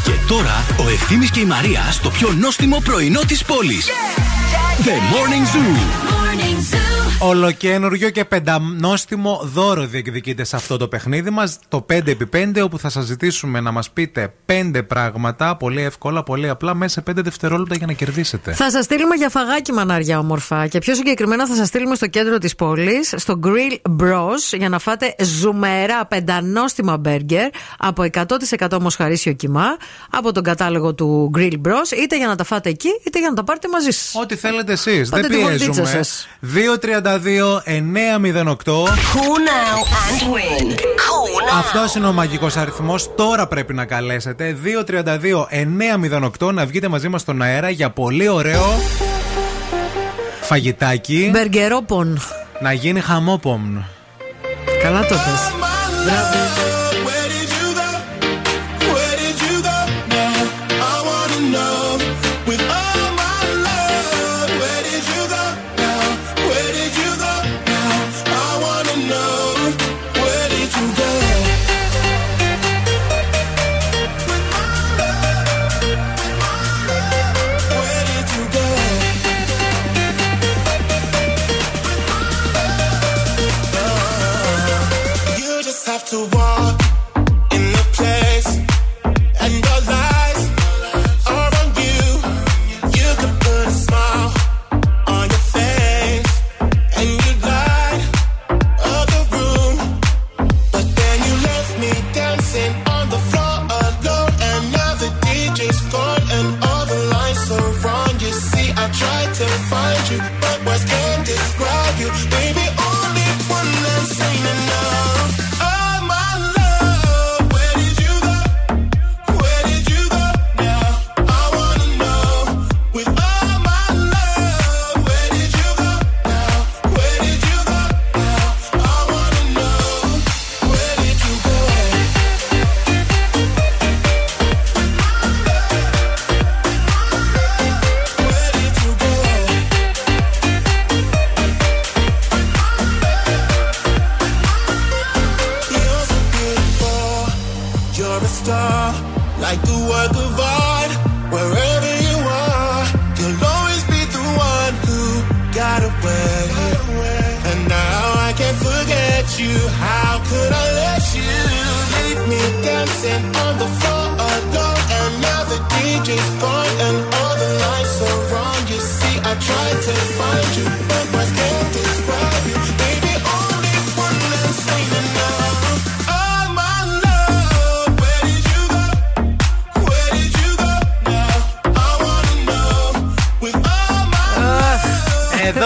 Και 0.04 0.12
τώρα 0.28 0.64
ο 0.86 0.88
Ευθύμης 0.88 1.30
και 1.30 1.40
η 1.40 1.44
Μαρία 1.44 1.88
στο 1.90 2.10
πιο 2.10 2.32
νόστιμο 2.32 2.80
πρωινό 2.84 3.20
της 3.20 3.44
πόλης. 3.44 3.86
The 4.84 4.88
Morning 4.88 5.46
Zoo. 5.54 6.93
Ολοκένουργιο 7.18 8.10
και 8.10 8.24
πεντανόστιμο 8.24 9.40
δώρο 9.44 9.86
διεκδικείται 9.86 10.44
σε 10.44 10.56
αυτό 10.56 10.76
το 10.76 10.88
παιχνίδι 10.88 11.30
μας, 11.30 11.58
το 11.68 11.86
5x5, 11.90 12.62
όπου 12.62 12.78
θα 12.78 12.88
σας 12.88 13.04
ζητήσουμε 13.04 13.60
να 13.60 13.70
μας 13.70 13.90
πείτε 13.90 14.32
5 14.46 14.82
πράγματα 14.86 15.56
πολύ 15.56 15.82
εύκολα, 15.82 16.22
πολύ 16.22 16.48
απλά, 16.48 16.74
μέσα 16.74 16.92
σε 16.92 17.00
5 17.00 17.22
δευτερόλεπτα 17.22 17.74
για 17.74 17.86
να 17.86 17.92
κερδίσετε. 17.92 18.52
Θα 18.52 18.70
σας 18.70 18.84
στείλουμε 18.84 19.14
για 19.14 19.28
φαγάκι 19.28 19.72
μανάρια 19.72 20.18
όμορφα 20.18 20.66
και 20.66 20.78
πιο 20.78 20.94
συγκεκριμένα 20.94 21.46
θα 21.46 21.54
σας 21.54 21.68
στείλουμε 21.68 21.94
στο 21.94 22.06
κέντρο 22.06 22.38
της 22.38 22.54
πόλης, 22.54 23.14
στο 23.16 23.40
Grill 23.44 24.02
Bros, 24.02 24.56
για 24.56 24.68
να 24.68 24.78
φάτε 24.78 25.14
ζουμερά 25.20 26.06
πεντανόστιμα 26.06 26.96
μπέργκερ 26.96 27.48
από 27.78 28.02
100% 28.02 28.78
μοσχαρίσιο 28.80 29.32
κοιμά, 29.32 29.76
από 30.10 30.32
τον 30.32 30.42
κατάλογο 30.42 30.94
του 30.94 31.30
Grill 31.36 31.52
Bros, 31.52 31.96
είτε 32.02 32.16
για 32.16 32.26
να 32.26 32.36
τα 32.36 32.44
φάτε 32.44 32.68
εκεί, 32.68 32.88
είτε 33.06 33.18
για 33.18 33.28
να 33.28 33.34
τα 33.34 33.44
πάρτε 33.44 33.68
μαζί 33.68 33.90
σας. 33.90 34.14
Ό,τι 34.22 34.36
θέλετε 34.36 34.72
εσείς. 34.72 35.08
Δεν 35.08 35.26
πιέζουμε. 35.26 36.00
2.30 36.40 37.13
αυτός 41.58 41.94
είναι 41.94 42.06
ο 42.06 42.12
μαγικός 42.12 42.56
αριθμός. 42.56 43.14
Τώρα 43.14 43.46
πρέπει 43.46 43.74
να 43.74 43.84
καλέσετε. 43.84 44.56
232-908 46.40 46.52
να 46.52 46.66
βγείτε 46.66 46.88
μαζί 46.88 47.08
μας 47.08 47.20
στον 47.20 47.42
αέρα 47.42 47.70
για 47.70 47.90
πολύ 47.90 48.28
ωραίο 48.28 48.64
φαγητάκι. 50.40 51.28
Μπεργκερόπον. 51.32 52.20
Να 52.60 52.72
γίνει 52.72 53.00
χαμόπομ. 53.00 53.78
Καλά 54.82 55.00
το 55.00 55.14
πες. 55.14 55.64
You 56.06 56.83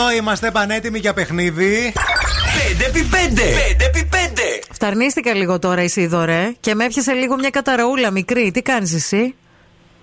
Εδώ 0.09 0.17
είμαστε 0.17 0.51
πανέτοιμοι 0.51 0.99
για 0.99 1.15
παιχνίδι. 1.15 1.93
5x5. 1.95 3.39
5x5. 3.39 4.39
Φταρνίστηκα 4.73 5.35
λίγο 5.35 5.59
τώρα 5.59 5.81
εσύ 5.81 6.07
δωρε 6.07 6.53
και 6.61 6.75
με 6.75 6.85
έπιασε 6.85 7.13
λίγο 7.13 7.35
μια 7.37 7.51
καταραούλα 7.51 8.11
μικρή. 8.11 8.51
Τι 8.51 8.63
κάνεις 8.63 8.95
εσύ; 8.95 9.35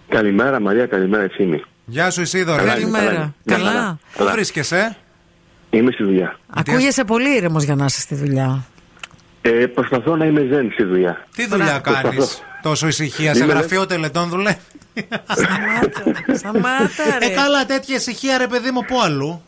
Καλημέρα 0.09 0.59
Μαρία, 0.59 0.85
καλημέρα 0.85 1.23
Ευθύμη. 1.23 1.63
Γεια 1.85 2.09
σου 2.09 2.21
Ισίδωρα. 2.21 2.63
Καλημέρα. 2.63 3.33
Καλά. 3.45 3.99
Πού 4.17 4.23
βρίσκεσαι; 4.31 4.95
Είμαι 5.69 5.91
στη 5.91 6.03
δουλειά. 6.03 6.39
Ακούγεσαι 6.49 7.03
πολύ 7.03 7.35
ήρεμος 7.35 7.63
για 7.63 7.75
να 7.75 7.85
είσαι 7.85 7.99
στη 7.99 8.15
δουλειά. 8.15 8.65
Ε, 9.41 9.49
προσπαθώ 9.49 10.15
να 10.15 10.25
είμαι 10.25 10.47
ζεν 10.51 10.69
στη 10.73 10.83
δουλειά. 10.83 11.25
Τι 11.35 11.47
δουλειά 11.47 11.81
Προσπαθώ. 11.81 12.07
κάνεις; 12.09 12.43
Τόσο 12.61 12.87
ησυχία, 12.87 13.33
σε 13.33 13.43
Είμαι, 13.43 13.53
γραφείο 13.53 13.85
τελετών 13.85 14.29
δουλεύεις; 14.29 14.61
Σταμάτα 16.33 17.19
ρε. 17.19 17.25
Ε, 17.25 17.29
καλά, 17.29 17.65
τέτοια 17.65 17.95
ησυχία, 17.95 18.37
ρε 18.37 18.47
παιδί 18.47 18.71
μου, 18.71 18.85
πού 18.85 19.01
αλλού. 19.01 19.41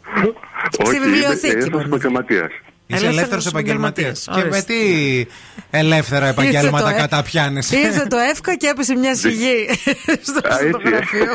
Όχι, 0.80 1.00
βιβλιοθήκη 1.00 1.48
είμαι 1.48 1.48
ελεύθερος 1.48 1.70
μπορεί 1.70 1.90
να 1.90 1.96
επαγγελματίας. 1.96 2.52
Είσαι 2.90 3.00
Ελεύθερος 3.06 3.18
ελεύθερος 3.18 3.46
επαγγελματίας. 3.46 4.28
επαγγελματίας. 4.28 4.66
Και 4.66 4.72
με 4.72 4.74
Ορίστε. 4.74 4.74
τι 4.74 5.78
ελεύθερα 5.78 6.28
επαγγέλματα 6.28 6.78
Ήρθε 6.78 6.90
το, 6.92 6.96
ε. 6.98 7.00
καταπιάνει. 7.02 7.58
Ήρθε 7.72 8.06
το 8.10 8.18
εύκα 8.18 8.56
και 8.56 8.68
έπεσε 8.68 8.96
μια 8.96 9.16
σιγή 9.16 9.70
στο, 10.28 10.48
Α, 10.48 10.52
στο 10.54 10.66
έτσι, 10.66 10.82
ε. 10.84 10.90
γραφείο. 10.90 11.32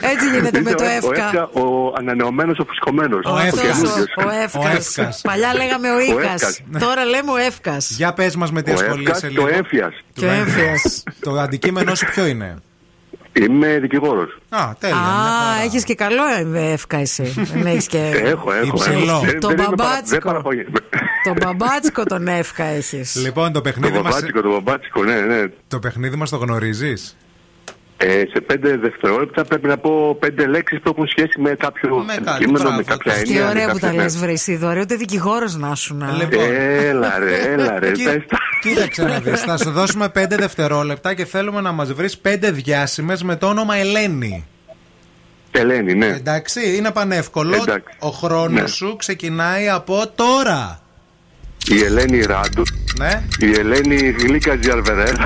Έτσι 0.00 0.30
γίνεται 0.34 0.60
με 0.60 0.74
το 0.74 0.84
Ο 0.84 0.88
εύκα. 0.88 1.24
Εύκα, 1.26 1.42
ο 1.60 1.92
ανανεωμένος, 1.98 2.58
ο 2.58 2.64
φουσκωμένος. 2.64 3.24
Ο 3.24 3.38
Εύκας. 3.38 3.60
καινούριος. 3.60 4.06
Ο 4.16 4.22
Ο 4.26 4.30
Εύκας. 4.42 4.74
Εύκας. 4.96 5.20
Παλιά 5.22 5.54
λέγαμε 5.54 5.90
ο 5.90 5.94
Ο 5.94 6.00
Ίκας. 6.00 6.42
Εύκας. 6.42 6.60
Τώρα 6.80 7.04
λέμε 7.04 7.30
ο 7.30 7.36
Εύκας. 7.36 7.90
Για 7.90 8.12
πες 8.12 8.36
μας 8.36 8.52
με 8.52 8.62
τι 8.62 8.70
Ο 8.70 8.74
ασχολείσαι 8.74 9.00
Εύκας 9.00 9.20
και 9.20 9.28
λίγο. 9.28 9.42
ο 9.44 9.48
Έμφυας. 9.48 9.94
Και 10.12 10.24
ο 10.26 10.30
Έμφυας. 10.30 11.02
Το 11.20 11.30
αντικείμενό 11.40 11.94
σου 11.94 12.06
ποιο 12.06 12.26
είναι; 12.26 12.56
Είμαι 13.32 13.78
δικηγόρος. 13.80 14.38
Α, 14.48 14.68
τέλεια. 14.78 14.96
μια 14.96 15.04
Α, 15.06 15.10
χαρά. 15.10 15.62
έχεις 15.64 15.84
και 15.84 15.94
καλό 15.94 16.22
Εύκα 16.54 16.96
εσύ. 16.96 17.22
Δεν 17.54 17.66
έχεις 17.66 17.86
και... 17.86 17.98
Έχω, 18.24 18.52
έχω. 18.52 18.66
Υψηλό. 18.66 19.10
έχω. 19.10 19.20
Δεν- 19.24 19.40
Το 19.40 19.48
δεν 19.48 19.56
είμαι 19.58 19.66
παρα- 19.66 19.76
μπαμπάτσικο. 19.76 20.08
Δεν 20.10 20.20
παραπονιέμαι. 20.20 20.78
Το 21.24 21.34
μπαμπάτσκο 21.44 22.04
τον 22.04 22.28
Εύκα 22.28 22.64
έχεις. 22.64 23.16
Λοιπόν, 23.16 23.46
το 23.46 23.52
Το 23.52 23.60
παιχνίδι 23.60 23.94
μα 23.94 24.00
μπαμπάτσικο, 24.02 24.40
το 24.40 24.48
μπαμπάτσικο, 24.50 25.02
ναι, 25.04 25.20
ναι. 25.20 25.44
το, 25.68 25.78
παιχνίδι 25.78 26.16
μας 26.16 26.30
το 26.30 26.36
γνωρίζεις; 26.36 27.16
Ε, 27.96 28.22
σε 28.32 28.40
πέντε 28.46 28.76
δευτερόλεπτα 28.76 29.44
πρέπει 29.44 29.66
να 29.66 29.76
πω 29.78 30.16
πέντε 30.20 30.46
λέξεις 30.46 30.80
που 30.80 30.88
έχουν 30.88 31.06
σχέση 31.08 31.40
με 31.40 31.50
κάποιο 31.50 31.96
Με 32.06 32.14
κάτι, 32.24 32.38
κείμενο, 32.44 32.58
μπράβο. 32.64 32.76
με 32.76 32.82
κάποια 32.82 33.12
Τι 33.12 33.22
Τι 33.22 33.28
έννοια. 33.30 33.44
με 33.44 33.50
ωραία 33.50 33.66
που 33.66 33.72
κάποια- 33.72 33.88
τα 33.88 33.94
ναι. 33.94 34.02
λες 34.02 34.16
βρε 34.18 34.32
εσύ 34.32 34.56
δωρε, 34.56 34.80
ούτε 34.80 34.94
δικηγόρος 34.94 35.56
να 35.56 35.74
σου 35.74 35.96
να. 35.96 36.10
Λοιπόν. 36.12 36.44
Έλα 36.50 37.18
ρε, 37.18 37.36
έλα 37.36 37.78
ρε. 37.78 37.90
Κοί- 38.60 38.74
πες 38.74 38.82
τα. 38.84 38.90
Κοίταξε 38.90 39.02
να 39.02 39.18
δεις, 39.20 39.40
θα 39.40 39.58
σου 39.58 39.70
δώσουμε 39.70 40.08
5 40.08 40.36
δευτερόλεπτα 40.36 41.14
και 41.14 41.24
θέλουμε 41.24 41.60
να 41.60 41.72
μας 41.72 41.92
βρεις 41.92 42.18
5 42.18 42.50
διάσημες 42.52 43.22
με 43.22 43.36
το 43.36 43.46
όνομα 43.48 43.76
Ελένη. 43.76 44.44
Ελένη, 45.50 45.94
ναι. 45.94 46.06
Εντάξει, 46.06 46.76
είναι 46.76 46.90
πανεύκολο. 46.90 47.54
Εντάξει. 47.54 47.96
Ο 47.98 48.08
χρόνος 48.08 48.60
Ναι. 48.62 48.66
σου 48.68 48.96
ξεκινάει 48.98 49.68
από 49.68 50.02
τώρα. 50.14 50.80
Η 51.66 51.82
Ελένη 51.84 52.20
Ράντου. 52.20 52.62
Ναι. 52.98 53.22
Η 53.38 53.50
Ελένη 53.58 53.96
Γλίκα 54.10 54.58
Τζιαρβερέλ. 54.58 55.16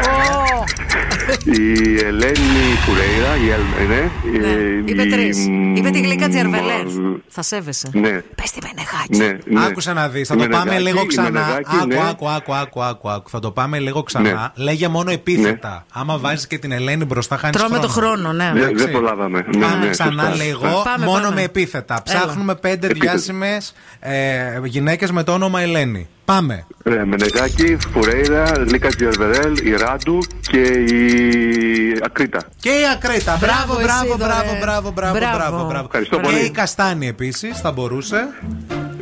Η 1.45 1.99
Ελένη 2.05 2.65
Φουρέιρα. 2.85 3.37
Η 3.47 3.51
Ελ- 3.51 3.89
ναι. 3.89 4.11
Ναι, 4.39 4.47
Η- 4.47 4.83
είπε 4.87 5.03
η- 5.03 5.09
τρεις. 5.11 5.47
Είπε 5.75 5.91
τη 5.91 6.01
γλυκά 6.01 6.27
μ, 6.27 6.31
Τζιαρβελέρ. 6.31 6.85
Θα 7.29 7.43
σέβεσαι. 7.43 7.89
Ναι. 7.93 8.11
Πες 8.11 8.51
τη 8.51 8.59
Μενεγάκη. 8.63 9.17
Ναι, 9.49 9.59
ναι. 9.61 9.67
Άκουσα 9.67 9.93
να 9.93 10.09
δεις, 10.09 10.29
θα 10.29 10.35
Η 10.35 10.39
το 10.39 10.47
πάμε 10.49 10.65
Μενεγάκη, 10.65 10.83
λίγο 10.93 11.03
η 11.03 11.07
ξανά. 11.07 11.31
Μενεγάκη, 11.31 11.77
Άκου, 11.77 11.87
ναι. 11.87 11.97
άκου, 12.09 12.29
άκου, 12.29 12.55
άκου, 12.55 12.83
άκου, 12.83 13.11
άκου. 13.11 13.31
Θα 13.31 13.39
το 13.39 13.51
πάμε 13.51 13.79
λίγο 13.79 14.03
ξανά. 14.03 14.53
Λέγε 14.55 14.89
μόνο 14.89 15.11
επίθετα. 15.11 15.87
Άμα 15.93 16.19
βάζεις 16.19 16.47
και 16.47 16.59
την 16.59 16.73
Ελένη 16.73 17.05
μπροστά, 17.05 17.37
χάνεις 17.37 17.57
Τρώμε 17.57 17.79
το 17.79 17.89
χρόνο. 17.89 18.15
χρόνο, 18.15 18.33
ναι. 18.33 18.51
Δεν, 18.53 18.57
Εντάξει. 18.63 18.85
δεν 18.85 18.93
προλάβαμε. 18.93 19.45
Ναι, 19.55 19.67
Πάμε 19.67 19.85
ναι, 19.85 19.91
ξανά 19.91 20.23
σωστά. 20.29 20.45
λίγο, 20.45 20.83
Πάμε, 20.85 21.05
μόνο 21.05 21.23
πάμε. 21.23 21.35
με 21.35 21.43
επίθετα. 21.43 22.03
Ψάχνουμε 22.05 22.55
πέντε 22.55 22.87
Επίθετα. 22.87 23.11
διάσημες 23.13 23.75
ε, 24.01 24.61
γυναίκες 24.65 25.11
με 25.11 25.23
το 25.23 25.33
όνομα 25.33 25.61
Ελένη. 25.61 26.09
Πάμε. 26.25 26.67
Ρε, 26.85 27.05
Μενεγάκη, 27.05 27.77
Φουρέιρα, 27.93 28.59
Λίκα 28.71 28.89
Τζιαρβερέλ, 28.89 29.57
η 29.67 29.75
Ράντου 29.77 30.19
και 30.41 30.59
η 30.61 32.01
Ακρίτα. 32.05 32.39
Και 32.61 32.69
η 32.69 32.83
Ακρίτα. 32.95 33.37
Μπράβο, 33.41 33.83
Μπράβο, 33.83 33.83
μπράβο, 33.83 34.05
εσύ, 34.05 34.17
μπράβο, 34.19 34.45
δωρε. 34.49 34.59
μπράβο, 34.61 34.91
μπράβο, 34.91 35.19
Μπράβο. 35.19 35.37
μπράβο, 35.37 35.67
μπράβο. 35.67 35.85
Ευχαριστώ 35.85 36.17
Και 36.17 36.23
πολύ. 36.23 36.39
η 36.45 36.51
Καστάνη 36.51 37.07
επίσης 37.09 37.61
θα 37.61 37.73
μπορούσε. 37.73 38.29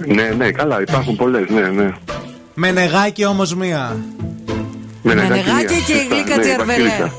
Ναι, 0.07 0.23
ναι, 0.36 0.51
καλά, 0.51 0.81
υπάρχουν 0.81 1.17
πολλές, 1.17 1.49
ναι, 1.49 1.60
ναι. 1.68 1.92
Menεγάκι 2.57 3.25
όμως 3.28 3.55
μία. 3.55 3.97
Μενεγάκη 5.02 5.51
μία, 5.51 5.62
και 5.65 5.75
η 5.75 5.97
σωστά, 5.99 6.15
Γλίκα 6.15 6.36
ναι, 6.36 6.42
Τζιαρβελέρ. 6.42 6.67
Βασίλισσα. 6.89 7.12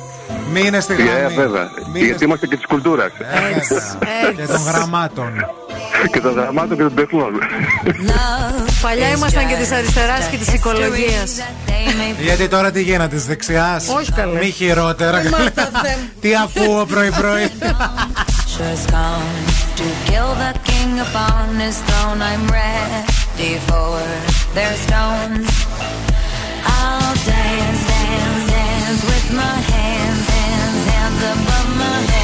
Μείνε 0.54 0.80
στη 0.80 0.94
Ε, 0.94 0.96
γραμμή. 1.04 1.36
βέβαια. 1.36 1.70
Μείνε 1.94 2.06
Γιατί 2.06 2.24
είμαστε 2.24 2.48
και 2.48 2.56
της 2.56 2.66
κουλτούρας. 2.66 3.12
Και 4.36 4.46
των 4.48 4.62
γραμμάτων. 4.62 5.30
Και 6.12 6.20
των 6.20 6.34
δραμάτων 6.34 6.78
και 6.78 6.84
των 6.84 6.96
τεχνών. 6.96 7.34
Παλιά 8.82 9.10
ήμασταν 9.10 9.48
και 9.48 9.56
της 9.56 9.72
αριστεράς 9.72 10.28
και 10.32 10.38
της 10.38 10.54
οικολογίας. 10.54 11.32
Γιατί 12.22 12.48
τώρα 12.48 12.72
τι 12.72 12.82
γίνεται, 12.82 13.16
της 13.16 13.26
δεξιάς; 13.26 13.88
Όχι, 13.98 14.12
καλέ. 14.12 14.40
Μη 14.40 14.50
χειρότερα. 14.50 15.20
Ε, 15.20 15.30
Μάρτα, 15.30 15.70
Θεέ 15.84 15.96
μου. 16.02 16.10
Τι 16.22 16.30
ακούω 16.36 16.86
πρωί-πρωί; 16.86 17.50
Just 18.58 18.86
come 18.96 19.30
to 19.80 19.86
kill 20.08 20.32
the 20.44 20.54
king 20.70 20.92
upon 21.08 21.46
his 21.66 21.78
throne. 21.88 22.20
I'm 22.32 22.46
ready 22.60 23.54
for 23.68 23.94
their 24.56 24.74
stones. 24.86 25.48
I'll 26.76 27.16
dance, 27.32 27.82
dance, 27.92 28.44
dance 28.56 29.02
with 29.12 29.28
my 29.42 29.58
hands, 29.74 30.26
hands, 30.38 30.82
hands 30.92 31.22
above 31.34 31.70
my 31.84 31.98
head, 32.02 32.12
head, 32.14 32.23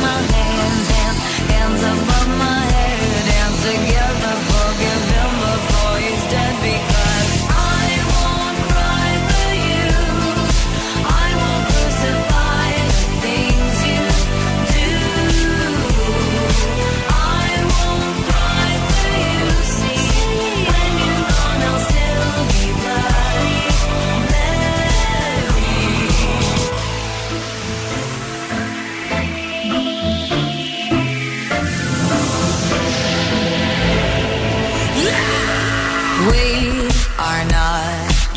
my 0.00 0.22
hand 0.32 0.43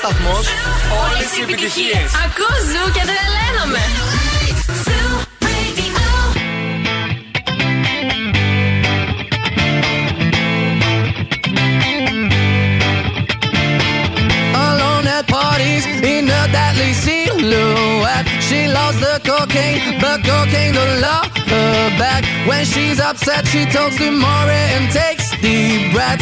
σταθμό. 0.00 0.36
Όλε 1.02 1.24
οι 1.36 1.42
επιτυχίε. 1.42 2.00
Ακούς 2.24 2.62
ζου 2.72 2.84
και 2.96 3.02
τρελαίνομαι. 3.08 3.82
Alone 14.66 15.08
at 15.16 15.24
parties 15.36 15.84
in 16.14 16.24
a 16.40 16.42
deadly 16.56 16.92
silhouette. 17.04 18.26
She 18.46 18.60
loves 18.76 18.98
the 19.06 19.14
cocaine, 19.30 19.80
but 20.02 20.18
cocaine 20.28 20.72
don't 20.78 20.96
love 21.08 21.28
her 21.52 21.84
back. 22.02 22.22
When 22.48 22.62
she's 22.72 22.98
upset, 23.08 23.42
she 23.52 23.62
talks 23.74 23.96
to 24.00 24.08
Maury 24.22 24.64
and 24.76 24.86
takes 25.00 25.26
deep 25.44 25.82
breaths. 25.94 26.21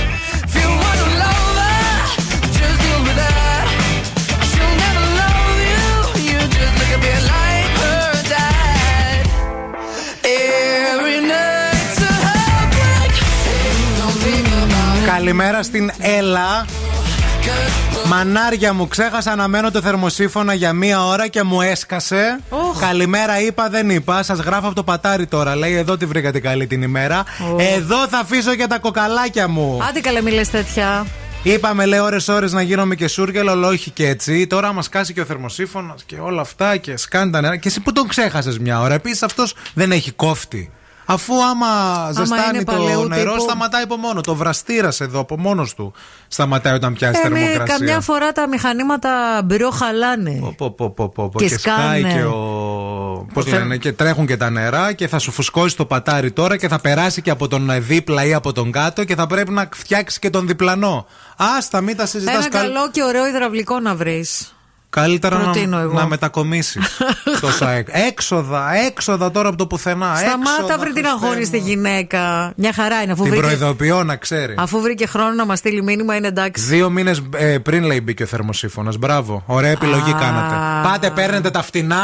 Καλημέρα 15.21 15.63
στην 15.63 15.91
Έλα. 15.99 16.65
Μανάρια 18.07 18.73
μου, 18.73 18.87
ξέχασα 18.87 19.35
να 19.35 19.47
μένω 19.47 19.71
το 19.71 19.81
θερμοσύφωνα 19.81 20.53
για 20.53 20.73
μία 20.73 21.05
ώρα 21.05 21.27
και 21.27 21.43
μου 21.43 21.61
έσκασε. 21.61 22.39
Καλημέρα, 22.79 23.41
είπα, 23.41 23.69
δεν 23.69 23.89
είπα. 23.89 24.23
Σας 24.23 24.39
γράφω 24.39 24.65
από 24.65 24.75
το 24.75 24.83
πατάρι 24.83 25.25
τώρα. 25.25 25.55
Λέει, 25.55 25.75
εδώ 25.75 25.97
τη 25.97 26.05
βρήκα 26.05 26.31
την 26.31 26.41
καλή 26.41 26.67
την 26.67 26.81
ημέρα. 26.81 27.23
Εδώ 27.75 28.07
θα 28.07 28.17
αφήσω 28.17 28.55
και 28.55 28.67
τα 28.67 28.79
κοκαλάκια 28.79 29.47
μου. 29.47 29.79
Άντε 29.89 29.99
καλέ 29.99 30.21
μιλές 30.21 30.49
τέτοια. 30.49 31.05
Είπαμε, 31.43 31.85
λέει, 31.85 31.99
ώρε-ώρε 31.99 32.47
να 32.49 32.61
γίνομαι 32.61 32.95
και 32.95 33.07
σούργελο, 33.07 33.51
αλλά 33.51 33.67
όχι 33.67 33.89
και 33.89 34.07
έτσι. 34.07 34.47
Τώρα 34.47 34.73
μα 34.73 34.81
κάσει 34.89 35.13
και 35.13 35.21
ο 35.21 35.25
θερμοσύφωνας 35.25 36.03
και 36.03 36.15
όλα 36.19 36.41
αυτά 36.41 36.77
και 36.77 36.97
σκάνει 36.97 37.31
τα 37.31 37.41
νερά. 37.41 37.57
Και 37.57 37.67
εσύ 37.67 37.79
που 37.79 37.91
τον 37.91 38.07
ξέχασες 38.07 38.59
μια 38.59 38.81
ώρα. 38.81 38.93
Επίσης 38.93 39.23
αυτός 39.23 39.53
δεν 39.73 39.91
έχει 39.91 40.11
κόφτη. 40.11 40.71
Αφού 41.13 41.43
άμα 41.43 41.67
ζεστάνει 42.11 42.41
είναι 42.53 42.63
το 42.63 42.71
παλαιού 42.71 43.07
νερό, 43.07 43.31
τύπου. 43.31 43.43
σταματάει 43.43 43.83
από 43.83 43.95
μόνο. 43.97 44.21
Το 44.21 44.35
βραστήρας 44.35 45.01
εδώ 45.01 45.19
από 45.19 45.39
μόνος 45.39 45.73
του 45.73 45.93
σταματάει 46.27 46.73
όταν 46.73 46.93
πιάσει 46.93 47.21
Ε, 47.25 47.29
με 47.29 47.39
θερμοκρασία. 47.39 47.75
καμιά 47.77 48.01
φορά 48.01 48.31
τα 48.31 48.47
μηχανήματα 48.47 49.41
μπριό 49.45 49.69
χαλάνε. 49.69 50.31
Πω, 50.57 50.71
πω, 50.71 50.89
πω, 50.89 51.09
πω, 51.09 51.29
πω. 51.29 51.39
Και 51.39 51.47
Και, 51.47 51.57
σκάει 51.57 51.99
σκάνε. 51.99 52.13
και 52.13 52.23
ο. 52.23 53.25
Πώς 53.33 53.45
Το 53.45 53.51
λένε, 53.51 53.77
και 53.77 53.91
τρέχουν 53.93 54.25
και 54.25 54.37
τα 54.37 54.49
νερά 54.49 54.93
και 54.93 55.07
θα 55.07 55.19
σου 55.19 55.31
φουσκώσει 55.31 55.75
το 55.77 55.85
πατάρι 55.85 56.31
τώρα 56.31 56.57
και 56.57 56.67
θα 56.67 56.79
περάσει 56.79 57.21
και 57.21 57.29
από 57.29 57.47
τον 57.47 57.69
δίπλα 57.79 58.25
ή 58.25 58.33
από 58.33 58.51
τον 58.53 58.71
κάτω 58.71 59.03
και 59.03 59.15
θα 59.15 59.27
πρέπει 59.27 59.51
να 59.51 59.69
φτιάξει 59.73 60.19
και 60.19 60.29
τον 60.29 60.47
διπλανό. 60.47 61.05
Άστα, 61.57 61.81
μην 61.81 61.97
τα 61.97 62.05
συζητάς 62.05 62.35
Ένα 62.35 62.49
καλό 62.49 62.89
και 62.91 63.03
ωραίο 63.03 63.27
υδραυλικό 63.27 63.79
να 63.79 63.95
βρεις. 63.95 64.55
Καλύτερα 64.93 65.37
Προτείνω 65.39 65.75
να, 65.77 65.81
εγώ. 65.83 65.93
να 65.93 66.07
μετακομίσεις. 66.07 67.01
τόσα 67.41 67.71
έκ- 67.71 67.87
έξοδα, 68.09 68.73
έξοδα 68.75 69.31
τώρα 69.31 69.47
από 69.47 69.57
το 69.57 69.67
πουθενά. 69.67 70.15
Σταμάτα 70.15 70.51
έξοδα, 70.51 70.77
βρει 70.77 70.91
την 70.91 71.03
Χριστέ 71.05 71.09
αγχώνη 71.25 71.45
στη 71.45 71.57
μου. 71.59 71.67
γυναίκα. 71.67 72.53
Μια 72.55 72.73
χαρά 72.73 73.01
είναι. 73.01 73.11
Αφού 73.11 73.21
Την 73.23 73.31
βρήκε, 73.31 73.45
προειδοποιώ 73.47 74.03
να 74.03 74.15
ξέρει. 74.15 74.55
αφού 74.57 74.81
βρήκε 74.81 75.05
χρόνο 75.07 75.33
να 75.33 75.45
μας 75.45 75.59
στείλει 75.59 75.83
μήνυμα, 75.83 76.15
είναι 76.15 76.27
εντάξει. 76.27 76.63
Δύο 76.63 76.89
μήνες 76.89 77.21
πριν 77.63 77.83
λέει 77.83 78.01
μπήκε 78.03 78.23
ο 78.23 78.25
θερμοσύφωνας. 78.25 78.97
Μπράβο. 78.97 79.43
Ωραία 79.45 79.71
επιλογή 79.71 80.11
Α. 80.11 80.17
κάνατε. 80.19 80.55
Πάτε, 80.89 81.09
παίρνετε 81.09 81.49
τα 81.49 81.61
φτηνά, 81.63 82.03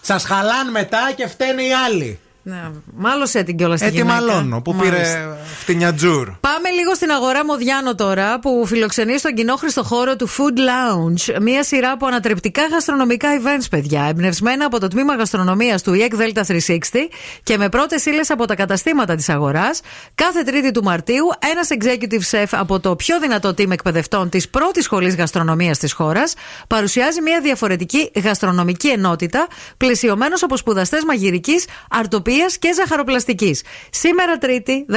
σας 0.00 0.24
χαλάν 0.24 0.70
μετά 0.70 0.98
και 1.16 1.26
φταίνε 1.28 1.62
οι 1.62 1.70
άλλοι. 1.86 2.18
Ναι, 2.42 2.62
μάλωσε 2.96 3.42
την 3.42 3.56
κιόλας 3.56 3.78
στη 3.78 3.88
Ε, 3.88 3.90
τι 3.90 3.96
γυναίκα. 3.96 4.14
μαλώνω, 4.14 4.60
που 4.62 4.72
Μάλιστα. 4.72 4.96
πήρε 4.96 5.28
φτηνιατζούρ. 5.60 6.28
Πάμε 6.40 6.68
λίγο 6.70 6.94
στην 6.94 7.10
αγορά 7.10 7.44
Μοδιάνο 7.44 7.94
τώρα, 7.94 8.38
που 8.38 8.62
φιλοξενεί 8.66 9.18
στον 9.18 9.34
κοινόχρηστο 9.34 9.82
χώρο 9.84 10.16
του 10.16 10.28
Food 10.28 10.58
Lounge 10.58 11.40
μία 11.40 11.64
σειρά 11.64 11.90
από 11.90 12.06
ανατρεπτικά 12.06 12.66
γαστρονομικά 12.66 13.28
events, 13.42 13.64
παιδιά. 13.70 14.04
Εμπνευσμένα 14.04 14.64
από 14.66 14.80
το 14.80 14.88
τμήμα 14.88 15.14
γαστρονομίας 15.14 15.82
του 15.82 15.92
EEC 15.94 16.20
Delta 16.20 16.42
360 16.46 17.08
και 17.42 17.58
με 17.58 17.68
πρώτες 17.68 18.06
ύλες 18.06 18.30
από 18.30 18.44
τα 18.46 18.54
καταστήματα 18.54 19.14
της 19.14 19.28
αγοράς. 19.28 19.80
Κάθε 20.14 20.42
Τρίτη 20.42 20.70
του 20.70 20.82
Μαρτίου, 20.82 21.24
ένας 21.52 21.68
executive 21.78 22.36
chef 22.36 22.46
από 22.50 22.80
το 22.80 22.96
πιο 22.96 23.20
δυνατό 23.20 23.48
team 23.48 23.70
εκπαιδευτών 23.70 24.28
της 24.28 24.48
πρώτης 24.48 24.84
σχολής 24.84 25.14
γαστρονομίας 25.16 25.78
της 25.78 25.92
χώρας 25.92 26.34
παρουσιάζει 26.66 27.20
μία 27.22 27.40
διαφορετική 27.40 28.10
γαστρονομική 28.24 28.88
ενότητα, 28.88 29.46
πλαισιωμένος 29.76 30.42
από 30.42 30.56
σπουδαστές 30.56 31.04
μαγειρικής, 31.06 31.64
αρτοπία 31.90 32.28
και 32.58 32.72
ζαχαροπλαστικής. 32.74 33.62
Σήμερα 33.90 34.38
Τρίτη, 34.38 34.86
14 34.92 34.96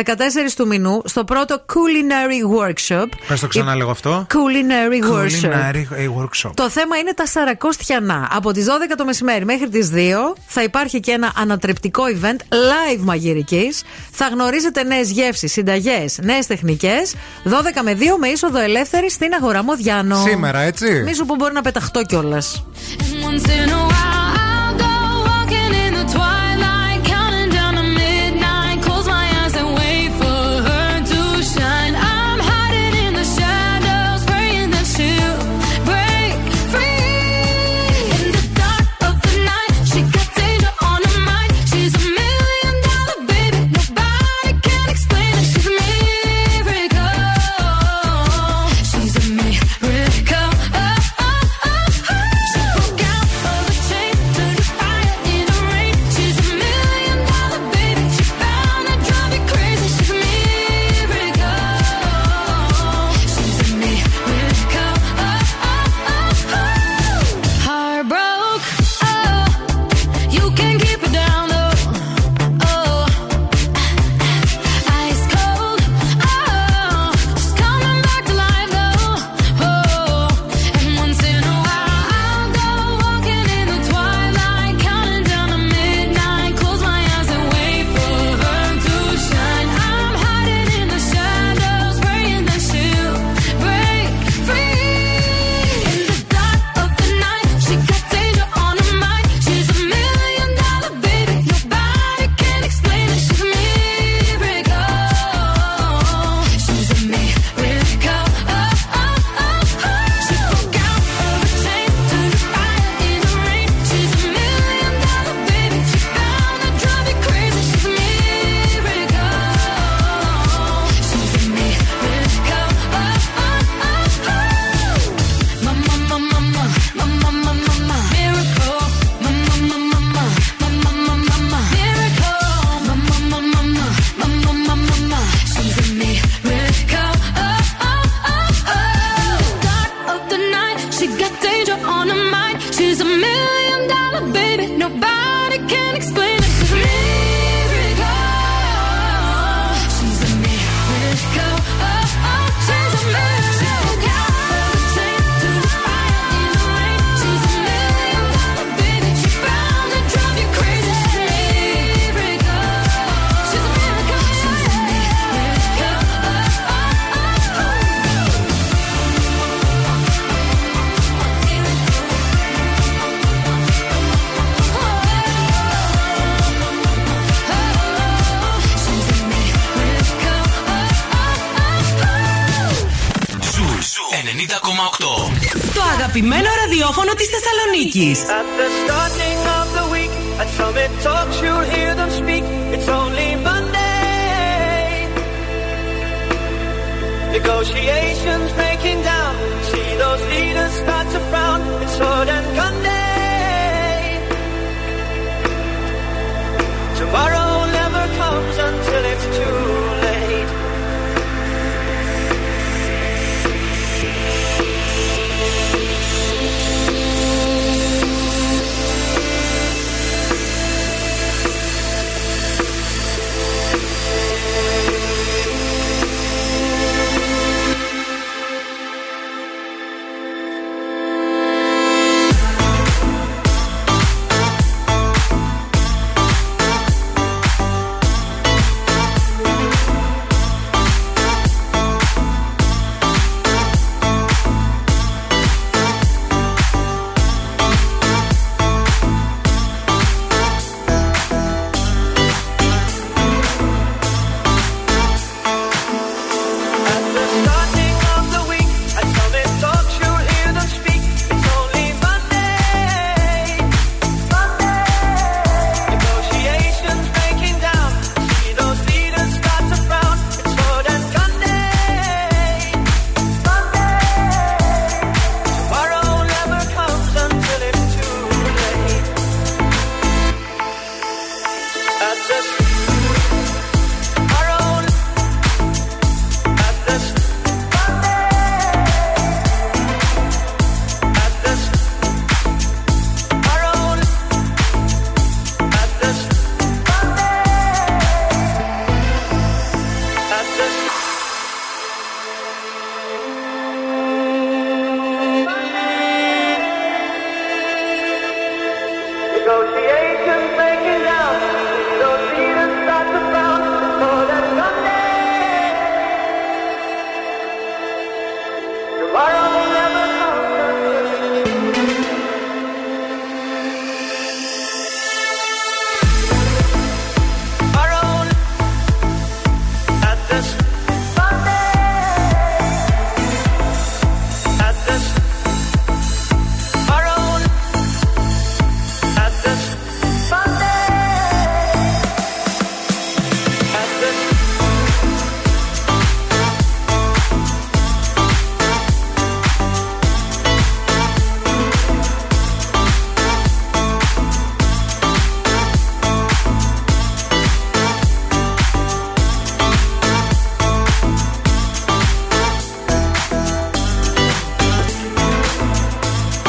του 0.55 0.67
μηνού, 0.67 1.01
στο 1.05 1.23
πρώτο 1.23 1.65
Culinary 1.65 2.59
Workshop. 2.59 3.05
Πες 3.27 3.39
το 3.39 3.47
ξανά 3.47 3.75
λίγο 3.75 3.91
αυτό. 3.91 4.27
Culinary 4.29 5.13
Workshop. 5.13 5.51
Culinary 5.51 5.85
ε, 5.95 6.07
workshop. 6.19 6.51
Το 6.53 6.69
θέμα 6.69 6.97
είναι 6.97 7.13
τα 7.13 7.25
σαρακόστιανά. 7.25 8.27
Από 8.31 8.51
τις 8.51 8.65
12 8.65 8.69
το 8.97 9.05
μεσημέρι 9.05 9.45
μέχρι 9.45 9.69
τις 9.69 9.91
2 9.93 9.97
θα 10.47 10.63
υπάρχει 10.63 10.99
και 10.99 11.11
ένα 11.11 11.33
ανατρεπτικό 11.35 12.03
event 12.03 12.39
live 12.53 12.99
μαγειρικής. 12.99 13.83
Θα 14.11 14.27
γνωρίζετε 14.27 14.83
νέες 14.83 15.11
γεύσεις, 15.11 15.51
συνταγές, 15.51 16.19
νέες 16.21 16.47
τεχνικές. 16.47 17.15
12 17.43 17.81
με 17.83 17.93
2 17.93 18.17
με 18.19 18.27
είσοδο 18.27 18.59
ελεύθερη 18.59 19.11
στην 19.11 19.33
αγορά 19.33 19.63
Μοδιάνο. 19.63 20.23
Σήμερα, 20.27 20.59
έτσι. 20.59 21.01
Μη 21.05 21.13
σου 21.13 21.25
που 21.25 21.35
μπορεί 21.35 21.53
να 21.53 21.61
πεταχτώ 21.61 22.03
κιόλας. 22.03 22.65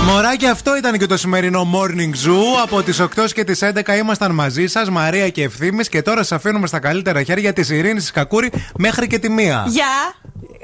Μωράκι, 0.07 0.47
αυτό 0.47 0.77
ήταν 0.77 0.99
και 0.99 1.07
το 1.07 1.17
σημερινό 1.17 1.69
Morning 1.75 2.29
Zoo. 2.29 2.63
Από 2.63 2.83
τις 2.83 3.01
8 3.01 3.33
και 3.33 3.45
τις 3.45 3.63
11 3.63 3.97
ήμασταν 3.97 4.35
μαζί 4.35 4.67
σας, 4.67 4.91
Μαρία 4.91 5.29
και 5.29 5.43
Ευθύμης. 5.43 5.89
Και 5.89 6.03
τώρα 6.03 6.23
σας 6.23 6.33
αφήνουμε 6.33 6.67
στα 6.67 6.79
καλύτερα 6.79 7.23
χέρια 7.23 7.53
της 7.53 7.71
Ειρήνης 7.71 8.05
τη 8.05 8.13
Κακούρη 8.13 8.53
μέχρι 8.79 9.07
και 9.07 9.19
τη 9.19 9.31
μία. 9.31 9.65
Γεια! 9.69 10.15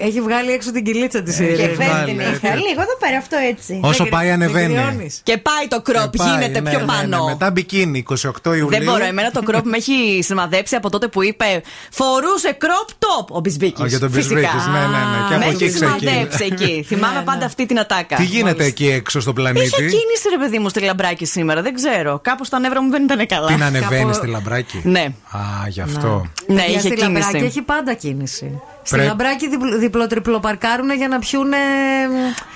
Έχει 0.03 0.21
βγάλει 0.21 0.51
έξω 0.53 0.73
την 0.73 0.85
κυλίτσα 0.85 1.23
της 1.23 1.39
Ειρήνης. 1.39 1.59
Και 1.61 1.67
φες 1.75 1.89
βάλε, 1.89 2.05
την 2.05 2.21
έτσι. 2.21 2.41
είχα. 2.45 2.55
Λίγο 2.55 2.81
εδώ 2.81 2.97
πέρα, 3.01 3.17
αυτό 3.19 3.37
έτσι. 3.51 3.81
Όσο 3.83 4.05
πάει, 4.05 4.31
ανεβαίνει. 4.31 5.11
Και 5.23 5.37
πάει 5.39 5.69
το 5.69 5.83
κρόπ, 5.83 6.15
Ε, 6.15 6.17
πάει, 6.17 6.29
γίνεται 6.31 6.61
ναι, 6.61 6.71
πιο 6.71 6.79
ναι, 6.79 6.85
πάνω. 6.85 7.25
ναι. 7.25 7.31
Μετά 7.33 7.51
μπικίνι, 7.51 8.05
28 8.09 8.17
Ιουλίου. 8.45 8.69
Δεν 8.69 8.83
μπορώ. 8.83 9.05
Εμένα 9.05 9.31
το 9.31 9.43
κρόπ 9.43 9.67
με 9.67 9.77
έχει 9.77 10.21
σημαδέψει 10.23 10.75
από 10.77 10.91
τότε 10.91 11.09
που 11.09 11.23
είπε 11.23 11.63
Φορούσε 11.91 12.57
crop 12.61 12.89
top 12.91 13.27
ο 13.29 13.41
Μπισμπίκης. 13.41 13.85
Α, 13.85 13.87
για 13.87 13.99
τον 13.99 14.11
Μπισμπίκης, 14.11 14.67
ναι, 14.67 14.79
ναι, 14.79 14.87
ναι. 14.87 15.29
Και 15.29 15.35
από 15.35 15.45
με 15.45 15.51
εκεί 15.53 15.65
έχει 15.65 15.73
ξεκίνησε. 15.73 15.99
σημαδέψει 16.07 16.45
εκεί. 16.53 16.85
Θυμάμαι 16.87 17.23
πάντα 17.25 17.45
αυτή 17.47 17.67
την 17.67 17.79
ατάκα. 17.79 18.17
Τι 18.17 18.25
γίνεται 18.25 18.65
εκεί 18.65 18.87
έξω 18.89 19.21
στο 19.21 19.31
Είχε 19.31 19.41
πλανήτη. 19.41 19.71
κίνηση 19.77 20.29
ρε 20.31 20.39
παιδί 20.39 20.59
μου 20.59 20.69
στη 20.69 20.81
Λαμπράκη 20.81 21.25
σήμερα, 21.25 21.63
δεν 21.63 21.75
ξέρω. 21.75 22.19
Κάπως 22.23 22.49
τα 22.49 22.59
νεύρα 22.59 22.83
μου 22.83 22.91
δεν 22.91 23.03
ήταν 23.05 23.27
καλά. 23.27 23.47
Την 23.47 23.63
ανεβαίνει 23.63 24.01
Κάπου- 24.01 24.15
στη 24.15 24.27
Λαμπράκη. 24.27 24.81
Ναι. 24.85 25.01
Α, 25.31 25.69
γι' 25.69 25.81
αυτό. 25.81 26.27
Ναι, 26.47 26.55
Παιδιά, 26.57 26.69
είχε 26.71 26.79
στη 26.79 26.97
Λαμπράκη 26.97 27.27
κίνηση. 27.27 27.45
έχει 27.47 27.63
πάντα 27.63 27.95
κίνηση. 27.95 28.61
Στη 28.91 28.99
Πρέπει- 28.99 29.09
Λαμπράκη 29.21 29.47
διπλο-τριπλο 29.79 30.41
παρκάρουν 30.41 30.91
για 30.91 31.09
να 31.09 31.19
πιούνε. 31.19 31.57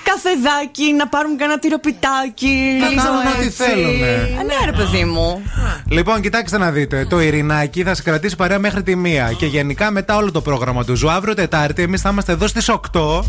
Καφεδάκι, 0.05 0.93
να 0.93 1.09
πάρουν 1.09 1.37
κανένα 1.37 1.59
τυροπιτάκι. 1.59 2.77
Να 2.81 2.89
λίγο 2.89 3.03
κάνουν 3.03 3.19
ό,τι 3.27 3.47
έτσι. 3.47 3.63
θέλουνε. 3.63 4.07
Ε, 4.07 4.43
Ναι, 4.43 4.55
ρε 4.65 4.73
παιδί 4.73 5.05
μου. 5.05 5.43
Λοιπόν, 5.89 6.21
κοιτάξτε 6.21 6.59
να 6.59 6.71
δείτε. 6.71 7.07
Το 7.09 7.21
Ειρηνάκι 7.21 7.83
θα 7.83 7.95
σε 7.95 8.03
κρατήσει 8.03 8.37
παρέα 8.37 8.59
μέχρι 8.59 8.83
τη 8.83 8.97
μία. 8.97 9.33
Και 9.39 9.47
γενικά 9.47 9.91
μετά 9.91 10.17
όλο 10.17 10.31
το 10.31 10.41
πρόγραμμα 10.41 10.85
του 10.85 10.95
Zoo. 10.97 11.11
Αύριο 11.11 11.35
Τετάρτη, 11.35 11.83
εμείς 11.83 12.01
θα 12.01 12.09
είμαστε 12.09 12.33
εδώ 12.33 12.47
στις 12.47 12.69
8. 12.69 13.25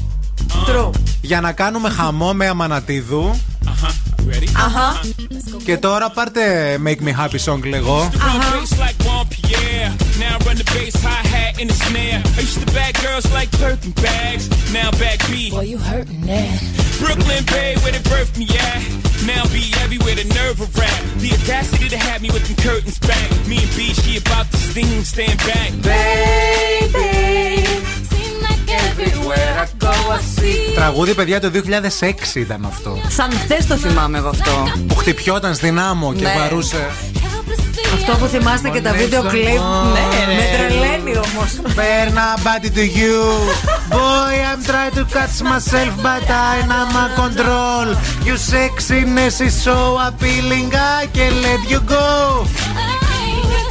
Για 1.21 1.41
να 1.41 1.51
κάνουμε 1.51 1.89
χαμό 1.89 2.33
με 2.33 2.47
αμανατίδου, 2.47 3.39
αχα, 3.67 4.99
και 5.65 5.77
τώρα 5.77 6.09
πάρτε 6.11 6.41
Make 6.85 7.07
Me 7.07 7.23
Happy 7.25 7.39
σών 7.39 7.61
κλεγό. 7.61 8.11
Now 19.33 19.43
be 19.55 19.63
everywhere, 19.83 20.15
the 20.21 20.27
nerve 20.39 20.57
of 20.65 20.69
rap. 20.81 20.99
The 21.23 21.29
audacity 21.37 21.87
to 21.93 21.97
have 22.07 22.19
me 22.23 22.29
with 22.35 22.45
them 22.47 22.57
curtains 22.67 22.99
back. 23.09 23.27
Me 23.49 23.57
and 23.65 23.71
B, 23.77 23.79
she 24.01 24.11
about 24.23 24.47
to 24.51 24.57
steam, 24.69 24.97
stand 25.13 25.37
back. 25.49 25.71
Baby, 25.91 27.09
seem 28.11 28.33
like 28.47 28.65
everywhere 28.85 29.51
I 29.63 29.65
go, 29.85 29.93
I 30.17 30.19
see. 30.37 30.75
Τραγούδι, 30.75 31.13
παιδιά, 31.13 31.39
το 31.39 31.49
2006 31.49 32.35
ήταν 32.35 32.65
αυτό. 32.65 32.97
Σαν 33.07 33.31
χθε 33.31 33.63
το 33.67 33.75
θυμάμαι 33.75 34.17
εγώ 34.17 34.29
αυτό. 34.29 34.51
Που 34.87 34.95
χτυπιόταν 34.95 35.55
στην 35.55 35.79
άμμο 35.79 36.13
και 36.13 36.23
Ναι. 36.23 36.33
Αυτό 37.93 38.11
που 38.19 38.25
θυμάστε 38.25 38.69
και 38.69 38.81
τα 38.81 38.91
βίντεο 38.91 39.23
κλιπ. 39.23 39.45
Ναι, 39.45 40.05
ναι, 40.25 40.33
Με 40.37 40.45
τρελαίνει 40.57 41.11
όμως. 41.17 41.75
Πέρνα, 41.75 42.37
μπάτι 42.41 42.69
του 42.71 42.81
γιου. 42.81 43.23
Boy, 43.89 44.35
I'm 44.51 44.61
trying 44.69 44.93
to 44.99 45.03
catch 45.15 45.37
myself, 45.51 45.93
but 46.05 46.27
I 46.51 46.55
am 46.79 46.95
a 47.03 47.07
control. 47.21 47.87
You 48.27 48.35
sexiness 48.51 49.35
is 49.47 49.55
so 49.67 49.77
appealing, 50.07 50.69
I 50.99 51.01
can 51.17 51.33
let 51.47 51.61
you 51.71 51.79
go. 51.95 52.45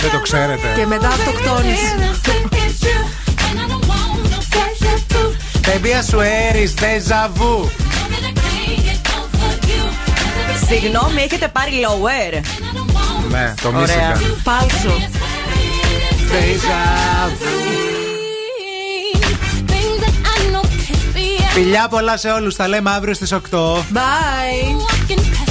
Δεν 0.00 0.10
το 0.10 0.20
ξέρετε. 0.20 0.66
Και 0.76 0.86
μετά 0.86 1.08
αυτοκτόνηση. 1.08 1.94
Baby, 5.66 5.94
I 5.94 6.02
swear 6.10 6.56
it's 6.62 6.74
déjà 6.84 7.22
vu. 7.38 7.68
Συγγνώμη, 10.68 11.22
έχετε 11.22 11.48
πάρει 11.48 11.70
lower. 11.84 12.42
Ναι, 13.34 13.54
το 13.62 13.68
Ωραία. 13.68 13.80
μίσηκα. 13.80 14.20
Πάλσο. 14.42 14.94
Φιλιά 21.52 21.88
πολλά 21.88 22.16
σε 22.16 22.28
όλους, 22.30 22.56
τα 22.56 22.68
λέμε 22.68 22.90
αύριο 22.90 23.14
στις 23.14 23.32
8. 23.32 23.38
Bye. 23.92 25.43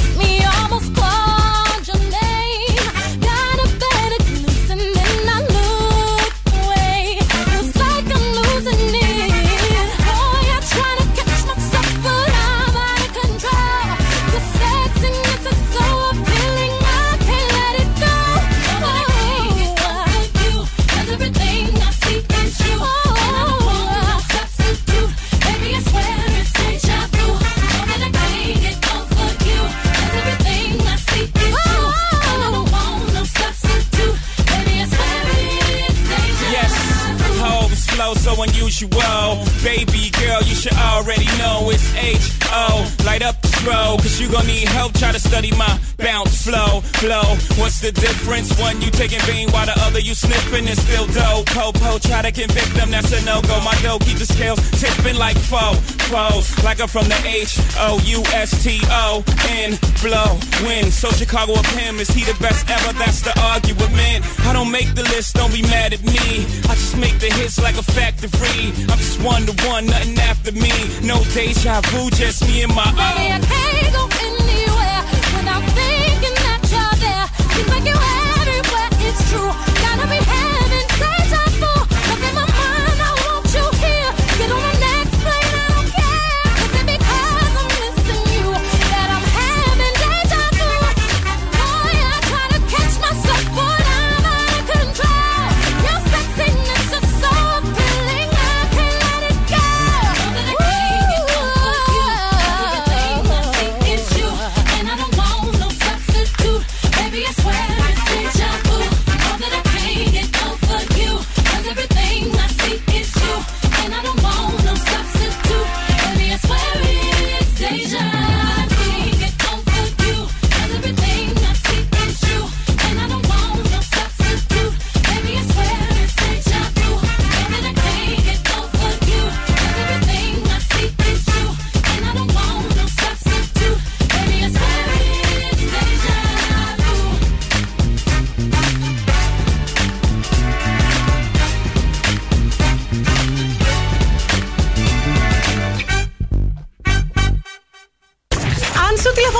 So 38.73 38.87
unusual. 38.87 39.45
Baby 39.63 40.09
girl, 40.11 40.41
you 40.43 40.55
should 40.55 40.73
already 40.73 41.25
know 41.37 41.69
it's 41.69 41.93
H 41.95 42.42
O. 42.53 42.87
Light 43.05 43.21
up 43.21 43.41
the 43.41 43.47
stroll, 43.47 43.97
cause 43.97 44.19
you 44.19 44.29
gon' 44.29 44.47
need 44.47 44.67
help. 44.67 44.93
Try 44.93 45.11
to 45.11 45.19
study 45.19 45.51
my 45.57 45.79
bounce 45.97 46.43
flow, 46.43 46.81
flow. 47.01 47.23
What's 47.59 47.79
the 47.81 47.91
difference? 47.91 48.57
One 48.59 48.81
you 48.81 48.91
taking 48.91 49.19
vein 49.21 49.49
while 49.51 49.65
the 49.65 49.75
other 49.85 49.99
you 49.99 50.13
sniffing 50.13 50.67
and 50.67 50.77
still 50.77 51.07
dope. 51.07 51.47
Popo, 51.47 51.97
try 51.99 52.21
to 52.21 52.31
convict 52.31 52.73
them, 52.75 52.91
that's 52.91 53.11
a 53.11 53.23
no 53.25 53.41
go. 53.41 53.59
My 53.61 53.75
dough 53.81 53.99
keep 53.99 54.17
the 54.17 54.25
scales 54.25 54.59
tipping 54.79 55.17
like 55.17 55.37
foe, 55.37 55.73
foes. 56.11 56.47
Like 56.63 56.79
I'm 56.81 56.87
from 56.87 57.07
the 57.09 57.19
H 57.25 57.59
O 57.77 57.99
U 58.05 58.23
S 58.33 58.63
T 58.63 58.79
O 58.89 59.23
N. 59.49 59.77
Blow, 60.01 60.37
win. 60.67 60.91
So 60.91 61.09
Chicago 61.11 61.53
of 61.53 61.65
him, 61.77 61.99
is 61.99 62.09
he 62.09 62.23
the 62.23 62.37
best 62.39 62.69
ever? 62.69 62.93
That's 62.93 63.21
the 63.21 63.33
argument. 63.39 64.25
I 64.45 64.53
don't 64.53 64.71
make 64.71 64.93
the 64.95 65.03
list, 65.03 65.35
don't 65.35 65.53
be 65.53 65.63
mad 65.63 65.93
at 65.93 66.03
me. 66.03 66.45
I 66.69 66.75
just 66.75 66.97
make 66.97 67.19
the 67.19 67.27
hits 67.27 67.59
like 67.61 67.77
a 67.77 67.83
factory. 67.83 68.73
I'm 68.91 68.99
just 68.99 69.21
one 69.21 69.45
to 69.45 69.53
one, 69.67 69.85
nothing 69.85 70.17
after 70.19 70.51
me. 70.51 70.73
No 71.01 71.23
deja 71.33 71.81
vu, 71.91 72.09
just 72.11 72.42
me 72.47 72.63
and 72.63 72.73
my 72.73 72.85
Baby, 72.95 73.31
I 73.31 73.39
can't 73.39 73.93
go 73.93 74.03
anywhere 74.23 75.01
without 75.35 75.63
thinking 75.77 76.35
that 76.45 76.61
you're 76.71 76.95
there. 77.03 77.25
Seems 77.53 77.69
like 77.69 77.85
you're 77.85 78.07
everywhere, 78.39 78.89
it's 79.07 79.21
true. 79.29 79.51
Gotta 79.83 80.07
be 80.07 80.22